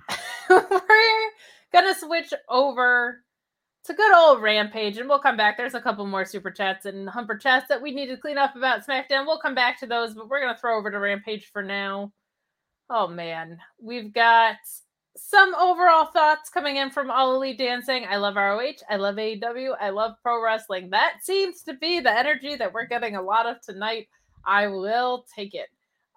we're 0.49 1.31
gonna 1.73 1.95
switch 1.95 2.31
over 2.49 3.23
to 3.85 3.93
good 3.93 4.15
old 4.15 4.41
Rampage, 4.41 4.97
and 4.97 5.09
we'll 5.09 5.19
come 5.19 5.35
back. 5.35 5.57
There's 5.57 5.73
a 5.73 5.81
couple 5.81 6.05
more 6.05 6.23
super 6.25 6.51
chats 6.51 6.85
and 6.85 7.09
humper 7.09 7.37
chats 7.37 7.67
that 7.69 7.81
we 7.81 7.91
need 7.91 8.07
to 8.07 8.17
clean 8.17 8.37
up 8.37 8.55
about 8.55 8.85
SmackDown. 8.85 9.25
We'll 9.25 9.39
come 9.39 9.55
back 9.55 9.79
to 9.79 9.87
those, 9.87 10.13
but 10.13 10.29
we're 10.29 10.41
gonna 10.41 10.57
throw 10.57 10.77
over 10.77 10.91
to 10.91 10.99
Rampage 10.99 11.49
for 11.51 11.63
now. 11.63 12.11
Oh 12.89 13.07
man, 13.07 13.57
we've 13.81 14.13
got 14.13 14.57
some 15.15 15.53
overall 15.55 16.05
thoughts 16.05 16.49
coming 16.49 16.77
in 16.77 16.89
from 16.89 17.11
All 17.11 17.35
Elite 17.35 17.57
Dancing. 17.57 18.05
I 18.09 18.17
love 18.17 18.35
ROH. 18.35 18.83
I 18.89 18.95
love 18.95 19.15
AEW. 19.15 19.75
I 19.79 19.89
love 19.89 20.15
pro 20.21 20.43
wrestling. 20.43 20.89
That 20.89 21.17
seems 21.21 21.61
to 21.63 21.73
be 21.75 21.99
the 21.99 22.11
energy 22.11 22.55
that 22.55 22.73
we're 22.73 22.85
getting 22.85 23.15
a 23.15 23.21
lot 23.21 23.45
of 23.45 23.61
tonight. 23.61 24.07
I 24.45 24.67
will 24.67 25.25
take 25.33 25.53
it. 25.53 25.67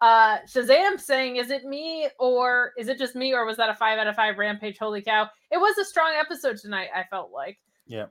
Uh 0.01 0.39
Shazam 0.41 1.01
saying, 1.01 1.37
is 1.37 1.51
it 1.51 1.65
me 1.65 2.09
or 2.19 2.73
is 2.77 2.89
it 2.89 2.99
just 2.99 3.15
me 3.15 3.33
or 3.33 3.47
was 3.47 3.57
that 3.57 3.71
a 3.71 3.75
five 3.75 3.99
out 3.99 4.07
of 4.07 4.17
five 4.17 4.37
rampage? 4.39 4.79
Holy 4.79 5.03
cow. 5.03 5.29
It 5.51 5.59
was 5.59 5.79
a 5.79 5.85
strong 5.85 6.13
episode 6.19 6.59
tonight, 6.59 6.89
I 6.95 7.05
felt 7.05 7.33
like. 7.33 7.59
Yeah. 7.87 8.07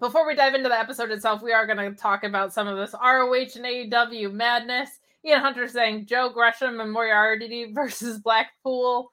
Before 0.00 0.26
we 0.26 0.34
dive 0.34 0.54
into 0.54 0.68
the 0.68 0.78
episode 0.78 1.10
itself, 1.10 1.40
we 1.40 1.52
are 1.52 1.66
going 1.66 1.78
to 1.78 1.98
talk 1.98 2.24
about 2.24 2.52
some 2.52 2.66
of 2.66 2.76
this 2.76 2.94
ROH 2.94 3.32
and 3.32 3.64
AEW 3.64 4.32
madness. 4.32 4.90
Ian 5.24 5.40
Hunter 5.40 5.68
saying 5.68 6.06
Joe 6.06 6.28
Gresham 6.28 6.80
and 6.80 6.92
Moriarty 6.92 7.72
versus 7.72 8.18
Blackpool 8.18 9.10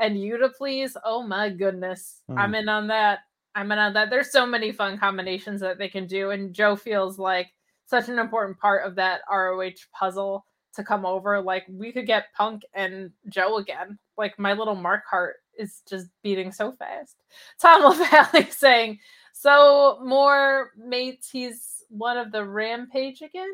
and 0.00 0.20
you 0.20 0.38
to 0.38 0.48
please. 0.48 0.96
Oh 1.04 1.22
my 1.22 1.50
goodness. 1.50 2.22
I'm 2.36 2.50
hmm. 2.50 2.54
in 2.56 2.68
on 2.68 2.88
that. 2.88 3.20
I'm 3.54 3.70
in 3.70 3.78
on 3.78 3.92
that. 3.92 4.10
There's 4.10 4.32
so 4.32 4.46
many 4.46 4.72
fun 4.72 4.98
combinations 4.98 5.60
that 5.60 5.78
they 5.78 5.88
can 5.88 6.06
do. 6.06 6.30
And 6.30 6.54
Joe 6.54 6.74
feels 6.74 7.18
like 7.18 7.48
such 7.86 8.08
an 8.08 8.18
important 8.18 8.58
part 8.58 8.86
of 8.86 8.94
that 8.96 9.20
ROH 9.30 9.70
puzzle 9.92 10.46
to 10.74 10.84
come 10.84 11.04
over. 11.04 11.40
Like 11.40 11.64
we 11.68 11.92
could 11.92 12.06
get 12.06 12.32
Punk 12.36 12.62
and 12.74 13.10
Joe 13.28 13.58
again. 13.58 13.98
Like 14.16 14.38
my 14.38 14.52
little 14.52 14.74
Mark 14.74 15.02
heart 15.08 15.36
is 15.58 15.82
just 15.88 16.08
beating 16.22 16.52
so 16.52 16.72
fast. 16.72 17.16
Tom 17.60 17.82
LaValle 17.98 18.50
saying, 18.50 18.98
so 19.32 20.00
more 20.02 20.70
mates 20.76 21.30
he's 21.30 21.84
one 21.88 22.16
of 22.16 22.32
the 22.32 22.44
Rampage 22.44 23.20
again. 23.22 23.50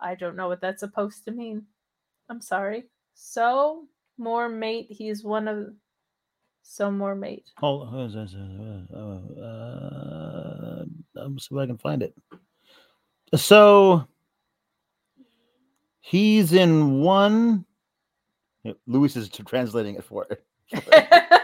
I 0.00 0.14
don't 0.14 0.36
know 0.36 0.48
what 0.48 0.60
that's 0.60 0.80
supposed 0.80 1.24
to 1.24 1.30
mean. 1.30 1.66
I'm 2.30 2.40
sorry. 2.40 2.84
So 3.14 3.86
more 4.20 4.48
mate. 4.48 4.86
He's 4.90 5.24
one 5.24 5.48
of 5.48 5.68
so 6.62 6.90
more 6.90 7.14
mate. 7.16 7.50
Hold 7.58 7.88
on. 7.88 8.86
Uh, 8.94 9.40
uh, 9.42 10.84
I'm 11.16 11.38
see 11.38 11.54
if 11.54 11.58
I 11.58 11.66
can 11.66 11.78
find 11.78 12.02
it. 12.02 12.14
So 13.34 14.06
he's 16.00 16.52
in 16.52 17.00
one. 17.00 17.64
Luis 18.86 19.16
is 19.16 19.28
translating 19.28 19.96
it 19.96 20.04
for 20.04 20.26
it. 20.30 20.44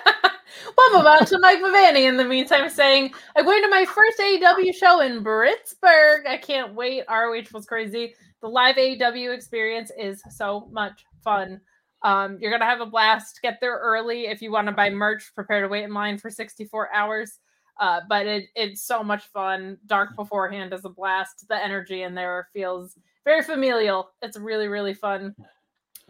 we'll 0.97 1.07
on 1.07 1.27
to 1.27 1.39
Mike 1.39 1.59
Mavani 1.59 2.09
in 2.09 2.17
the 2.17 2.25
meantime, 2.25 2.69
saying, 2.71 3.13
I'm 3.37 3.45
going 3.45 3.63
to 3.63 3.69
my 3.69 3.85
first 3.85 4.19
AEW 4.19 4.75
show 4.75 5.01
in 5.01 5.23
Pittsburgh. 5.23 6.27
I 6.27 6.37
can't 6.37 6.75
wait. 6.75 7.05
ROH 7.09 7.45
was 7.53 7.67
crazy. 7.67 8.15
The 8.41 8.49
live 8.49 8.77
AEW 8.77 9.35
experience 9.35 9.91
is 9.99 10.23
so 10.31 10.69
much 10.71 11.05
fun. 11.23 11.61
Um, 12.03 12.39
you're 12.41 12.51
gonna 12.51 12.65
have 12.65 12.81
a 12.81 12.87
blast. 12.87 13.41
Get 13.43 13.59
there 13.61 13.79
early 13.79 14.27
if 14.27 14.43
you 14.43 14.53
want 14.53 14.69
to 14.69 14.73
buy 14.73 14.91
merch. 14.91 15.33
Prepare 15.35 15.63
to 15.63 15.69
wait 15.69 15.85
in 15.85 15.95
line 15.95 16.19
for 16.19 16.31
64 16.31 16.93
hours. 16.95 17.39
Uh, 17.79 18.01
but 18.09 18.27
it, 18.27 18.47
it's 18.55 18.83
so 18.83 19.03
much 19.03 19.25
fun. 19.27 19.77
Dark 19.87 20.17
beforehand 20.17 20.73
is 20.73 20.85
a 20.85 20.89
blast. 20.89 21.47
The 21.49 21.63
energy 21.63 22.03
in 22.03 22.15
there 22.15 22.49
feels 22.53 22.97
very 23.25 23.43
familial. 23.43 24.11
It's 24.23 24.39
really 24.39 24.69
really 24.69 24.95
fun. 24.95 25.35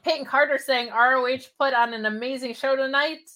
Peyton 0.05 0.27
Carter 0.27 0.59
saying 0.59 0.91
ROH 0.91 1.49
put 1.59 1.75
on 1.75 1.93
an 1.93 2.07
amazing 2.07 2.55
show 2.55 2.77
tonight. 2.77 3.29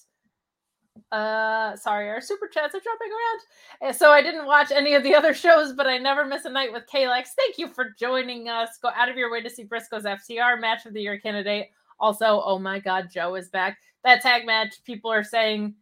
Uh, 1.10 1.74
sorry, 1.74 2.08
our 2.08 2.20
super 2.20 2.46
chats 2.46 2.74
are 2.74 2.80
jumping 2.80 3.08
around. 3.10 3.94
So 3.94 4.10
I 4.12 4.22
didn't 4.22 4.46
watch 4.46 4.70
any 4.70 4.94
of 4.94 5.02
the 5.02 5.14
other 5.14 5.34
shows, 5.34 5.72
but 5.72 5.88
I 5.88 5.98
never 5.98 6.24
miss 6.24 6.44
a 6.44 6.50
night 6.50 6.72
with 6.72 6.84
Kalex. 6.86 7.28
Thank 7.36 7.58
you 7.58 7.66
for 7.68 7.86
joining 7.98 8.48
us. 8.48 8.78
Go 8.80 8.90
out 8.94 9.08
of 9.08 9.16
your 9.16 9.32
way 9.32 9.40
to 9.40 9.50
see 9.50 9.64
Briscoe's 9.64 10.04
FTR 10.04 10.60
match 10.60 10.86
of 10.86 10.92
the 10.92 11.00
year 11.00 11.18
candidate 11.18 11.70
also, 12.00 12.42
oh 12.44 12.58
my 12.58 12.78
God, 12.78 13.08
Joe 13.12 13.34
is 13.36 13.48
back. 13.50 13.78
That 14.02 14.22
tag 14.22 14.46
match, 14.46 14.82
people 14.84 15.12
are 15.12 15.22
saying, 15.22 15.74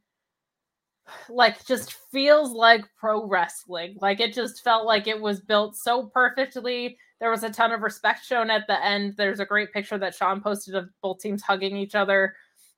like, 1.28 1.64
just 1.64 1.94
feels 2.10 2.52
like 2.52 2.84
pro 2.98 3.26
wrestling. 3.26 3.96
Like, 4.00 4.20
it 4.20 4.34
just 4.34 4.62
felt 4.62 4.84
like 4.84 5.06
it 5.06 5.20
was 5.20 5.40
built 5.40 5.76
so 5.76 6.06
perfectly. 6.06 6.98
There 7.20 7.30
was 7.30 7.44
a 7.44 7.50
ton 7.50 7.72
of 7.72 7.82
respect 7.82 8.24
shown 8.24 8.50
at 8.50 8.66
the 8.66 8.84
end. 8.84 9.14
There's 9.16 9.40
a 9.40 9.46
great 9.46 9.72
picture 9.72 9.98
that 9.98 10.14
Sean 10.14 10.40
posted 10.40 10.74
of 10.74 10.88
both 11.02 11.20
teams 11.20 11.42
hugging 11.42 11.76
each 11.76 11.94
other. 11.94 12.34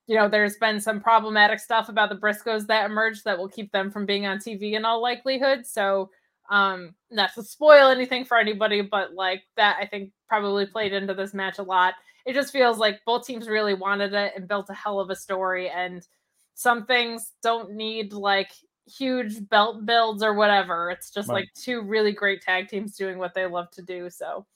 You 0.07 0.17
know, 0.17 0.29
there's 0.29 0.57
been 0.57 0.81
some 0.81 1.01
problematic 1.01 1.61
stuff 1.61 1.89
about 1.89 2.11
the 2.11 2.17
Briscoes 2.17 2.67
that 2.67 2.91
emerged 2.91 3.25
that 3.25 3.39
will 3.39 3.49
keep 3.49 3.73
them 3.73 3.91
from 3.91 4.07
being 4.07 4.27
on 4.27 4.39
TV 4.39 4.73
in 4.73 4.85
all 4.85 5.01
likelihood. 5.01 5.67
So, 5.67 6.11
um, 6.51 6.95
not 7.11 7.33
to 7.35 7.45
spoil 7.45 7.91
anything 7.91 8.25
for 8.25 8.37
anybody, 8.37 8.83
but 8.83 9.15
like 9.15 9.43
that, 9.57 9.77
I 9.81 9.87
think 9.87 10.11
probably 10.29 10.67
played 10.67 10.93
into 10.93 11.15
this 11.15 11.33
match 11.33 11.59
a 11.59 11.63
lot 11.63 11.95
it 12.27 12.35
just 12.35 12.53
feels 12.53 12.79
like 12.79 13.01
both 13.05 13.27
teams 13.27 13.49
really 13.49 13.75
wanted 13.75 14.15
it 14.15 14.33
and 14.37 14.49
built 14.49 14.71
a 14.71 14.75
hell 14.75 15.01
of 15.01 15.11
a 15.11 15.17
story. 15.17 15.69
And 15.69 16.07
some 16.55 16.85
things 16.87 17.33
don't 17.43 17.73
need 17.73 18.13
like 18.13 18.51
huge 18.87 19.49
belt 19.49 19.87
builds 19.87 20.23
or 20.23 20.35
whatever. 20.35 20.91
It's 20.91 21.11
just 21.11 21.29
right. 21.29 21.37
like 21.37 21.49
two 21.55 21.83
really 21.83 22.13
great 22.13 22.43
tag 22.43 22.69
teams 22.69 22.97
doing 22.97 23.19
what 23.19 23.35
they 23.35 23.47
love 23.47 23.71
to 23.73 23.83
do. 23.83 24.11
So 24.11 24.47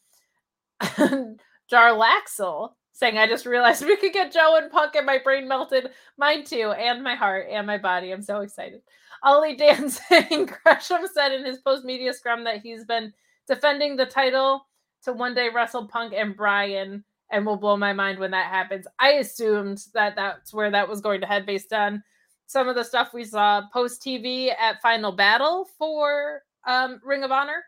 Jarlaxle 1.73 2.73
saying, 2.93 3.19
I 3.19 3.27
just 3.27 3.47
realized 3.47 3.85
we 3.85 3.97
could 3.97 4.13
get 4.13 4.33
Joe 4.33 4.59
and 4.61 4.71
Punk 4.71 4.95
and 4.95 5.07
my 5.07 5.19
brain 5.19 5.49
melted. 5.49 5.91
Mine 6.17 6.45
too, 6.45 6.73
and 6.73 7.03
my 7.03 7.15
heart 7.15 7.49
and 7.51 7.67
my 7.67 7.79
body. 7.79 8.13
I'm 8.13 8.23
so 8.23 8.41
excited. 8.41 8.83
Ollie 9.23 9.57
Dan 9.57 9.91
saying 9.91 10.51
Gresham 10.63 11.07
said 11.13 11.33
in 11.33 11.45
his 11.45 11.59
post 11.59 11.85
media 11.85 12.13
scrum 12.13 12.45
that 12.45 12.61
he's 12.61 12.85
been 12.85 13.13
defending 13.49 13.97
the 13.97 14.07
title 14.07 14.67
to 15.05 15.13
one 15.13 15.35
day 15.35 15.49
wrestle 15.49 15.87
Punk 15.87 16.15
and 16.17 16.37
Bryan 16.37 17.05
and 17.31 17.45
will 17.45 17.57
blow 17.57 17.77
my 17.77 17.93
mind 17.93 18.19
when 18.19 18.31
that 18.31 18.47
happens. 18.47 18.87
I 18.99 19.13
assumed 19.13 19.85
that 19.95 20.15
that's 20.17 20.53
where 20.53 20.71
that 20.71 20.89
was 20.89 21.01
going 21.01 21.21
to 21.21 21.27
head 21.27 21.47
based 21.47 21.73
on 21.73 22.03
some 22.47 22.69
of 22.69 22.75
the 22.75 22.85
stuff 22.85 23.15
we 23.15 23.25
saw 23.25 23.63
post 23.73 24.03
TV 24.03 24.53
at 24.59 24.83
Final 24.83 25.13
Battle 25.13 25.69
for 25.79 26.43
um, 26.67 27.01
Ring 27.05 27.25
of 27.25 27.33
Honor, 27.33 27.65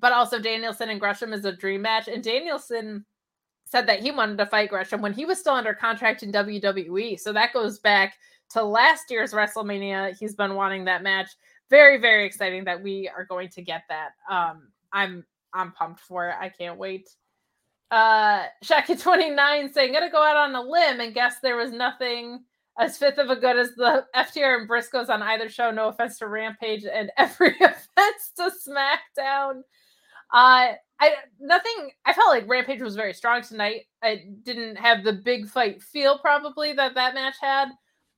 but 0.00 0.12
also 0.12 0.38
Danielson 0.38 0.88
and 0.88 1.00
Gresham 1.00 1.32
is 1.32 1.44
a 1.44 1.52
dream 1.52 1.82
match. 1.82 2.08
And 2.08 2.22
Danielson 2.22 3.04
said 3.64 3.86
that 3.86 4.00
he 4.00 4.10
wanted 4.10 4.38
to 4.38 4.46
fight 4.46 4.70
Gresham 4.70 5.02
when 5.02 5.12
he 5.12 5.26
was 5.26 5.38
still 5.38 5.54
under 5.54 5.74
contract 5.74 6.22
in 6.22 6.32
WWE. 6.32 7.20
So 7.20 7.32
that 7.32 7.52
goes 7.52 7.78
back 7.78 8.14
to 8.50 8.62
last 8.62 9.10
year's 9.10 9.32
WrestleMania. 9.32 10.16
He's 10.18 10.34
been 10.34 10.54
wanting 10.54 10.86
that 10.86 11.02
match. 11.02 11.30
Very, 11.68 11.98
very 11.98 12.24
exciting 12.24 12.64
that 12.64 12.82
we 12.82 13.10
are 13.14 13.26
going 13.26 13.50
to 13.50 13.62
get 13.62 13.82
that. 13.90 14.12
Um, 14.30 14.68
I'm 14.92 15.24
I'm 15.52 15.72
pumped 15.72 16.00
for 16.00 16.28
it. 16.30 16.36
I 16.40 16.48
can't 16.48 16.78
wait 16.78 17.10
uh 17.90 18.44
Shaki29 18.64 19.72
saying, 19.72 19.92
gonna 19.92 20.10
go 20.10 20.22
out 20.22 20.36
on 20.36 20.54
a 20.54 20.62
limb 20.62 21.00
and 21.00 21.14
guess 21.14 21.36
there 21.42 21.56
was 21.56 21.72
nothing 21.72 22.40
as 22.78 22.96
fifth 22.96 23.18
of 23.18 23.30
a 23.30 23.36
good 23.36 23.56
as 23.58 23.74
the 23.76 24.04
FTR 24.14 24.60
and 24.60 24.68
Briscoes 24.68 25.08
on 25.08 25.22
either 25.22 25.48
show. 25.48 25.70
No 25.70 25.88
offense 25.88 26.18
to 26.18 26.28
Rampage 26.28 26.84
and 26.84 27.10
every 27.16 27.54
offense 27.60 28.32
to 28.36 28.50
SmackDown. 28.68 29.62
Uh 30.32 30.74
I 31.00 31.14
nothing 31.40 31.90
I 32.04 32.12
felt 32.12 32.28
like 32.28 32.48
Rampage 32.48 32.82
was 32.82 32.96
very 32.96 33.14
strong 33.14 33.42
tonight. 33.42 33.82
I 34.02 34.24
didn't 34.42 34.76
have 34.76 35.04
the 35.04 35.12
big 35.12 35.48
fight 35.48 35.82
feel 35.82 36.18
probably 36.18 36.72
that 36.74 36.94
that 36.94 37.14
match 37.14 37.36
had, 37.40 37.68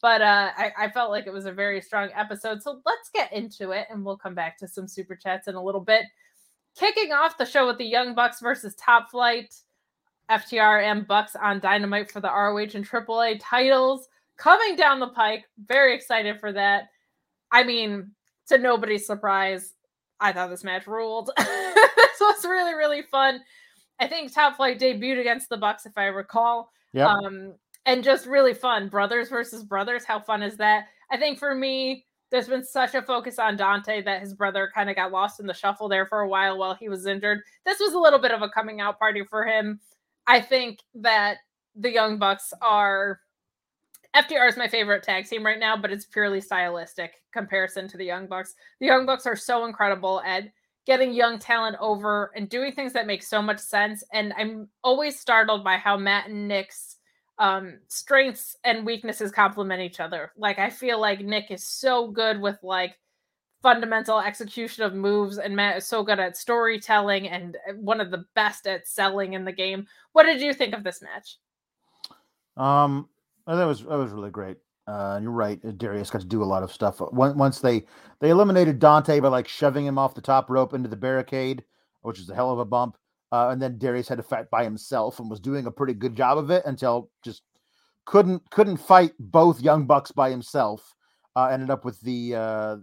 but 0.03 0.21
uh 0.21 0.51
I, 0.57 0.73
I 0.79 0.91
felt 0.91 1.11
like 1.11 1.27
it 1.27 1.33
was 1.33 1.47
a 1.47 1.53
very 1.53 1.81
strong 1.81 2.09
episode. 2.17 2.63
So 2.63 2.81
let's 2.85 3.11
get 3.15 3.33
into 3.33 3.71
it 3.71 3.87
and 3.91 4.05
we'll 4.05 4.17
come 4.17 4.35
back 4.35 4.59
to 4.59 4.69
some 4.69 4.89
super 4.89 5.15
chats 5.15 5.47
in 5.47 5.55
a 5.55 5.63
little 5.63 5.81
bit 5.81 6.05
kicking 6.77 7.13
off 7.13 7.39
the 7.39 7.45
show 7.45 7.67
with 7.67 7.79
the 7.79 7.85
Young 7.85 8.15
Bucks 8.15 8.41
versus 8.41 8.75
Top 8.75 9.11
Flight, 9.11 9.55
FTR 10.31 10.83
and 10.83 11.07
Bucks 11.07 11.37
on 11.37 11.61
Dynamite 11.61 12.11
for 12.11 12.21
the 12.21 12.29
ROH 12.29 12.75
and 12.75 12.89
AAA 12.89 13.41
titles 13.43 14.09
coming 14.37 14.77
down 14.77 15.01
the 15.01 15.09
pike. 15.09 15.45
Very 15.67 15.95
excited 15.95 16.41
for 16.41 16.53
that. 16.53 16.89
I 17.53 17.65
mean, 17.65 18.13
to 18.49 18.59
nobody's 18.59 19.07
surprise, 19.07 19.75
I 20.21 20.33
thought 20.33 20.51
this 20.51 20.65
match 20.65 20.87
ruled. 20.87 21.31
this 21.37 22.21
was 22.21 22.45
really, 22.45 22.75
really 22.75 23.03
fun. 23.03 23.41
I 23.99 24.07
think 24.07 24.33
Top 24.33 24.57
Flight 24.57 24.79
debuted 24.79 25.21
against 25.21 25.49
the 25.49 25.57
Bucks, 25.57 25.85
if 25.85 25.97
I 25.97 26.07
recall. 26.07 26.71
Yeah. 26.93 27.09
Um, 27.09 27.55
and 27.87 28.05
just 28.05 28.27
really 28.27 28.55
fun. 28.55 28.89
Brothers 28.89 29.29
versus 29.29 29.63
brothers. 29.63 30.05
How 30.05 30.21
fun 30.21 30.43
is 30.43 30.57
that? 30.57 30.87
I 31.11 31.17
think 31.17 31.39
for 31.39 31.55
me, 31.55 32.07
there's 32.31 32.49
been 32.49 32.65
such 32.65 32.95
a 32.95 33.03
focus 33.03 33.39
on 33.39 33.57
Dante 33.57 34.03
that 34.03 34.21
his 34.21 34.35
brother 34.35 34.71
kind 34.75 34.89
of 34.89 34.97
got 34.97 35.13
lost 35.13 35.41
in 35.41 35.47
the 35.47 35.55
shuffle 35.55 35.89
there 35.89 36.07
for 36.07 36.21
a 36.21 36.29
while 36.29 36.57
while 36.57 36.75
he 36.75 36.89
was 36.89 37.07
injured. 37.07 37.41
This 37.65 37.81
was 37.81 37.93
a 37.93 37.99
little 37.99 38.19
bit 38.19 38.33
of 38.33 38.43
a 38.43 38.49
coming 38.49 38.81
out 38.81 38.99
party 38.99 39.25
for 39.25 39.45
him. 39.45 39.81
I 40.27 40.41
think 40.41 40.81
that 40.95 41.39
the 41.75 41.91
Young 41.91 42.19
Bucks 42.19 42.53
are 42.63 43.21
FTR 44.15 44.49
is 44.49 44.57
my 44.57 44.69
favorite 44.69 45.03
tag 45.03 45.27
team 45.27 45.45
right 45.45 45.59
now, 45.59 45.77
but 45.77 45.93
it's 45.93 46.05
purely 46.05 46.41
stylistic 46.41 47.15
comparison 47.33 47.89
to 47.89 47.97
the 47.97 48.05
Young 48.05 48.27
Bucks. 48.27 48.55
The 48.81 48.87
Young 48.87 49.07
Bucks 49.07 49.27
are 49.27 49.37
so 49.37 49.65
incredible 49.65 50.21
at 50.25 50.45
getting 50.87 51.13
young 51.13 51.39
talent 51.39 51.77
over 51.81 52.33
and 52.35 52.49
doing 52.49 52.73
things 52.73 52.93
that 52.93 53.07
make 53.07 53.23
so 53.23 53.41
much 53.41 53.61
sense. 53.61 54.03
And 54.13 54.33
I'm 54.37 54.69
always 54.83 55.21
startled 55.21 55.63
by 55.63 55.77
how 55.77 55.97
Matt 55.97 56.29
and 56.29 56.49
Nick's 56.49 56.97
um, 57.41 57.79
strengths 57.89 58.55
and 58.65 58.85
weaknesses 58.87 59.33
complement 59.33 59.81
each 59.81 59.99
other. 59.99 60.31
Like 60.37 60.59
I 60.59 60.69
feel 60.71 61.01
like 61.01 61.21
Nick 61.21 61.51
is 61.51 61.67
so 61.67 62.07
good 62.09 62.41
with 62.41 62.59
like 62.63 62.97
fundamental 63.63 64.21
execution 64.21 64.85
of 64.85 64.95
moves, 64.95 65.39
and 65.39 65.57
Matt 65.57 65.79
is 65.79 65.87
so 65.87 66.05
good 66.05 66.21
at 66.21 66.37
storytelling 66.37 67.29
and 67.29 67.57
uh, 67.69 67.73
one 67.73 68.01
of 68.01 68.11
the 68.11 68.27
best 68.35 68.67
at 68.67 68.87
selling 68.87 69.33
in 69.33 69.45
the 69.45 69.53
game. 69.53 69.87
What 70.13 70.25
did 70.25 70.41
you 70.43 70.53
think 70.53 70.75
of 70.75 70.85
this 70.85 71.03
match? 71.03 71.39
Um, 72.57 73.09
that 73.47 73.65
was 73.65 73.81
that 73.81 73.97
was 73.97 74.13
really 74.13 74.31
great. 74.31 74.59
Uh, 74.87 75.19
you're 75.23 75.31
right. 75.31 75.59
Uh, 75.65 75.71
Darius 75.71 76.11
got 76.11 76.21
to 76.21 76.27
do 76.27 76.43
a 76.43 76.45
lot 76.45 76.63
of 76.63 76.71
stuff. 76.71 77.01
Once 77.01 77.61
they 77.61 77.87
they 78.21 78.29
eliminated 78.29 78.79
Dante 78.79 79.19
by 79.19 79.29
like 79.29 79.49
shoving 79.49 79.87
him 79.87 79.97
off 79.97 80.15
the 80.15 80.21
top 80.21 80.51
rope 80.51 80.75
into 80.75 80.91
the 80.91 80.97
barricade, 80.97 81.65
which 82.03 82.19
is 82.19 82.29
a 82.29 82.35
hell 82.35 82.53
of 82.53 82.59
a 82.59 82.67
bump. 82.67 82.99
Uh, 83.33 83.51
and 83.51 83.63
then 83.63 83.79
Darius 83.79 84.09
had 84.09 84.19
to 84.19 84.25
fight 84.25 84.51
by 84.51 84.65
himself 84.65 85.21
and 85.21 85.31
was 85.31 85.41
doing 85.41 85.67
a 85.67 85.71
pretty 85.71 85.95
good 85.95 86.17
job 86.17 86.37
of 86.39 86.51
it 86.51 86.65
until 86.67 87.11
just 87.23 87.43
couldn't 88.05 88.49
couldn't 88.51 88.79
fight 88.79 89.13
both 89.19 89.61
young 89.61 89.87
bucks 89.87 90.11
by 90.11 90.31
himself. 90.31 90.95
Uh, 91.37 91.47
ended 91.47 91.71
up 91.71 91.85
with 91.85 92.01
the 92.01 92.35
uh, 92.35 92.77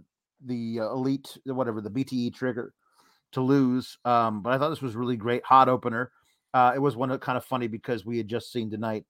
the 0.44 0.80
uh, 0.80 0.92
elite 0.92 1.36
whatever 1.44 1.80
the 1.80 1.90
BTE 1.90 2.34
trigger 2.34 2.72
to 3.32 3.42
lose. 3.42 3.98
Um, 4.04 4.42
but 4.42 4.52
I 4.52 4.58
thought 4.58 4.70
this 4.70 4.80
was 4.80 4.96
really 4.96 5.16
great 5.16 5.44
hot 5.44 5.68
opener. 5.68 6.12
Uh, 6.54 6.72
it 6.74 6.78
was 6.78 6.96
one 6.96 7.16
kind 7.18 7.36
of 7.36 7.44
funny 7.44 7.66
because 7.66 8.06
we 8.06 8.16
had 8.16 8.26
just 8.26 8.50
seen 8.50 8.70
tonight 8.70 9.04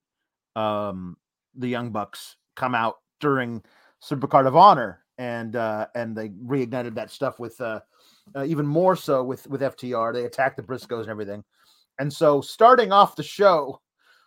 um, 0.57 1.17
the 1.55 1.69
young 1.69 1.91
bucks 1.91 2.37
come 2.57 2.75
out 2.75 2.97
during 3.21 3.63
Supercard 4.03 4.47
of 4.47 4.57
Honor 4.57 5.05
and 5.19 5.55
uh, 5.55 5.87
and 5.95 6.17
they 6.17 6.31
reignited 6.31 6.95
that 6.97 7.11
stuff 7.11 7.39
with 7.39 7.61
uh, 8.37 8.45
even 8.45 8.67
more 8.67 8.97
so 8.97 9.23
with 9.25 9.47
with 9.49 9.61
FTR. 9.61 10.13
They 10.13 10.25
attacked 10.25 10.57
the 10.57 10.63
Briscoes 10.63 11.03
and 11.03 11.11
everything, 11.11 11.45
and 11.99 12.13
so 12.13 12.41
starting 12.41 12.93
off 12.93 13.17
the 13.17 13.23
show 13.23 13.81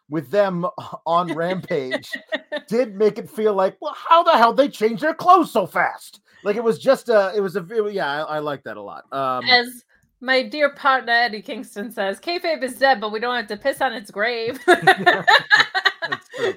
with 0.10 0.30
them 0.30 0.66
on 1.06 1.34
Rampage 1.34 2.12
did 2.68 2.96
make 2.96 3.18
it 3.18 3.30
feel 3.30 3.54
like, 3.54 3.78
well, 3.82 3.96
how 3.96 4.24
the 4.24 4.32
hell 4.38 4.54
they 4.54 4.70
changed 4.70 5.02
their 5.04 5.14
clothes 5.14 5.52
so 5.52 5.66
fast? 5.66 6.22
like 6.44 6.56
it 6.56 6.64
was 6.64 6.80
just 6.80 7.10
uh 7.10 7.32
it 7.36 7.42
was 7.42 7.56
a 7.56 7.64
it- 7.70 7.94
yeah 7.94 8.26
I, 8.26 8.38
I 8.38 8.40
like 8.40 8.64
that 8.64 8.78
a 8.78 8.82
lot. 8.82 9.04
Um, 9.14 9.46
As 9.46 9.84
my 10.20 10.44
dear 10.44 10.72
partner 10.72 11.14
Eddie 11.14 11.42
Kingston 11.42 11.92
says, 11.92 12.20
kayfabe 12.20 12.64
is 12.64 12.78
dead, 12.78 13.00
but 13.02 13.12
we 13.12 13.20
don't 13.20 13.36
have 13.36 13.48
to 13.48 13.58
piss 13.58 13.82
on 13.82 13.94
its 13.94 14.12
grave. 14.12 14.60
That's 14.68 16.28
true. 16.36 16.56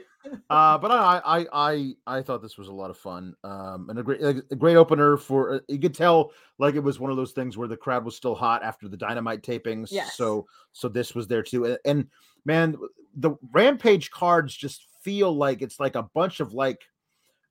Uh, 0.51 0.79
but 0.79 0.91
I, 0.91 1.21
I, 1.25 1.47
I, 1.53 1.95
I 2.07 2.23
thought 2.23 2.43
this 2.43 2.57
was 2.57 2.69
a 2.69 2.73
lot 2.73 2.91
of 2.91 2.97
fun, 2.97 3.35
um, 3.45 3.89
and 3.91 3.99
a 3.99 4.03
great, 4.03 4.23
a 4.23 4.57
great 4.57 4.77
opener 4.77 5.17
for. 5.17 5.55
uh, 5.55 5.59
You 5.69 5.79
could 5.79 5.95
tell, 5.95 6.33
like 6.59 6.75
it 6.75 6.81
was 6.81 6.99
one 6.99 7.11
of 7.11 7.17
those 7.17 7.33
things 7.33 7.57
where 7.57 7.69
the 7.69 7.77
crowd 7.77 8.05
was 8.05 8.17
still 8.17 8.35
hot 8.35 8.63
after 8.63 8.89
the 8.89 8.97
Dynamite 8.97 9.43
tapings. 9.43 9.89
Yes. 9.91 10.17
So, 10.17 10.47
so 10.73 10.89
this 10.89 11.15
was 11.15 11.27
there 11.27 11.43
too, 11.43 11.65
and, 11.67 11.79
and 11.85 12.09
man, 12.45 12.77
the 13.17 13.33
Rampage 13.53 14.11
cards 14.11 14.55
just 14.55 14.87
feel 15.03 15.35
like 15.37 15.63
it's 15.63 15.79
like 15.79 15.97
a 15.97 16.09
bunch 16.15 16.41
of 16.41 16.55
like, 16.55 16.83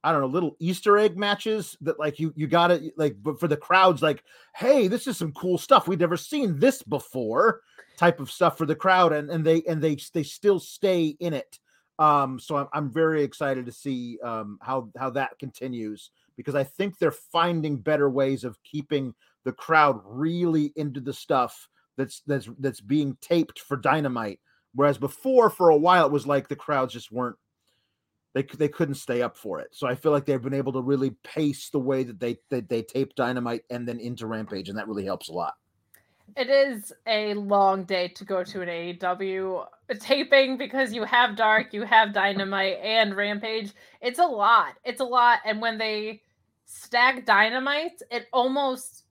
I 0.03 0.11
don't 0.11 0.21
know, 0.21 0.27
little 0.27 0.57
Easter 0.59 0.97
egg 0.97 1.15
matches 1.17 1.77
that 1.81 1.99
like 1.99 2.19
you 2.19 2.33
you 2.35 2.47
got 2.47 2.67
to 2.67 2.91
like, 2.97 3.15
but 3.21 3.39
for 3.39 3.47
the 3.47 3.55
crowds, 3.55 4.01
like, 4.01 4.23
hey, 4.55 4.87
this 4.87 5.07
is 5.07 5.15
some 5.17 5.31
cool 5.31 5.57
stuff. 5.57 5.87
We've 5.87 5.99
never 5.99 6.17
seen 6.17 6.59
this 6.59 6.81
before, 6.81 7.61
type 7.97 8.19
of 8.19 8.31
stuff 8.31 8.57
for 8.57 8.65
the 8.65 8.75
crowd, 8.75 9.13
and 9.13 9.29
and 9.29 9.45
they 9.45 9.61
and 9.63 9.81
they 9.81 9.97
they 10.13 10.23
still 10.23 10.59
stay 10.59 11.15
in 11.19 11.33
it. 11.33 11.59
Um, 11.99 12.40
so 12.40 12.56
I'm 12.57 12.68
I'm 12.74 12.91
very 12.91 13.24
excited 13.24 13.65
to 13.68 13.72
see 13.72 14.20
um 14.24 14.57
how 14.61 14.90
how 14.98 15.11
that 15.11 15.38
continues 15.40 16.10
because 16.36 16.56
I 16.56 16.64
think 16.64 16.98
they're 16.98 17.11
finding 17.11 17.78
better 17.78 18.10
ways 18.10 18.44
of 18.44 18.61
keeping 18.64 19.14
the 19.44 19.52
crowd 19.52 20.02
really 20.06 20.74
into 20.76 20.99
the 20.99 21.14
stuff 21.14 21.70
that's 21.98 22.22
that's 22.26 22.49
that's 22.60 22.82
being 22.82 23.18
taped 23.22 23.60
for 23.60 23.78
Dynamite. 23.78 24.40
Whereas 24.74 24.98
before, 24.98 25.49
for 25.52 25.70
a 25.70 25.78
while, 25.78 26.06
it 26.07 26.11
was 26.11 26.26
like 26.26 26.48
the 26.48 26.56
crowds 26.56 26.94
just 26.94 27.11
weren't 27.11 27.36
they 28.34 28.44
they 28.44 28.68
couldn't 28.68 28.95
stay 28.95 29.22
up 29.22 29.38
for 29.38 29.60
it. 29.60 29.70
So 29.72 29.88
I 29.88 29.95
feel 29.95 30.11
like 30.11 30.26
they've 30.26 30.41
been 30.41 30.53
able 30.53 30.74
to 30.74 30.82
really 30.82 31.11
pace 31.24 31.70
the 31.70 31.80
way 31.80 32.03
that 32.03 32.20
they 32.20 32.38
that 32.49 32.70
they 32.70 32.82
tape 32.82 33.15
Dynamite 33.15 33.64
and 33.70 33.88
then 33.88 33.99
into 33.99 34.26
Rampage, 34.28 34.70
and 34.70 34.78
that 34.78 34.88
really 34.88 35.06
helps 35.06 35.30
a 35.30 35.34
lot. 35.34 35.53
It 36.35 36.49
is 36.49 36.91
a 37.05 37.33
long 37.35 37.83
day 37.83 38.07
to 38.09 38.25
go 38.25 38.43
to 38.43 38.61
an 38.61 38.67
AEW 38.67 39.65
taping 39.99 40.57
because 40.57 40.93
you 40.93 41.03
have 41.03 41.35
Dark, 41.35 41.73
you 41.73 41.83
have 41.83 42.13
Dynamite, 42.13 42.79
and 42.81 43.15
Rampage. 43.15 43.71
It's 44.01 44.19
a 44.19 44.25
lot. 44.25 44.73
It's 44.83 45.01
a 45.01 45.05
lot. 45.05 45.39
And 45.45 45.61
when 45.61 45.77
they 45.77 46.21
stack 46.65 47.25
Dynamite, 47.25 48.01
it 48.09 48.27
almost 48.33 49.03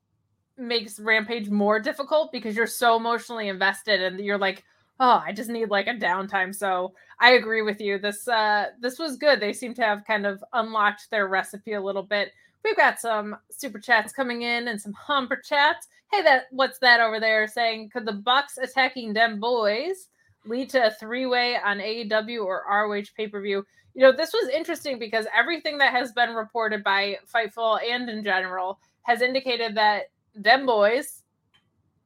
makes 0.56 0.98
Rampage 0.98 1.48
more 1.48 1.78
difficult 1.80 2.32
because 2.32 2.56
you're 2.56 2.66
so 2.66 2.96
emotionally 2.96 3.48
invested 3.48 4.02
and 4.02 4.18
you're 4.20 4.38
like, 4.38 4.64
oh, 5.00 5.22
I 5.24 5.32
just 5.32 5.50
need 5.50 5.70
like 5.70 5.86
a 5.86 5.94
downtime. 5.94 6.54
So 6.54 6.94
I 7.20 7.32
agree 7.32 7.62
with 7.62 7.80
you. 7.80 7.98
This 7.98 8.26
uh 8.28 8.66
this 8.80 8.98
was 8.98 9.16
good. 9.16 9.40
They 9.40 9.52
seem 9.52 9.74
to 9.74 9.82
have 9.82 10.04
kind 10.04 10.26
of 10.26 10.42
unlocked 10.52 11.10
their 11.10 11.28
recipe 11.28 11.72
a 11.74 11.80
little 11.80 12.02
bit. 12.02 12.32
We've 12.64 12.76
got 12.76 13.00
some 13.00 13.36
super 13.50 13.78
chats 13.78 14.12
coming 14.12 14.42
in 14.42 14.68
and 14.68 14.80
some 14.80 14.92
humper 14.92 15.36
chats. 15.36 15.88
Hey, 16.12 16.22
that 16.22 16.44
what's 16.50 16.78
that 16.78 17.00
over 17.00 17.18
there 17.18 17.46
saying? 17.48 17.90
Could 17.90 18.06
the 18.06 18.12
Bucks 18.12 18.58
attacking 18.58 19.12
them 19.12 19.40
boys 19.40 20.08
lead 20.44 20.70
to 20.70 20.86
a 20.86 20.90
three-way 20.90 21.56
on 21.56 21.78
AEW 21.78 22.44
or 22.44 22.64
ROH 22.68 23.04
pay-per-view? 23.16 23.64
You 23.94 24.02
know, 24.02 24.12
this 24.12 24.32
was 24.32 24.48
interesting 24.48 24.98
because 24.98 25.26
everything 25.34 25.78
that 25.78 25.92
has 25.92 26.12
been 26.12 26.30
reported 26.30 26.82
by 26.84 27.18
Fightful 27.32 27.80
and 27.82 28.08
in 28.08 28.24
general 28.24 28.78
has 29.02 29.22
indicated 29.22 29.74
that 29.74 30.10
them 30.34 30.64
boys 30.64 31.22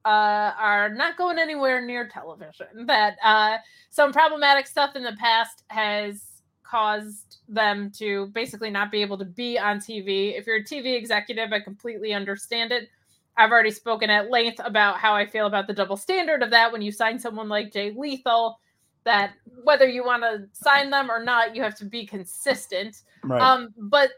uh, 0.04 0.52
are 0.58 0.88
not 0.88 1.16
going 1.16 1.38
anywhere 1.38 1.84
near 1.84 2.08
television. 2.08 2.86
That 2.86 3.16
uh, 3.22 3.58
some 3.90 4.12
problematic 4.12 4.66
stuff 4.66 4.94
in 4.96 5.02
the 5.02 5.16
past 5.18 5.64
has 5.68 6.35
caused 6.68 7.38
them 7.48 7.90
to 7.98 8.26
basically 8.28 8.70
not 8.70 8.90
be 8.90 9.02
able 9.02 9.18
to 9.18 9.24
be 9.24 9.59
on 9.59 9.78
TV. 9.78 10.36
If 10.38 10.47
you're 10.47 10.56
a 10.56 10.64
TV 10.64 10.97
executive, 10.97 11.52
I 11.52 11.60
completely 11.60 12.12
understand 12.12 12.72
it. 12.72 12.88
I've 13.36 13.51
already 13.51 13.70
spoken 13.70 14.10
at 14.10 14.30
length 14.30 14.60
about 14.64 14.98
how 14.98 15.14
I 15.14 15.26
feel 15.26 15.47
about 15.47 15.66
the 15.66 15.74
double 15.74 15.97
standard 15.97 16.43
of 16.43 16.51
that 16.51 16.72
when 16.72 16.82
you 16.82 16.90
sign 16.90 17.18
someone 17.18 17.48
like 17.48 17.72
Jay 17.72 17.93
Lethal, 17.94 18.59
that 19.05 19.34
whether 19.62 19.86
you 19.86 20.05
want 20.05 20.22
to 20.22 20.48
sign 20.52 20.90
them 20.90 21.10
or 21.10 21.22
not, 21.22 21.55
you 21.55 21.62
have 21.62 21.76
to 21.76 21.84
be 21.84 22.06
consistent. 22.06 23.02
Right. 23.22 23.40
Um, 23.40 23.74
but 23.76 24.10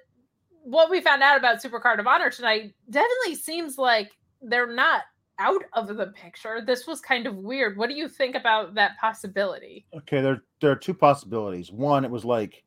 what 0.62 0.91
we 0.91 1.01
found 1.01 1.23
out 1.23 1.37
about 1.37 1.62
Supercard 1.62 1.99
of 1.99 2.07
Honor 2.07 2.31
tonight 2.31 2.75
definitely 2.89 3.35
seems 3.35 3.77
like 3.77 4.12
they're 4.41 4.73
not 4.73 5.03
out 5.39 5.62
of 5.74 5.97
the 5.97 6.09
picture. 6.09 6.62
This 6.65 6.86
was 6.86 7.01
kind 7.01 7.27
of 7.27 7.36
weird. 7.36 7.77
What 7.77 7.89
do 7.89 7.94
you 7.97 8.09
think 8.09 8.35
about 8.35 8.74
that 8.74 8.98
possibility? 8.98 9.86
okay 9.94 10.20
there 10.20 10.43
there 10.60 10.70
are 10.70 10.77
two 10.77 10.94
possibilities 10.94 11.70
one 11.70 12.05
it 12.05 12.10
was 12.10 12.24
like 12.24 12.62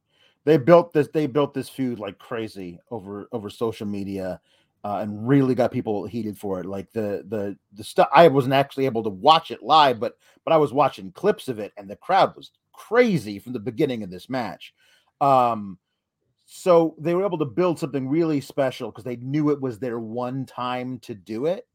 they 0.45 0.57
built 0.57 0.91
this 0.93 1.07
they 1.13 1.27
built 1.27 1.53
this 1.53 1.69
feud 1.69 1.99
like 1.99 2.17
crazy 2.17 2.79
over 2.89 3.27
over 3.31 3.49
social 3.49 3.87
media 3.87 4.39
uh, 4.83 4.97
and 4.97 5.27
really 5.27 5.53
got 5.53 5.71
people 5.71 6.05
heated 6.07 6.37
for 6.37 6.59
it 6.59 6.65
like 6.65 6.91
the 6.91 7.23
the 7.29 7.57
the 7.73 7.83
stuff 7.83 8.07
i 8.13 8.27
wasn't 8.27 8.53
actually 8.53 8.85
able 8.85 9.03
to 9.03 9.09
watch 9.09 9.51
it 9.51 9.61
live 9.61 9.99
but 9.99 10.17
but 10.43 10.53
i 10.53 10.57
was 10.57 10.73
watching 10.73 11.11
clips 11.11 11.47
of 11.47 11.59
it 11.59 11.71
and 11.77 11.89
the 11.89 11.95
crowd 11.95 12.35
was 12.35 12.51
crazy 12.73 13.37
from 13.37 13.53
the 13.53 13.59
beginning 13.59 14.03
of 14.03 14.09
this 14.09 14.29
match 14.29 14.73
um 15.19 15.77
so 16.45 16.95
they 16.99 17.13
were 17.13 17.25
able 17.25 17.37
to 17.37 17.45
build 17.45 17.79
something 17.79 18.09
really 18.09 18.41
special 18.41 18.89
because 18.89 19.05
they 19.05 19.15
knew 19.17 19.51
it 19.51 19.61
was 19.61 19.79
their 19.79 19.99
one 19.99 20.45
time 20.45 20.99
to 20.99 21.13
do 21.13 21.45
it 21.45 21.67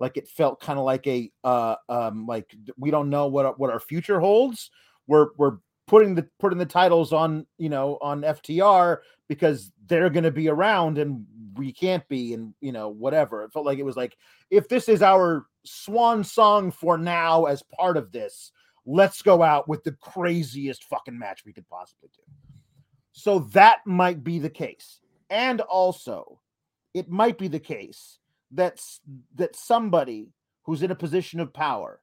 like 0.00 0.16
it 0.16 0.26
felt 0.28 0.60
kind 0.60 0.78
of 0.78 0.84
like 0.84 1.06
a 1.06 1.30
uh 1.44 1.76
um 1.88 2.26
like 2.26 2.52
we 2.76 2.90
don't 2.90 3.10
know 3.10 3.28
what 3.28 3.58
what 3.58 3.70
our 3.70 3.78
future 3.78 4.18
holds. 4.18 4.70
We're 5.06 5.28
we're 5.36 5.58
putting 5.86 6.14
the 6.14 6.26
putting 6.38 6.58
the 6.58 6.66
titles 6.66 7.12
on 7.12 7.46
you 7.58 7.68
know 7.68 7.98
on 8.00 8.22
FTR 8.22 8.98
because 9.28 9.70
they're 9.86 10.10
going 10.10 10.24
to 10.24 10.30
be 10.30 10.48
around 10.48 10.98
and 10.98 11.24
we 11.54 11.72
can't 11.72 12.06
be 12.08 12.32
and 12.34 12.54
you 12.60 12.72
know 12.72 12.88
whatever. 12.88 13.44
It 13.44 13.52
felt 13.52 13.66
like 13.66 13.78
it 13.78 13.84
was 13.84 13.96
like 13.96 14.16
if 14.50 14.68
this 14.68 14.88
is 14.88 15.02
our 15.02 15.46
swan 15.64 16.24
song 16.24 16.70
for 16.70 16.96
now 16.96 17.44
as 17.44 17.62
part 17.62 17.98
of 17.98 18.10
this 18.10 18.50
let's 18.86 19.20
go 19.20 19.42
out 19.42 19.68
with 19.68 19.84
the 19.84 19.92
craziest 19.92 20.84
fucking 20.84 21.18
match 21.18 21.44
we 21.44 21.52
could 21.52 21.68
possibly 21.68 22.08
do. 22.14 22.22
So 23.12 23.40
that 23.52 23.80
might 23.84 24.24
be 24.24 24.38
the 24.38 24.48
case. 24.48 25.00
And 25.28 25.60
also 25.60 26.40
it 26.94 27.08
might 27.08 27.36
be 27.36 27.48
the 27.48 27.60
case 27.60 28.19
that 28.52 28.80
that 29.36 29.56
somebody 29.56 30.28
who's 30.64 30.82
in 30.82 30.90
a 30.90 30.96
position 30.96 31.40
of 31.40 31.52
power 31.52 32.00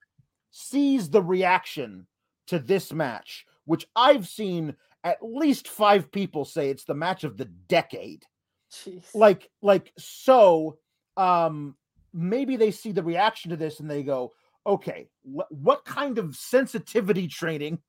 sees 0.52 1.10
the 1.10 1.22
reaction 1.22 2.08
to 2.48 2.60
this 2.60 2.92
match, 2.92 3.46
which 3.66 3.86
I've 3.96 4.28
seen 4.28 4.76
at 5.04 5.18
least 5.22 5.68
five 5.68 6.12
people 6.12 6.46
say 6.46 6.70
it's 6.70 6.86
the 6.86 6.94
match 6.94 7.24
of 7.24 7.38
the 7.38 7.46
decade. 7.46 8.26
Jeez. 8.72 9.04
Like, 9.14 9.50
like 9.62 9.94
so, 9.98 10.80
um, 11.16 11.76
maybe 12.14 12.56
they 12.58 12.72
see 12.72 12.92
the 12.92 13.04
reaction 13.04 13.52
to 13.52 13.58
this 13.58 13.80
and 13.80 13.90
they 13.90 14.04
go, 14.04 14.34
okay, 14.66 15.08
wh- 15.24 15.52
what 15.52 15.86
kind 15.86 16.18
of 16.18 16.36
sensitivity 16.36 17.28
training 17.28 17.80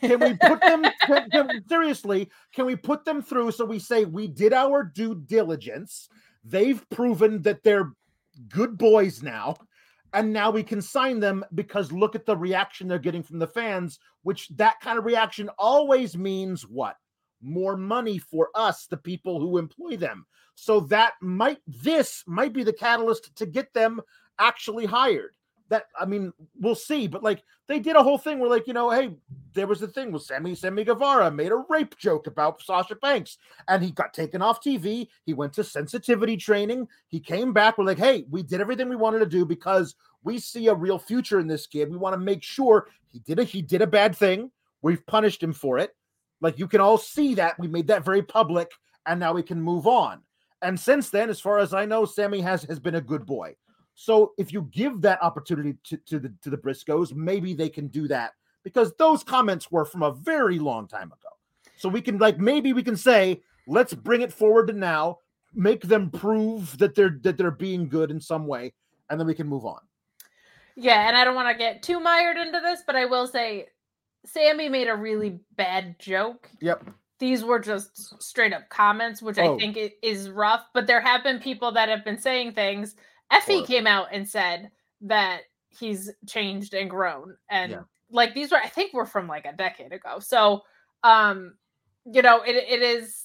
can 0.00 0.20
we 0.20 0.34
put 0.34 0.60
them 0.60 0.84
can- 1.06 1.30
can- 1.30 1.64
seriously 1.68 2.30
can 2.54 2.66
we 2.66 2.76
put 2.76 3.04
them 3.04 3.22
through 3.22 3.50
so 3.50 3.64
we 3.64 3.78
say 3.78 4.04
we 4.04 4.26
did 4.26 4.52
our 4.52 4.84
due 4.84 5.14
diligence 5.14 6.08
they've 6.44 6.86
proven 6.90 7.40
that 7.42 7.62
they're 7.62 7.92
good 8.48 8.78
boys 8.78 9.22
now 9.22 9.56
and 10.14 10.32
now 10.32 10.50
we 10.50 10.62
can 10.62 10.80
sign 10.80 11.20
them 11.20 11.44
because 11.54 11.92
look 11.92 12.14
at 12.14 12.24
the 12.24 12.36
reaction 12.36 12.88
they're 12.88 12.98
getting 12.98 13.22
from 13.22 13.38
the 13.38 13.46
fans 13.46 13.98
which 14.22 14.48
that 14.56 14.80
kind 14.80 14.98
of 14.98 15.04
reaction 15.04 15.48
always 15.58 16.16
means 16.16 16.62
what? 16.62 16.96
More 17.40 17.76
money 17.76 18.18
for 18.18 18.48
us 18.54 18.86
the 18.86 18.96
people 18.96 19.40
who 19.40 19.58
employ 19.58 19.96
them. 19.96 20.26
So 20.54 20.80
that 20.80 21.14
might 21.22 21.60
this 21.66 22.24
might 22.26 22.52
be 22.52 22.64
the 22.64 22.72
catalyst 22.72 23.34
to 23.36 23.46
get 23.46 23.72
them 23.72 24.00
actually 24.38 24.86
hired. 24.86 25.34
That 25.70 25.84
i 25.98 26.06
mean 26.06 26.32
we'll 26.58 26.74
see 26.74 27.06
but 27.08 27.22
like 27.22 27.42
they 27.68 27.78
did 27.78 27.94
a 27.94 28.02
whole 28.02 28.16
thing 28.16 28.38
where 28.38 28.48
like 28.48 28.66
you 28.66 28.72
know 28.72 28.90
hey 28.90 29.14
there 29.54 29.66
was 29.66 29.80
the 29.80 29.88
thing 29.88 30.12
with 30.12 30.22
Sammy 30.22 30.54
Sammy 30.54 30.84
Guevara 30.84 31.30
made 31.30 31.52
a 31.52 31.64
rape 31.68 31.96
joke 31.98 32.26
about 32.26 32.62
Sasha 32.62 32.96
Banks 32.96 33.38
and 33.68 33.82
he 33.82 33.90
got 33.90 34.14
taken 34.14 34.42
off 34.42 34.62
TV. 34.62 35.08
He 35.24 35.34
went 35.34 35.52
to 35.54 35.64
sensitivity 35.64 36.36
training. 36.36 36.88
He 37.08 37.20
came 37.20 37.52
back. 37.52 37.78
We're 37.78 37.84
like, 37.84 37.98
hey, 37.98 38.26
we 38.30 38.42
did 38.42 38.60
everything 38.60 38.88
we 38.88 38.96
wanted 38.96 39.20
to 39.20 39.26
do 39.26 39.44
because 39.44 39.94
we 40.24 40.38
see 40.38 40.68
a 40.68 40.74
real 40.74 40.98
future 40.98 41.40
in 41.40 41.46
this 41.46 41.66
kid. 41.66 41.90
We 41.90 41.96
want 41.96 42.14
to 42.14 42.18
make 42.20 42.42
sure 42.42 42.88
he 43.06 43.20
did 43.20 43.38
a 43.38 43.44
he 43.44 43.62
did 43.62 43.82
a 43.82 43.86
bad 43.86 44.16
thing. 44.16 44.50
We've 44.82 45.04
punished 45.06 45.42
him 45.42 45.52
for 45.52 45.78
it. 45.78 45.94
Like 46.40 46.58
you 46.58 46.68
can 46.68 46.80
all 46.80 46.98
see 46.98 47.34
that. 47.34 47.58
We 47.58 47.68
made 47.68 47.88
that 47.88 48.04
very 48.04 48.22
public, 48.22 48.70
and 49.06 49.18
now 49.18 49.32
we 49.32 49.42
can 49.42 49.60
move 49.60 49.86
on. 49.86 50.20
And 50.62 50.78
since 50.78 51.10
then, 51.10 51.30
as 51.30 51.40
far 51.40 51.58
as 51.58 51.72
I 51.72 51.84
know, 51.84 52.04
Sammy 52.04 52.40
has 52.40 52.62
has 52.64 52.78
been 52.78 52.96
a 52.96 53.00
good 53.00 53.24
boy. 53.26 53.56
So 53.94 54.32
if 54.38 54.52
you 54.52 54.68
give 54.70 55.00
that 55.00 55.20
opportunity 55.22 55.76
to, 55.84 55.96
to 55.96 56.18
the 56.18 56.32
to 56.42 56.50
the 56.50 56.56
Briscoes, 56.56 57.12
maybe 57.12 57.54
they 57.54 57.68
can 57.68 57.88
do 57.88 58.06
that 58.08 58.32
because 58.68 58.92
those 58.98 59.24
comments 59.24 59.70
were 59.70 59.84
from 59.84 60.02
a 60.02 60.12
very 60.12 60.58
long 60.58 60.86
time 60.86 61.08
ago. 61.08 61.28
So 61.76 61.88
we 61.88 62.00
can 62.02 62.18
like 62.18 62.38
maybe 62.38 62.72
we 62.72 62.82
can 62.82 62.96
say, 62.96 63.42
let's 63.66 63.94
bring 63.94 64.20
it 64.22 64.32
forward 64.32 64.66
to 64.68 64.72
now, 64.72 65.18
make 65.54 65.82
them 65.82 66.10
prove 66.10 66.76
that 66.78 66.94
they're 66.94 67.18
that 67.22 67.36
they're 67.38 67.50
being 67.50 67.88
good 67.88 68.10
in 68.10 68.20
some 68.20 68.46
way, 68.46 68.72
and 69.10 69.18
then 69.18 69.26
we 69.26 69.34
can 69.34 69.46
move 69.46 69.64
on. 69.64 69.80
Yeah, 70.76 71.08
and 71.08 71.16
I 71.16 71.24
don't 71.24 71.34
want 71.34 71.48
to 71.48 71.58
get 71.58 71.82
too 71.82 71.98
mired 72.00 72.36
into 72.36 72.60
this, 72.60 72.82
but 72.86 72.94
I 72.96 73.04
will 73.04 73.26
say 73.26 73.66
Sammy 74.26 74.68
made 74.68 74.88
a 74.88 74.94
really 74.94 75.40
bad 75.56 75.98
joke. 75.98 76.48
Yep. 76.60 76.84
these 77.20 77.42
were 77.42 77.58
just 77.58 78.22
straight 78.22 78.52
up 78.52 78.68
comments, 78.68 79.20
which 79.20 79.38
Oh. 79.38 79.56
I 79.56 79.58
think 79.58 79.76
is 80.02 80.30
rough. 80.30 80.64
But 80.72 80.86
there 80.86 81.00
have 81.00 81.24
been 81.24 81.40
people 81.40 81.72
that 81.72 81.88
have 81.88 82.04
been 82.04 82.18
saying 82.18 82.52
things. 82.52 82.94
Effy 83.32 83.62
Or- 83.62 83.66
came 83.66 83.88
out 83.88 84.06
and 84.12 84.28
said 84.28 84.70
that 85.00 85.40
he's 85.68 86.12
changed 86.28 86.74
and 86.74 86.88
grown, 86.88 87.36
and 87.50 87.72
Yeah. 87.72 87.82
Like 88.10 88.34
these 88.34 88.50
were, 88.50 88.58
I 88.58 88.68
think, 88.68 88.92
were 88.92 89.06
from 89.06 89.26
like 89.26 89.46
a 89.46 89.52
decade 89.52 89.92
ago. 89.92 90.18
So, 90.18 90.62
um, 91.02 91.54
you 92.04 92.22
know, 92.22 92.42
it 92.42 92.56
it 92.56 92.82
is 92.82 93.22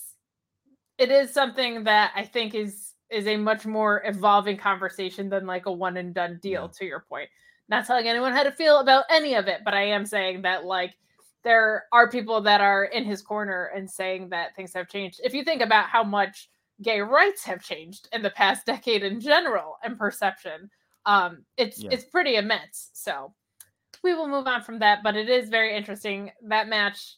it 0.97 1.11
is 1.11 1.31
something 1.31 1.84
that 1.85 2.11
I 2.15 2.23
think 2.23 2.53
is 2.55 2.93
is 3.10 3.27
a 3.27 3.38
much 3.38 3.65
more 3.65 4.01
evolving 4.05 4.57
conversation 4.57 5.30
than 5.30 5.45
like 5.45 5.65
a 5.65 5.72
one 5.72 5.97
and 5.97 6.14
done 6.14 6.39
deal. 6.41 6.69
To 6.69 6.85
your 6.85 7.01
point, 7.07 7.30
not 7.69 7.85
telling 7.85 8.07
anyone 8.07 8.34
how 8.34 8.43
to 8.43 8.51
feel 8.51 8.80
about 8.80 9.05
any 9.10 9.35
of 9.35 9.47
it, 9.47 9.61
but 9.64 9.73
I 9.73 9.84
am 9.84 10.05
saying 10.05 10.41
that 10.43 10.65
like 10.65 10.93
there 11.43 11.85
are 11.91 12.10
people 12.10 12.41
that 12.41 12.61
are 12.61 12.85
in 12.85 13.03
his 13.03 13.22
corner 13.22 13.65
and 13.76 13.89
saying 13.89 14.30
that 14.30 14.55
things 14.55 14.73
have 14.73 14.88
changed. 14.88 15.19
If 15.23 15.34
you 15.34 15.43
think 15.43 15.61
about 15.61 15.89
how 15.89 16.03
much 16.03 16.49
gay 16.81 17.01
rights 17.01 17.43
have 17.43 17.61
changed 17.61 18.07
in 18.14 18.22
the 18.22 18.30
past 18.31 18.65
decade 18.65 19.03
in 19.03 19.19
general 19.19 19.77
and 19.84 19.97
perception, 19.97 20.69
um, 21.05 21.45
it's 21.57 21.80
Yeah. 21.80 21.89
it's 21.91 22.05
pretty 22.05 22.35
immense. 22.35 22.89
So 22.93 23.34
we 24.04 24.14
will 24.14 24.28
move 24.28 24.48
on 24.48 24.62
from 24.62 24.80
that, 24.80 25.00
but 25.04 25.16
it 25.16 25.30
is 25.30 25.50
very 25.50 25.76
interesting. 25.76 26.32
That 26.48 26.68
match, 26.68 27.16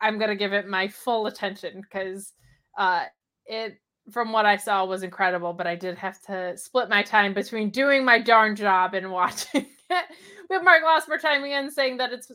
I'm 0.00 0.18
gonna 0.18 0.36
give 0.36 0.52
it 0.52 0.68
my 0.68 0.88
full 0.88 1.26
attention 1.26 1.80
because 1.80 2.32
uh, 2.78 3.04
it 3.46 3.78
from 4.10 4.32
what 4.32 4.46
I 4.46 4.56
saw 4.56 4.84
was 4.84 5.02
incredible, 5.02 5.52
but 5.52 5.66
I 5.66 5.76
did 5.76 5.96
have 5.98 6.20
to 6.22 6.56
split 6.56 6.88
my 6.88 7.02
time 7.02 7.32
between 7.32 7.70
doing 7.70 8.04
my 8.04 8.18
darn 8.18 8.54
job 8.54 8.94
and 8.94 9.10
watching 9.10 9.66
it. 9.90 10.04
We 10.50 10.56
have 10.56 10.64
Mark 10.64 10.82
Losmer 10.84 11.18
chiming 11.18 11.52
in 11.52 11.70
saying 11.70 11.96
that 11.98 12.12
it's 12.12 12.30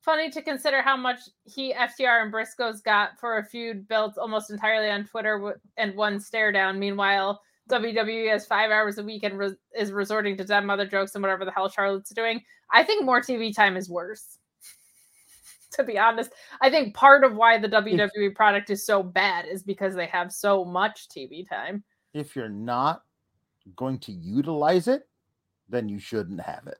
funny 0.00 0.30
to 0.30 0.42
consider 0.42 0.80
how 0.80 0.96
much 0.96 1.20
he, 1.44 1.74
FTR, 1.74 2.22
and 2.22 2.32
Briscoes 2.32 2.82
got 2.82 3.18
for 3.18 3.38
a 3.38 3.44
feud 3.44 3.88
built 3.88 4.16
almost 4.16 4.50
entirely 4.50 4.88
on 4.90 5.04
Twitter 5.04 5.60
and 5.76 5.94
one 5.96 6.20
stare 6.20 6.52
down. 6.52 6.78
Meanwhile, 6.78 7.40
WWE 7.68 8.30
has 8.30 8.46
five 8.46 8.70
hours 8.70 8.98
a 8.98 9.02
week 9.02 9.22
and 9.22 9.38
re- 9.38 9.56
is 9.76 9.92
resorting 9.92 10.36
to 10.36 10.44
dead 10.44 10.64
mother 10.64 10.86
jokes 10.86 11.14
and 11.14 11.22
whatever 11.22 11.44
the 11.44 11.50
hell 11.50 11.68
Charlotte's 11.68 12.10
doing. 12.10 12.42
I 12.72 12.82
think 12.82 13.04
more 13.04 13.20
TV 13.20 13.54
time 13.54 13.76
is 13.76 13.88
worse. 13.88 14.38
to 15.72 15.84
be 15.84 15.98
honest, 15.98 16.32
I 16.60 16.70
think 16.70 16.94
part 16.94 17.24
of 17.24 17.34
why 17.34 17.58
the 17.58 17.68
WWE 17.68 18.34
product 18.34 18.70
is 18.70 18.84
so 18.84 19.02
bad 19.02 19.46
is 19.46 19.62
because 19.62 19.94
they 19.94 20.06
have 20.06 20.32
so 20.32 20.64
much 20.64 21.08
TV 21.08 21.48
time. 21.48 21.84
If 22.14 22.34
you're 22.34 22.48
not 22.48 23.02
going 23.76 23.98
to 24.00 24.12
utilize 24.12 24.88
it, 24.88 25.06
then 25.68 25.88
you 25.88 25.98
shouldn't 25.98 26.40
have 26.40 26.66
it 26.66 26.78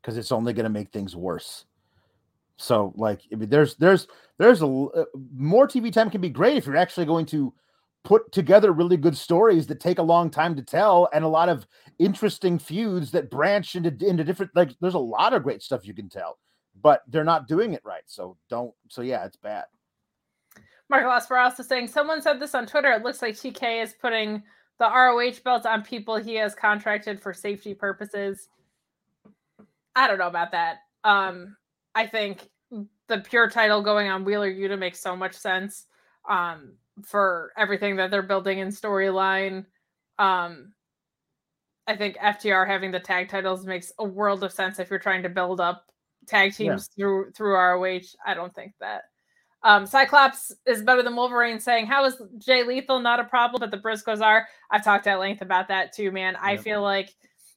because 0.00 0.18
it's 0.18 0.32
only 0.32 0.52
going 0.52 0.64
to 0.64 0.70
make 0.70 0.90
things 0.90 1.16
worse. 1.16 1.64
So, 2.56 2.92
like, 2.96 3.20
I 3.32 3.36
mean, 3.36 3.48
there's 3.48 3.76
there's 3.76 4.08
there's 4.36 4.62
a 4.62 4.66
uh, 4.66 5.04
more 5.34 5.68
TV 5.68 5.92
time 5.92 6.10
can 6.10 6.20
be 6.20 6.28
great 6.28 6.56
if 6.56 6.66
you're 6.66 6.76
actually 6.76 7.06
going 7.06 7.26
to 7.26 7.54
put 8.04 8.30
together 8.32 8.72
really 8.72 8.96
good 8.96 9.16
stories 9.16 9.66
that 9.66 9.80
take 9.80 9.98
a 9.98 10.02
long 10.02 10.30
time 10.30 10.54
to 10.56 10.62
tell 10.62 11.08
and 11.12 11.24
a 11.24 11.28
lot 11.28 11.48
of 11.48 11.66
interesting 11.98 12.58
feuds 12.58 13.10
that 13.10 13.30
branch 13.30 13.74
into 13.74 13.90
into 14.06 14.24
different 14.24 14.50
like 14.54 14.70
there's 14.80 14.94
a 14.94 14.98
lot 14.98 15.34
of 15.34 15.42
great 15.42 15.62
stuff 15.62 15.86
you 15.86 15.92
can 15.92 16.08
tell 16.08 16.38
but 16.80 17.02
they're 17.08 17.24
not 17.24 17.48
doing 17.48 17.74
it 17.74 17.82
right 17.84 18.04
so 18.06 18.36
don't 18.48 18.72
so 18.88 19.02
yeah 19.02 19.24
it's 19.24 19.36
bad 19.36 19.64
Mark 20.90 21.04
Losper 21.04 21.42
also 21.42 21.62
saying 21.62 21.88
someone 21.88 22.22
said 22.22 22.40
this 22.40 22.54
on 22.54 22.66
Twitter. 22.66 22.90
It 22.92 23.02
looks 23.02 23.20
like 23.20 23.34
TK 23.34 23.82
is 23.82 23.94
putting 24.00 24.42
the 24.78 24.86
ROH 24.86 25.42
belt 25.44 25.66
on 25.66 25.82
people 25.82 26.16
he 26.16 26.34
has 26.36 26.54
contracted 26.54 27.20
for 27.20 27.34
safety 27.34 27.74
purposes. 27.74 28.48
I 29.94 30.06
don't 30.06 30.18
know 30.18 30.28
about 30.28 30.52
that. 30.52 30.78
Um, 31.04 31.56
I 31.94 32.06
think 32.06 32.48
the 33.08 33.18
pure 33.18 33.50
title 33.50 33.82
going 33.82 34.08
on 34.08 34.24
Wheeler 34.24 34.50
Yuta 34.50 34.78
makes 34.78 35.00
so 35.00 35.16
much 35.16 35.34
sense 35.34 35.86
um, 36.28 36.72
for 37.06 37.52
everything 37.56 37.96
that 37.96 38.10
they're 38.10 38.22
building 38.22 38.58
in 38.58 38.68
storyline. 38.68 39.66
Um, 40.18 40.72
I 41.86 41.96
think 41.96 42.16
FTR 42.18 42.66
having 42.66 42.90
the 42.90 43.00
tag 43.00 43.28
titles 43.28 43.64
makes 43.66 43.92
a 43.98 44.04
world 44.04 44.44
of 44.44 44.52
sense 44.52 44.78
if 44.78 44.90
you're 44.90 44.98
trying 44.98 45.22
to 45.22 45.28
build 45.28 45.60
up 45.60 45.86
tag 46.26 46.52
Yeah. 46.58 46.70
teams 46.72 46.88
through 46.96 47.30
through 47.32 47.54
ROH. 47.56 48.14
I 48.26 48.34
don't 48.34 48.54
think 48.54 48.74
that. 48.80 49.04
Um, 49.64 49.86
Cyclops 49.86 50.52
is 50.66 50.82
better 50.82 51.02
than 51.02 51.16
Wolverine, 51.16 51.58
saying, 51.58 51.86
How 51.86 52.04
is 52.04 52.20
Jay 52.38 52.62
Lethal 52.62 53.00
not 53.00 53.18
a 53.20 53.24
problem, 53.24 53.58
but 53.60 53.70
the 53.70 53.78
Briscoes 53.82 54.20
are? 54.20 54.46
I've 54.70 54.84
talked 54.84 55.06
at 55.08 55.18
length 55.18 55.42
about 55.42 55.66
that 55.68 55.92
too, 55.92 56.12
man. 56.12 56.36
I 56.36 56.56
feel 56.56 56.80
like 56.82 57.14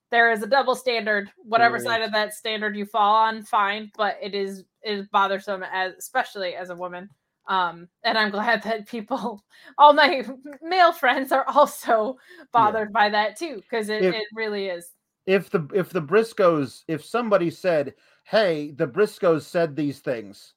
there 0.09 0.31
is 0.31 0.41
a 0.41 0.47
double 0.47 0.75
standard. 0.75 1.31
Whatever 1.43 1.77
There 1.77 1.85
side 1.85 2.01
of 2.01 2.11
that 2.13 2.33
standard 2.33 2.75
you 2.75 2.85
fall 2.85 3.15
on, 3.15 3.43
fine, 3.43 3.91
but 3.95 4.17
it 4.21 4.33
is 4.33 4.65
it 4.83 4.93
is 4.97 5.07
bothersome 5.09 5.63
as 5.63 5.93
especially 5.99 6.55
as 6.55 6.69
a 6.71 6.75
woman. 6.75 7.09
Um, 7.47 7.87
and 8.03 8.17
I'm 8.17 8.31
glad 8.31 8.63
that 8.63 8.87
people, 8.87 9.43
all 9.77 9.93
my 9.93 10.25
male 10.61 10.93
friends, 10.93 11.31
are 11.31 11.45
also 11.47 12.17
bothered 12.53 12.93
by 12.93 13.09
that 13.09 13.37
too, 13.37 13.55
because 13.57 13.89
it, 13.89 14.03
If- 14.03 14.15
it 14.15 14.27
really 14.33 14.67
is. 14.67 14.91
if 15.27 15.49
the 15.49 15.67
if 15.73 15.89
the 15.91 16.01
Briscoes 16.01 16.83
if 16.87 17.05
somebody 17.05 17.49
said, 17.51 17.93
"Hey, 18.25 18.71
the 18.71 18.87
Briscoes 18.87 19.43
said 19.43 19.75
these 19.75 19.99
things 19.99 20.53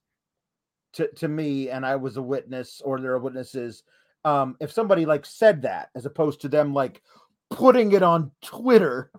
to 0.95 1.09
to 1.17 1.29
me 1.29 1.69
and 1.71 1.85
I 1.85 1.97
was 1.97 2.17
a 2.17 2.23
witness 2.23 2.81
or 2.85 3.01
there 3.01 3.13
are 3.13 3.19
witnesses," 3.19 3.83
um 4.25 4.57
if 4.61 4.73
somebody 4.73 5.05
like 5.05 5.27
said 5.27 5.61
that 5.63 5.91
as 5.95 6.07
opposed 6.07 6.41
to 6.43 6.49
them 6.49 6.73
like 6.73 7.03
putting 7.51 7.93
it 7.93 8.03
on 8.03 8.31
Twitter, 8.43 9.11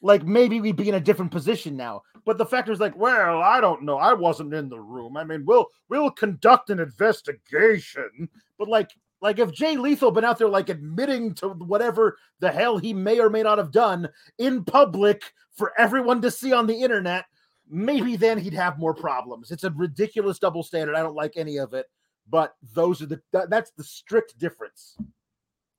like 0.00 0.24
maybe 0.24 0.60
we'd 0.60 0.76
be 0.76 0.88
in 0.88 0.94
a 0.94 1.00
different 1.00 1.32
position 1.32 1.76
now. 1.76 2.02
But 2.24 2.38
the 2.38 2.46
fact 2.46 2.68
is 2.68 2.80
like, 2.80 2.96
well, 2.96 3.40
I 3.40 3.60
don't 3.60 3.82
know. 3.82 3.96
I 3.96 4.12
wasn't 4.12 4.54
in 4.54 4.68
the 4.68 4.80
room. 4.80 5.16
I 5.16 5.24
mean, 5.24 5.44
we'll 5.44 5.66
we'll 5.88 6.10
conduct 6.10 6.70
an 6.70 6.80
investigation. 6.80 8.28
But 8.58 8.68
like 8.68 8.90
like 9.20 9.38
if 9.38 9.52
Jay 9.52 9.76
Lethal 9.76 10.10
been 10.10 10.24
out 10.24 10.38
there 10.38 10.48
like 10.48 10.68
admitting 10.68 11.34
to 11.34 11.48
whatever 11.48 12.16
the 12.40 12.50
hell 12.50 12.78
he 12.78 12.92
may 12.92 13.18
or 13.18 13.30
may 13.30 13.42
not 13.42 13.58
have 13.58 13.72
done 13.72 14.08
in 14.38 14.64
public 14.64 15.22
for 15.52 15.72
everyone 15.78 16.22
to 16.22 16.30
see 16.30 16.52
on 16.52 16.66
the 16.66 16.82
internet, 16.82 17.24
maybe 17.68 18.16
then 18.16 18.38
he'd 18.38 18.54
have 18.54 18.78
more 18.78 18.94
problems. 18.94 19.50
It's 19.50 19.64
a 19.64 19.70
ridiculous 19.70 20.38
double 20.38 20.62
standard. 20.62 20.94
I 20.94 21.02
don't 21.02 21.16
like 21.16 21.32
any 21.36 21.56
of 21.56 21.74
it, 21.74 21.86
but 22.28 22.54
those 22.74 23.02
are 23.02 23.06
the 23.06 23.20
that, 23.32 23.50
that's 23.50 23.72
the 23.72 23.84
strict 23.84 24.38
difference. 24.38 24.96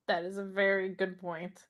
That 0.08 0.26
is 0.26 0.38
a 0.38 0.44
very 0.44 0.90
good 0.90 1.20
point. 1.22 1.64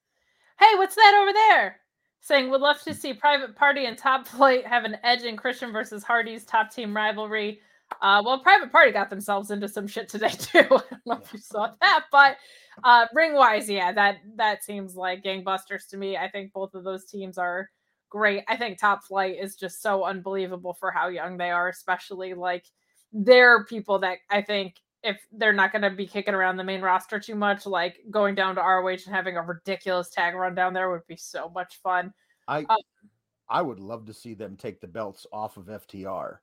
Hey, 0.58 0.76
what's 0.76 0.96
that 0.96 1.20
over 1.22 1.34
there? 1.34 1.82
Saying 2.22 2.50
would 2.50 2.62
love 2.62 2.82
to 2.84 2.94
see 2.94 3.14
Private 3.14 3.56
Party 3.56 3.86
and 3.86 3.98
Top 3.98 4.28
Flight 4.28 4.66
have 4.68 4.84
an 4.84 4.98
edge 5.04 5.24
in 5.24 5.38
Christian 5.38 5.72
versus 5.72 6.04
Hardy's 6.04 6.46
top 6.46 6.72
team 6.72 6.96
rivalry. 6.96 7.60
Uh, 8.02 8.22
well, 8.24 8.40
Private 8.40 8.72
Party 8.72 8.92
got 8.92 9.10
themselves 9.10 9.52
into 9.52 9.68
some 9.68 9.88
shit 9.88 10.10
today 10.10 10.30
too. 10.38 10.60
I 10.60 10.68
don't 10.68 11.06
know 11.06 11.20
if 11.24 11.34
you 11.34 11.40
saw 11.40 11.72
that, 11.82 12.06
but 12.12 12.38
uh, 12.84 13.06
ring 13.14 13.34
wise, 13.34 13.70
yeah, 13.70 13.92
that 13.94 14.18
that 14.36 14.64
seems 14.64 14.96
like 14.96 15.24
gangbusters 15.24 15.88
to 15.90 15.98
me. 15.98 16.18
I 16.18 16.30
think 16.30 16.54
both 16.54 16.74
of 16.76 16.84
those 16.84 17.06
teams 17.06 17.38
are 17.38 17.70
great. 18.10 18.44
I 18.48 18.58
think 18.58 18.78
Top 18.78 19.04
Flight 19.04 19.38
is 19.42 19.56
just 19.56 19.82
so 19.82 20.04
unbelievable 20.04 20.74
for 20.74 20.92
how 20.92 21.08
young 21.08 21.38
they 21.38 21.52
are, 21.52 21.70
especially 21.70 22.34
like 22.34 22.66
they're 23.12 23.66
people 23.66 24.00
that 24.00 24.20
I 24.30 24.42
think 24.42 24.76
if 25.04 25.18
they're 25.32 25.54
not 25.54 25.72
going 25.72 25.82
to 25.82 25.90
be 25.90 26.08
kicking 26.08 26.34
around 26.34 26.58
the 26.58 26.64
main 26.64 26.82
roster 26.82 27.20
too 27.20 27.36
much, 27.36 27.66
like 27.66 28.00
going 28.10 28.36
down 28.36 28.56
to 28.56 28.62
ROH 28.62 28.88
and 28.88 29.02
having 29.16 29.38
a 29.38 29.42
ridiculous 29.42 30.10
tag 30.10 30.36
run 30.36 30.56
down 30.56 30.74
there 30.74 30.92
would 30.92 31.08
be 31.08 31.16
so 31.16 31.50
much 31.50 31.80
fun. 31.82 32.14
I 32.48 32.66
Uh, 32.70 32.76
I 33.50 33.62
would 33.62 33.80
love 33.80 34.06
to 34.06 34.14
see 34.14 34.36
them 34.36 34.56
take 34.56 34.80
the 34.80 34.88
belts 34.88 35.26
off 35.34 35.58
of 35.58 35.66
FTR. 35.66 36.38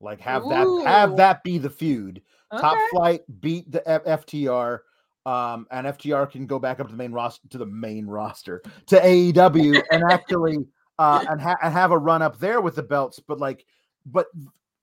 Like 0.00 0.20
have 0.20 0.44
that 0.48 0.82
have 0.86 1.16
that 1.16 1.42
be 1.42 1.58
the 1.58 1.70
feud. 1.70 2.22
Top 2.58 2.78
Flight 2.90 3.22
beat 3.40 3.70
the 3.70 3.86
F- 3.88 4.04
FTR, 4.04 4.78
um, 5.26 5.66
and 5.70 5.86
FTR 5.86 6.30
can 6.30 6.46
go 6.46 6.58
back 6.58 6.80
up 6.80 6.86
to 6.86 6.92
the 6.92 6.96
main 6.96 7.12
roster 7.12 7.46
to 7.48 7.58
the 7.58 7.66
main 7.66 8.06
roster 8.06 8.62
to 8.86 8.96
AEW 8.96 9.82
and 9.90 10.02
actually 10.10 10.58
uh, 10.98 11.24
and, 11.28 11.40
ha- 11.40 11.58
and 11.62 11.72
have 11.72 11.92
a 11.92 11.98
run 11.98 12.22
up 12.22 12.38
there 12.38 12.60
with 12.60 12.76
the 12.76 12.82
belts. 12.82 13.20
But 13.20 13.40
like, 13.40 13.66
but 14.06 14.26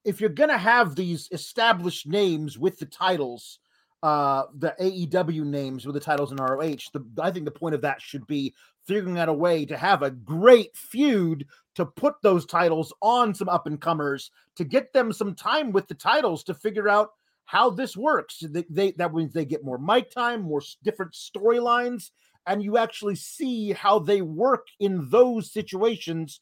if 0.08 0.22
you're 0.22 0.30
gonna 0.30 0.58
have 0.58 0.96
these 0.96 1.28
established 1.34 2.08
names 2.08 2.58
with 2.58 2.80
the 2.80 2.86
titles, 2.86 3.60
uh, 4.02 4.44
the 4.58 4.74
AEW 4.80 5.44
names 5.44 5.86
with 5.86 5.96
the 5.96 6.00
titles 6.00 6.32
in 6.32 6.38
ROH, 6.38 6.78
the 6.94 7.06
I 7.22 7.30
think 7.30 7.44
the 7.44 7.52
point 7.52 7.76
of 7.76 7.82
that 7.82 8.02
should 8.02 8.26
be 8.26 8.56
figuring 8.86 9.20
out 9.20 9.28
a 9.28 9.34
way 9.34 9.66
to 9.66 9.76
have 9.76 10.04
a 10.04 10.10
great 10.10 10.74
feud 10.78 11.46
to 11.76 11.86
put 11.86 12.16
those 12.22 12.46
titles 12.46 12.94
on 13.02 13.34
some 13.34 13.50
up 13.50 13.68
and 13.68 13.82
comers 13.82 14.32
to 14.56 14.64
get 14.64 14.94
them 14.94 15.12
some 15.12 15.36
time 15.36 15.74
with 15.74 15.90
the 15.90 15.94
titles 15.94 16.42
to 16.46 16.54
figure 16.54 16.88
out 16.88 17.10
how 17.44 17.70
this 17.70 17.98
works. 17.98 18.40
They, 18.40 18.64
they 18.70 18.92
that 18.94 19.14
means 19.14 19.34
they 19.34 19.44
get 19.44 19.66
more 19.66 19.78
mic 19.78 20.10
time, 20.10 20.44
more 20.44 20.62
different 20.86 21.12
storylines, 21.12 22.12
and 22.46 22.64
you 22.64 22.78
actually 22.78 23.16
see 23.16 23.74
how 23.74 24.00
they 24.00 24.22
work 24.22 24.68
in 24.80 25.10
those 25.10 25.52
situations 25.52 26.40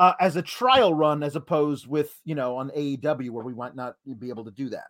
uh, 0.00 0.14
as 0.18 0.34
a 0.36 0.42
trial 0.42 0.94
run, 0.94 1.22
as 1.22 1.36
opposed 1.36 1.86
with 1.86 2.18
you 2.24 2.34
know 2.34 2.56
on 2.56 2.70
AEW 2.70 3.30
where 3.30 3.44
we 3.44 3.54
might 3.54 3.76
not 3.76 3.96
be 4.18 4.30
able 4.30 4.44
to 4.44 4.50
do 4.50 4.68
that. 4.70 4.86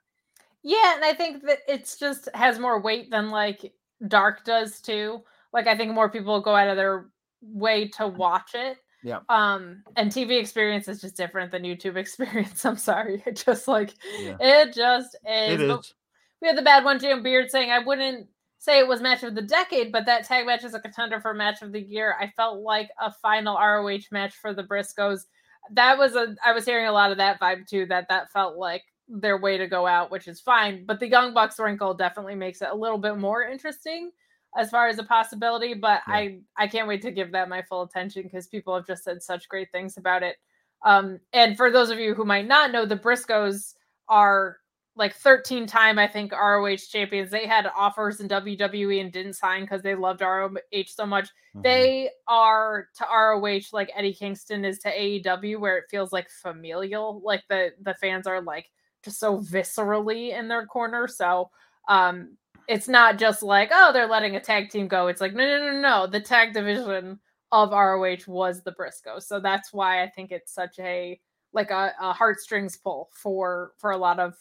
Yeah, 0.63 0.95
and 0.95 1.05
I 1.05 1.13
think 1.15 1.43
that 1.47 1.59
it's 1.69 1.99
just 1.99 2.29
has 2.35 2.59
more 2.59 2.81
weight 2.81 3.11
than 3.11 3.31
like 3.31 3.73
Dark 4.09 4.45
does 4.45 4.81
too. 4.81 5.23
Like 5.53 5.67
I 5.67 5.77
think 5.77 5.93
more 5.93 6.09
people 6.09 6.41
go 6.41 6.55
out 6.55 6.69
of 6.69 6.77
their 6.77 7.09
way 7.43 7.89
to 7.89 8.07
watch 8.07 8.51
it. 8.55 8.79
Yeah. 9.03 9.21
Um 9.29 9.83
and 9.97 10.13
TV 10.13 10.39
experience 10.39 10.87
is 10.87 11.01
just 11.01 11.17
different 11.17 11.51
than 11.51 11.63
YouTube 11.63 11.97
experience. 12.05 12.65
I'm 12.65 12.77
sorry. 12.77 13.23
It 13.27 13.43
just 13.45 13.67
like 13.67 13.95
Yeah. 14.19 14.37
it 14.39 14.75
just 14.75 15.17
is. 15.29 15.61
It 15.61 15.69
But 15.69 15.81
is. 15.81 15.95
we 16.43 16.49
had 16.49 16.57
the 16.59 16.63
bad 16.63 16.85
one, 16.85 16.99
Jim 16.99 17.23
Beard 17.23 17.51
saying, 17.51 17.71
I 17.71 17.79
wouldn't 17.79 18.29
say 18.61 18.79
it 18.79 18.87
was 18.87 19.01
match 19.01 19.23
of 19.23 19.35
the 19.35 19.43
decade, 19.43 19.91
but 19.91 20.05
that 20.05 20.25
tag 20.25 20.47
match 20.47 20.65
is 20.65 20.75
a 20.75 20.81
contender 20.81 21.19
for 21.19 21.33
match 21.33 21.63
of 21.63 21.73
the 21.73 21.81
year. 21.81 22.15
I 22.21 22.29
felt 22.37 22.61
like 22.61 22.91
a 23.01 23.11
final 23.11 23.57
ROH 23.57 24.07
match 24.13 24.35
for 24.35 24.53
the 24.53 24.63
Briscoes. 24.63 25.25
That 25.73 25.97
was 25.99 26.15
a, 26.15 26.37
I 26.45 26.53
was 26.53 26.67
hearing 26.67 26.87
a 26.87 26.93
lot 26.93 27.11
of 27.11 27.17
that 27.17 27.41
vibe 27.41 27.67
too, 27.67 27.87
that 27.87 28.07
that 28.11 28.31
felt 28.31 28.59
like 28.59 28.85
their 29.09 29.39
way 29.39 29.57
to 29.57 29.67
go 29.67 29.87
out, 29.87 30.11
which 30.11 30.29
is 30.29 30.41
fine. 30.41 30.85
But 30.85 31.01
the 31.01 31.09
Young 31.09 31.33
Bucks 31.33 31.59
wrinkle 31.59 31.95
definitely 31.95 32.35
makes 32.35 32.61
it 32.61 32.69
a 32.71 32.77
little 32.77 32.99
bit 32.99 33.17
more 33.17 33.43
interesting 33.43 34.11
as 34.59 34.69
far 34.69 34.89
as 34.89 34.99
a 34.99 35.05
possibility. 35.05 35.73
But 35.73 36.03
yeah. 36.07 36.15
I 36.15 36.41
I 36.59 36.69
can't 36.69 36.87
wait 36.87 37.01
to 37.03 37.11
give 37.11 37.33
that 37.33 37.49
my 37.49 37.63
full 37.63 37.83
attention 37.83 38.25
because 38.25 38.47
people 38.47 38.75
have 38.75 38.87
just 38.87 39.05
said 39.05 39.23
such 39.23 39.49
great 39.49 39.73
things 39.73 39.97
about 39.97 40.23
it. 40.23 40.37
Um, 40.85 41.19
and 41.33 41.57
for 41.57 41.71
those 41.71 41.89
of 41.89 41.99
you 41.99 42.15
who 42.15 42.27
might 42.27 42.47
not 42.47 42.73
know, 42.73 42.85
the 42.85 42.97
Briscoes 42.97 43.75
are 44.09 44.59
like 44.97 45.15
13 45.15 45.67
time 45.67 45.99
I 45.99 46.07
think 46.07 46.33
ROH 46.33 46.77
champions. 46.91 47.31
They 47.31 47.47
had 47.47 47.71
offers 47.77 48.21
in 48.21 48.29
WWE 48.29 49.01
and 49.01 49.13
didn't 49.13 49.35
sign 49.35 49.63
because 49.63 49.83
they 49.83 49.95
loved 49.95 50.21
ROH 50.21 50.59
so 50.87 51.07
much. 51.07 51.27
Mm-hmm. 51.27 51.63
They 51.63 52.11
are 52.29 52.89
to 52.97 53.05
ROH 53.05 53.61
like 53.73 53.91
Eddie 53.95 54.15
Kingston 54.15 54.65
is 54.65 54.79
to 54.81 54.91
AEW, 54.91 55.59
where 55.59 55.79
it 55.79 55.85
feels 55.91 56.13
like 56.13 56.29
familial. 56.29 57.21
Like 57.25 57.45
the 57.49 57.71
the 57.83 57.95
fans 57.95 58.27
are 58.27 58.43
like 58.43 58.67
just 59.05 59.19
so 59.19 59.39
viscerally 59.39 60.39
in 60.39 60.49
their 60.49 60.67
corner. 60.67 61.09
So 61.09 61.51
um 61.89 62.37
it's 62.69 62.89
not 62.89 63.19
just 63.19 63.43
like, 63.43 63.71
oh, 63.73 63.93
they're 63.93 64.07
letting 64.07 64.37
a 64.37 64.41
tag 64.41 64.71
team 64.71 64.87
go. 64.87 65.09
It's 65.09 65.21
like, 65.21 65.35
no, 65.35 65.45
no, 65.45 65.73
no, 65.73 65.81
no. 65.81 66.07
The 66.07 66.21
tag 66.21 66.53
division 66.53 67.19
of 67.51 67.73
ROH 67.73 68.29
was 68.29 68.63
the 68.63 68.71
Briscoe. 68.73 69.19
So 69.19 69.41
that's 69.41 69.73
why 69.73 70.05
I 70.05 70.09
think 70.09 70.31
it's 70.31 70.53
such 70.53 70.79
a 70.79 71.19
like 71.53 71.71
a, 71.71 71.93
a 72.01 72.13
heartstrings 72.13 72.77
pull 72.77 73.11
for 73.13 73.73
for 73.79 73.91
a 73.91 73.97
lot 73.97 74.21
of 74.21 74.35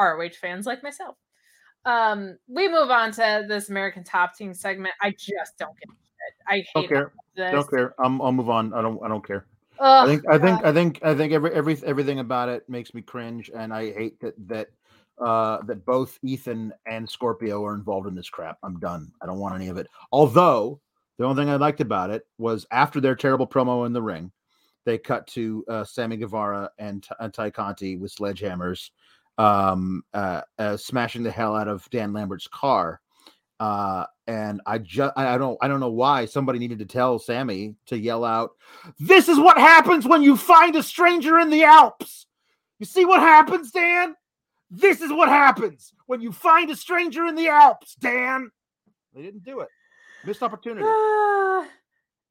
ROH 0.00 0.30
fans 0.40 0.66
like 0.66 0.82
myself. 0.82 1.16
Um, 1.84 2.38
we 2.48 2.68
move 2.68 2.90
on 2.90 3.12
to 3.12 3.44
this 3.48 3.70
American 3.70 4.04
Top 4.04 4.36
Team 4.36 4.54
segment. 4.54 4.94
I 5.00 5.10
just 5.10 5.58
don't 5.58 5.74
get 5.78 5.88
it. 5.88 6.34
I 6.46 6.54
hate 6.56 6.66
don't 6.74 6.88
care. 6.88 7.12
This. 7.36 7.52
Don't 7.52 7.70
care. 7.70 7.94
I'm, 7.98 8.20
I'll 8.20 8.32
move 8.32 8.50
on. 8.50 8.74
I 8.74 8.82
don't. 8.82 9.02
I 9.02 9.08
don't 9.08 9.26
care. 9.26 9.46
I 9.80 10.06
think 10.06 10.28
I 10.28 10.38
think 10.38 10.62
I 10.62 10.72
think 10.72 11.00
I 11.02 11.14
think 11.14 11.32
every 11.32 11.52
every 11.52 11.78
everything 11.86 12.18
about 12.18 12.50
it 12.50 12.68
makes 12.68 12.92
me 12.92 13.00
cringe, 13.00 13.50
and 13.54 13.72
I 13.72 13.92
hate 13.92 14.20
that 14.20 14.34
that 14.46 14.68
uh, 15.18 15.62
that 15.62 15.84
both 15.86 16.18
Ethan 16.22 16.72
and 16.86 17.08
Scorpio 17.08 17.64
are 17.64 17.74
involved 17.74 18.06
in 18.06 18.14
this 18.14 18.28
crap. 18.28 18.58
I'm 18.62 18.78
done. 18.78 19.10
I 19.22 19.26
don't 19.26 19.38
want 19.38 19.54
any 19.54 19.68
of 19.68 19.78
it. 19.78 19.86
Although 20.12 20.80
the 21.18 21.24
only 21.24 21.42
thing 21.42 21.50
I 21.50 21.56
liked 21.56 21.80
about 21.80 22.10
it 22.10 22.26
was 22.38 22.66
after 22.70 23.00
their 23.00 23.14
terrible 23.14 23.46
promo 23.46 23.86
in 23.86 23.92
the 23.92 24.02
ring, 24.02 24.32
they 24.84 24.96
cut 24.98 25.26
to 25.28 25.64
uh, 25.68 25.84
Sammy 25.84 26.16
Guevara 26.16 26.70
and, 26.78 27.06
and 27.18 27.32
Tay 27.32 27.50
Conti 27.50 27.96
with 27.96 28.14
sledgehammers, 28.14 28.90
um, 29.40 30.02
uh, 30.12 30.42
uh, 30.58 30.76
smashing 30.76 31.22
the 31.22 31.30
hell 31.30 31.56
out 31.56 31.66
of 31.66 31.88
Dan 31.88 32.12
Lambert's 32.12 32.46
car. 32.46 33.00
Uh, 33.58 34.04
and 34.26 34.60
I 34.66 34.78
just 34.78 35.12
I 35.16 35.36
don't 35.36 35.58
I 35.60 35.68
don't 35.68 35.80
know 35.80 35.90
why 35.90 36.24
somebody 36.24 36.58
needed 36.58 36.78
to 36.78 36.86
tell 36.86 37.18
Sammy 37.18 37.74
to 37.86 37.98
yell 37.98 38.24
out, 38.24 38.52
"This 38.98 39.28
is 39.28 39.38
what 39.38 39.58
happens 39.58 40.06
when 40.06 40.22
you 40.22 40.36
find 40.36 40.76
a 40.76 40.82
stranger 40.82 41.38
in 41.38 41.50
the 41.50 41.64
Alps." 41.64 42.26
You 42.78 42.86
see 42.86 43.04
what 43.04 43.20
happens, 43.20 43.70
Dan? 43.70 44.14
This 44.70 45.00
is 45.00 45.10
what 45.10 45.28
happens 45.28 45.92
when 46.06 46.20
you 46.20 46.32
find 46.32 46.70
a 46.70 46.76
stranger 46.76 47.26
in 47.26 47.34
the 47.34 47.48
Alps, 47.48 47.96
Dan. 47.96 48.50
They 49.14 49.22
didn't 49.22 49.44
do 49.44 49.60
it. 49.60 49.68
Missed 50.24 50.42
opportunity. 50.42 50.84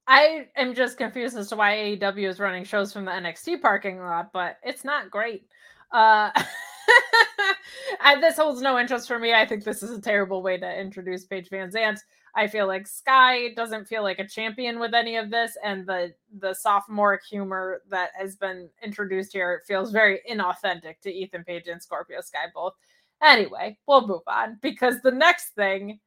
I 0.08 0.48
am 0.56 0.74
just 0.74 0.98
confused 0.98 1.38
as 1.38 1.50
to 1.50 1.56
why 1.56 1.76
AEW 1.76 2.28
is 2.28 2.40
running 2.40 2.64
shows 2.64 2.94
from 2.94 3.06
the 3.06 3.12
NXT 3.12 3.62
parking 3.62 4.00
lot, 4.00 4.32
but 4.32 4.58
it's 4.64 4.84
not 4.84 5.12
great. 5.12 5.46
Uh 5.92 6.32
and 8.04 8.22
this 8.22 8.38
holds 8.38 8.62
no 8.62 8.80
interest 8.80 9.08
for 9.08 9.20
me. 9.20 9.34
I 9.34 9.46
think 9.46 9.64
this 9.64 9.84
is 9.84 9.92
a 9.92 10.02
terrible 10.02 10.42
way 10.42 10.58
to 10.58 10.80
introduce 10.80 11.26
Paige 11.26 11.50
VanZant. 11.50 12.00
I 12.36 12.48
feel 12.48 12.68
like 12.68 12.88
Sky 12.88 13.54
doesn't 13.56 13.88
feel 13.88 14.04
like 14.04 14.20
a 14.20 14.28
champion 14.28 14.80
with 14.80 14.94
any 14.94 15.18
of 15.18 15.30
this, 15.30 15.58
and 15.64 15.86
the 15.86 16.14
the 16.40 16.54
sophomoric 16.54 17.24
humor 17.24 17.82
that 17.90 18.12
has 18.18 18.36
been 18.36 18.70
introduced 18.84 19.34
here 19.34 19.64
feels 19.68 19.92
very 19.92 20.22
inauthentic 20.30 21.00
to 21.02 21.12
Ethan 21.12 21.44
Page 21.44 21.68
and 21.68 21.82
Scorpio 21.82 22.22
Sky 22.22 22.46
both. 22.54 22.74
Anyway, 23.22 23.78
we'll 23.88 24.08
move 24.08 24.22
on 24.28 24.58
because 24.62 25.02
the 25.02 25.12
next 25.12 25.50
thing, 25.56 26.00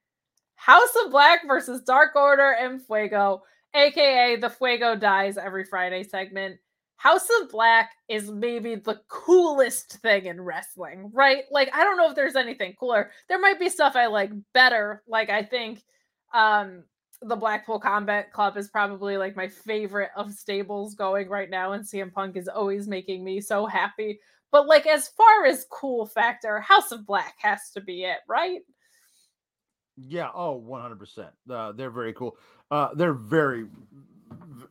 House 0.54 0.94
of 1.04 1.10
Black 1.10 1.46
versus 1.46 1.82
Dark 1.82 2.16
Order 2.16 2.52
and 2.52 2.84
Fuego, 2.86 3.42
aka 3.74 4.36
the 4.36 4.50
Fuego 4.50 4.96
dies 4.96 5.36
every 5.36 5.64
Friday 5.64 6.02
segment. 6.04 6.58
House 7.02 7.26
of 7.40 7.50
Black 7.50 7.90
is 8.08 8.30
maybe 8.30 8.76
the 8.76 9.00
coolest 9.08 9.94
thing 10.02 10.26
in 10.26 10.40
wrestling, 10.40 11.10
right? 11.12 11.42
Like, 11.50 11.68
I 11.74 11.82
don't 11.82 11.96
know 11.96 12.08
if 12.08 12.14
there's 12.14 12.36
anything 12.36 12.74
cooler. 12.78 13.10
There 13.28 13.40
might 13.40 13.58
be 13.58 13.68
stuff 13.68 13.96
I 13.96 14.06
like 14.06 14.30
better. 14.54 15.02
Like, 15.08 15.28
I 15.28 15.42
think 15.42 15.82
um 16.32 16.84
the 17.20 17.34
Blackpool 17.34 17.80
Combat 17.80 18.32
Club 18.32 18.56
is 18.56 18.68
probably 18.68 19.16
like 19.16 19.34
my 19.34 19.48
favorite 19.48 20.10
of 20.16 20.32
stables 20.32 20.94
going 20.94 21.28
right 21.28 21.50
now, 21.50 21.72
and 21.72 21.84
CM 21.84 22.12
Punk 22.12 22.36
is 22.36 22.46
always 22.46 22.86
making 22.86 23.24
me 23.24 23.40
so 23.40 23.66
happy. 23.66 24.20
But 24.52 24.68
like 24.68 24.86
as 24.86 25.08
far 25.08 25.44
as 25.44 25.66
cool 25.72 26.06
factor, 26.06 26.60
House 26.60 26.92
of 26.92 27.04
Black 27.04 27.34
has 27.38 27.70
to 27.74 27.80
be 27.80 28.04
it, 28.04 28.18
right? 28.28 28.60
Yeah. 29.96 30.28
Oh, 30.32 30.50
Oh, 30.50 30.52
one 30.52 30.82
hundred 30.82 31.00
percent. 31.00 31.30
Uh, 31.50 31.72
they're 31.72 31.90
very 31.90 32.12
cool. 32.12 32.36
Uh, 32.70 32.90
they're 32.94 33.12
very, 33.12 33.66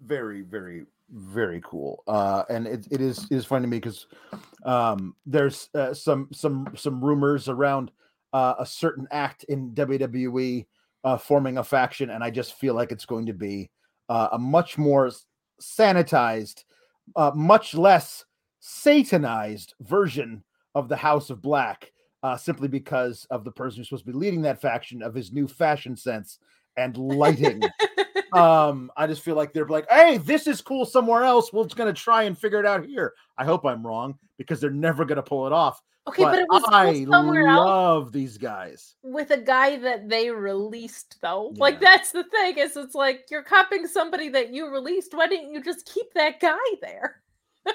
very, 0.01 0.43
very, 0.43 0.85
very 1.11 1.61
cool. 1.63 2.03
Uh, 2.07 2.43
and 2.49 2.67
it, 2.67 2.87
it 2.91 3.01
is 3.01 3.25
it 3.29 3.35
is 3.35 3.45
funny 3.45 3.63
to 3.63 3.67
me 3.67 3.77
because 3.77 4.07
um, 4.65 5.15
there's 5.25 5.69
uh, 5.75 5.93
some 5.93 6.27
some 6.31 6.67
some 6.75 7.03
rumors 7.03 7.49
around 7.49 7.91
uh, 8.33 8.55
a 8.59 8.65
certain 8.65 9.07
act 9.11 9.43
in 9.45 9.71
WWE 9.71 10.65
uh, 11.03 11.17
forming 11.17 11.57
a 11.57 11.63
faction, 11.63 12.09
and 12.09 12.23
I 12.23 12.29
just 12.29 12.53
feel 12.53 12.73
like 12.73 12.91
it's 12.91 13.05
going 13.05 13.25
to 13.25 13.33
be 13.33 13.69
uh, 14.09 14.29
a 14.33 14.39
much 14.39 14.77
more 14.77 15.11
sanitized, 15.61 16.63
uh, 17.15 17.31
much 17.35 17.73
less 17.73 18.25
satanized 18.59 19.73
version 19.81 20.43
of 20.75 20.87
the 20.87 20.95
House 20.95 21.29
of 21.29 21.41
Black, 21.41 21.91
uh, 22.23 22.37
simply 22.37 22.67
because 22.67 23.25
of 23.29 23.43
the 23.43 23.51
person 23.51 23.79
who's 23.79 23.89
supposed 23.89 24.05
to 24.05 24.11
be 24.11 24.17
leading 24.17 24.43
that 24.43 24.61
faction 24.61 25.01
of 25.01 25.13
his 25.13 25.31
new 25.31 25.47
fashion 25.47 25.95
sense 25.95 26.39
and 26.77 26.95
lighting. 26.97 27.61
Um, 28.33 28.91
I 28.95 29.07
just 29.07 29.21
feel 29.21 29.35
like 29.35 29.53
they're 29.53 29.67
like, 29.67 29.89
hey, 29.89 30.17
this 30.17 30.47
is 30.47 30.61
cool 30.61 30.85
somewhere 30.85 31.23
else. 31.23 31.51
We're 31.51 31.63
just 31.63 31.75
gonna 31.75 31.93
try 31.93 32.23
and 32.23 32.37
figure 32.37 32.59
it 32.59 32.65
out 32.65 32.85
here. 32.85 33.13
I 33.37 33.45
hope 33.45 33.65
I'm 33.65 33.85
wrong 33.85 34.17
because 34.37 34.59
they're 34.59 34.69
never 34.69 35.05
gonna 35.05 35.23
pull 35.23 35.47
it 35.47 35.53
off. 35.53 35.81
Okay, 36.07 36.23
but, 36.23 36.31
but 36.31 36.39
it 36.39 36.47
was 36.49 36.63
I 36.67 36.91
love 37.07 38.05
else 38.05 38.11
these 38.11 38.37
guys 38.37 38.95
with 39.03 39.29
a 39.29 39.37
guy 39.37 39.77
that 39.77 40.09
they 40.09 40.31
released, 40.31 41.17
though. 41.21 41.51
Yeah. 41.53 41.61
Like 41.61 41.79
that's 41.79 42.11
the 42.11 42.23
thing 42.23 42.57
is, 42.57 42.75
it's 42.75 42.95
like 42.95 43.25
you're 43.29 43.43
copying 43.43 43.87
somebody 43.87 44.29
that 44.29 44.51
you 44.51 44.71
released. 44.71 45.13
Why 45.13 45.27
didn't 45.27 45.53
you 45.53 45.61
just 45.61 45.85
keep 45.85 46.11
that 46.15 46.39
guy 46.39 46.57
there? 46.81 47.21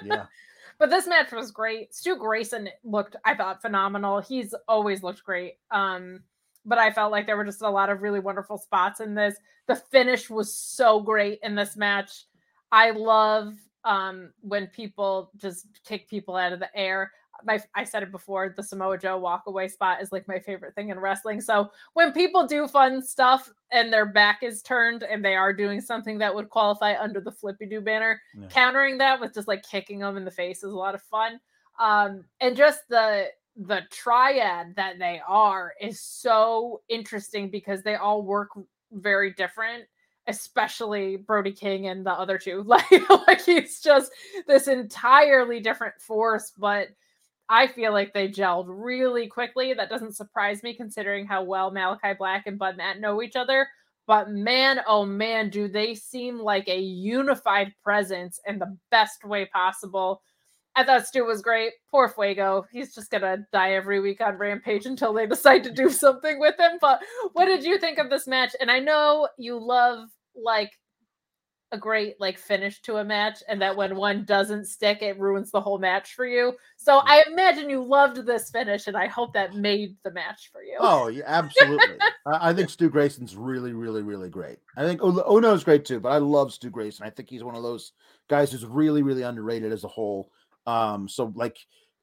Yeah. 0.05 0.27
but 0.79 0.91
this 0.91 1.07
match 1.07 1.31
was 1.31 1.53
great. 1.53 1.95
Stu 1.95 2.17
Grayson 2.17 2.69
looked, 2.83 3.15
I 3.25 3.35
thought, 3.35 3.63
phenomenal. 3.63 4.21
He's 4.21 4.55
always 4.67 5.05
looked 5.05 5.23
great. 5.23 5.55
Um, 5.71 6.21
but 6.67 6.79
I 6.79 6.91
felt 6.91 7.13
like 7.13 7.27
there 7.27 7.37
were 7.37 7.45
just 7.45 7.63
a 7.63 7.71
lot 7.71 7.89
of 7.89 8.03
really 8.03 8.21
wonderful 8.21 8.59
spots 8.59 9.01
in 9.01 9.15
this. 9.15 9.37
The 9.67 9.77
finish 9.77 10.29
was 10.29 10.53
so 10.53 11.01
great 11.01 11.39
in 11.43 11.55
this 11.55 11.77
match. 11.77 12.25
I 12.73 12.91
love 12.91 13.55
um, 13.85 14.33
when 14.41 14.67
people 14.67 15.31
just 15.37 15.67
kick 15.85 16.09
people 16.09 16.37
out 16.37 16.53
of 16.53 16.59
the 16.59 16.77
air 16.77 17.13
my 17.45 17.61
I 17.75 17.85
said 17.85 18.03
it 18.03 18.11
before, 18.11 18.53
the 18.57 18.63
Samoa 18.63 18.99
Joe 18.99 19.21
walkaway 19.21 19.71
spot 19.71 20.01
is 20.01 20.13
like 20.13 20.29
my 20.29 20.39
favorite 20.39 20.75
thing 20.75 20.91
in 20.91 20.99
wrestling. 20.99 21.41
So 21.41 21.71
when 21.95 22.13
people 22.13 22.47
do 22.47 22.67
fun 22.69 23.03
stuff 23.03 23.51
and 23.73 23.93
their 23.93 24.07
back 24.07 24.43
is 24.43 24.63
turned 24.63 25.03
and 25.03 25.25
they 25.25 25.35
are 25.35 25.53
doing 25.53 25.81
something 25.81 26.19
that 26.19 26.35
would 26.35 26.49
qualify 26.49 26.95
under 26.99 27.21
the 27.21 27.33
flippy 27.33 27.67
do 27.67 27.81
banner, 27.81 28.21
yeah. 28.39 28.49
countering 28.49 28.99
that 28.99 29.21
with 29.21 29.35
just 29.35 29.49
like 29.49 29.63
kicking 29.63 30.01
them 30.01 30.17
in 30.17 30.25
the 30.25 30.31
face 30.31 30.59
is 30.59 30.73
a 30.73 30.77
lot 30.77 30.95
of 30.95 31.03
fun. 31.03 31.41
Um, 31.79 32.25
and 32.41 32.57
just 32.57 32.89
the 32.89 33.27
the 33.57 33.83
triad 33.91 34.75
that 34.77 34.99
they 34.99 35.21
are 35.27 35.73
is 35.81 36.01
so 36.01 36.83
interesting 36.89 37.51
because 37.51 37.83
they 37.83 37.95
all 37.95 38.23
work 38.23 38.51
very 38.93 39.33
different 39.33 39.85
especially 40.27 41.17
Brody 41.17 41.53
King 41.53 41.87
and 41.87 42.05
the 42.05 42.13
other 42.13 42.39
two. 42.39 42.65
Like, 42.67 42.91
like 43.29 43.45
he's 43.45 43.81
just 43.81 44.13
this 44.47 44.69
entirely 44.69 45.61
different 45.61 46.01
force, 46.01 46.53
but 46.59 46.89
I 47.49 47.69
feel 47.69 47.93
like 47.93 48.13
they 48.13 48.29
gelled 48.29 48.67
really 48.69 49.29
quickly. 49.29 49.73
That 49.73 49.89
doesn't 49.89 50.17
surprise 50.17 50.63
me 50.63 50.75
considering 50.75 51.27
how 51.27 51.45
well 51.45 51.71
Malachi 51.71 52.15
Black 52.19 52.47
and 52.47 52.59
Bud 52.59 52.77
Matt 52.77 53.01
know 53.01 53.23
each 53.23 53.37
other. 53.37 53.69
But 54.07 54.31
man, 54.31 54.81
oh 54.87 55.05
man, 55.05 55.49
do 55.49 55.69
they 55.69 55.95
seem 55.95 56.39
like 56.39 56.69
a 56.69 56.79
unified 56.79 57.73
presence 57.83 58.41
in 58.47 58.59
the 58.59 58.77
best 58.91 59.25
way 59.25 59.47
possible. 59.47 60.23
I 60.77 60.85
thought 60.85 61.07
Stu 61.07 61.25
was 61.25 61.43
great. 61.43 61.73
Poor 61.91 62.09
Fuego. 62.09 62.67
He's 62.71 62.95
just 62.95 63.11
gonna 63.11 63.47
die 63.53 63.73
every 63.73 64.01
week 64.01 64.21
on 64.21 64.37
Rampage 64.37 64.87
until 64.87 65.13
they 65.13 65.27
decide 65.29 65.65
to 65.65 65.73
do 65.73 65.91
something 65.91 66.39
with 66.39 66.59
him. 66.59 66.73
But 66.81 67.01
what 67.33 67.47
did 67.47 67.65
you 67.65 67.79
think 67.79 67.99
of 67.99 68.11
this 68.11 68.27
match? 68.27 68.55
And 68.61 68.71
I 68.71 68.79
know 68.79 69.29
you 69.39 69.59
love 69.59 70.09
like 70.35 70.73
a 71.73 71.79
great 71.79 72.15
like 72.21 72.39
finish 72.39 72.81
to 72.83 72.97
a 72.97 73.05
match 73.05 73.43
and 73.49 73.61
that 73.61 73.77
when 73.77 73.97
one 73.97 74.25
doesn't 74.25 74.67
stick 74.67 75.03
it 75.03 75.19
ruins 75.19 75.51
the 75.51 75.61
whole 75.61 75.79
match 75.79 76.15
for 76.15 76.25
you 76.25 76.53
so 76.77 77.01
i 77.05 77.25
imagine 77.27 77.69
you 77.69 77.83
loved 77.83 78.25
this 78.25 78.51
finish 78.51 78.87
and 78.87 78.97
i 78.97 79.09
hope 79.09 79.33
that 79.33 79.53
made 79.55 79.97
the 80.05 80.13
match 80.13 80.49
for 80.53 80.63
you 80.63 80.77
Oh, 80.81 81.09
yeah, 81.09 81.25
absolutely. 81.27 81.97
I, 82.27 82.51
I 82.51 82.55
think 82.55 82.71
Stu 82.71 82.89
Grayson's 82.89 83.35
really, 83.37 83.73
really, 83.73 84.03
really 84.03 84.29
great. 84.29 84.59
I 84.77 84.83
think 84.83 85.03
Uno 85.03 85.23
Uno's 85.29 85.65
great 85.65 85.85
too, 85.85 86.01
but 86.01 86.13
I 86.13 86.19
love 86.19 86.53
Stu 86.53 86.71
Grayson. 86.71 87.07
I 87.07 87.11
think 87.11 87.29
he's 87.29 87.45
one 87.45 87.55
of 87.55 87.63
those 87.63 87.93
guys 88.29 88.53
who's 88.53 88.65
really, 88.65 89.03
really 89.03 89.23
underrated 89.23 89.73
as 89.73 89.85
a 89.85 89.89
whole. 89.89 90.31
Um, 90.67 91.09
so 91.09 91.33
like 91.35 91.59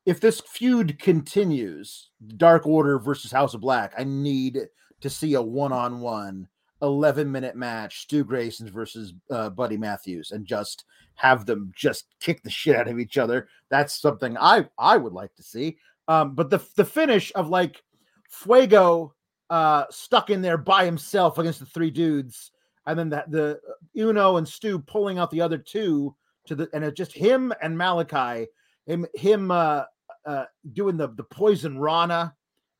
if 0.05 0.19
this 0.19 0.41
feud 0.41 0.99
continues, 0.99 2.09
Dark 2.37 2.65
Order 2.65 2.99
versus 2.99 3.31
House 3.31 3.53
of 3.53 3.61
Black, 3.61 3.93
I 3.97 4.03
need 4.03 4.59
to 5.01 5.09
see 5.09 5.33
a 5.33 5.41
one-on-one 5.41 6.47
11 6.81 7.31
minute 7.31 7.55
match, 7.55 8.01
Stu 8.01 8.25
Grayson's 8.25 8.69
versus 8.69 9.13
uh, 9.31 9.49
Buddy 9.49 9.77
Matthews, 9.77 10.31
and 10.31 10.45
just 10.45 10.83
have 11.15 11.45
them 11.45 11.71
just 11.75 12.07
kick 12.19 12.43
the 12.43 12.49
shit 12.49 12.75
out 12.75 12.89
of 12.89 12.99
each 12.99 13.17
other. 13.17 13.47
That's 13.69 13.99
something 13.99 14.37
I 14.37 14.67
I 14.77 14.97
would 14.97 15.13
like 15.13 15.33
to 15.35 15.43
see. 15.43 15.77
Um, 16.07 16.35
but 16.35 16.49
the 16.49 16.59
the 16.75 16.85
finish 16.85 17.31
of 17.35 17.49
like 17.49 17.81
Fuego 18.29 19.13
uh 19.49 19.85
stuck 19.89 20.29
in 20.29 20.41
there 20.41 20.57
by 20.57 20.83
himself 20.85 21.37
against 21.37 21.59
the 21.59 21.65
three 21.65 21.91
dudes, 21.91 22.51
and 22.85 22.99
then 22.99 23.09
that 23.09 23.31
the 23.31 23.59
Uno 23.97 24.35
and 24.35 24.47
Stu 24.47 24.79
pulling 24.79 25.17
out 25.17 25.31
the 25.31 25.41
other 25.41 25.57
two 25.57 26.13
to 26.47 26.55
the 26.55 26.69
and 26.73 26.83
it's 26.83 26.97
just 26.97 27.13
him 27.13 27.53
and 27.61 27.77
Malachi, 27.77 28.47
him 28.85 29.05
him 29.13 29.51
uh 29.51 29.83
uh 30.25 30.45
doing 30.73 30.97
the 30.97 31.09
the 31.09 31.23
poison 31.23 31.77
Rana, 31.77 32.35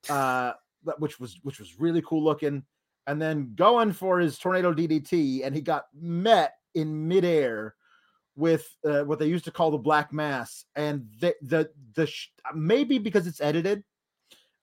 uh 0.09 0.53
which 0.99 1.19
was 1.19 1.39
which 1.43 1.59
was 1.59 1.79
really 1.79 2.01
cool 2.01 2.23
looking, 2.23 2.63
and 3.07 3.21
then 3.21 3.53
going 3.55 3.93
for 3.93 4.19
his 4.19 4.37
tornado 4.37 4.73
DDT, 4.73 5.45
and 5.45 5.55
he 5.55 5.61
got 5.61 5.85
met 5.93 6.53
in 6.75 7.07
midair 7.07 7.75
with 8.35 8.67
uh, 8.83 9.03
what 9.03 9.19
they 9.19 9.27
used 9.27 9.45
to 9.45 9.51
call 9.51 9.69
the 9.69 9.77
black 9.77 10.11
mass. 10.11 10.65
And 10.75 11.07
the 11.19 11.35
the 11.41 11.69
the 11.95 12.07
sh- 12.07 12.29
maybe 12.53 12.97
because 12.97 13.27
it's 13.27 13.41
edited 13.41 13.83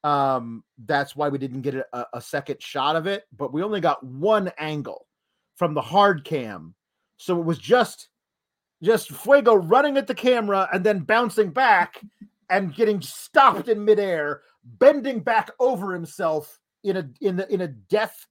um 0.02 0.64
that's 0.86 1.14
why 1.14 1.28
we 1.28 1.36
didn't 1.36 1.60
get 1.60 1.74
a, 1.74 2.06
a 2.14 2.22
second 2.22 2.56
shot 2.62 2.96
of 2.96 3.06
it 3.06 3.24
but 3.36 3.52
we 3.52 3.62
only 3.62 3.82
got 3.82 4.02
one 4.02 4.50
angle 4.56 5.06
from 5.60 5.74
the 5.74 5.82
hard 5.82 6.24
cam. 6.24 6.74
So 7.18 7.38
it 7.38 7.44
was 7.44 7.58
just 7.58 8.08
just 8.82 9.10
fuego 9.12 9.54
running 9.54 9.96
at 9.96 10.06
the 10.06 10.14
camera 10.14 10.68
and 10.72 10.84
then 10.84 11.00
bouncing 11.00 11.50
back 11.50 12.00
and 12.48 12.74
getting 12.74 13.00
stopped 13.00 13.68
in 13.68 13.84
midair 13.84 14.42
bending 14.64 15.20
back 15.20 15.50
over 15.58 15.92
himself 15.92 16.58
in 16.84 16.96
a 16.96 17.08
in 17.20 17.36
the 17.36 17.52
in 17.52 17.62
a 17.62 17.68
death 17.68 18.26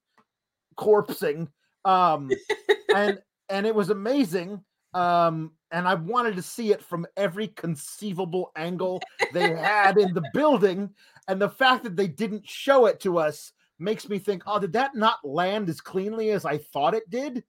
corpsing. 0.76 1.48
Um 1.84 2.30
and 2.94 3.18
and 3.48 3.66
it 3.66 3.74
was 3.74 3.90
amazing. 3.90 4.62
Um 4.94 5.52
and 5.72 5.86
i 5.86 5.94
wanted 5.94 6.34
to 6.34 6.42
see 6.42 6.72
it 6.72 6.82
from 6.82 7.06
every 7.16 7.46
conceivable 7.48 8.50
angle 8.56 9.00
they 9.32 9.54
had 9.54 9.98
in 9.98 10.12
the 10.14 10.28
building. 10.34 10.90
And 11.28 11.40
the 11.40 11.48
fact 11.48 11.84
that 11.84 11.96
they 11.96 12.08
didn't 12.08 12.48
show 12.48 12.86
it 12.86 12.98
to 13.00 13.18
us 13.18 13.52
makes 13.78 14.08
me 14.08 14.18
think 14.18 14.42
oh 14.46 14.58
did 14.58 14.72
that 14.74 14.94
not 14.94 15.24
land 15.24 15.70
as 15.70 15.80
cleanly 15.80 16.30
as 16.30 16.44
i 16.44 16.58
thought 16.58 16.94
it 16.94 17.08
did 17.08 17.42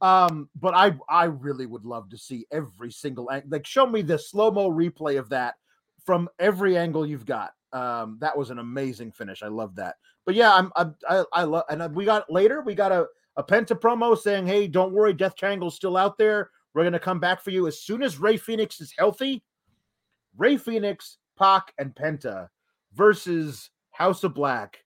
um 0.00 0.48
but 0.60 0.74
i 0.74 0.94
i 1.08 1.24
really 1.24 1.66
would 1.66 1.84
love 1.84 2.10
to 2.10 2.18
see 2.18 2.46
every 2.50 2.90
single 2.90 3.24
like 3.24 3.66
show 3.66 3.86
me 3.86 4.02
the 4.02 4.18
slow-mo 4.18 4.70
replay 4.70 5.18
of 5.18 5.28
that 5.28 5.54
from 6.04 6.28
every 6.38 6.76
angle 6.76 7.06
you've 7.06 7.26
got. 7.26 7.52
Um 7.72 8.18
that 8.20 8.36
was 8.36 8.50
an 8.50 8.58
amazing 8.58 9.10
finish. 9.10 9.42
I 9.42 9.48
love 9.48 9.74
that. 9.76 9.96
But 10.24 10.34
yeah 10.34 10.54
i'm 10.54 10.70
i 10.76 10.86
i, 11.08 11.24
I 11.32 11.42
love 11.44 11.64
and 11.70 11.94
we 11.94 12.04
got 12.04 12.30
later 12.30 12.62
we 12.62 12.74
got 12.74 12.92
a 12.92 13.06
a 13.36 13.44
penta 13.44 13.78
promo 13.78 14.16
saying 14.16 14.46
hey 14.46 14.66
don't 14.66 14.92
worry 14.92 15.12
death 15.12 15.36
triangle's 15.36 15.76
still 15.76 15.96
out 15.96 16.18
there. 16.18 16.50
We're 16.74 16.90
to 16.90 16.98
come 16.98 17.20
back 17.20 17.42
for 17.42 17.50
you 17.50 17.66
as 17.66 17.80
soon 17.80 18.02
as 18.02 18.18
Rey 18.18 18.36
Fenix 18.36 18.82
is 18.82 18.92
healthy. 18.98 19.42
Rey 20.36 20.58
Fenix 20.58 21.16
Pac, 21.38 21.72
and 21.78 21.94
penta 21.94 22.48
versus 22.94 23.70
house 23.90 24.24
of 24.24 24.34
black. 24.34 24.84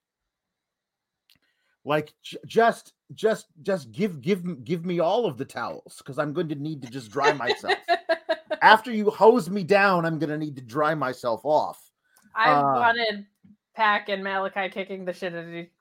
Like 1.83 2.13
j- 2.21 2.37
just 2.45 2.93
just 3.15 3.47
just 3.61 3.91
give 3.91 4.21
give 4.21 4.63
give 4.63 4.85
me 4.85 4.99
all 4.99 5.25
of 5.25 5.37
the 5.37 5.45
towels 5.45 5.95
because 5.99 6.17
i'm 6.19 6.33
going 6.33 6.47
to 6.47 6.55
need 6.55 6.81
to 6.81 6.89
just 6.89 7.11
dry 7.11 7.31
myself 7.33 7.75
after 8.61 8.91
you 8.91 9.09
hose 9.09 9.49
me 9.49 9.63
down 9.63 10.05
i'm 10.05 10.19
going 10.19 10.29
to 10.29 10.37
need 10.37 10.55
to 10.55 10.61
dry 10.61 10.93
myself 10.95 11.41
off 11.43 11.91
i 12.35 12.51
Uh, 12.51 12.63
wanted 12.63 13.25
Pac 13.73 14.09
and 14.09 14.21
Malakai 14.23 14.69
kicking 14.71 15.05
the 15.05 15.13
shit 15.13 15.33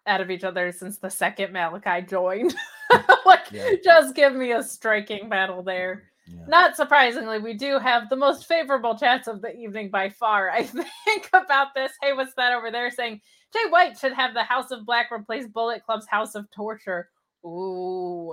out 0.07 0.20
of, 0.20 0.31
each 0.31 0.44
other 0.44 0.70
since 0.70 0.98
the 0.98 1.11
second 1.11 1.52
Malakai 1.52 2.09
joined 2.09 2.55
like 3.27 3.51
Yeah. 3.51 3.70
just 3.82 4.15
give 4.15 4.35
me 4.35 4.52
a 4.52 4.62
striking 4.62 5.28
battle 5.28 5.62
there 5.62 6.05
Yeah. 6.27 6.47
Not 6.47 6.77
surprisingly, 6.77 7.40
we 7.40 7.55
do 7.55 7.81
have 7.81 8.09
the 8.09 8.15
most 8.16 8.47
favorable 8.47 8.97
chats 8.97 9.27
of 9.27 9.43
the 9.43 9.52
evening 9.57 9.90
by 9.90 10.09
far. 10.11 10.48
I 10.51 10.62
think 11.05 11.28
about 11.32 11.74
this. 11.74 11.90
Hey, 12.01 12.12
what's 12.12 12.35
that 12.35 12.52
over 12.52 12.70
there 12.70 12.89
saying? 12.93 13.20
Jay 13.52 13.69
White 13.69 13.98
should 13.98 14.12
have 14.12 14.32
the 14.32 14.44
House 14.44 14.70
of 14.70 14.86
Black 14.86 15.11
replace 15.11 15.48
Bullet 15.48 15.85
Club's 15.85 16.07
House 16.07 16.36
of 16.36 16.48
Torture. 16.52 17.09
Ooh, 17.45 18.33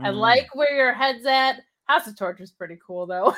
I 0.00 0.08
Mm. 0.10 0.16
like 0.16 0.54
where 0.54 0.74
your 0.74 0.92
head's 0.92 1.26
at. 1.26 1.60
House 1.86 2.06
of 2.06 2.16
Torture 2.16 2.42
is 2.42 2.50
pretty 2.52 2.78
cool, 2.84 3.06
though. 3.06 3.34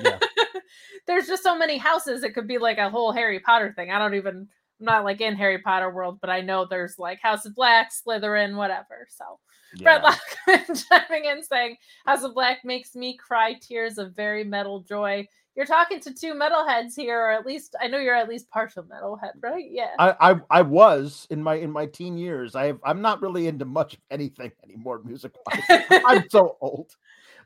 Yeah. 0.00 0.18
There's 1.06 1.26
just 1.26 1.42
so 1.42 1.56
many 1.56 1.76
houses. 1.76 2.22
It 2.22 2.34
could 2.34 2.46
be 2.48 2.58
like 2.58 2.78
a 2.78 2.88
whole 2.90 3.12
Harry 3.12 3.40
Potter 3.40 3.72
thing. 3.76 3.90
I 3.90 3.98
don't 3.98 4.14
even. 4.14 4.48
I'm 4.80 4.86
not 4.86 5.04
like 5.04 5.20
in 5.20 5.36
Harry 5.36 5.58
Potter 5.58 5.90
world, 5.90 6.18
but 6.20 6.30
I 6.30 6.40
know 6.40 6.64
there's 6.64 6.98
like 6.98 7.20
House 7.20 7.44
of 7.44 7.54
Black, 7.54 7.90
Slytherin, 7.92 8.56
whatever. 8.56 9.06
So 9.10 9.38
Brett 9.82 10.02
Yeah. 10.02 10.14
Lockman 10.48 10.84
chiming 10.88 11.24
in 11.26 11.42
saying, 11.42 11.76
House 12.06 12.22
of 12.22 12.32
Black 12.32 12.64
makes 12.64 12.94
me 12.94 13.16
cry 13.18 13.54
tears 13.60 13.98
of 13.98 14.14
very 14.16 14.42
metal 14.42 14.80
joy. 14.80 15.26
You're 15.56 15.66
talking 15.66 16.00
to 16.00 16.14
two 16.14 16.34
metalheads 16.34 16.94
here, 16.96 17.20
or 17.20 17.30
at 17.30 17.44
least 17.44 17.74
I 17.80 17.88
know 17.88 17.98
you're 17.98 18.14
at 18.14 18.28
least 18.28 18.48
partial 18.50 18.84
metalhead, 18.84 19.32
right? 19.42 19.64
Yeah. 19.68 19.90
I, 19.98 20.14
I 20.32 20.40
I 20.50 20.62
was 20.62 21.26
in 21.30 21.42
my 21.42 21.56
in 21.56 21.70
my 21.70 21.86
teen 21.86 22.16
years. 22.16 22.54
I 22.54 22.66
have, 22.66 22.78
I'm 22.84 23.02
not 23.02 23.20
really 23.20 23.46
into 23.48 23.64
much 23.64 23.94
of 23.94 24.00
anything 24.10 24.52
anymore 24.64 25.00
music 25.04 25.32
wise. 25.46 26.00
I'm 26.06 26.24
so 26.30 26.56
old. 26.60 26.94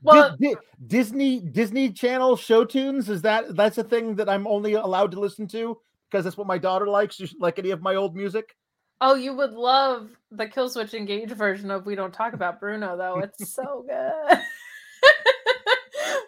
Well- 0.02 0.36
Di- 0.38 0.52
Di- 0.52 0.60
Disney 0.86 1.40
Disney 1.40 1.90
Channel 1.90 2.36
show 2.36 2.64
tunes 2.64 3.08
is 3.08 3.22
that 3.22 3.56
that's 3.56 3.78
a 3.78 3.84
thing 3.84 4.16
that 4.16 4.28
I'm 4.28 4.46
only 4.46 4.74
allowed 4.74 5.10
to 5.12 5.20
listen 5.20 5.48
to 5.48 5.78
because 6.10 6.24
that's 6.24 6.36
what 6.36 6.46
my 6.46 6.58
daughter 6.58 6.86
likes. 6.86 7.18
You 7.18 7.26
like 7.40 7.58
any 7.58 7.70
of 7.70 7.80
my 7.80 7.94
old 7.94 8.14
music. 8.14 8.54
oh, 9.00 9.14
you 9.14 9.34
would 9.34 9.52
love 9.52 10.08
the 10.30 10.46
Killswitch 10.46 10.94
Engage 10.94 11.30
version 11.32 11.70
of 11.70 11.84
We 11.86 11.94
Don't 11.94 12.12
Talk 12.14 12.32
About 12.32 12.60
Bruno, 12.60 12.96
though. 12.96 13.18
It's 13.18 13.52
so 13.52 13.84
good. 13.88 14.38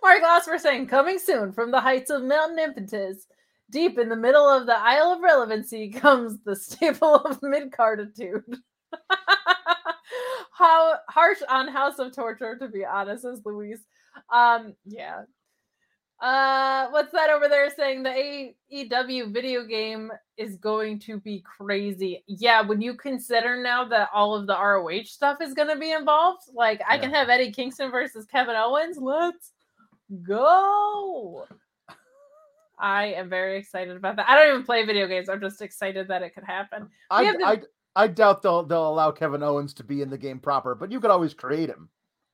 Mark 0.07 0.23
Losper 0.23 0.61
saying, 0.61 0.87
coming 0.87 1.19
soon 1.19 1.51
from 1.53 1.73
the 1.73 1.81
heights 1.81 2.11
of 2.11 2.23
Mountain 2.23 2.61
Impetus. 2.61 3.27
Deep 3.71 3.99
in 3.99 4.09
the 4.09 4.15
middle 4.15 4.49
of 4.49 4.65
the 4.65 4.79
Isle 4.79 5.15
of 5.15 5.21
Relevancy 5.21 5.91
comes 6.01 6.39
the 6.45 6.55
staple 6.55 7.17
of 7.17 7.41
mid-carditude. 7.43 8.45
How 10.53 10.95
harsh 11.09 11.39
on 11.49 11.67
House 11.67 11.99
of 11.99 12.15
Torture, 12.15 12.57
to 12.57 12.69
be 12.69 12.85
honest, 12.85 13.25
is 13.25 13.41
Louise. 13.45 13.81
Um, 14.33 14.75
yeah. 14.85 15.23
Uh, 16.23 16.87
what's 16.91 17.11
that 17.11 17.31
over 17.31 17.49
there 17.49 17.69
saying 17.69 18.05
the 18.05 18.53
AEW 18.73 19.35
video 19.35 19.65
game 19.65 20.13
is 20.37 20.55
going 20.57 21.01
to 21.01 21.19
be 21.19 21.43
crazy? 21.45 22.23
Yeah, 22.29 22.61
when 22.61 22.81
you 22.81 22.95
consider 22.95 23.61
now 23.61 23.85
that 23.89 24.11
all 24.15 24.37
of 24.37 24.47
the 24.47 24.57
ROH 24.57 25.07
stuff 25.07 25.39
is 25.41 25.53
going 25.53 25.69
to 25.69 25.81
be 25.81 25.91
involved, 25.91 26.43
like 26.55 26.81
I 26.89 26.97
can 26.97 27.11
have 27.11 27.29
Eddie 27.29 27.51
Kingston 27.51 27.91
versus 27.91 28.25
Kevin 28.27 28.55
Owens. 28.55 28.99
Let's 28.99 29.51
go. 30.23 31.47
I 32.79 33.07
am 33.15 33.29
very 33.31 33.59
excited 33.59 33.97
about 33.97 34.17
that. 34.17 34.29
I 34.29 34.37
don't 34.37 34.51
even 34.51 34.63
play 34.65 34.85
video 34.85 35.07
games. 35.07 35.29
I'm 35.29 35.41
just 35.41 35.63
excited 35.63 36.09
that 36.09 36.23
it 36.23 36.35
could 36.35 36.45
happen. 36.45 36.89
I, 37.11 37.25
the- 37.37 37.45
I 37.47 37.61
I 37.97 38.07
doubt 38.09 38.43
they'll 38.43 38.63
they'll 38.63 38.89
allow 38.91 39.11
Kevin 39.11 39.43
Owens 39.43 39.73
to 39.75 39.85
be 39.85 40.03
in 40.03 40.11
the 40.11 40.19
game 40.19 40.39
proper, 40.39 40.75
but 40.75 40.93
you 40.93 41.01
could 41.01 41.11
always 41.11 41.33
create 41.33 41.71
him. 41.71 41.89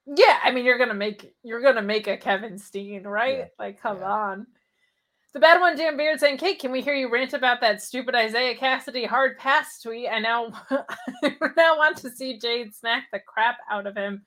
Yeah, 0.07 0.41
I 0.43 0.51
mean 0.51 0.65
you're 0.65 0.79
gonna 0.79 0.95
make 0.95 1.33
you're 1.45 1.61
gonna 1.63 1.83
make 1.83 2.09
a 2.09 2.17
Kevin 2.17 2.59
Steen, 2.59 3.05
right? 3.05 3.39
Yeah, 3.39 3.45
Like, 3.59 3.81
come 3.81 3.99
yeah. 3.99 4.11
on. 4.11 4.47
The 5.33 5.41
bad 5.41 5.61
one, 5.61 5.79
Jam 5.79 5.97
Beard 5.97 6.21
saying, 6.21 6.37
Kate, 6.37 6.59
can 6.59 6.73
we 6.73 6.83
hear 6.83 6.93
you 6.93 7.11
rant 7.11 7.33
about 7.33 7.63
that 7.63 7.81
stupid 7.81 8.15
Isiah 8.15 8.55
Kassidy 8.55 9.07
hard 9.07 9.39
pass 9.39 9.81
tweet? 9.81 10.09
I 10.11 10.19
now 10.19 10.53
I 10.71 11.37
now 11.57 11.79
want 11.79 11.97
to 11.99 12.11
see 12.11 12.39
Jade 12.39 12.75
smack 12.75 13.05
the 13.13 13.21
crap 13.21 13.57
out 13.71 13.87
of 13.87 13.97
him. 13.97 14.27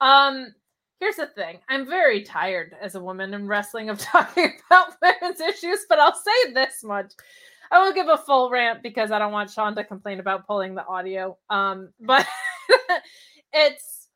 Um, 0.00 0.54
here's 1.00 1.16
the 1.16 1.26
thing. 1.26 1.58
I'm 1.68 1.86
very 1.86 2.22
tired 2.22 2.74
as 2.80 2.94
a 2.94 3.00
woman 3.00 3.34
in 3.34 3.46
wrestling 3.46 3.90
of 3.90 3.98
talking 4.00 4.52
about 4.70 4.94
women's 5.02 5.40
issues, 5.40 5.86
but 5.88 5.98
I'll 5.98 6.14
say 6.14 6.52
this 6.52 6.82
much. 6.82 7.12
I 7.70 7.82
will 7.82 7.92
give 7.92 8.08
a 8.08 8.16
full 8.18 8.50
rant 8.50 8.82
because 8.82 9.10
I 9.10 9.18
don't 9.18 9.32
want 9.32 9.50
Sean 9.50 9.74
to 9.76 9.84
complain 9.84 10.20
about 10.20 10.46
pulling 10.46 10.74
the 10.74 10.86
audio. 10.86 11.36
Um, 11.50 11.90
but 12.00 12.26
it's 13.52 14.08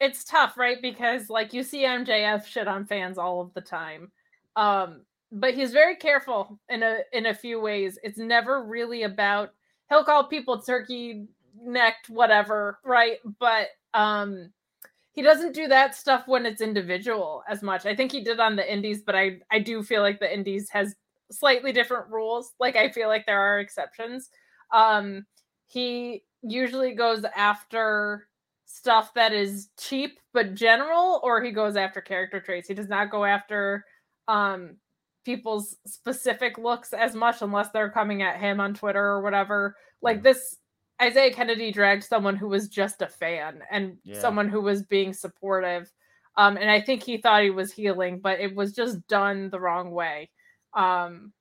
it's 0.00 0.24
tough, 0.24 0.56
right? 0.56 0.80
Because 0.80 1.28
like 1.28 1.52
you 1.52 1.62
see 1.62 1.82
MJF 1.82 2.46
shit 2.46 2.68
on 2.68 2.86
fans 2.86 3.18
all 3.18 3.40
of 3.40 3.52
the 3.54 3.60
time. 3.60 4.12
Um, 4.56 5.02
but 5.32 5.54
he's 5.54 5.72
very 5.72 5.96
careful 5.96 6.58
in 6.68 6.82
a 6.82 6.98
in 7.12 7.26
a 7.26 7.34
few 7.34 7.60
ways. 7.60 7.98
It's 8.02 8.18
never 8.18 8.64
really 8.64 9.02
about 9.02 9.50
he'll 9.88 10.04
call 10.04 10.24
people 10.24 10.62
turkey 10.62 11.26
necked, 11.60 12.08
whatever, 12.08 12.78
right? 12.84 13.18
But 13.38 13.68
um 13.94 14.52
he 15.18 15.24
doesn't 15.24 15.52
do 15.52 15.66
that 15.66 15.96
stuff 15.96 16.28
when 16.28 16.46
it's 16.46 16.60
individual 16.60 17.42
as 17.48 17.60
much. 17.60 17.86
I 17.86 17.96
think 17.96 18.12
he 18.12 18.22
did 18.22 18.38
on 18.38 18.54
the 18.54 18.72
indies, 18.72 19.02
but 19.04 19.16
I 19.16 19.38
I 19.50 19.58
do 19.58 19.82
feel 19.82 20.00
like 20.00 20.20
the 20.20 20.32
indies 20.32 20.70
has 20.70 20.94
slightly 21.32 21.72
different 21.72 22.08
rules. 22.08 22.52
Like 22.60 22.76
I 22.76 22.88
feel 22.88 23.08
like 23.08 23.26
there 23.26 23.40
are 23.40 23.58
exceptions. 23.58 24.30
Um 24.72 25.26
he 25.66 26.22
usually 26.42 26.94
goes 26.94 27.24
after 27.34 28.28
stuff 28.66 29.12
that 29.14 29.32
is 29.32 29.70
cheap 29.76 30.20
but 30.32 30.54
general 30.54 31.18
or 31.24 31.42
he 31.42 31.50
goes 31.50 31.74
after 31.74 32.00
character 32.00 32.38
traits. 32.40 32.68
He 32.68 32.74
does 32.74 32.88
not 32.88 33.10
go 33.10 33.24
after 33.24 33.84
um 34.28 34.76
people's 35.24 35.78
specific 35.84 36.58
looks 36.58 36.92
as 36.92 37.16
much 37.16 37.42
unless 37.42 37.70
they're 37.70 37.90
coming 37.90 38.22
at 38.22 38.38
him 38.38 38.60
on 38.60 38.72
Twitter 38.72 39.04
or 39.04 39.20
whatever. 39.20 39.74
Like 40.00 40.22
this 40.22 40.57
Isaiah 41.00 41.32
Kennedy 41.32 41.70
dragged 41.70 42.04
someone 42.04 42.36
who 42.36 42.48
was 42.48 42.68
just 42.68 43.02
a 43.02 43.08
fan 43.08 43.62
and 43.70 43.98
Yeah. 44.04 44.20
someone 44.20 44.48
who 44.48 44.60
was 44.60 44.82
being 44.82 45.12
supportive. 45.12 45.90
Um, 46.36 46.56
and 46.56 46.70
I 46.70 46.80
think 46.80 47.02
he 47.02 47.18
thought 47.18 47.42
he 47.42 47.50
was 47.50 47.72
heeling, 47.72 48.20
but 48.20 48.40
it 48.40 48.54
was 48.54 48.72
just 48.72 49.06
done 49.08 49.50
the 49.50 49.60
wrong 49.60 49.90
way. 49.90 50.30
Um, 50.74 51.32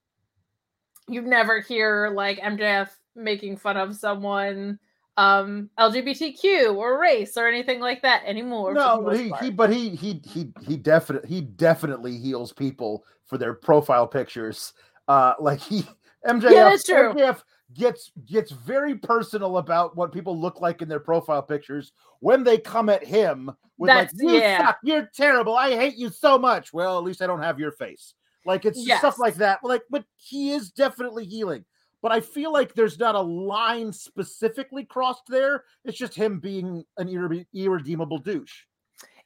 you 1.08 1.22
never 1.22 1.62
hear 1.62 2.10
like 2.14 2.40
MJF 2.40 2.90
making 3.16 3.58
fun 3.58 3.78
of 3.78 3.96
someone 3.96 4.80
um 5.18 5.70
LGBTQ 5.80 6.76
or 6.76 7.00
race 7.00 7.38
or 7.38 7.48
anything 7.48 7.80
like 7.80 8.04
that 8.04 8.24
anymore. 8.26 8.74
No, 8.74 9.10
he, 9.10 9.32
he 9.42 9.50
but 9.50 9.72
he 9.74 9.90
he 9.90 10.22
he 10.24 10.54
he 10.62 10.78
definitely 10.78 11.28
he 11.28 11.42
definitely 11.42 12.18
heels 12.18 12.54
people 12.54 13.04
for 13.26 13.38
their 13.40 13.54
profile 13.56 14.06
pictures. 14.08 14.74
Uh 15.08 15.34
like 15.40 15.60
he 15.60 15.88
MJF, 16.28 16.52
that's 16.52 16.84
true. 16.84 17.14
MJF 17.14 17.42
gets 17.74 18.12
gets 18.26 18.52
very 18.52 18.96
personal 18.96 19.58
about 19.58 19.96
what 19.98 20.12
people 20.14 20.40
look 20.40 20.62
like 20.62 20.82
in 20.82 20.88
their 20.88 21.00
profile 21.00 21.42
pictures 21.44 21.92
when 22.22 22.44
they 22.44 22.58
come 22.58 22.88
at 22.90 23.04
him 23.04 23.52
with 23.78 23.90
That's- 23.90 24.14
like 24.14 24.24
you 24.34 24.40
yeah. 24.40 24.66
suck, 24.68 24.80
you're 24.84 25.10
terrible, 25.14 25.56
I 25.56 25.72
hate 25.76 25.98
you 25.98 26.10
so 26.10 26.38
much. 26.40 26.72
Well, 26.74 26.98
at 26.98 27.04
least 27.04 27.22
I 27.22 27.28
don't 27.28 27.42
have 27.44 27.60
your 27.60 27.72
face. 27.72 28.14
Like 28.46 28.66
it's 28.66 28.82
just 28.84 29.00
stuff 29.00 29.20
like 29.20 29.36
that. 29.36 29.60
Like, 29.64 29.82
but 29.90 30.06
he 30.16 30.52
is 30.52 30.72
definitely 30.72 31.26
heeling. 31.26 31.66
But 32.02 32.12
I 32.14 32.22
feel 32.22 32.54
like 32.54 32.74
there's 32.74 32.98
not 32.98 33.16
a 33.16 33.20
line 33.22 33.92
specifically 33.92 34.86
crossed 34.86 35.24
there. 35.28 35.64
It's 35.84 35.98
just 35.98 36.14
him 36.16 36.40
being 36.40 36.86
an 36.98 37.08
irre- 37.10 37.46
irredeemable 37.54 38.20
douche. 38.20 38.64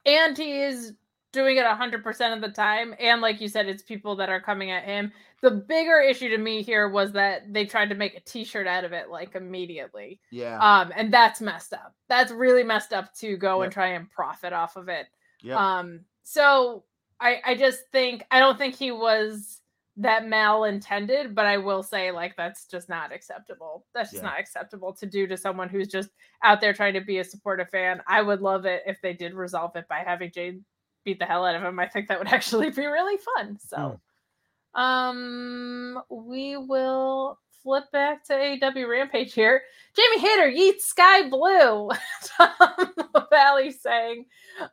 and 0.06 0.36
he 0.38 0.62
is 0.62 0.94
doing 1.32 1.58
it 1.58 1.64
100% 1.66 2.36
of 2.36 2.42
the 2.42 2.50
time 2.50 2.94
and 3.00 3.22
like 3.22 3.40
you 3.40 3.48
said 3.48 3.68
it's 3.68 3.84
people 3.84 4.16
that 4.18 4.28
are 4.30 4.42
coming 4.42 4.70
at 4.72 4.84
him 4.84 5.12
the 5.42 5.52
bigger 5.52 6.00
issue 6.00 6.30
to 6.30 6.38
me 6.38 6.62
here 6.62 6.88
was 6.90 7.12
that 7.14 7.52
they 7.52 7.66
tried 7.66 7.90
to 7.90 7.96
make 7.96 8.16
a 8.16 8.20
t-shirt 8.20 8.68
out 8.68 8.84
of 8.86 8.94
it 8.94 9.10
like 9.10 9.36
immediately. 9.36 10.20
Yeah. 10.32 10.60
um 10.60 10.92
and 10.96 11.12
that's 11.12 11.42
messed 11.42 11.74
up. 11.74 11.96
That's 12.10 12.32
really 12.32 12.64
messed 12.64 12.94
up 12.94 13.14
to 13.16 13.38
go 13.38 13.64
and 13.64 13.72
try 13.74 13.88
and 13.88 14.10
profit 14.10 14.54
off 14.54 14.76
of 14.76 14.88
it. 14.90 15.08
Yep. 15.42 15.58
um 15.58 16.00
so 16.24 16.84
i 17.20 17.38
i 17.44 17.56
just 17.56 17.82
think 17.92 18.24
i 18.30 18.40
don't 18.40 18.58
think 18.60 18.76
he 18.76 18.92
was 18.92 19.60
that 19.98 20.24
malintended 20.26 21.34
but 21.36 21.46
i 21.46 21.58
will 21.58 21.82
say 21.84 22.12
like 22.12 22.36
that's 22.38 22.66
just 22.68 22.88
not 22.90 23.12
acceptable. 23.12 23.86
That's 23.94 24.12
just 24.12 24.22
Yeah. 24.24 24.30
not 24.30 24.40
acceptable 24.40 24.94
to 24.94 25.06
do 25.06 25.26
to 25.28 25.36
someone 25.38 25.68
who's 25.70 25.88
just 25.88 26.10
out 26.44 26.62
there 26.62 26.74
trying 26.74 26.94
to 26.94 27.02
be 27.02 27.18
a 27.20 27.24
supportive 27.24 27.70
fan. 27.70 28.02
I 28.08 28.22
would 28.22 28.42
love 28.42 28.66
it 28.66 28.84
if 28.86 29.02
they 29.02 29.14
did 29.14 29.34
resolve 29.34 29.76
it 29.76 29.88
by 29.88 30.00
having 30.06 30.32
jade 30.32 30.64
beat 31.04 31.18
the 31.18 31.26
hell 31.26 31.46
out 31.46 31.56
of 31.56 31.64
him. 31.64 31.80
I 31.80 31.88
think 31.88 32.08
that 32.08 32.20
would 32.20 32.28
actually 32.34 32.70
be 32.70 32.86
really 32.86 33.18
fun 33.36 33.58
so 33.60 34.00
um 34.76 36.02
we 36.10 36.58
will 36.58 37.38
flip 37.64 37.86
back 37.92 38.24
to 38.26 38.34
AEW 38.34 38.90
Rampage 38.90 39.34
here. 39.34 39.62
Jamie 39.96 40.20
Hayter 40.20 40.50
yeets 40.50 40.82
Skye 40.82 41.30
Blue. 41.30 41.90
Tom 42.38 42.94
Valley 43.30 43.72
saying. 43.72 44.26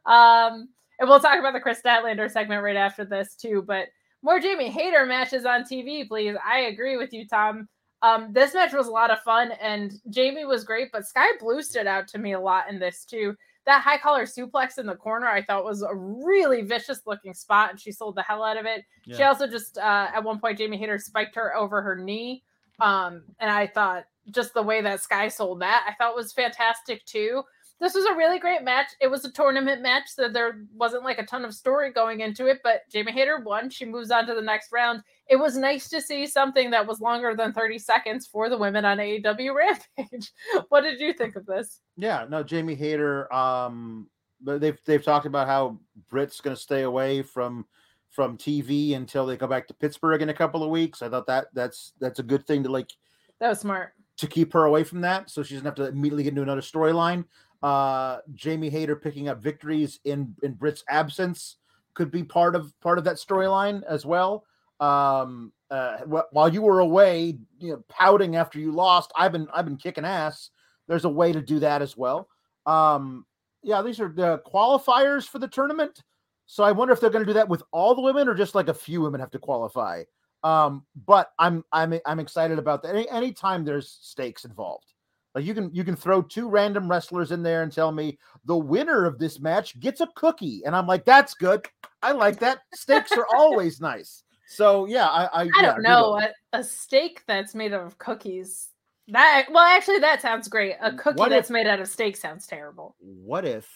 Um, 0.06 0.68
and 0.98 1.08
we'll 1.08 1.20
talk 1.20 1.38
about 1.38 1.52
the 1.52 1.60
Kris 1.60 1.80
Statlander 1.80 2.30
segment 2.30 2.62
right 2.62 2.76
after 2.76 3.04
this 3.04 3.34
too. 3.34 3.62
But 3.66 3.88
more 4.22 4.40
Jamie 4.40 4.70
Hayter 4.70 5.06
matches 5.06 5.44
on 5.44 5.62
TV, 5.62 6.06
please. 6.08 6.36
I 6.44 6.60
agree 6.60 6.96
with 6.96 7.12
you, 7.12 7.26
Tom. 7.26 7.68
Um, 8.02 8.32
this 8.32 8.54
match 8.54 8.72
was 8.72 8.86
a 8.86 8.92
lot 8.92 9.10
of 9.10 9.18
fun, 9.20 9.52
and 9.60 9.92
Jamie 10.08 10.44
was 10.44 10.64
great, 10.64 10.90
but 10.92 11.06
Skye 11.06 11.32
Blue 11.40 11.62
stood 11.62 11.86
out 11.86 12.06
to 12.08 12.18
me 12.18 12.32
a 12.32 12.40
lot 12.40 12.70
in 12.70 12.78
this 12.78 13.04
too. 13.04 13.34
That 13.68 13.82
high 13.82 13.98
collar 13.98 14.24
suplex 14.24 14.78
in 14.78 14.86
the 14.86 14.96
corner, 14.96 15.28
I 15.28 15.42
thought 15.42 15.62
was 15.62 15.82
a 15.82 15.94
really 15.94 16.62
vicious 16.62 17.02
looking 17.06 17.34
spot, 17.34 17.68
and 17.70 17.78
she 17.78 17.92
sold 17.92 18.16
the 18.16 18.22
hell 18.22 18.42
out 18.42 18.56
of 18.56 18.64
it. 18.64 18.84
She 19.16 19.22
also 19.24 19.46
just 19.46 19.76
uh, 19.76 20.08
at 20.14 20.24
one 20.24 20.40
point 20.40 20.56
Jamie 20.56 20.78
Hayter 20.78 20.98
spiked 20.98 21.34
her 21.36 21.54
over 21.54 21.82
her 21.82 21.94
knee, 21.94 22.44
um, 22.80 23.24
and 23.38 23.50
I 23.50 23.66
thought 23.66 24.06
just 24.30 24.54
the 24.54 24.62
way 24.62 24.80
that 24.80 25.02
Skye 25.02 25.28
sold 25.28 25.60
that, 25.60 25.84
I 25.86 25.92
thought 25.94 26.16
was 26.16 26.32
fantastic 26.32 27.04
too. 27.04 27.42
This 27.80 27.94
was 27.94 28.04
a 28.06 28.14
really 28.14 28.38
great 28.40 28.64
match. 28.64 28.88
It 29.00 29.06
was 29.06 29.24
a 29.24 29.30
tournament 29.30 29.82
match, 29.82 30.08
so 30.08 30.28
there 30.28 30.62
wasn't 30.74 31.04
like 31.04 31.18
a 31.18 31.24
ton 31.26 31.44
of 31.44 31.54
story 31.54 31.92
going 31.92 32.20
into 32.20 32.46
it. 32.46 32.58
But 32.64 32.80
Jamie 32.90 33.12
Hayter 33.12 33.38
won. 33.44 33.70
She 33.70 33.84
moves 33.84 34.10
on 34.10 34.26
to 34.26 34.34
the 34.34 34.42
next 34.42 34.72
round. 34.72 35.02
It 35.28 35.36
was 35.36 35.56
nice 35.56 35.88
to 35.90 36.00
see 36.00 36.26
something 36.26 36.70
that 36.70 36.86
was 36.86 37.00
longer 37.00 37.36
than 37.36 37.52
30 37.52 37.78
seconds 37.78 38.26
for 38.26 38.48
the 38.48 38.58
women 38.58 38.84
on 38.84 38.98
AEW 38.98 39.54
Rampage. 39.98 40.32
what 40.70 40.80
did 40.80 40.98
you 40.98 41.12
think 41.12 41.36
of 41.36 41.46
this? 41.46 41.80
Yeah, 41.96 42.26
no, 42.28 42.42
Jamie 42.42 42.74
Hayter. 42.74 43.32
Um, 43.32 44.08
they've 44.40 44.78
they've 44.84 45.04
talked 45.04 45.26
about 45.26 45.46
how 45.46 45.78
Britt's 46.10 46.40
going 46.40 46.56
to 46.56 46.60
stay 46.62 46.82
away 46.82 47.22
from 47.22 47.64
from 48.10 48.36
TV 48.38 48.96
until 48.96 49.26
they 49.26 49.36
go 49.36 49.46
back 49.46 49.68
to 49.68 49.74
Pittsburgh 49.74 50.22
in 50.22 50.30
a 50.30 50.34
couple 50.34 50.64
of 50.64 50.70
weeks. 50.70 51.02
I 51.02 51.08
thought 51.08 51.26
that 51.26 51.46
that's 51.52 51.92
that's 52.00 52.18
a 52.18 52.24
good 52.24 52.44
thing 52.46 52.64
to 52.64 52.72
like 52.72 52.90
That 53.38 53.50
was 53.50 53.60
smart. 53.60 53.92
to 54.16 54.26
keep 54.26 54.52
her 54.54 54.64
away 54.64 54.82
from 54.82 55.00
that, 55.02 55.30
so 55.30 55.42
she 55.44 55.54
doesn't 55.54 55.66
have 55.66 55.74
to 55.76 55.86
immediately 55.86 56.24
get 56.24 56.30
into 56.30 56.42
another 56.42 56.60
storyline. 56.62 57.24
Uh, 57.62 58.18
Jamie 58.34 58.70
Hayter 58.70 58.96
picking 58.96 59.28
up 59.28 59.42
victories 59.42 59.98
in 60.04 60.34
in 60.42 60.54
Britt's 60.54 60.84
absence 60.88 61.56
could 61.94 62.10
be 62.10 62.22
part 62.22 62.54
of 62.54 62.72
part 62.80 62.98
of 62.98 63.04
that 63.04 63.16
storyline 63.16 63.82
as 63.88 64.06
well. 64.06 64.44
Um, 64.80 65.52
uh, 65.70 65.98
wh- 65.98 66.32
while 66.32 66.48
you 66.48 66.62
were 66.62 66.78
away, 66.78 67.36
you 67.58 67.72
know, 67.72 67.84
pouting 67.88 68.36
after 68.36 68.60
you 68.60 68.70
lost, 68.70 69.12
I've 69.16 69.32
been 69.32 69.48
I've 69.52 69.64
been 69.64 69.76
kicking 69.76 70.04
ass. 70.04 70.50
There's 70.86 71.04
a 71.04 71.08
way 71.10 71.32
to 71.32 71.42
do 71.42 71.58
that 71.58 71.82
as 71.82 71.96
well. 71.96 72.28
Um, 72.64 73.26
yeah, 73.62 73.82
these 73.82 74.00
are 74.00 74.08
the 74.08 74.40
qualifiers 74.46 75.28
for 75.28 75.38
the 75.38 75.48
tournament. 75.48 76.02
So 76.46 76.64
I 76.64 76.72
wonder 76.72 76.94
if 76.94 77.00
they're 77.00 77.10
going 77.10 77.24
to 77.24 77.30
do 77.30 77.34
that 77.34 77.48
with 77.48 77.62
all 77.72 77.94
the 77.94 78.00
women 78.00 78.28
or 78.28 78.34
just 78.34 78.54
like 78.54 78.68
a 78.68 78.74
few 78.74 79.02
women 79.02 79.20
have 79.20 79.32
to 79.32 79.38
qualify. 79.38 80.04
Um, 80.44 80.86
but 81.06 81.32
I'm 81.38 81.64
I'm 81.72 81.98
I'm 82.06 82.20
excited 82.20 82.58
about 82.58 82.82
that. 82.82 82.94
Any 82.94 83.08
anytime 83.10 83.64
there's 83.64 83.98
stakes 84.00 84.44
involved. 84.44 84.94
Like 85.34 85.44
you 85.44 85.54
can 85.54 85.70
you 85.74 85.84
can 85.84 85.94
throw 85.96 86.22
two 86.22 86.48
random 86.48 86.90
wrestlers 86.90 87.32
in 87.32 87.42
there 87.42 87.62
and 87.62 87.72
tell 87.72 87.92
me 87.92 88.18
the 88.44 88.56
winner 88.56 89.04
of 89.04 89.18
this 89.18 89.38
match 89.40 89.78
gets 89.78 90.00
a 90.00 90.08
cookie, 90.16 90.62
and 90.64 90.74
I'm 90.74 90.86
like, 90.86 91.04
that's 91.04 91.34
good. 91.34 91.66
I 92.02 92.12
like 92.12 92.38
that. 92.40 92.60
Stakes 92.74 93.12
are 93.12 93.26
always 93.34 93.80
nice. 93.82 94.24
So 94.48 94.86
yeah, 94.86 95.06
I 95.06 95.24
I, 95.26 95.42
I 95.42 95.42
yeah, 95.44 95.62
don't 95.62 95.82
know. 95.82 96.18
A, 96.18 96.30
a 96.58 96.64
steak 96.64 97.22
that's 97.26 97.54
made 97.54 97.72
of 97.72 97.98
cookies. 97.98 98.68
That 99.08 99.46
well, 99.50 99.64
actually, 99.64 100.00
that 100.00 100.20
sounds 100.22 100.48
great. 100.48 100.76
A 100.80 100.92
cookie 100.92 101.18
What 101.18 101.30
that's 101.30 101.50
if- 101.50 101.54
made 101.54 101.66
out 101.66 101.80
of 101.80 101.88
steak 101.88 102.16
sounds 102.16 102.46
terrible. 102.46 102.96
What 102.98 103.44
if 103.44 103.68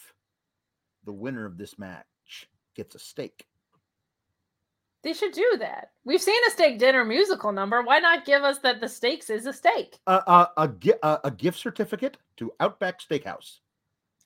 the 1.05 1.13
winner 1.13 1.45
of 1.45 1.57
this 1.57 1.77
match 1.77 2.05
gets 2.75 2.95
a 2.95 2.99
steak? 2.99 3.45
They 5.03 5.13
should 5.13 5.33
do 5.33 5.57
that. 5.59 5.91
We've 6.05 6.21
seen 6.21 6.41
a 6.47 6.51
steak 6.51 6.79
dinner 6.79 7.03
musical 7.03 7.51
number. 7.51 7.81
Why 7.81 7.99
not 7.99 8.25
give 8.25 8.43
us 8.43 8.59
that 8.59 8.79
the 8.79 8.87
steaks 8.87 9.29
is 9.29 9.45
a 9.45 9.53
steak? 9.53 9.97
A 10.07 10.13
a 10.13 10.49
a, 10.57 10.67
gi- 10.69 10.93
a, 11.03 11.19
a 11.25 11.31
gift 11.31 11.59
certificate 11.59 12.17
to 12.37 12.53
Outback 12.61 13.01
Steakhouse. 13.01 13.59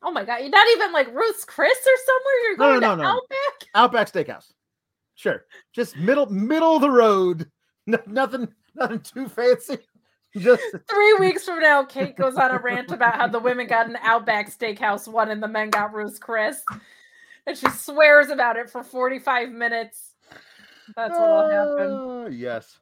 Oh 0.04 0.12
my 0.12 0.24
god, 0.24 0.38
you're 0.42 0.50
not 0.50 0.68
even 0.74 0.92
like 0.94 1.12
Ruth's 1.14 1.44
Chris 1.46 1.78
or 1.78 1.98
somewhere. 2.06 2.44
You're 2.44 2.58
No, 2.58 2.80
going 2.80 2.82
no, 2.82 2.90
to 2.92 2.96
no, 2.98 3.04
no. 3.04 3.10
Outback. 3.16 3.68
Outback 3.74 4.12
Steakhouse. 4.12 4.52
Sure, 5.16 5.46
just 5.74 5.98
middle 5.98 6.28
middle 6.28 6.76
of 6.76 6.82
the 6.82 6.92
road. 6.92 7.50
No, 7.90 7.98
nothing 8.06 8.50
nothing 8.76 9.00
too 9.00 9.30
fancy. 9.30 9.78
Just 10.38 10.62
Three 10.90 11.14
weeks 11.22 11.46
from 11.46 11.62
now, 11.62 11.86
Kate 11.86 12.18
goes 12.18 12.36
on 12.36 12.52
a 12.52 12.60
rant 12.60 12.92
about 12.92 13.16
how 13.16 13.28
the 13.30 13.40
women 13.40 13.66
got 13.66 13.88
an 13.88 13.96
Outback 14.04 14.52
Steakhouse 14.52 15.08
one 15.08 15.32
and 15.32 15.42
the 15.42 15.48
men 15.48 15.70
got 15.70 15.94
Ruth's 15.94 16.20
Chris, 16.20 16.62
and 17.48 17.58
she 17.58 17.70
swears 17.70 18.28
about 18.30 18.58
it 18.58 18.70
for 18.70 18.84
45 18.84 19.52
minutes. 19.52 20.16
That's 20.96 21.18
what'll 21.18 21.50
happen. 21.50 22.26
Uh, 22.26 22.30
Yes. 22.30 22.80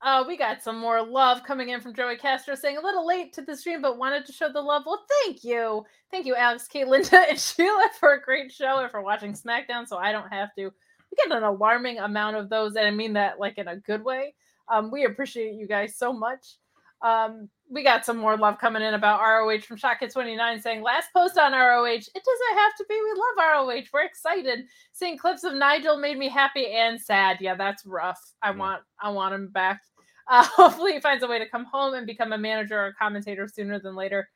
Uh, 0.00 0.24
we 0.26 0.36
got 0.36 0.62
some 0.62 0.78
more 0.78 1.02
love 1.02 1.42
coming 1.42 1.70
in 1.70 1.80
from 1.80 1.92
Joey 1.92 2.16
Castro 2.16 2.54
saying 2.54 2.76
a 2.76 2.80
little 2.80 3.04
late 3.04 3.32
to 3.32 3.42
the 3.42 3.56
stream, 3.56 3.82
but 3.82 3.98
wanted 3.98 4.24
to 4.26 4.32
show 4.32 4.52
the 4.52 4.60
love. 4.60 4.84
Well, 4.86 5.04
thank 5.24 5.42
you. 5.42 5.84
Thank 6.12 6.24
you, 6.24 6.36
Alex, 6.36 6.68
Kate, 6.68 6.86
Linda, 6.88 7.18
and 7.28 7.38
Sheila 7.38 7.88
for 7.98 8.12
a 8.12 8.22
great 8.22 8.52
show 8.52 8.78
and 8.78 8.90
for 8.90 9.02
watching 9.02 9.32
SmackDown 9.32 9.88
so 9.88 9.96
I 9.96 10.12
don't 10.12 10.32
have 10.32 10.54
to. 10.54 10.66
We 10.66 11.16
get 11.16 11.36
an 11.36 11.42
alarming 11.42 11.98
amount 11.98 12.36
of 12.36 12.48
those, 12.48 12.76
and 12.76 12.86
I 12.86 12.90
mean 12.92 13.14
that 13.14 13.40
like 13.40 13.58
in 13.58 13.66
a 13.66 13.76
good 13.76 14.04
way. 14.04 14.34
Um, 14.68 14.90
we 14.90 15.04
appreciate 15.04 15.54
you 15.54 15.66
guys 15.66 15.96
so 15.96 16.12
much. 16.12 16.58
Um, 17.02 17.48
we 17.70 17.82
got 17.84 18.04
some 18.04 18.16
more 18.16 18.36
love 18.36 18.58
coming 18.58 18.82
in 18.82 18.94
about 18.94 19.20
ROH 19.20 19.60
from 19.60 19.76
Shotkin29 19.76 20.62
saying, 20.62 20.82
last 20.82 21.08
post 21.12 21.38
on 21.38 21.52
ROH, 21.52 21.86
it 21.86 22.04
doesn't 22.24 22.58
have 22.58 22.74
to 22.78 22.84
be. 22.88 22.94
We 22.94 23.10
love 23.10 23.66
ROH. 23.68 23.82
We're 23.92 24.04
excited. 24.04 24.64
Seeing 24.92 25.18
clips 25.18 25.44
of 25.44 25.54
Nigel 25.54 25.98
made 25.98 26.18
me 26.18 26.28
happy 26.28 26.68
and 26.68 27.00
sad. 27.00 27.38
Yeah, 27.40 27.54
that's 27.54 27.84
rough. 27.86 28.20
I 28.42 28.50
Yeah. 28.50 28.56
want 28.56 28.82
I 29.00 29.10
want 29.10 29.34
him 29.34 29.48
back. 29.48 29.82
Uh, 30.30 30.44
hopefully 30.44 30.92
he 30.92 31.00
finds 31.00 31.24
a 31.24 31.26
way 31.26 31.38
to 31.38 31.48
come 31.48 31.64
home 31.64 31.94
and 31.94 32.06
become 32.06 32.34
a 32.34 32.38
manager 32.38 32.78
or 32.78 32.86
a 32.88 32.94
commentator 32.94 33.48
sooner 33.48 33.80
than 33.80 33.96
later. 33.96 34.28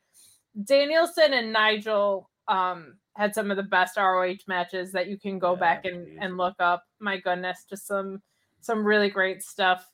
Danielson 0.63 1.33
and 1.33 1.53
Nigel 1.53 2.31
um 2.47 2.95
had 3.15 3.35
some 3.35 3.51
of 3.51 3.57
the 3.57 3.63
best 3.63 3.95
ROH 3.95 4.37
matches 4.47 4.91
that 4.91 5.05
you 5.07 5.19
can 5.19 5.37
go 5.37 5.53
Yeah, 5.53 5.59
back 5.59 5.85
and, 5.85 6.07
and 6.19 6.35
look 6.35 6.55
up. 6.59 6.83
My 6.99 7.17
goodness, 7.19 7.65
just 7.69 7.85
some 7.85 8.23
some 8.59 8.83
really 8.83 9.09
great 9.11 9.43
stuff. 9.43 9.87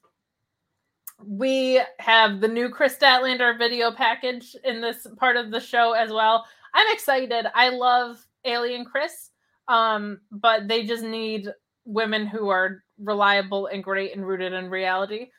We 1.25 1.81
have 1.99 2.39
the 2.39 2.47
new 2.47 2.69
Kris 2.69 2.95
Statlander 2.95 3.57
video 3.57 3.91
package 3.91 4.55
in 4.63 4.81
this 4.81 5.05
part 5.17 5.35
of 5.35 5.51
the 5.51 5.59
show 5.59 5.93
as 5.93 6.11
well. 6.11 6.45
I'm 6.73 6.87
excited. 6.93 7.45
I 7.53 7.69
love 7.69 8.25
Alien 8.45 8.85
Chris, 8.85 9.31
um, 9.67 10.21
but 10.31 10.67
they 10.67 10.85
just 10.85 11.03
need 11.03 11.49
women 11.85 12.25
who 12.25 12.49
are 12.49 12.83
reliable 12.99 13.67
and 13.67 13.83
great 13.83 14.15
and 14.15 14.25
rooted 14.25 14.53
in 14.53 14.69
reality. 14.69 15.29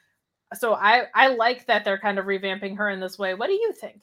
So 0.54 0.74
I 0.74 1.04
I 1.14 1.28
like 1.28 1.66
that 1.66 1.84
they're 1.84 1.98
kind 1.98 2.18
of 2.18 2.26
revamping 2.26 2.76
her 2.76 2.90
in 2.90 3.00
this 3.00 3.18
way. 3.18 3.34
What 3.34 3.46
do 3.46 3.54
you 3.54 3.72
think? 3.72 4.02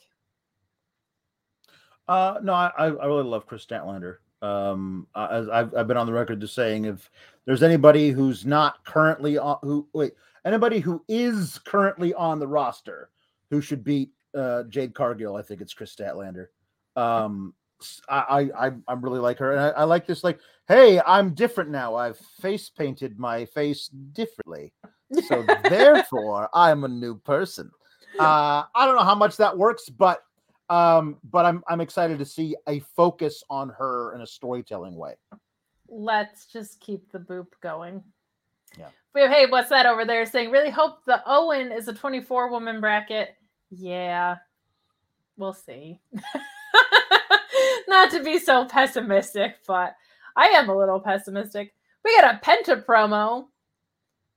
Uh, 2.07 2.39
no, 2.41 2.53
I, 2.53 2.71
I 2.77 3.05
really 3.05 3.23
love 3.23 3.45
Kris 3.45 3.65
Statlander. 3.65 4.17
Um, 4.41 5.07
I've, 5.13 5.73
I've 5.75 5.87
been 5.87 5.97
on 5.97 6.05
the 6.05 6.13
record 6.13 6.39
to 6.39 6.47
saying 6.47 6.85
if 6.85 7.09
there's 7.45 7.63
anybody 7.63 8.11
who's 8.11 8.45
not 8.45 8.85
currently 8.85 9.37
on 9.37 9.57
who 9.61 9.87
wait 9.93 10.13
anybody 10.48 10.80
who 10.80 11.03
is 11.07 11.60
currently 11.65 12.14
on 12.14 12.40
the 12.40 12.48
roster 12.48 13.10
who 13.52 13.61
should 13.61 13.84
beat 13.84 14.11
uh, 14.36 14.64
Jade 14.64 14.94
Cargill, 14.94 15.36
I 15.36 15.41
think 15.41 15.61
it's 15.61 15.74
Kris 15.74 15.95
Statlander. 15.95 16.48
Um, 16.95 17.53
I 18.10 18.49
I- 18.57 18.72
I 18.88 18.94
really 18.94 19.19
like 19.19 19.38
her, 19.38 19.52
and 19.52 19.61
I, 19.61 19.69
I 19.69 19.84
like 19.84 20.07
this. 20.07 20.24
Like, 20.24 20.40
hey, 20.68 20.99
I'm 21.06 21.34
different 21.36 21.69
now. 21.69 21.95
I've 21.95 22.18
face 22.41 22.69
painted 22.69 23.19
my 23.19 23.45
face 23.45 23.88
differently, 23.88 24.74
so 25.28 25.44
therefore 25.69 26.49
I'm 26.53 26.84
a 26.86 26.88
new 26.88 27.15
person. 27.19 27.69
Uh, 28.18 28.64
I 28.74 28.86
don't 28.86 28.95
know 28.95 29.03
how 29.03 29.14
much 29.15 29.38
that 29.38 29.56
works, 29.56 29.90
but 29.90 30.24
um, 30.69 31.18
but 31.30 31.45
I'm 31.45 31.64
I'm 31.68 31.82
excited 31.82 32.18
to 32.19 32.26
see 32.26 32.56
a 32.68 32.80
focus 32.95 33.44
on 33.49 33.69
her 33.69 34.14
in 34.15 34.22
a 34.22 34.28
storytelling 34.28 34.95
way. 34.95 35.14
Let's 35.88 36.48
just 36.48 36.80
keep 36.80 37.11
the 37.11 37.19
boop 37.19 37.48
going. 37.61 38.03
Yeah. 38.77 38.89
We 39.13 39.21
have, 39.21 39.31
hey, 39.31 39.45
what's 39.47 39.69
that 39.69 39.85
over 39.85 40.05
there 40.05 40.25
saying? 40.25 40.51
Really 40.51 40.69
hope 40.69 41.03
the 41.05 41.21
Owen 41.25 41.71
is 41.71 41.87
a 41.87 41.93
24 41.93 42.49
woman 42.51 42.79
bracket. 42.79 43.35
Yeah, 43.71 44.37
we'll 45.37 45.53
see. 45.53 45.99
Not 47.87 48.11
to 48.11 48.23
be 48.23 48.37
so 48.37 48.65
pessimistic, 48.65 49.55
but 49.65 49.95
I 50.35 50.47
am 50.49 50.69
a 50.69 50.77
little 50.77 50.99
pessimistic. 50.99 51.73
We 52.05 52.15
got 52.19 52.35
a 52.35 52.39
Penta 52.45 52.85
promo. 52.85 53.47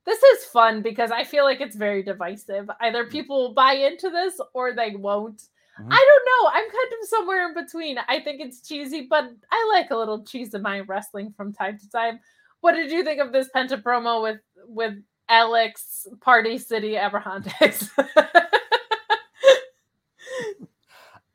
This 0.06 0.22
is 0.22 0.46
fun 0.46 0.82
because 0.82 1.10
I 1.10 1.24
feel 1.24 1.44
like 1.44 1.60
it's 1.60 1.76
very 1.76 2.02
divisive. 2.02 2.70
Either 2.80 3.06
people 3.06 3.36
will 3.42 3.54
buy 3.54 3.74
into 3.74 4.08
this 4.08 4.40
or 4.54 4.72
they 4.72 4.96
won't. 4.96 5.42
Mhm. 5.78 5.88
I 5.90 5.96
don't 6.08 6.26
know. 6.26 6.50
I'm 6.52 6.70
kind 6.70 6.92
of 7.02 7.08
somewhere 7.08 7.46
in 7.48 7.54
between. 7.54 7.98
I 8.08 8.20
think 8.20 8.40
it's 8.40 8.66
cheesy, 8.66 9.02
but 9.02 9.30
I 9.52 9.70
like 9.74 9.90
a 9.90 9.96
little 9.96 10.24
cheese 10.24 10.54
in 10.54 10.62
my 10.62 10.80
wrestling 10.80 11.32
from 11.36 11.52
time 11.52 11.78
to 11.78 11.90
time. 11.90 12.20
What 12.60 12.72
did 12.72 12.90
you 12.90 13.04
think 13.04 13.20
of 13.20 13.32
this 13.32 13.48
Penta 13.54 13.82
promo 13.82 14.22
with 14.22 14.40
with 14.66 14.94
Alex 15.28 16.06
Party 16.20 16.58
City 16.58 16.92
Abrahantes? 16.94 17.88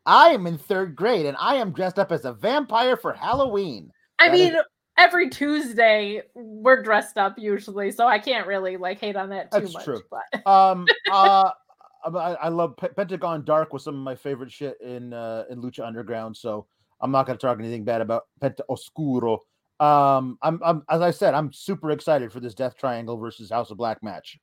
I 0.06 0.30
am 0.30 0.46
in 0.46 0.58
third 0.58 0.96
grade 0.96 1.26
and 1.26 1.36
I 1.40 1.56
am 1.56 1.72
dressed 1.72 1.98
up 1.98 2.12
as 2.12 2.26
a 2.26 2.34
vampire 2.34 2.96
for 2.96 3.14
Halloween. 3.14 3.92
I 4.20 4.30
That 4.30 4.36
is- 4.36 4.52
mean, 4.52 4.62
every 4.98 5.30
Tuesday 5.30 6.22
we're 6.36 6.84
dressed 6.84 7.18
up 7.18 7.40
usually, 7.40 7.90
so 7.92 8.06
I 8.08 8.20
can't 8.20 8.46
really 8.46 8.78
like 8.78 9.00
hate 9.00 9.16
on 9.16 9.30
that 9.30 9.52
too 9.52 9.62
That's 9.62 9.74
much. 9.74 9.84
true. 9.84 10.02
But 10.12 10.46
Um, 10.52 10.86
uh, 11.12 11.50
I, 12.06 12.36
I 12.36 12.50
love 12.50 12.78
Pe- 12.78 12.90
Pentagon 12.90 13.44
Dark 13.46 13.74
was 13.74 13.84
some 13.84 13.96
of 13.96 14.02
my 14.02 14.14
favorite 14.16 14.52
shit 14.52 14.80
in 14.80 15.12
uh, 15.12 15.46
in 15.50 15.60
Lucha 15.60 15.84
Underground. 15.86 16.38
So 16.38 16.68
I'm 17.02 17.10
not 17.12 17.26
going 17.26 17.36
to 17.40 17.42
talk 17.46 17.58
anything 17.60 17.84
bad 17.84 18.02
about 18.02 18.26
Penta 18.40 18.60
Oscuro. 18.70 19.40
Um, 19.80 20.38
I'm, 20.42 20.60
I'm 20.64 20.84
as 20.90 21.02
I 21.02 21.12
said, 21.12 21.34
I'm 21.34 21.52
super 21.52 21.92
excited 21.92 22.32
for 22.32 22.40
this 22.40 22.54
Death 22.54 22.78
Triangle 22.78 23.18
versus 23.18 23.50
House 23.50 23.72
of 23.72 23.78
Black 23.78 24.02
match. 24.02 24.38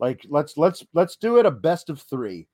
Like 0.00 0.24
let's 0.28 0.56
let's 0.56 0.84
let's 0.94 1.16
do 1.16 1.38
it 1.38 1.46
a 1.46 1.50
best 1.50 1.90
of 1.90 2.00
three, 2.00 2.46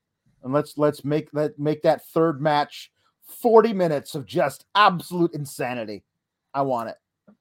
and 0.43 0.53
let's 0.53 0.77
let's 0.77 1.05
make 1.05 1.31
that 1.33 1.59
make 1.59 1.83
that 1.83 2.07
third 2.07 2.41
match 2.41 2.91
40 3.27 3.73
minutes 3.73 4.15
of 4.15 4.27
just 4.27 4.65
absolute 4.75 5.35
insanity. 5.35 6.05
I 6.53 6.63
want 6.63 6.91
it. 6.91 6.97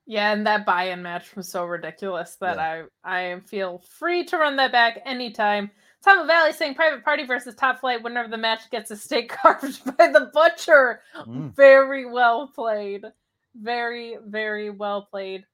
yeah, 0.06 0.34
and 0.34 0.46
that 0.48 0.66
buy-in 0.66 1.02
match 1.02 1.36
was 1.36 1.48
so 1.50 1.66
ridiculous 1.66 2.36
that 2.42 2.60
I 2.60 2.84
I 3.04 3.40
feel 3.48 3.84
free 3.98 4.26
to 4.26 4.38
run 4.38 4.56
that 4.58 4.72
back 4.72 5.02
anytime. 5.06 5.72
Tom 6.04 6.20
of 6.20 6.28
Valley 6.28 6.52
saying 6.52 6.76
private 6.76 7.04
party 7.04 7.26
versus 7.26 7.56
top 7.56 7.80
flight 7.80 8.04
whenever 8.04 8.28
the 8.28 8.38
match 8.38 8.70
gets 8.70 8.92
a 8.92 8.98
steak 8.98 9.30
carved 9.44 9.84
by 9.98 10.08
the 10.08 10.30
butcher. 10.34 11.02
Mm. 11.16 11.56
Very 11.56 12.06
well 12.06 12.48
played. 12.48 13.06
Very, 13.56 14.18
very 14.26 14.70
well 14.70 15.04
played. 15.04 15.46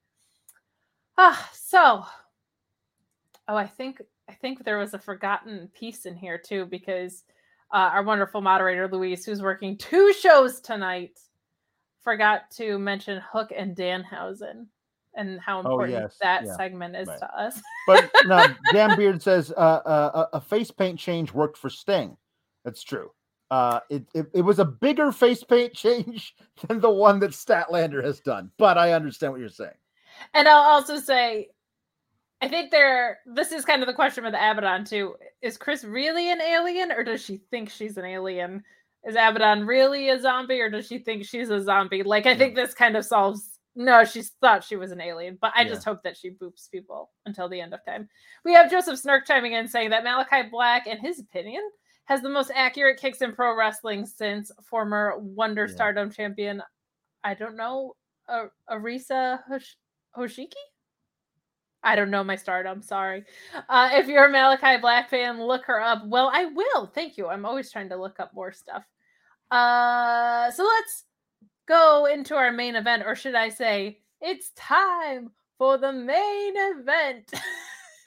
Ah, 1.18 1.50
so 1.52 2.04
oh, 3.48 3.56
I 3.56 3.66
think 3.66 4.00
I 4.28 4.32
think 4.32 4.64
there 4.64 4.78
was 4.78 4.94
a 4.94 4.98
forgotten 4.98 5.68
piece 5.74 6.06
in 6.06 6.14
here 6.14 6.38
too, 6.38 6.66
because 6.66 7.24
uh, 7.72 7.90
our 7.92 8.02
wonderful 8.02 8.40
moderator 8.40 8.88
Louise, 8.88 9.24
who's 9.24 9.42
working 9.42 9.76
two 9.76 10.12
shows 10.12 10.60
tonight, 10.60 11.18
forgot 12.02 12.50
to 12.52 12.78
mention 12.78 13.20
Hook 13.32 13.52
and 13.56 13.76
Danhausen 13.76 14.66
and 15.14 15.40
how 15.40 15.58
important 15.58 15.92
yes, 15.92 16.16
that 16.22 16.44
yeah, 16.46 16.56
segment 16.56 16.96
is 16.96 17.08
right. 17.08 17.18
to 17.18 17.38
us. 17.38 17.60
But 17.86 18.10
now, 18.26 18.46
Dan 18.72 18.96
Beard 18.96 19.20
says 19.20 19.52
uh, 19.56 19.60
uh, 19.60 20.26
a 20.32 20.40
face 20.40 20.70
paint 20.70 20.98
change 20.98 21.32
worked 21.32 21.58
for 21.58 21.68
Sting. 21.68 22.16
That's 22.64 22.82
true. 22.82 23.10
Uh, 23.50 23.80
it, 23.90 24.04
it 24.14 24.26
it 24.32 24.42
was 24.42 24.60
a 24.60 24.64
bigger 24.64 25.10
face 25.10 25.42
paint 25.42 25.74
change 25.74 26.36
than 26.68 26.80
the 26.80 26.90
one 26.90 27.18
that 27.18 27.32
Statlander 27.32 28.02
has 28.04 28.20
done. 28.20 28.50
But 28.58 28.78
I 28.78 28.92
understand 28.92 29.32
what 29.32 29.40
you're 29.40 29.48
saying. 29.48 29.74
And 30.34 30.46
I'll 30.48 30.62
also 30.62 30.98
say, 30.98 31.48
I 32.40 32.48
think 32.48 32.70
there. 32.70 33.18
This 33.26 33.52
is 33.52 33.64
kind 33.64 33.82
of 33.82 33.88
the 33.88 33.94
question 33.94 34.24
with 34.24 34.34
Abaddon 34.34 34.84
too. 34.84 35.14
Is 35.42 35.56
Kris 35.56 35.84
really 35.84 36.30
an 36.30 36.40
alien, 36.40 36.92
or 36.92 37.02
does 37.02 37.22
she 37.24 37.38
think 37.50 37.70
she's 37.70 37.96
an 37.96 38.04
alien? 38.04 38.62
Is 39.04 39.14
Abaddon 39.14 39.66
really 39.66 40.10
a 40.10 40.20
zombie, 40.20 40.60
or 40.60 40.70
does 40.70 40.86
she 40.86 40.98
think 40.98 41.24
she's 41.24 41.50
a 41.50 41.60
zombie? 41.62 42.02
Like, 42.02 42.26
I 42.26 42.36
think 42.36 42.54
this 42.54 42.74
kind 42.74 42.96
of 42.96 43.04
solves. 43.04 43.58
No, 43.76 44.04
she 44.04 44.22
thought 44.40 44.64
she 44.64 44.76
was 44.76 44.90
an 44.90 45.00
alien, 45.00 45.38
but 45.40 45.52
I 45.56 45.62
Yeah. 45.62 45.68
just 45.70 45.84
hope 45.84 46.02
that 46.02 46.16
she 46.16 46.30
boops 46.30 46.70
people 46.70 47.10
until 47.24 47.48
the 47.48 47.60
end 47.60 47.72
of 47.72 47.84
time. 47.84 48.08
We 48.44 48.52
have 48.52 48.70
Joseph 48.70 48.98
Snark 48.98 49.26
chiming 49.26 49.52
in 49.52 49.68
saying 49.68 49.90
that 49.90 50.04
Malakai 50.04 50.50
Black, 50.50 50.86
in 50.86 50.98
his 50.98 51.18
opinion, 51.20 51.62
has 52.06 52.22
the 52.22 52.28
most 52.28 52.50
accurate 52.54 52.98
kicks 53.00 53.22
in 53.22 53.32
pro 53.32 53.56
wrestling 53.56 54.04
since 54.06 54.50
former 54.62 55.14
Wonder 55.18 55.66
Yeah. 55.66 55.74
Stardom 55.74 56.10
champion. 56.10 56.62
I 57.22 57.34
don't 57.34 57.56
know, 57.56 57.94
uh, 58.28 58.46
Arisa 58.70 59.40
Hosh- 59.46 59.76
Hoshiki. 60.16 60.54
I 61.82 61.96
don't 61.96 62.10
know 62.10 62.22
my 62.24 62.36
stardom. 62.36 62.82
Sorry. 62.82 63.24
Uh, 63.68 63.90
if 63.92 64.06
you're 64.06 64.26
a 64.26 64.32
Malakai 64.32 64.80
Black 64.80 65.08
fan, 65.08 65.42
look 65.42 65.64
her 65.64 65.80
up. 65.80 66.04
Well, 66.06 66.30
I 66.32 66.44
will. 66.46 66.86
Thank 66.86 67.16
you. 67.16 67.28
I'm 67.28 67.46
always 67.46 67.72
trying 67.72 67.88
to 67.88 67.96
look 67.96 68.20
up 68.20 68.34
more 68.34 68.52
stuff. 68.52 68.84
Uh, 69.50 70.50
so 70.50 70.62
let's 70.62 71.04
go 71.66 72.06
into 72.06 72.34
our 72.34 72.52
main 72.52 72.76
event, 72.76 73.04
or 73.06 73.14
should 73.14 73.34
I 73.34 73.48
say, 73.48 74.00
it's 74.20 74.50
time 74.56 75.30
for 75.56 75.78
the 75.78 75.92
main 75.92 76.54
event. 76.56 77.32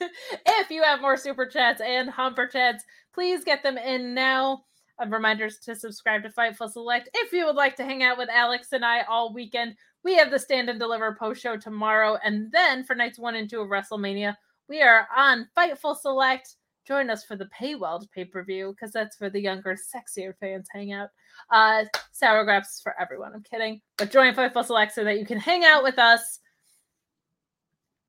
if 0.46 0.70
you 0.70 0.82
have 0.82 1.00
more 1.00 1.16
super 1.16 1.46
chats 1.46 1.80
and 1.80 2.08
humper 2.08 2.46
chats, 2.46 2.84
please 3.14 3.44
get 3.44 3.62
them 3.62 3.78
in 3.78 4.14
now. 4.14 4.64
Uh, 5.02 5.06
reminders 5.08 5.58
to 5.58 5.74
subscribe 5.74 6.22
to 6.22 6.28
Fightful 6.28 6.70
Select. 6.70 7.08
If 7.14 7.32
you 7.32 7.46
would 7.46 7.56
like 7.56 7.74
to 7.76 7.84
hang 7.84 8.02
out 8.02 8.18
with 8.18 8.28
Alex 8.28 8.68
and 8.72 8.84
I 8.84 9.02
all 9.02 9.34
weekend, 9.34 9.74
we 10.04 10.14
have 10.16 10.30
the 10.30 10.38
stand 10.38 10.68
and 10.68 10.78
deliver 10.78 11.16
post 11.18 11.42
show 11.42 11.56
tomorrow. 11.56 12.16
And 12.22 12.52
then 12.52 12.84
for 12.84 12.94
nights 12.94 13.18
one 13.18 13.34
and 13.34 13.50
two 13.50 13.60
of 13.60 13.68
WrestleMania, 13.68 14.36
we 14.68 14.82
are 14.82 15.08
on 15.16 15.48
Fightful 15.56 15.96
Select. 15.96 16.56
Join 16.86 17.10
us 17.10 17.24
for 17.24 17.34
the 17.34 17.48
paywalled 17.58 18.10
pay 18.14 18.24
per 18.24 18.44
view 18.44 18.72
because 18.72 18.92
that's 18.92 19.18
where 19.18 19.30
the 19.30 19.40
younger, 19.40 19.74
sexier 19.74 20.34
fans 20.38 20.68
hang 20.70 20.92
out. 20.92 21.08
Uh, 21.50 21.84
sour 22.12 22.44
grapes 22.44 22.80
for 22.80 22.94
everyone. 23.00 23.32
I'm 23.34 23.42
kidding. 23.42 23.80
But 23.96 24.12
join 24.12 24.34
Fightful 24.34 24.64
Select 24.64 24.92
so 24.92 25.02
that 25.02 25.18
you 25.18 25.26
can 25.26 25.38
hang 25.38 25.64
out 25.64 25.82
with 25.82 25.98
us. 25.98 26.38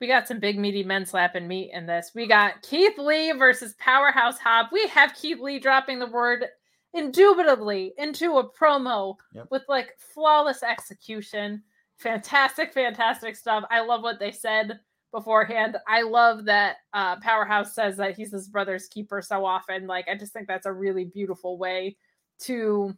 We 0.01 0.07
got 0.07 0.27
some 0.27 0.39
big 0.39 0.59
meaty 0.59 0.83
men 0.83 1.05
slapping 1.05 1.47
meat 1.47 1.71
in 1.73 1.85
this. 1.85 2.11
We 2.13 2.27
got 2.27 2.61
Keith 2.61 2.97
Lee 2.97 3.31
versus 3.31 3.75
Powerhouse 3.79 4.37
Hobb. 4.37 4.67
We 4.71 4.87
have 4.87 5.13
Keith 5.15 5.39
Lee 5.39 5.59
dropping 5.59 5.99
the 5.99 6.07
word 6.07 6.45
indubitably 6.93 7.93
into 7.97 8.37
a 8.37 8.49
promo 8.49 9.15
Yep. 9.33 9.47
with 9.51 9.63
like 9.69 9.91
flawless 9.97 10.63
execution. 10.63 11.63
Fantastic, 11.97 12.73
fantastic 12.73 13.35
stuff. 13.35 13.63
I 13.69 13.81
love 13.81 14.01
what 14.01 14.19
they 14.19 14.31
said 14.31 14.79
beforehand. 15.11 15.77
I 15.87 16.01
love 16.01 16.43
that 16.45 16.77
uh, 16.93 17.15
Powerhouse 17.21 17.73
says 17.73 17.95
that 17.97 18.17
he's 18.17 18.31
his 18.33 18.49
brother's 18.49 18.87
keeper 18.87 19.21
so 19.21 19.45
often. 19.45 19.87
Like, 19.87 20.07
I 20.09 20.15
just 20.15 20.33
think 20.33 20.47
that's 20.47 20.65
a 20.65 20.73
really 20.73 21.05
beautiful 21.05 21.57
way 21.57 21.95
to 22.39 22.93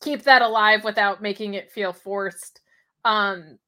keep 0.00 0.22
that 0.22 0.42
alive 0.42 0.84
without 0.84 1.22
making 1.22 1.54
it 1.54 1.72
feel 1.72 1.92
forced. 1.92 2.60
Um, 3.04 3.58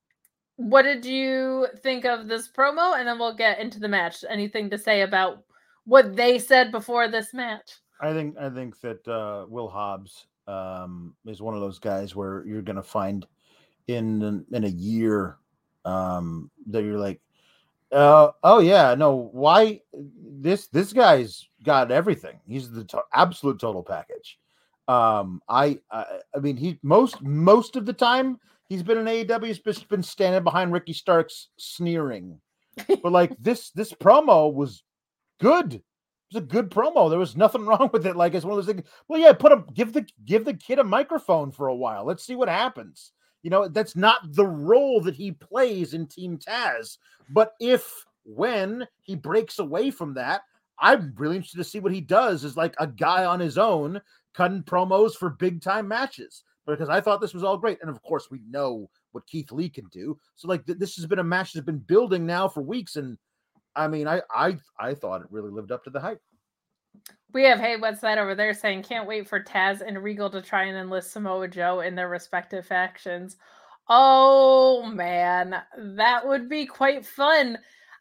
what 0.56 0.82
did 0.82 1.04
you 1.04 1.68
think 1.82 2.04
of 2.04 2.28
this 2.28 2.48
promo? 2.48 2.98
And 2.98 3.06
then 3.06 3.18
we'll 3.18 3.36
get 3.36 3.60
into 3.60 3.78
the 3.78 3.88
match. 3.88 4.24
Anything 4.28 4.70
to 4.70 4.78
say 4.78 5.02
about 5.02 5.44
what 5.84 6.16
they 6.16 6.38
said 6.38 6.72
before 6.72 7.08
this 7.08 7.32
match? 7.32 7.72
I 8.00 8.12
think 8.12 8.36
I 8.38 8.50
think 8.50 8.80
that 8.80 9.06
uh, 9.08 9.46
Will 9.48 9.68
Hobbs 9.68 10.26
um, 10.46 11.14
is 11.26 11.40
one 11.40 11.54
of 11.54 11.60
those 11.60 11.78
guys 11.78 12.14
where 12.14 12.44
you're 12.46 12.62
going 12.62 12.76
to 12.76 12.82
find 12.82 13.26
in 13.86 14.44
in 14.52 14.64
a 14.64 14.68
year 14.68 15.36
um, 15.84 16.50
that 16.66 16.82
you're 16.82 16.98
like, 16.98 17.20
uh, 17.92 18.32
oh 18.42 18.60
yeah, 18.60 18.94
no, 18.94 19.30
why 19.32 19.80
this 19.94 20.66
this 20.68 20.92
guy's 20.92 21.48
got 21.62 21.90
everything. 21.90 22.38
He's 22.46 22.70
the 22.70 22.84
to- 22.84 23.02
absolute 23.12 23.60
total 23.60 23.82
package. 23.82 24.38
Um, 24.88 25.42
I, 25.48 25.78
I 25.90 26.04
I 26.34 26.38
mean 26.38 26.56
he 26.56 26.78
most 26.82 27.22
most 27.22 27.76
of 27.76 27.86
the 27.86 27.92
time 27.92 28.38
he's 28.68 28.82
been 28.82 28.98
in 28.98 29.06
AEW. 29.06 29.46
He's 29.46 29.58
just 29.58 29.88
been 29.88 30.02
standing 30.02 30.44
behind 30.44 30.72
Ricky 30.72 30.92
Starks 30.92 31.48
sneering, 31.56 32.40
but 33.02 33.12
like 33.12 33.36
this 33.40 33.70
this 33.70 33.92
promo 33.92 34.52
was 34.52 34.82
good. 35.40 35.74
It 35.74 35.82
was 36.34 36.42
a 36.42 36.46
good 36.46 36.70
promo. 36.70 37.08
There 37.08 37.18
was 37.18 37.36
nothing 37.36 37.66
wrong 37.66 37.90
with 37.92 38.06
it. 38.06 38.16
Like 38.16 38.34
it's 38.34 38.44
one 38.44 38.58
of 38.58 38.64
those 38.64 38.74
things. 38.74 38.88
Well, 39.08 39.20
yeah, 39.20 39.32
put 39.32 39.52
a 39.52 39.64
give 39.74 39.92
the 39.92 40.06
give 40.24 40.44
the 40.44 40.54
kid 40.54 40.78
a 40.78 40.84
microphone 40.84 41.50
for 41.50 41.68
a 41.68 41.76
while. 41.76 42.04
Let's 42.04 42.24
see 42.24 42.36
what 42.36 42.48
happens. 42.48 43.12
You 43.42 43.50
know, 43.50 43.68
that's 43.68 43.94
not 43.94 44.34
the 44.34 44.46
role 44.46 45.00
that 45.02 45.14
he 45.14 45.30
plays 45.30 45.94
in 45.94 46.06
Team 46.06 46.38
Taz. 46.38 46.98
But 47.30 47.52
if 47.60 48.04
when 48.24 48.86
he 49.02 49.14
breaks 49.14 49.60
away 49.60 49.90
from 49.92 50.14
that, 50.14 50.42
I'm 50.78 51.14
really 51.16 51.36
interested 51.36 51.58
to 51.58 51.64
see 51.64 51.78
what 51.78 51.92
he 51.92 52.00
does 52.00 52.44
as 52.44 52.56
like 52.56 52.74
a 52.78 52.86
guy 52.86 53.24
on 53.24 53.40
his 53.40 53.56
own, 53.56 54.00
cutting 54.34 54.62
promos 54.62 55.14
for 55.14 55.30
big 55.30 55.62
time 55.62 55.88
matches. 55.88 56.42
Because 56.66 56.88
I 56.88 57.00
thought 57.00 57.20
this 57.20 57.34
was 57.34 57.44
all 57.44 57.56
great, 57.56 57.78
and 57.80 57.90
of 57.90 58.02
course 58.02 58.28
we 58.30 58.40
know 58.48 58.90
what 59.12 59.26
Keith 59.26 59.52
Lee 59.52 59.68
can 59.68 59.86
do. 59.92 60.18
So 60.34 60.48
like 60.48 60.66
th- 60.66 60.78
this 60.78 60.96
has 60.96 61.06
been 61.06 61.20
a 61.20 61.24
match 61.24 61.52
that's 61.52 61.64
been 61.64 61.78
building 61.78 62.26
now 62.26 62.48
for 62.48 62.60
weeks, 62.60 62.96
and 62.96 63.16
I 63.76 63.88
mean, 63.88 64.08
I 64.08 64.22
I 64.34 64.56
I 64.78 64.94
thought 64.94 65.22
it 65.22 65.28
really 65.30 65.50
lived 65.50 65.70
up 65.70 65.84
to 65.84 65.90
the 65.90 66.00
hype. 66.00 66.20
We 67.32 67.44
have 67.44 67.60
Hey 67.60 67.76
What's 67.76 68.00
That 68.00 68.18
over 68.18 68.34
there 68.34 68.54
saying 68.54 68.82
can't 68.82 69.06
wait 69.06 69.28
for 69.28 69.42
Taz 69.42 69.82
and 69.86 70.02
Regal 70.02 70.30
to 70.30 70.42
try 70.42 70.64
and 70.64 70.76
enlist 70.76 71.12
Samoa 71.12 71.48
Joe 71.48 71.80
in 71.80 71.94
their 71.94 72.08
respective 72.08 72.66
factions. 72.66 73.36
Oh 73.88 74.84
man, 74.86 75.56
that 75.78 76.26
would 76.26 76.48
be 76.48 76.66
quite 76.66 77.06
fun. 77.06 77.58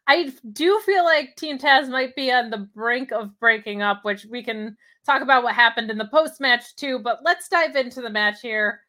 I 0.08 0.32
do 0.52 0.80
feel 0.86 1.04
like 1.04 1.36
Team 1.36 1.58
Taz 1.58 1.88
might 1.88 2.14
be 2.16 2.32
on 2.32 2.50
the 2.50 2.68
brink 2.74 3.12
of 3.12 3.38
breaking 3.38 3.82
up, 3.82 4.04
which 4.04 4.26
we 4.30 4.42
can 4.42 4.76
talk 5.06 5.22
about 5.22 5.42
what 5.42 5.54
happened 5.54 5.90
in 5.90 5.98
the 5.98 6.08
post 6.08 6.40
match 6.40 6.74
too. 6.76 6.98
But 6.98 7.20
let's 7.24 7.48
dive 7.48 7.76
into 7.76 8.00
the 8.00 8.10
match 8.10 8.40
here. 8.40 8.80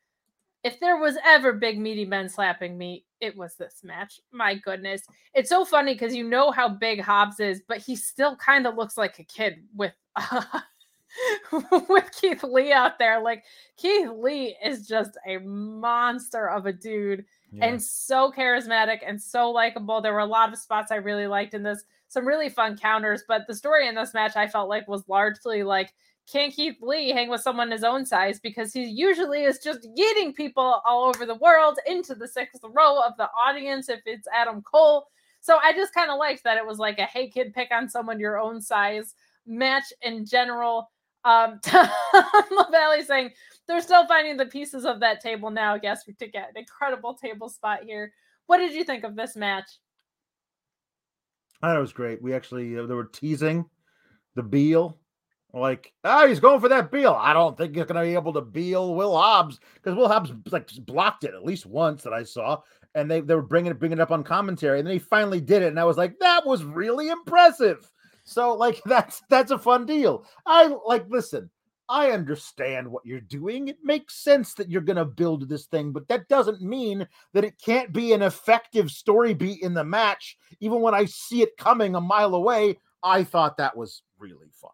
If 0.64 0.80
there 0.80 0.98
was 0.98 1.18
ever 1.26 1.54
big 1.54 1.80
meaty 1.80 2.04
men 2.04 2.28
slapping 2.28 2.78
me, 2.78 3.06
it 3.22 3.38
was 3.38 3.56
this 3.56 3.82
match. 3.84 4.20
My 4.32 4.56
goodness. 4.56 5.04
It's 5.34 5.50
so 5.50 5.64
funny 5.64 5.94
because 5.94 6.16
you 6.16 6.28
know 6.28 6.52
how 6.52 6.68
big 6.68 7.00
Hobbs 7.00 7.40
is, 7.40 7.62
but 7.68 7.78
he 7.78 7.96
still 7.96 8.36
kind 8.36 8.68
of 8.68 8.76
looks 8.76 8.98
like 8.98 9.20
a 9.20 9.24
kid 9.24 9.64
with 9.76 9.94
uh, 10.16 10.42
with 11.90 12.12
Keith 12.12 12.44
Lee 12.44 12.72
out 12.72 13.00
there. 13.00 13.22
Like 13.22 13.44
Keith 13.78 14.10
Lee 14.10 14.58
is 14.64 14.88
just 14.88 15.18
a 15.28 15.38
monster 15.38 16.50
of 16.50 16.66
a 16.66 16.74
dude 16.74 17.26
yeah. 17.52 17.66
and 17.66 17.82
so 17.82 18.32
charismatic 18.32 19.00
and 19.06 19.22
so 19.22 19.52
likable. 19.52 20.02
There 20.02 20.14
were 20.14 20.20
a 20.20 20.26
lot 20.26 20.52
of 20.52 20.60
spots 20.60 20.92
I 20.92 20.96
really 20.96 21.28
liked 21.28 21.54
in 21.54 21.64
this, 21.64 21.84
some 22.08 22.28
really 22.28 22.50
fun 22.50 22.78
counters, 22.78 23.24
but 23.28 23.48
the 23.48 23.56
story 23.56 23.88
in 23.88 23.96
this 23.96 24.14
match 24.14 24.36
I 24.36 24.48
felt 24.48 24.70
like 24.70 24.88
was 24.88 25.08
largely 25.08 25.64
like 25.64 25.94
can 26.30 26.52
Keith 26.52 26.78
Lee 26.82 27.10
hang 27.10 27.30
with 27.30 27.42
someone 27.42 27.72
his 27.72 27.86
own 27.86 28.06
size 28.06 28.40
because 28.40 28.74
he 28.74 28.84
usually 28.84 29.44
is 29.44 29.60
just 29.60 29.88
getting 29.96 30.34
people 30.34 30.82
all 30.86 31.08
over 31.08 31.26
the 31.26 31.36
world 31.36 31.80
into 31.88 32.16
the 32.16 32.28
sixth 32.28 32.62
row 32.64 33.02
of 33.02 33.16
the 33.18 33.30
audience 33.30 33.88
if 33.88 34.02
it's 34.06 34.28
Adam 34.36 34.62
Cole. 34.62 35.08
So 35.40 35.58
I 35.64 35.72
just 35.72 35.94
kind 35.94 36.12
of 36.12 36.18
liked 36.18 36.44
that 36.44 36.58
it 36.58 36.66
was 36.66 36.80
like 36.80 37.00
a 37.00 37.06
hey 37.06 37.30
kid, 37.30 37.54
pick 37.54 37.70
on 37.72 37.88
someone 37.88 38.20
your 38.20 38.40
own 38.40 38.62
size 38.62 39.16
match 39.46 39.86
in 40.02 40.26
general. 40.26 40.92
Um, 41.24 41.60
Tom 41.64 41.90
LaValle 42.52 43.04
saying 43.04 43.32
they're 43.66 43.82
still 43.82 44.06
finding 44.08 44.36
the 44.36 44.46
pieces 44.46 44.86
of 44.86 45.00
that 45.00 45.22
table 45.22 45.50
now. 45.50 45.80
Yes, 45.82 46.06
we 46.06 46.14
took 46.14 46.36
an 46.36 46.44
incredible 46.56 47.14
table 47.14 47.48
spot 47.48 47.80
here. 47.86 48.12
What 48.48 48.58
did 48.58 48.74
you 48.74 48.84
think 48.84 49.06
of 49.06 49.16
this 49.16 49.38
match? 49.38 49.70
I 51.62 51.68
thought 51.68 51.78
it 51.78 51.82
was 51.82 51.94
great. 51.94 52.22
We 52.22 52.34
actually 52.34 52.78
uh, 52.78 52.86
they 52.86 52.94
were 52.94 53.06
teasing 53.06 53.66
the 54.36 54.44
Beal 54.44 54.98
like, 55.54 55.94
oh, 56.04 56.28
he's 56.28 56.40
going 56.40 56.60
for 56.60 56.70
that 56.70 56.92
Beal. 56.92 57.18
I 57.20 57.34
don't 57.34 57.58
think 57.58 57.76
he's 57.76 57.86
going 57.86 57.96
to 57.96 58.10
be 58.10 58.16
able 58.16 58.34
to 58.34 58.42
Beal 58.42 58.96
Will 58.96 59.16
Hobbs 59.16 59.60
because 59.76 59.96
Will 59.96 60.08
Hobbs 60.08 60.32
like 60.52 60.70
blocked 60.86 61.24
it 61.24 61.34
at 61.34 61.46
least 61.46 61.66
once 61.66 62.04
that 62.04 62.14
I 62.14 62.24
saw, 62.24 62.62
and 62.96 63.10
they, 63.10 63.22
they 63.22 63.36
were 63.36 63.42
bringing 63.42 63.72
it 63.72 63.80
bringing 63.80 63.98
it 64.00 64.02
up 64.02 64.12
on 64.12 64.24
commentary, 64.24 64.80
and 64.80 64.88
then 64.88 64.94
he 64.94 65.00
finally 65.00 65.42
did 65.42 65.62
it, 65.62 65.68
and 65.68 65.80
I 65.80 65.86
was 65.86 65.98
like, 65.98 66.20
that 66.20 66.46
was 66.46 66.64
really 66.64 67.10
impressive. 67.10 67.90
So 68.24 68.54
like 68.54 68.82
that's 68.86 69.22
that's 69.30 69.52
a 69.52 69.60
fun 69.60 69.86
deal. 69.86 70.26
I 70.46 70.76
like 70.86 71.06
listen. 71.10 71.50
I 71.90 72.12
understand 72.12 72.86
what 72.86 73.06
you're 73.06 73.22
doing. 73.22 73.70
It 73.70 73.78
makes 73.82 74.22
sense 74.22 74.54
that 74.56 74.70
you're 74.70 74.82
going 74.82 74.98
to 74.98 75.06
build 75.06 75.48
this 75.48 75.68
thing, 75.68 75.94
but 75.94 76.06
that 76.10 76.28
doesn't 76.28 76.62
mean 76.62 77.08
that 77.32 77.46
it 77.46 77.62
can't 77.64 77.94
be 77.94 78.12
an 78.12 78.22
effective 78.22 78.92
story 78.92 79.34
beat 79.34 79.62
in 79.62 79.74
the 79.74 79.86
match. 79.86 80.38
Even 80.60 80.82
when 80.82 80.94
I 80.94 81.06
see 81.06 81.44
it 81.44 81.56
coming 81.56 81.96
a 81.96 82.02
mile 82.02 82.36
away, 82.36 82.78
I 83.04 83.24
thought 83.24 83.56
that 83.56 83.78
was 83.78 84.04
really 84.20 84.50
fun. 84.52 84.72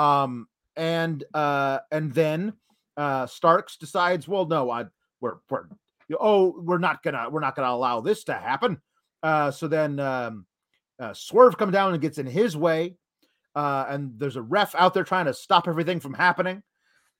Um, 0.00 0.48
and 0.76 1.22
uh, 1.34 1.80
and 1.92 2.12
then 2.14 2.54
uh, 2.96 3.26
Starks 3.26 3.76
decides, 3.76 4.26
well, 4.26 4.46
no, 4.46 4.70
I 4.70 4.86
we're 5.20 5.36
we're 5.50 5.66
oh 6.18 6.54
we're 6.58 6.78
not 6.78 7.02
gonna 7.02 7.28
we're 7.28 7.40
not 7.40 7.54
gonna 7.54 7.68
allow 7.68 8.00
this 8.00 8.24
to 8.24 8.34
happen. 8.34 8.80
Uh, 9.22 9.50
so 9.50 9.68
then 9.68 10.00
um, 10.00 10.46
uh, 10.98 11.12
Swerve 11.12 11.58
comes 11.58 11.74
down 11.74 11.92
and 11.92 12.00
gets 12.00 12.16
in 12.16 12.26
his 12.26 12.56
way, 12.56 12.96
uh, 13.54 13.84
and 13.88 14.18
there's 14.18 14.36
a 14.36 14.42
ref 14.42 14.74
out 14.74 14.94
there 14.94 15.04
trying 15.04 15.26
to 15.26 15.34
stop 15.34 15.68
everything 15.68 16.00
from 16.00 16.14
happening, 16.14 16.62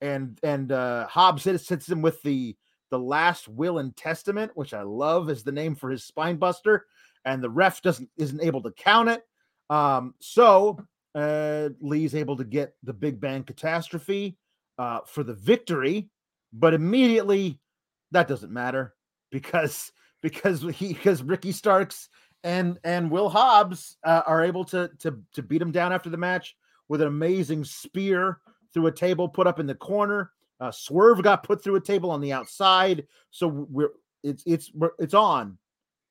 and 0.00 0.38
and 0.42 0.72
uh, 0.72 1.06
Hobbs 1.06 1.42
sits, 1.42 1.66
sits 1.66 1.88
him 1.88 2.00
with 2.00 2.22
the 2.22 2.56
the 2.90 2.98
last 2.98 3.46
will 3.46 3.78
and 3.78 3.94
testament, 3.94 4.52
which 4.54 4.72
I 4.72 4.82
love 4.82 5.28
is 5.28 5.42
the 5.42 5.52
name 5.52 5.74
for 5.74 5.90
his 5.90 6.04
spine 6.04 6.36
buster, 6.36 6.86
and 7.26 7.42
the 7.42 7.50
ref 7.50 7.82
doesn't 7.82 8.08
isn't 8.16 8.42
able 8.42 8.62
to 8.62 8.72
count 8.72 9.10
it. 9.10 9.22
Um, 9.68 10.14
so 10.20 10.78
uh, 11.14 11.70
Lee's 11.80 12.14
able 12.14 12.36
to 12.36 12.44
get 12.44 12.74
the 12.82 12.92
Big 12.92 13.20
Bang 13.20 13.42
catastrophe 13.44 14.36
uh, 14.78 15.00
for 15.06 15.22
the 15.22 15.34
victory, 15.34 16.08
but 16.52 16.74
immediately 16.74 17.58
that 18.12 18.28
doesn't 18.28 18.52
matter 18.52 18.94
because 19.30 19.92
because 20.22 20.62
he 20.74 20.94
because 20.94 21.22
Ricky 21.22 21.52
Starks 21.52 22.08
and 22.44 22.78
and 22.84 23.10
Will 23.10 23.28
Hobbs 23.28 23.96
uh, 24.04 24.22
are 24.26 24.44
able 24.44 24.64
to 24.66 24.90
to 25.00 25.18
to 25.34 25.42
beat 25.42 25.62
him 25.62 25.72
down 25.72 25.92
after 25.92 26.10
the 26.10 26.16
match 26.16 26.56
with 26.88 27.00
an 27.00 27.08
amazing 27.08 27.64
spear 27.64 28.38
through 28.72 28.86
a 28.86 28.92
table 28.92 29.28
put 29.28 29.46
up 29.46 29.60
in 29.60 29.66
the 29.66 29.74
corner. 29.74 30.30
Uh, 30.60 30.70
Swerve 30.70 31.22
got 31.22 31.42
put 31.42 31.62
through 31.62 31.76
a 31.76 31.80
table 31.80 32.10
on 32.10 32.20
the 32.20 32.32
outside, 32.32 33.06
so 33.30 33.48
we're 33.48 33.90
it's 34.22 34.42
it's 34.46 34.70
we're, 34.74 34.92
it's 34.98 35.14
on. 35.14 35.58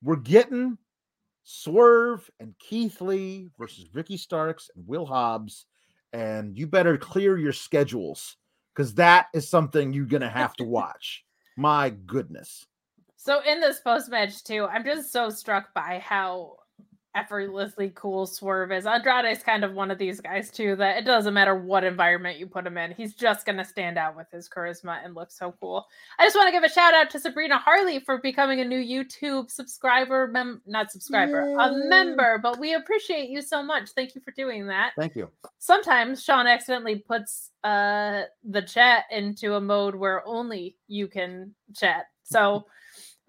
We're 0.01 0.15
getting 0.15 0.77
Swerve 1.51 2.29
and 2.39 2.53
Keith 2.59 3.01
Lee 3.01 3.49
versus 3.57 3.89
Ricky 3.91 4.17
Starks 4.17 4.69
and 4.75 4.87
Will 4.87 5.07
Hobbs. 5.07 5.65
And 6.13 6.55
you 6.55 6.67
better 6.67 6.95
clear 6.95 7.39
your 7.39 7.53
schedules 7.53 8.37
because 8.75 8.93
that 8.95 9.29
is 9.33 9.49
something 9.49 9.91
you're 9.91 10.05
going 10.05 10.21
to 10.21 10.29
have 10.29 10.55
to 10.57 10.63
watch. 10.65 11.25
My 11.57 11.89
goodness. 11.89 12.67
So, 13.15 13.41
in 13.41 13.59
this 13.59 13.79
post 13.79 14.09
match, 14.09 14.43
too, 14.43 14.65
I'm 14.65 14.85
just 14.85 15.11
so 15.11 15.31
struck 15.31 15.73
by 15.73 15.99
how 16.05 16.57
effortlessly 17.15 17.91
cool 17.95 18.25
Swerve 18.25 18.71
is. 18.71 18.85
Andrade 18.85 19.25
is 19.25 19.43
kind 19.43 19.63
of 19.63 19.73
one 19.73 19.91
of 19.91 19.97
these 19.97 20.21
guys 20.21 20.51
too 20.51 20.75
that 20.75 20.97
it 20.97 21.05
doesn't 21.05 21.33
matter 21.33 21.55
what 21.55 21.83
environment 21.83 22.37
you 22.37 22.47
put 22.47 22.67
him 22.67 22.77
in, 22.77 22.91
he's 22.91 23.13
just 23.13 23.45
to 23.57 23.65
stand 23.65 23.97
out 23.97 24.15
with 24.15 24.27
his 24.31 24.47
charisma 24.47 25.03
and 25.03 25.15
look 25.15 25.31
so 25.31 25.53
cool. 25.59 25.85
I 26.19 26.25
just 26.25 26.35
want 26.35 26.47
to 26.47 26.51
give 26.51 26.63
a 26.63 26.69
shout 26.69 26.93
out 26.93 27.09
to 27.11 27.19
Sabrina 27.19 27.57
Harley 27.57 27.99
for 27.99 28.19
becoming 28.19 28.61
a 28.61 28.65
new 28.65 28.79
YouTube 28.79 29.49
subscriber, 29.49 30.27
mem- 30.27 30.61
not 30.65 30.91
subscriber, 30.91 31.49
Yay. 31.49 31.55
a 31.59 31.89
member, 31.89 32.39
but 32.41 32.59
we 32.59 32.73
appreciate 32.73 33.29
you 33.29 33.41
so 33.41 33.63
much. 33.63 33.89
Thank 33.89 34.15
you 34.15 34.21
for 34.21 34.31
doing 34.31 34.67
that. 34.67 34.91
Thank 34.97 35.15
you. 35.15 35.29
Sometimes 35.57 36.23
Sean 36.23 36.47
accidentally 36.47 36.97
puts 36.97 37.51
uh 37.63 38.23
the 38.43 38.61
chat 38.61 39.03
into 39.11 39.55
a 39.55 39.61
mode 39.61 39.95
where 39.95 40.25
only 40.27 40.77
you 40.87 41.07
can 41.07 41.53
chat. 41.75 42.05
So 42.23 42.65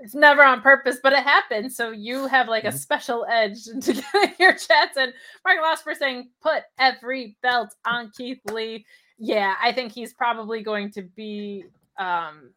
it's 0.00 0.14
never 0.14 0.42
on 0.42 0.62
purpose, 0.62 0.98
but 1.02 1.12
it 1.12 1.22
happens. 1.22 1.76
So 1.76 1.90
you 1.90 2.26
have 2.26 2.48
like 2.48 2.64
mm-hmm. 2.64 2.74
a 2.74 2.78
special 2.78 3.26
edge 3.30 3.66
into 3.72 3.92
getting 3.92 4.34
your 4.38 4.52
chats. 4.52 4.96
And 4.96 5.12
Mark 5.44 5.58
Losper 5.62 5.96
saying, 5.96 6.30
put 6.42 6.62
every 6.78 7.36
belt 7.42 7.74
on 7.84 8.10
Keith 8.16 8.40
Lee. 8.50 8.84
Yeah, 9.18 9.54
I 9.62 9.72
think 9.72 9.92
he's 9.92 10.14
probably 10.14 10.62
going 10.62 10.90
to 10.92 11.02
be 11.02 11.64
um, 11.98 12.50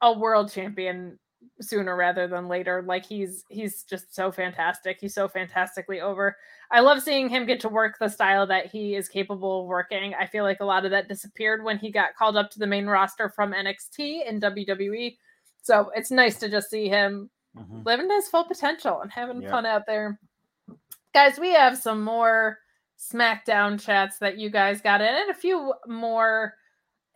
a 0.00 0.12
world 0.12 0.52
champion 0.52 1.18
sooner 1.60 1.96
rather 1.96 2.28
than 2.28 2.46
later. 2.46 2.82
Like 2.86 3.04
he's 3.04 3.44
he's 3.48 3.82
just 3.82 4.14
so 4.14 4.30
fantastic. 4.30 4.98
He's 5.00 5.14
so 5.14 5.26
fantastically 5.26 6.00
over. 6.00 6.36
I 6.70 6.80
love 6.80 7.02
seeing 7.02 7.28
him 7.28 7.46
get 7.46 7.58
to 7.60 7.68
work 7.68 7.96
the 7.98 8.08
style 8.08 8.46
that 8.46 8.66
he 8.66 8.94
is 8.94 9.08
capable 9.08 9.62
of 9.62 9.66
working. 9.66 10.14
I 10.14 10.26
feel 10.26 10.44
like 10.44 10.60
a 10.60 10.64
lot 10.64 10.84
of 10.84 10.92
that 10.92 11.08
disappeared 11.08 11.64
when 11.64 11.78
he 11.78 11.90
got 11.90 12.14
called 12.14 12.36
up 12.36 12.50
to 12.52 12.60
the 12.60 12.66
main 12.66 12.86
roster 12.86 13.28
from 13.28 13.52
NXT 13.52 14.28
in 14.28 14.40
WWE 14.40 15.16
so 15.62 15.90
it's 15.94 16.10
nice 16.10 16.38
to 16.38 16.48
just 16.48 16.70
see 16.70 16.88
him 16.88 17.30
mm-hmm. 17.56 17.82
living 17.84 18.10
his 18.10 18.28
full 18.28 18.44
potential 18.44 19.00
and 19.00 19.10
having 19.10 19.42
yeah. 19.42 19.50
fun 19.50 19.66
out 19.66 19.86
there. 19.86 20.18
Guys, 21.14 21.38
we 21.38 21.50
have 21.50 21.78
some 21.78 22.02
more 22.02 22.58
SmackDown 22.98 23.80
chats 23.80 24.18
that 24.18 24.38
you 24.38 24.50
guys 24.50 24.80
got 24.80 25.00
in, 25.00 25.08
and 25.08 25.30
a 25.30 25.34
few 25.34 25.72
more 25.86 26.54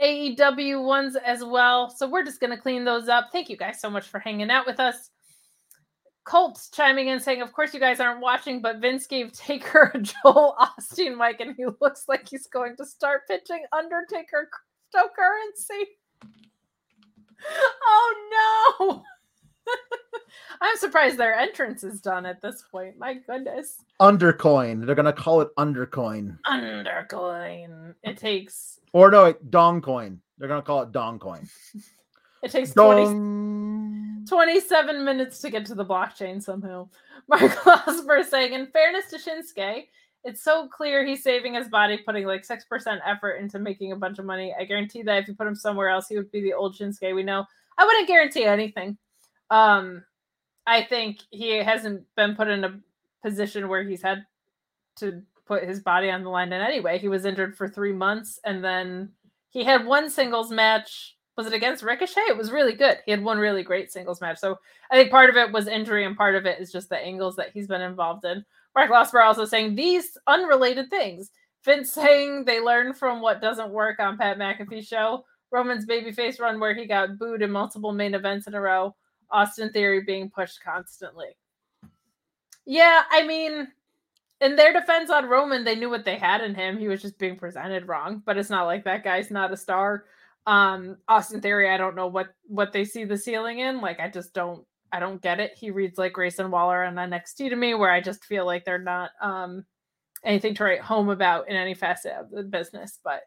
AEW 0.02 0.84
ones 0.84 1.16
as 1.16 1.44
well. 1.44 1.90
So 1.90 2.08
we're 2.08 2.24
just 2.24 2.40
going 2.40 2.50
to 2.50 2.60
clean 2.60 2.84
those 2.84 3.08
up. 3.08 3.28
Thank 3.32 3.48
you 3.48 3.56
guys 3.56 3.80
so 3.80 3.90
much 3.90 4.08
for 4.08 4.18
hanging 4.18 4.50
out 4.50 4.66
with 4.66 4.80
us. 4.80 5.10
Colts 6.24 6.70
chiming 6.70 7.08
in 7.08 7.18
saying, 7.18 7.42
Of 7.42 7.52
course, 7.52 7.74
you 7.74 7.80
guys 7.80 8.00
aren't 8.00 8.20
watching, 8.20 8.62
but 8.62 8.78
Vince 8.78 9.06
gave 9.06 9.32
Taker 9.32 9.90
a 9.94 9.98
Joel 9.98 10.56
Osteen 10.60 11.16
mic, 11.16 11.40
and 11.40 11.54
he 11.56 11.66
looks 11.80 12.04
like 12.08 12.28
he's 12.28 12.46
going 12.46 12.76
to 12.76 12.86
start 12.86 13.22
pitching 13.28 13.64
Undertaker 13.72 14.48
cryptocurrency. 14.94 15.84
Oh 17.84 18.78
no! 18.78 19.02
I'm 20.60 20.76
surprised 20.76 21.16
their 21.18 21.34
entrance 21.34 21.82
is 21.84 22.00
done 22.00 22.24
at 22.26 22.40
this 22.40 22.62
point. 22.70 22.98
My 22.98 23.14
goodness. 23.14 23.84
Undercoin. 24.00 24.84
They're 24.86 24.94
gonna 24.94 25.12
call 25.12 25.40
it 25.40 25.48
Undercoin. 25.56 26.38
Undercoin. 26.46 27.94
It 28.02 28.16
takes. 28.16 28.80
Or 28.92 29.10
no, 29.10 29.24
wait, 29.24 29.50
Dongcoin. 29.50 30.18
They're 30.38 30.48
gonna 30.48 30.62
call 30.62 30.82
it 30.82 30.92
Dongcoin. 30.92 31.48
It 32.42 32.50
takes 32.50 32.72
20, 32.72 34.26
27 34.28 35.04
minutes 35.04 35.38
to 35.38 35.50
get 35.50 35.64
to 35.66 35.76
the 35.76 35.84
blockchain 35.84 36.42
somehow. 36.42 36.88
Mark 37.28 37.52
Losber 37.52 38.24
saying, 38.24 38.52
in 38.52 38.66
fairness 38.66 39.08
to 39.10 39.16
Shinsuke, 39.16 39.86
it's 40.24 40.42
so 40.42 40.68
clear 40.68 41.04
he's 41.04 41.22
saving 41.22 41.54
his 41.54 41.68
body, 41.68 41.98
putting 41.98 42.26
like 42.26 42.46
6% 42.46 42.98
effort 43.04 43.32
into 43.36 43.58
making 43.58 43.92
a 43.92 43.96
bunch 43.96 44.18
of 44.18 44.24
money. 44.24 44.54
I 44.58 44.64
guarantee 44.64 45.02
that 45.02 45.22
if 45.22 45.28
you 45.28 45.34
put 45.34 45.46
him 45.46 45.54
somewhere 45.54 45.88
else, 45.88 46.08
he 46.08 46.16
would 46.16 46.30
be 46.30 46.42
the 46.42 46.52
old 46.52 46.76
Shinsuke 46.76 47.14
we 47.14 47.22
know. 47.22 47.44
I 47.78 47.84
wouldn't 47.84 48.08
guarantee 48.08 48.44
anything. 48.44 48.96
Um, 49.50 50.04
I 50.66 50.82
think 50.84 51.20
he 51.30 51.56
hasn't 51.56 52.04
been 52.16 52.36
put 52.36 52.48
in 52.48 52.64
a 52.64 52.78
position 53.22 53.68
where 53.68 53.82
he's 53.82 54.02
had 54.02 54.24
to 54.96 55.22
put 55.46 55.64
his 55.64 55.80
body 55.80 56.10
on 56.10 56.22
the 56.22 56.30
line 56.30 56.52
in 56.52 56.60
any 56.60 56.80
way. 56.80 56.98
He 56.98 57.08
was 57.08 57.24
injured 57.24 57.56
for 57.56 57.68
three 57.68 57.92
months 57.92 58.38
and 58.44 58.62
then 58.62 59.10
he 59.50 59.64
had 59.64 59.84
one 59.84 60.08
singles 60.08 60.50
match 60.50 61.16
was 61.36 61.46
it 61.46 61.54
against 61.54 61.82
Ricochet? 61.82 62.20
It 62.28 62.36
was 62.36 62.50
really 62.50 62.74
good. 62.74 62.98
He 63.06 63.10
had 63.10 63.22
one 63.22 63.38
really 63.38 63.62
great 63.62 63.90
singles 63.90 64.20
match. 64.20 64.38
So 64.38 64.58
I 64.90 64.96
think 64.96 65.10
part 65.10 65.30
of 65.30 65.36
it 65.36 65.50
was 65.50 65.66
injury 65.66 66.04
and 66.04 66.16
part 66.16 66.34
of 66.34 66.44
it 66.44 66.60
is 66.60 66.70
just 66.70 66.90
the 66.90 66.98
angles 66.98 67.36
that 67.36 67.50
he's 67.54 67.66
been 67.66 67.80
involved 67.80 68.24
in. 68.24 68.44
Mark 68.74 68.90
Losper 68.90 69.24
also 69.24 69.44
saying 69.44 69.74
these 69.74 70.16
unrelated 70.26 70.90
things. 70.90 71.30
Vince 71.64 71.92
saying 71.92 72.44
they 72.44 72.60
learned 72.60 72.96
from 72.96 73.20
what 73.20 73.40
doesn't 73.40 73.70
work 73.70 74.00
on 74.00 74.18
Pat 74.18 74.38
McAfee's 74.38 74.86
show. 74.86 75.24
Roman's 75.50 75.86
babyface 75.86 76.40
run 76.40 76.58
where 76.58 76.74
he 76.74 76.86
got 76.86 77.18
booed 77.18 77.42
in 77.42 77.50
multiple 77.50 77.92
main 77.92 78.14
events 78.14 78.46
in 78.46 78.54
a 78.54 78.60
row. 78.60 78.94
Austin 79.30 79.70
Theory 79.70 80.02
being 80.02 80.30
pushed 80.30 80.62
constantly. 80.62 81.36
Yeah, 82.64 83.02
I 83.10 83.26
mean, 83.26 83.68
in 84.40 84.56
their 84.56 84.72
defense 84.72 85.10
on 85.10 85.28
Roman, 85.28 85.64
they 85.64 85.74
knew 85.74 85.90
what 85.90 86.04
they 86.04 86.16
had 86.16 86.42
in 86.42 86.54
him. 86.54 86.78
He 86.78 86.88
was 86.88 87.02
just 87.02 87.18
being 87.18 87.36
presented 87.36 87.86
wrong, 87.86 88.22
but 88.24 88.36
it's 88.36 88.50
not 88.50 88.66
like 88.66 88.84
that 88.84 89.04
guy's 89.04 89.30
not 89.30 89.52
a 89.52 89.56
star 89.56 90.04
um 90.46 90.96
austin 91.06 91.40
theory 91.40 91.70
i 91.70 91.76
don't 91.76 91.94
know 91.94 92.08
what 92.08 92.34
what 92.48 92.72
they 92.72 92.84
see 92.84 93.04
the 93.04 93.16
ceiling 93.16 93.60
in 93.60 93.80
like 93.80 94.00
i 94.00 94.08
just 94.08 94.34
don't 94.34 94.66
i 94.92 95.00
don't 95.00 95.22
get 95.22 95.40
it 95.40 95.52
he 95.56 95.70
reads 95.70 95.98
like 95.98 96.12
grayson 96.12 96.50
waller 96.50 96.82
and 96.82 96.96
nxt 96.96 97.36
to 97.36 97.56
me 97.56 97.74
where 97.74 97.90
i 97.90 98.00
just 98.00 98.24
feel 98.24 98.46
like 98.46 98.64
they're 98.64 98.78
not 98.78 99.10
um 99.20 99.64
anything 100.24 100.54
to 100.54 100.64
write 100.64 100.80
home 100.80 101.08
about 101.08 101.48
in 101.48 101.56
any 101.56 101.74
facet 101.74 102.12
of 102.12 102.30
the 102.30 102.42
business 102.42 102.98
but 103.02 103.22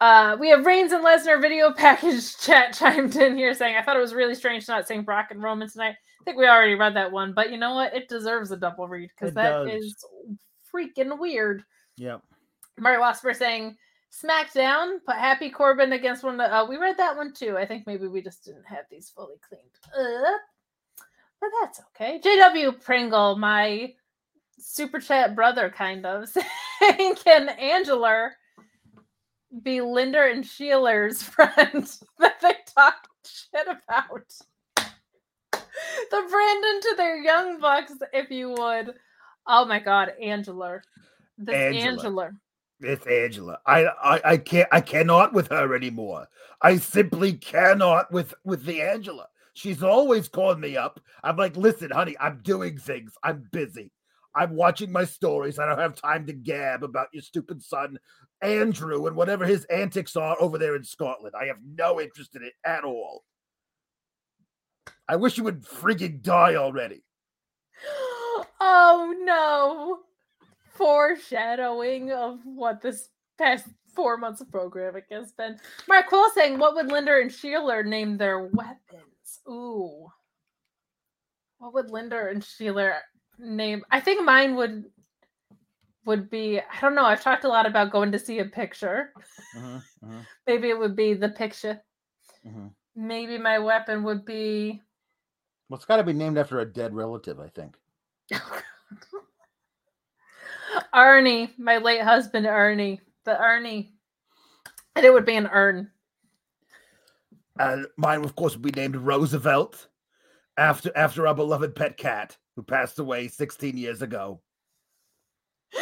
uh 0.00 0.36
we 0.38 0.48
have 0.48 0.66
reigns 0.66 0.92
and 0.92 1.04
lesnar 1.04 1.40
video 1.40 1.72
package 1.76 2.36
chat 2.38 2.72
chimed 2.72 3.16
in 3.16 3.36
here 3.36 3.54
saying 3.54 3.76
i 3.76 3.82
thought 3.82 3.96
it 3.96 4.00
was 4.00 4.14
really 4.14 4.34
strange 4.34 4.68
not 4.68 4.86
seeing 4.86 5.02
brock 5.02 5.28
and 5.30 5.42
roman 5.42 5.68
tonight 5.68 5.94
i 6.20 6.24
think 6.24 6.36
we 6.36 6.46
already 6.46 6.74
read 6.74 6.94
that 6.94 7.10
one 7.10 7.32
but 7.32 7.50
you 7.50 7.58
know 7.58 7.74
what 7.74 7.94
it 7.94 8.08
deserves 8.08 8.50
a 8.50 8.56
double 8.56 8.86
read 8.88 9.10
because 9.18 9.34
that 9.34 9.64
does. 9.64 9.82
is 9.82 10.04
freaking 10.72 11.18
weird 11.18 11.64
Yep. 11.96 12.22
Mark 12.78 13.00
Wasper 13.00 13.34
saying 13.34 13.76
SmackDown 14.12 14.98
put 15.06 15.16
Happy 15.16 15.50
Corbin 15.50 15.92
against 15.92 16.24
one 16.24 16.34
of 16.34 16.38
the. 16.38 16.54
Uh, 16.54 16.66
we 16.66 16.76
read 16.76 16.96
that 16.98 17.16
one 17.16 17.32
too. 17.32 17.56
I 17.56 17.66
think 17.66 17.86
maybe 17.86 18.08
we 18.08 18.22
just 18.22 18.44
didn't 18.44 18.66
have 18.66 18.84
these 18.90 19.10
fully 19.10 19.36
cleaned 19.48 19.64
up, 19.86 20.40
but 21.44 21.60
that's 21.60 21.80
okay. 21.90 22.20
JW 22.22 22.80
Pringle, 22.80 23.36
my 23.36 23.92
super 24.58 25.00
chat 25.00 25.34
brother, 25.34 25.70
kind 25.70 26.06
of 26.06 26.28
saying, 26.80 27.16
"Can 27.16 27.48
Angela 27.50 28.30
be 29.62 29.80
Linda 29.80 30.22
and 30.30 30.44
Sheeler's 30.44 31.22
friend 31.22 31.88
that 32.18 32.40
they 32.40 32.54
talk 32.74 33.08
shit 33.24 33.66
about?" 33.66 34.32
the 36.10 36.26
Brandon 36.30 36.80
to 36.82 36.94
their 36.96 37.16
young 37.16 37.60
bucks, 37.60 37.92
if 38.12 38.30
you 38.30 38.50
would. 38.50 38.94
Oh 39.46 39.64
my 39.64 39.78
God, 39.78 40.12
Angela. 40.22 40.80
This 41.36 41.54
Angela. 41.54 41.90
Angela. 41.90 42.30
It's 42.80 43.06
Angela. 43.06 43.58
I, 43.66 43.84
I 43.84 44.20
I 44.24 44.36
can't 44.36 44.68
I 44.72 44.80
cannot 44.80 45.32
with 45.32 45.48
her 45.48 45.74
anymore. 45.74 46.28
I 46.60 46.76
simply 46.76 47.32
cannot 47.34 48.10
with 48.12 48.34
with 48.44 48.64
the 48.64 48.82
Angela. 48.82 49.28
She's 49.54 49.82
always 49.82 50.28
calling 50.28 50.60
me 50.60 50.76
up. 50.76 51.00
I'm 51.22 51.36
like, 51.36 51.56
listen, 51.56 51.90
honey, 51.90 52.16
I'm 52.20 52.40
doing 52.42 52.76
things. 52.76 53.14
I'm 53.22 53.48
busy. 53.52 53.92
I'm 54.34 54.56
watching 54.56 54.90
my 54.90 55.04
stories. 55.04 55.60
I 55.60 55.66
don't 55.66 55.78
have 55.78 55.94
time 55.94 56.26
to 56.26 56.32
gab 56.32 56.82
about 56.82 57.06
your 57.12 57.22
stupid 57.22 57.62
son, 57.62 57.98
Andrew, 58.42 59.06
and 59.06 59.14
whatever 59.14 59.46
his 59.46 59.64
antics 59.66 60.16
are 60.16 60.36
over 60.40 60.58
there 60.58 60.74
in 60.74 60.82
Scotland. 60.82 61.34
I 61.40 61.46
have 61.46 61.58
no 61.64 62.00
interest 62.00 62.34
in 62.34 62.42
it 62.42 62.54
at 62.64 62.82
all. 62.82 63.22
I 65.08 65.16
wish 65.16 65.38
you 65.38 65.44
would 65.44 65.64
frigging 65.64 66.22
die 66.22 66.56
already. 66.56 67.02
Oh 68.66 69.14
no. 69.24 70.00
Foreshadowing 70.74 72.12
of 72.12 72.38
what 72.44 72.80
this 72.80 73.10
past 73.36 73.66
four 73.94 74.16
months 74.16 74.40
of 74.40 74.50
programming 74.50 75.02
has 75.10 75.32
been. 75.32 75.58
Mark 75.86 76.06
Quill 76.08 76.30
saying, 76.30 76.58
What 76.58 76.74
would 76.74 76.90
Linder 76.90 77.20
and 77.20 77.30
Sheeler 77.30 77.84
name 77.84 78.16
their 78.16 78.48
weapons? 79.24 79.40
Ooh. 79.48 80.08
What 81.58 81.74
would 81.74 81.90
Linder 81.90 82.28
and 82.28 82.42
Sheeler 82.42 82.98
name? 83.38 83.84
I 83.90 84.00
think 84.00 84.24
mine 84.24 84.56
would 84.56 84.84
would 86.04 86.28
be 86.28 86.58
I 86.60 86.80
don't 86.80 86.94
know. 86.94 87.04
I've 87.04 87.22
talked 87.22 87.44
a 87.44 87.48
lot 87.48 87.66
about 87.66 87.90
going 87.92 88.12
to 88.12 88.18
see 88.18 88.40
a 88.40 88.44
picture. 88.44 89.12
Mhm, 89.56 89.82
mhm, 90.04 90.26
Maybe 90.46 90.68
it 90.68 90.78
would 90.78 90.96
be 90.96 91.14
the 91.14 91.30
picture. 91.30 91.80
mhm. 92.46 92.70
Maybe 92.96 93.38
my 93.38 93.58
weapon 93.58 94.02
would 94.04 94.24
be 94.24 94.82
Well, 95.68 95.76
it's 95.76 95.86
got 95.86 95.96
to 95.96 96.04
be 96.04 96.12
named 96.12 96.38
after 96.38 96.60
a 96.60 96.66
dead 96.66 96.94
relative, 96.94 97.40
I 97.40 97.48
think. 97.48 97.76
Arnie, 100.94 101.56
my 101.58 101.78
late 101.78 102.02
husband 102.02 102.46
Arnie. 102.46 103.00
The 103.24 103.32
Arnie. 103.34 103.90
And 104.96 105.04
it 105.06 105.12
would 105.12 105.24
be 105.24 105.36
an 105.36 105.46
urn. 105.48 105.90
And 107.58 107.86
mine, 107.96 108.24
of 108.24 108.34
course, 108.34 108.54
would 108.54 108.62
be 108.62 108.72
named 108.72 108.96
Roosevelt 108.96 109.88
after 110.56 110.90
after 110.96 111.26
our 111.26 111.34
beloved 111.34 111.74
pet 111.74 111.96
cat 111.96 112.36
who 112.56 112.62
passed 112.62 112.98
away 112.98 113.28
16 113.28 113.76
years 113.76 114.02
ago. 114.02 114.40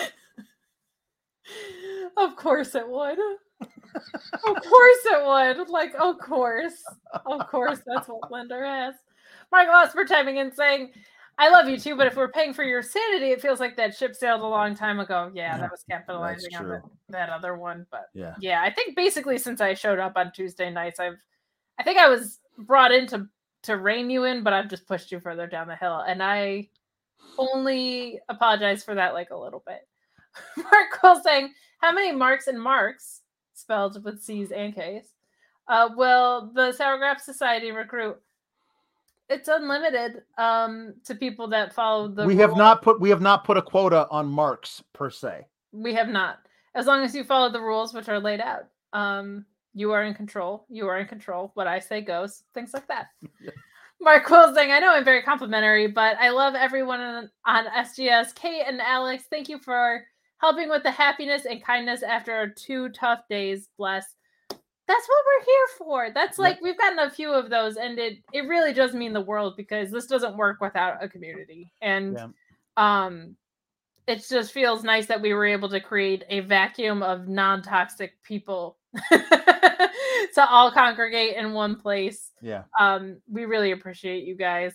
Of 2.16 2.36
course 2.36 2.74
it 2.74 2.86
would. 2.89 3.19
of 3.61 4.62
course 4.62 4.99
it 5.07 5.27
would. 5.59 5.69
Like, 5.69 5.94
of 5.99 6.19
course. 6.19 6.74
Of 7.27 7.49
course, 7.49 7.81
that's 7.86 8.09
what 8.09 8.31
Linder 8.31 8.65
has. 8.65 8.94
Loss 9.53 9.93
for 9.93 10.05
chiming 10.05 10.36
in 10.39 10.53
saying, 10.53 10.93
I 11.39 11.51
love 11.51 11.69
you 11.69 11.78
too, 11.78 11.97
but 11.97 12.07
if 12.07 12.16
we're 12.16 12.31
paying 12.31 12.53
for 12.53 12.65
your 12.65 12.82
sanity, 12.82 13.31
it 13.32 13.40
feels 13.40 13.61
like 13.61 13.77
that 13.77 13.94
ship 13.94 14.15
sailed 14.15 14.43
a 14.43 14.47
long 14.47 14.74
time 14.74 15.01
ago. 15.01 15.31
Yeah, 15.35 15.59
that 15.59 15.70
was 15.70 15.85
capitalizing 15.90 16.55
on 16.57 16.69
that, 16.69 16.82
that 17.09 17.28
other 17.31 17.57
one. 17.57 17.86
But 17.90 18.07
Yeah. 18.15 18.35
yeah, 18.40 18.62
I 18.62 18.70
think 18.70 18.94
basically 18.94 19.39
since 19.39 19.61
I 19.61 19.74
showed 19.74 19.99
up 19.99 20.12
on 20.16 20.32
Tuesday 20.32 20.70
nights, 20.70 21.01
I've 21.01 21.19
I 21.83 21.85
think 21.85 21.99
I 21.99 22.09
was 22.09 22.39
brought 22.59 22.93
in 22.93 23.09
to 23.09 23.27
to 23.65 23.77
rein 23.77 24.09
you 24.09 24.23
in, 24.23 24.45
but 24.45 24.53
I've 24.53 24.69
just 24.69 24.87
pushed 24.87 25.11
you 25.11 25.19
further 25.19 25.49
down 25.49 25.67
the 25.67 25.75
hill. 25.75 26.05
And 26.07 26.23
I 26.23 26.69
only 27.39 28.21
apologize 28.29 28.85
for 28.85 28.95
that 28.95 29.15
like 29.15 29.31
a 29.31 29.37
little 29.37 29.65
bit. 29.67 29.89
Mark 30.57 30.93
Quill 30.93 31.21
saying, 31.25 31.53
How 31.79 31.91
many 31.91 32.13
marks 32.13 32.47
and 32.47 32.63
marks, 32.63 33.23
spelled 33.55 34.05
with 34.05 34.23
C's 34.23 34.53
and 34.53 34.73
K's, 34.73 35.07
uh, 35.67 35.89
will 35.97 36.53
the 36.55 36.71
Sour 36.71 36.99
Grap 36.99 37.19
Society 37.19 37.73
recruit? 37.73 38.17
It's 39.29 39.49
unlimited 39.49 40.23
um, 40.39 40.95
to 41.05 41.17
people 41.17 41.49
that 41.49 41.75
follow 41.75 42.07
the 42.07 42.27
we 42.27 42.37
have 42.37 42.57
not 42.57 42.83
put 42.83 43.01
we 43.01 43.11
have 43.11 43.21
not 43.23 43.43
put 43.43 43.57
a 43.57 43.63
quota 43.63 44.07
on 44.09 44.29
marks 44.29 44.85
per 44.93 45.11
se. 45.11 45.47
we 45.73 45.95
have 45.95 46.09
not. 46.09 46.39
As 46.77 46.87
long 46.87 47.03
as 47.03 47.13
you 47.13 47.25
follow 47.25 47.51
the 47.51 47.61
rules 47.61 47.93
which 47.93 48.09
are 48.09 48.21
laid 48.21 48.41
out. 48.41 48.67
Um, 48.93 49.47
you 49.74 49.93
are 49.93 50.05
in 50.05 50.15
control. 50.15 50.66
You 50.69 50.89
are 50.89 50.99
in 50.99 51.07
control. 51.07 51.51
What 51.55 51.66
I 51.66 51.78
say 51.78 52.01
goes. 52.01 52.43
Things 52.55 52.74
like 52.74 52.86
that. 52.89 53.09
Mark 54.01 54.24
Quill 54.24 54.53
saying, 54.55 54.73
I 54.73 54.81
know 54.81 54.93
I'm 54.93 55.05
very 55.05 55.23
complimentary, 55.23 55.86
but 55.86 56.16
I 56.19 56.31
love 56.31 56.55
everyone 56.55 57.01
on, 57.01 57.31
on 57.47 57.66
SGS. 57.66 58.35
Kate 58.35 58.65
and 58.66 58.81
Alex, 58.81 59.24
thank 59.31 59.49
you 59.49 59.59
for 59.61 60.05
helping 60.39 60.69
with 60.69 60.82
the 60.82 60.90
happiness 60.90 61.47
and 61.49 61.62
kindness 61.62 62.03
after 62.03 62.53
two 62.57 62.89
tough 62.90 63.20
days. 63.31 63.69
Bless. 63.78 64.05
That's 64.51 65.09
what 65.09 65.24
we're 65.27 65.44
here 65.44 65.66
for. 65.78 66.11
That's 66.12 66.39
like 66.39 66.61
we've 66.61 66.77
gotten 66.77 66.99
a 66.99 67.09
few 67.11 67.32
of 67.32 67.49
those, 67.49 67.77
and 67.77 67.99
it 67.99 68.19
it 68.32 68.49
really 68.49 68.73
does 68.73 68.93
mean 68.93 69.12
the 69.12 69.20
world 69.20 69.55
because 69.57 69.93
this 69.93 70.07
doesn't 70.07 70.36
work 70.36 70.61
without 70.61 71.03
a 71.03 71.09
community. 71.09 71.73
And 71.81 72.15
Yeah. 72.15 72.28
um 72.77 73.36
it 74.09 74.27
just 74.28 74.53
feels 74.53 74.82
nice 74.82 75.07
that 75.07 75.23
we 75.23 75.32
were 75.32 75.47
able 75.47 75.69
to 75.69 75.81
create 75.81 76.24
a 76.28 76.40
vacuum 76.40 77.05
of 77.05 77.28
non-toxic 77.28 78.20
people 78.24 78.77
to 79.10 80.47
all 80.48 80.70
congregate 80.70 81.36
in 81.36 81.52
one 81.52 81.77
place. 81.77 82.31
Yeah. 82.40 82.64
Um, 82.78 83.19
we 83.31 83.44
really 83.44 83.73
appreciate 83.73 84.24
you 84.24 84.35
guys. 84.36 84.74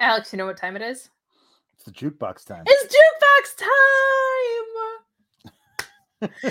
Alex, 0.00 0.32
you 0.32 0.38
know 0.38 0.46
what 0.46 0.56
time 0.56 0.76
it 0.76 0.82
is? 0.82 1.08
It's 1.74 1.84
the 1.84 1.92
jukebox 1.92 2.44
time. 2.46 2.64
It's 2.66 2.94
jukebox 2.94 3.56
time. 6.22 6.40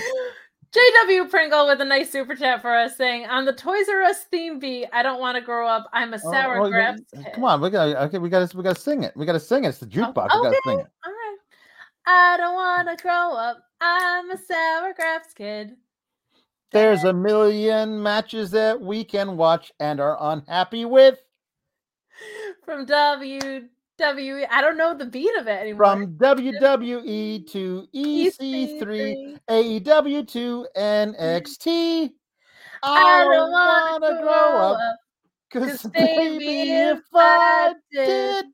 JW 0.72 1.30
Pringle 1.30 1.66
with 1.66 1.80
a 1.80 1.84
nice 1.84 2.10
super 2.10 2.34
chat 2.34 2.60
for 2.60 2.74
us 2.74 2.96
saying, 2.96 3.26
on 3.26 3.44
the 3.44 3.52
Toys 3.52 3.88
R 3.88 4.02
Us 4.02 4.24
theme 4.24 4.58
beat, 4.58 4.86
I 4.92 5.02
don't 5.02 5.20
want 5.20 5.36
to 5.36 5.40
grow 5.40 5.66
up. 5.66 5.88
I'm 5.92 6.12
a 6.12 6.16
Oh, 6.22 6.30
sour 6.32 6.60
well, 6.60 6.70
grapes 6.70 7.02
then- 7.12 7.26
Come 7.34 7.44
on, 7.44 7.60
we 7.60 7.70
got 7.70 7.96
okay. 8.08 8.18
We 8.18 8.28
got 8.28 8.48
to 8.50 8.56
we 8.56 8.62
got 8.62 8.76
to 8.76 8.80
sing 8.82 9.02
it. 9.02 9.16
We 9.16 9.24
got 9.26 9.32
to 9.32 9.40
sing 9.40 9.64
it. 9.64 9.68
It's 9.68 9.78
the 9.78 9.86
jukebox. 9.86 10.28
we 10.34 10.42
got 10.42 10.50
to 10.50 10.60
sing 10.66 10.80
it. 10.80 10.86
All 11.04 11.12
right. 11.12 11.36
I 12.06 12.36
don't 12.36 12.54
want 12.54 12.88
to 12.88 13.02
grow 13.02 13.32
up. 13.34 13.58
I'm 13.80 14.30
a 14.30 14.36
sour 14.38 14.92
grapes 14.94 15.32
kid. 15.34 15.76
There's 16.72 17.04
a 17.04 17.12
million 17.12 18.02
matches 18.02 18.50
that 18.50 18.80
we 18.80 19.04
can 19.04 19.36
watch 19.36 19.72
and 19.80 20.00
are 20.00 20.16
unhappy 20.20 20.84
with. 20.84 21.18
From 22.64 22.86
WWE. 22.86 23.68
I 24.50 24.60
don't 24.60 24.76
know 24.76 24.96
the 24.96 25.06
beat 25.06 25.34
of 25.36 25.46
it 25.46 25.60
anymore. 25.60 25.86
From 25.86 26.16
WWE 26.16 27.50
to 27.50 27.86
EC3, 27.94 29.38
AEW 29.48 30.28
to 30.28 30.66
NXT. 30.76 32.10
I 32.82 33.24
don't 33.30 33.50
want 33.52 34.04
to 34.04 34.22
grow 34.22 34.56
up. 34.58 34.78
Cause 35.50 35.82
'cause 35.82 35.90
baby, 35.92 36.72
if 36.72 37.00
I 37.14 37.74
did, 37.92 38.46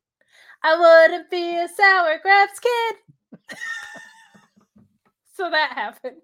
I 0.62 0.78
wouldn't 0.78 1.30
be 1.30 1.56
a 1.58 1.68
sour 1.68 2.18
grapes 2.22 2.60
kid. 2.60 2.96
so 5.34 5.50
that 5.50 5.72
happened. 5.72 6.20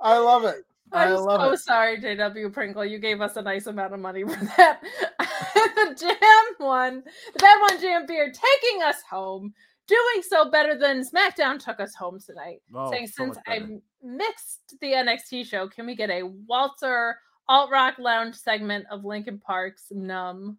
I 0.00 0.18
love 0.18 0.44
it. 0.44 0.64
I 0.92 1.04
I'm 1.04 1.16
so 1.16 1.52
it. 1.52 1.58
sorry, 1.58 1.98
JW 2.00 2.52
Pringle. 2.52 2.84
You 2.84 2.98
gave 2.98 3.20
us 3.20 3.36
a 3.36 3.42
nice 3.42 3.66
amount 3.66 3.92
of 3.92 4.00
money 4.00 4.22
for 4.28 4.44
that. 4.56 4.80
the 5.18 5.94
jam 5.98 6.66
one, 6.66 7.02
the 7.32 7.38
bad 7.38 7.60
one 7.60 7.80
jam 7.80 8.06
beer, 8.06 8.26
taking 8.32 8.82
us 8.82 8.96
home, 9.08 9.52
doing 9.86 10.22
so 10.28 10.50
better 10.50 10.78
than 10.78 11.04
SmackDown 11.04 11.62
took 11.62 11.80
us 11.80 11.94
home 11.94 12.18
tonight. 12.24 12.62
Oh, 12.74 12.90
saying 12.90 13.08
so 13.08 13.24
since 13.24 13.38
I 13.46 13.66
mixed 14.02 14.76
the 14.80 14.92
NXT 14.92 15.46
show, 15.46 15.68
can 15.68 15.86
we 15.86 15.94
get 15.94 16.10
a 16.10 16.22
Walter 16.22 17.18
alt 17.48 17.70
rock 17.70 17.98
lounge 17.98 18.34
segment 18.34 18.86
of 18.90 19.04
Linkin 19.04 19.38
Park's 19.38 19.86
Numb? 19.90 20.58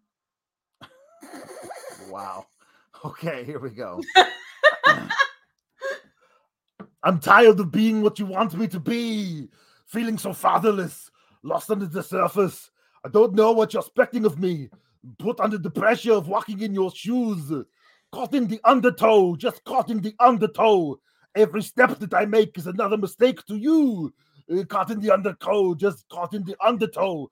Wow. 2.08 2.46
Okay, 3.04 3.44
here 3.44 3.58
we 3.58 3.70
go. 3.70 4.00
I'm 7.02 7.18
tired 7.18 7.58
of 7.60 7.72
being 7.72 8.02
what 8.02 8.18
you 8.18 8.26
want 8.26 8.56
me 8.56 8.68
to 8.68 8.80
be, 8.80 9.48
feeling 9.86 10.18
so 10.18 10.32
fatherless, 10.32 11.10
lost 11.42 11.70
under 11.70 11.86
the 11.86 12.02
surface. 12.02 12.70
I 13.04 13.08
don't 13.08 13.34
know 13.34 13.52
what 13.52 13.72
you're 13.72 13.82
expecting 13.82 14.26
of 14.26 14.38
me. 14.38 14.68
Put 15.18 15.40
under 15.40 15.56
the 15.56 15.70
pressure 15.70 16.12
of 16.12 16.28
walking 16.28 16.60
in 16.60 16.74
your 16.74 16.90
shoes, 16.94 17.50
caught 18.12 18.34
in 18.34 18.46
the 18.46 18.60
undertow, 18.64 19.34
just 19.36 19.64
caught 19.64 19.90
in 19.90 20.02
the 20.02 20.14
undertow. 20.20 21.00
Every 21.34 21.62
step 21.62 21.98
that 22.00 22.12
I 22.12 22.26
make 22.26 22.58
is 22.58 22.66
another 22.66 22.98
mistake 22.98 23.44
to 23.46 23.56
you. 23.56 24.12
Uh, 24.52 24.64
Caught 24.64 24.90
in 24.90 25.00
the 25.00 25.12
undertow, 25.12 25.74
just 25.74 26.08
caught 26.08 26.34
in 26.34 26.44
the 26.44 26.56
undertow. 26.60 27.30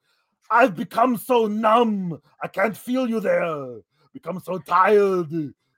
I've 0.49 0.75
become 0.75 1.17
so 1.17 1.47
numb. 1.47 2.19
I 2.41 2.47
can't 2.47 2.75
feel 2.75 3.09
you 3.09 3.19
there. 3.19 3.81
Become 4.13 4.39
so 4.39 4.57
tired, 4.57 5.29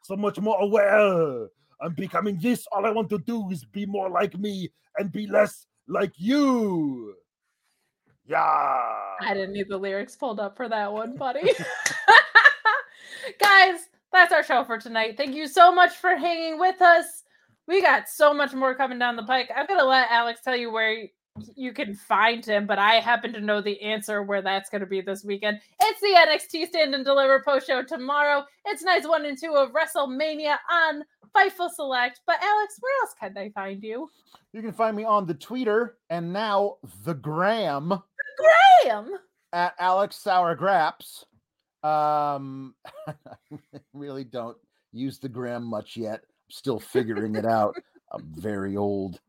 so 0.03 0.15
much 0.15 0.39
more 0.39 0.61
aware. 0.61 1.47
I'm 1.81 1.93
becoming 1.93 2.37
this. 2.37 2.67
All 2.71 2.85
I 2.85 2.91
want 2.91 3.09
to 3.09 3.17
do 3.17 3.49
is 3.49 3.65
be 3.65 3.85
more 3.85 4.09
like 4.09 4.37
me 4.37 4.69
and 4.97 5.11
be 5.11 5.27
less 5.27 5.65
like 5.87 6.13
you. 6.17 7.15
Yeah. 8.25 8.37
I 8.39 9.33
didn't 9.33 9.53
need 9.53 9.67
the 9.67 9.77
lyrics 9.77 10.15
pulled 10.15 10.39
up 10.39 10.55
for 10.55 10.69
that 10.69 10.91
one, 10.93 11.17
buddy. 11.17 11.41
Guys, 13.39 13.89
that's 14.11 14.33
our 14.33 14.43
show 14.43 14.63
for 14.63 14.77
tonight. 14.77 15.17
Thank 15.17 15.35
you 15.35 15.47
so 15.47 15.73
much 15.73 15.95
for 15.95 16.15
hanging 16.15 16.59
with 16.59 16.81
us. 16.81 17.23
We 17.67 17.81
got 17.81 18.09
so 18.09 18.33
much 18.33 18.53
more 18.53 18.75
coming 18.75 18.99
down 18.99 19.15
the 19.15 19.23
pike. 19.23 19.49
I'm 19.55 19.65
gonna 19.65 19.85
let 19.85 20.11
Alex 20.11 20.41
tell 20.41 20.55
you 20.55 20.71
where 20.71 21.07
you 21.55 21.73
can 21.73 21.95
find 21.95 22.45
him, 22.45 22.65
but 22.65 22.79
I 22.79 22.95
happen 22.95 23.33
to 23.33 23.41
know 23.41 23.61
the 23.61 23.81
answer 23.81 24.23
where 24.23 24.41
that's 24.41 24.69
gonna 24.69 24.85
be 24.85 25.01
this 25.01 25.23
weekend. 25.23 25.59
It's 25.81 26.01
the 26.01 26.07
NXT 26.17 26.67
Stand 26.67 26.93
and 26.93 27.05
Deliver 27.05 27.41
post 27.43 27.67
show 27.67 27.83
tomorrow. 27.83 28.45
It's 28.65 28.83
nights 28.83 29.07
one 29.07 29.25
and 29.25 29.37
two 29.37 29.53
of 29.53 29.71
WrestleMania 29.71 30.57
on 30.71 31.03
Fightful 31.35 31.69
Select. 31.69 32.21
But 32.27 32.41
Alex, 32.41 32.75
where 32.79 33.01
else 33.01 33.15
can 33.19 33.33
they 33.33 33.49
find 33.49 33.81
you? 33.83 34.09
You 34.53 34.61
can 34.61 34.73
find 34.73 34.95
me 34.95 35.03
on 35.03 35.25
the 35.25 35.33
Twitter 35.33 35.97
and 36.09 36.33
now 36.33 36.77
the 37.05 37.13
Gram 37.13 37.93
Graham. 38.83 39.11
at 39.53 39.73
Alex 39.79 40.17
Sour 40.17 40.55
Graps. 40.55 41.25
Um, 41.83 42.75
I 43.07 43.13
really 43.93 44.23
don't 44.23 44.57
use 44.91 45.17
the 45.17 45.29
gram 45.29 45.63
much 45.63 45.97
yet. 45.97 46.21
I'm 46.23 46.51
still 46.51 46.79
figuring 46.79 47.35
it 47.35 47.45
out. 47.45 47.75
I'm 48.11 48.25
very 48.35 48.75
old, 48.75 49.21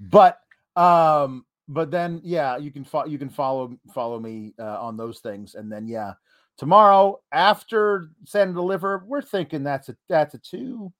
but 0.00 0.40
um, 0.76 1.44
but 1.70 1.92
then 1.92 2.20
yeah, 2.24 2.56
you 2.56 2.72
can 2.72 2.84
follow 2.84 3.06
you 3.06 3.16
can 3.16 3.30
follow 3.30 3.72
follow 3.94 4.18
me 4.18 4.52
uh, 4.58 4.80
on 4.80 4.96
those 4.96 5.20
things, 5.20 5.54
and 5.54 5.70
then 5.70 5.86
yeah, 5.86 6.14
tomorrow 6.58 7.20
after 7.32 8.10
Send 8.26 8.48
and 8.48 8.56
Deliver, 8.56 9.04
we're 9.06 9.22
thinking 9.22 9.62
that's 9.62 9.88
a 9.88 9.96
that's 10.08 10.34
a 10.34 10.38
two 10.38 10.92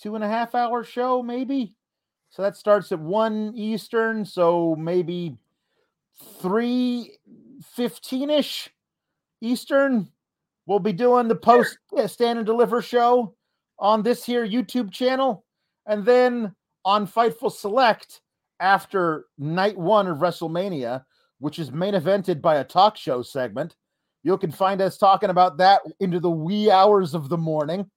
two 0.00 0.14
and 0.14 0.22
a 0.22 0.28
half 0.28 0.54
hour 0.54 0.84
show 0.84 1.20
maybe. 1.20 1.74
So 2.30 2.42
that 2.42 2.56
starts 2.56 2.92
at 2.92 3.00
one 3.00 3.52
Eastern, 3.56 4.24
so 4.24 4.76
maybe 4.78 5.36
three 6.40 7.18
fifteen 7.74 8.30
ish 8.30 8.70
Eastern. 9.40 10.08
We'll 10.66 10.78
be 10.78 10.92
doing 10.92 11.26
the 11.26 11.34
post 11.34 11.76
uh, 11.96 12.06
stand 12.06 12.38
and 12.38 12.46
deliver 12.46 12.82
show 12.82 13.34
on 13.80 14.02
this 14.02 14.24
here 14.24 14.46
YouTube 14.46 14.92
channel, 14.92 15.44
and 15.86 16.04
then 16.04 16.54
on 16.84 17.08
Fightful 17.08 17.50
Select 17.50 18.20
after 18.60 19.26
night 19.38 19.76
one 19.76 20.06
of 20.06 20.18
WrestleMania, 20.18 21.04
which 21.38 21.58
is 21.58 21.72
main 21.72 21.94
evented 21.94 22.40
by 22.40 22.56
a 22.56 22.64
talk 22.64 22.96
show 22.96 23.22
segment. 23.22 23.76
You 24.22 24.36
can 24.36 24.50
find 24.50 24.80
us 24.80 24.98
talking 24.98 25.30
about 25.30 25.58
that 25.58 25.82
into 26.00 26.20
the 26.20 26.30
wee 26.30 26.70
hours 26.70 27.14
of 27.14 27.28
the 27.28 27.38
morning 27.38 27.88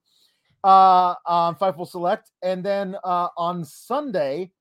uh, 0.64 1.14
on 1.26 1.56
Fightful 1.56 1.88
Select, 1.88 2.30
and 2.42 2.64
then 2.64 2.96
uh, 3.04 3.28
on 3.36 3.64
Sunday 3.64 4.52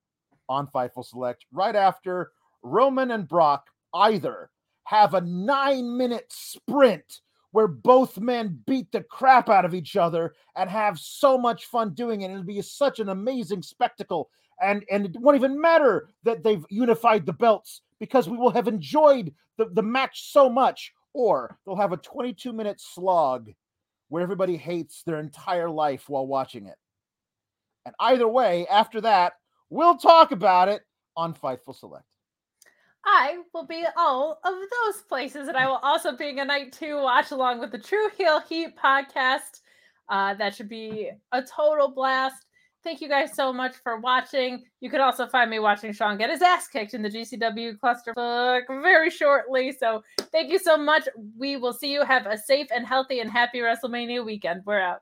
on 0.50 0.68
Fightful 0.68 1.06
Select, 1.06 1.46
right 1.52 1.76
after 1.76 2.32
Roman 2.64 3.12
and 3.12 3.28
Brock 3.28 3.68
either 3.94 4.50
have 4.86 5.14
a 5.14 5.22
nine 5.22 5.98
minute 5.98 6.26
sprint 6.30 7.22
where 7.52 7.68
both 7.68 8.18
men 8.18 8.60
beat 8.66 8.92
the 8.92 9.04
crap 9.04 9.50
out 9.50 9.66
of 9.66 9.74
each 9.74 9.96
other 9.96 10.34
and 10.56 10.70
have 10.70 10.98
so 10.98 11.38
much 11.38 11.66
fun 11.66 11.94
doing 11.94 12.22
it. 12.22 12.32
It'll 12.32 12.44
be 12.44 12.62
such 12.62 13.00
an 13.00 13.10
amazing 13.10 13.62
spectacle. 13.62 14.30
And, 14.62 14.84
and 14.92 15.08
it 15.08 15.16
won't 15.20 15.38
even 15.38 15.60
matter 15.60 16.10
that 16.24 16.44
they've 16.44 16.66
unified 16.70 17.26
the 17.26 17.34
belts 17.34 17.82
because 18.00 18.30
we 18.30 18.38
will 18.38 18.52
have 18.52 18.68
enjoyed 18.68 19.34
the, 19.58 19.66
the 19.66 19.82
match 19.82 20.32
so 20.32 20.50
much. 20.50 20.94
Or 21.14 21.58
they'll 21.66 21.76
have 21.76 21.92
a 21.92 21.98
22 21.98 22.54
minute 22.54 22.80
slog 22.80 23.52
where 24.10 24.24
everybody 24.24 24.58
hates 24.58 25.04
their 25.04 25.20
entire 25.20 25.70
life 25.70 26.08
while 26.08 26.28
watching 26.28 26.68
it. 26.68 26.76
And 27.86 27.96
either 28.00 28.28
way, 28.28 28.68
after 28.68 29.02
that, 29.02 29.34
we'll 29.70 29.98
talk 29.98 30.32
about 30.32 30.68
it 30.70 30.84
on 31.18 31.34
Fightful 31.34 31.76
Select. 31.76 32.06
I 33.06 33.40
will 33.54 33.66
be 33.66 33.86
all 33.98 34.40
of 34.44 34.54
those 34.54 35.02
places, 35.04 35.48
and 35.48 35.58
I 35.58 35.66
will 35.66 35.80
also 35.82 36.16
be 36.16 36.38
a 36.38 36.46
night 36.46 36.74
to 36.74 37.02
watch 37.02 37.32
along 37.32 37.60
with 37.60 37.72
the 37.72 37.80
True 37.80 38.10
Heel 38.18 38.42
Heat 38.42 38.78
podcast. 38.78 39.62
Uh, 40.08 40.34
that 40.36 40.56
should 40.56 40.70
be 40.70 41.10
a 41.32 41.42
total 41.42 41.88
blast. 41.88 42.46
Thank 42.84 43.00
you 43.00 43.08
guys 43.08 43.36
so 43.36 43.54
much 43.54 43.76
for 43.84 44.00
watching. 44.00 44.64
You 44.80 44.90
can 44.90 45.02
also 45.02 45.28
find 45.28 45.52
me 45.52 45.60
watching 45.60 45.94
Sean 45.94 46.18
get 46.18 46.32
his 46.32 46.42
ass 46.42 46.68
kicked 46.68 46.96
in 46.96 47.04
the 47.04 47.10
GCW 47.10 47.78
clusterfuck 47.78 48.64
very 48.82 49.12
shortly. 49.12 49.72
So 49.72 50.04
thank 50.32 50.52
you 50.52 50.58
so 50.58 50.78
much. 50.78 51.08
We 51.38 51.58
will 51.58 51.74
see 51.74 51.92
you. 51.92 52.04
Have 52.04 52.26
a 52.26 52.38
safe 52.38 52.68
and 52.74 52.86
healthy 52.86 53.20
and 53.20 53.30
happy 53.30 53.60
WrestleMania 53.60 54.26
weekend. 54.26 54.64
We're 54.66 54.82
out. 54.82 55.02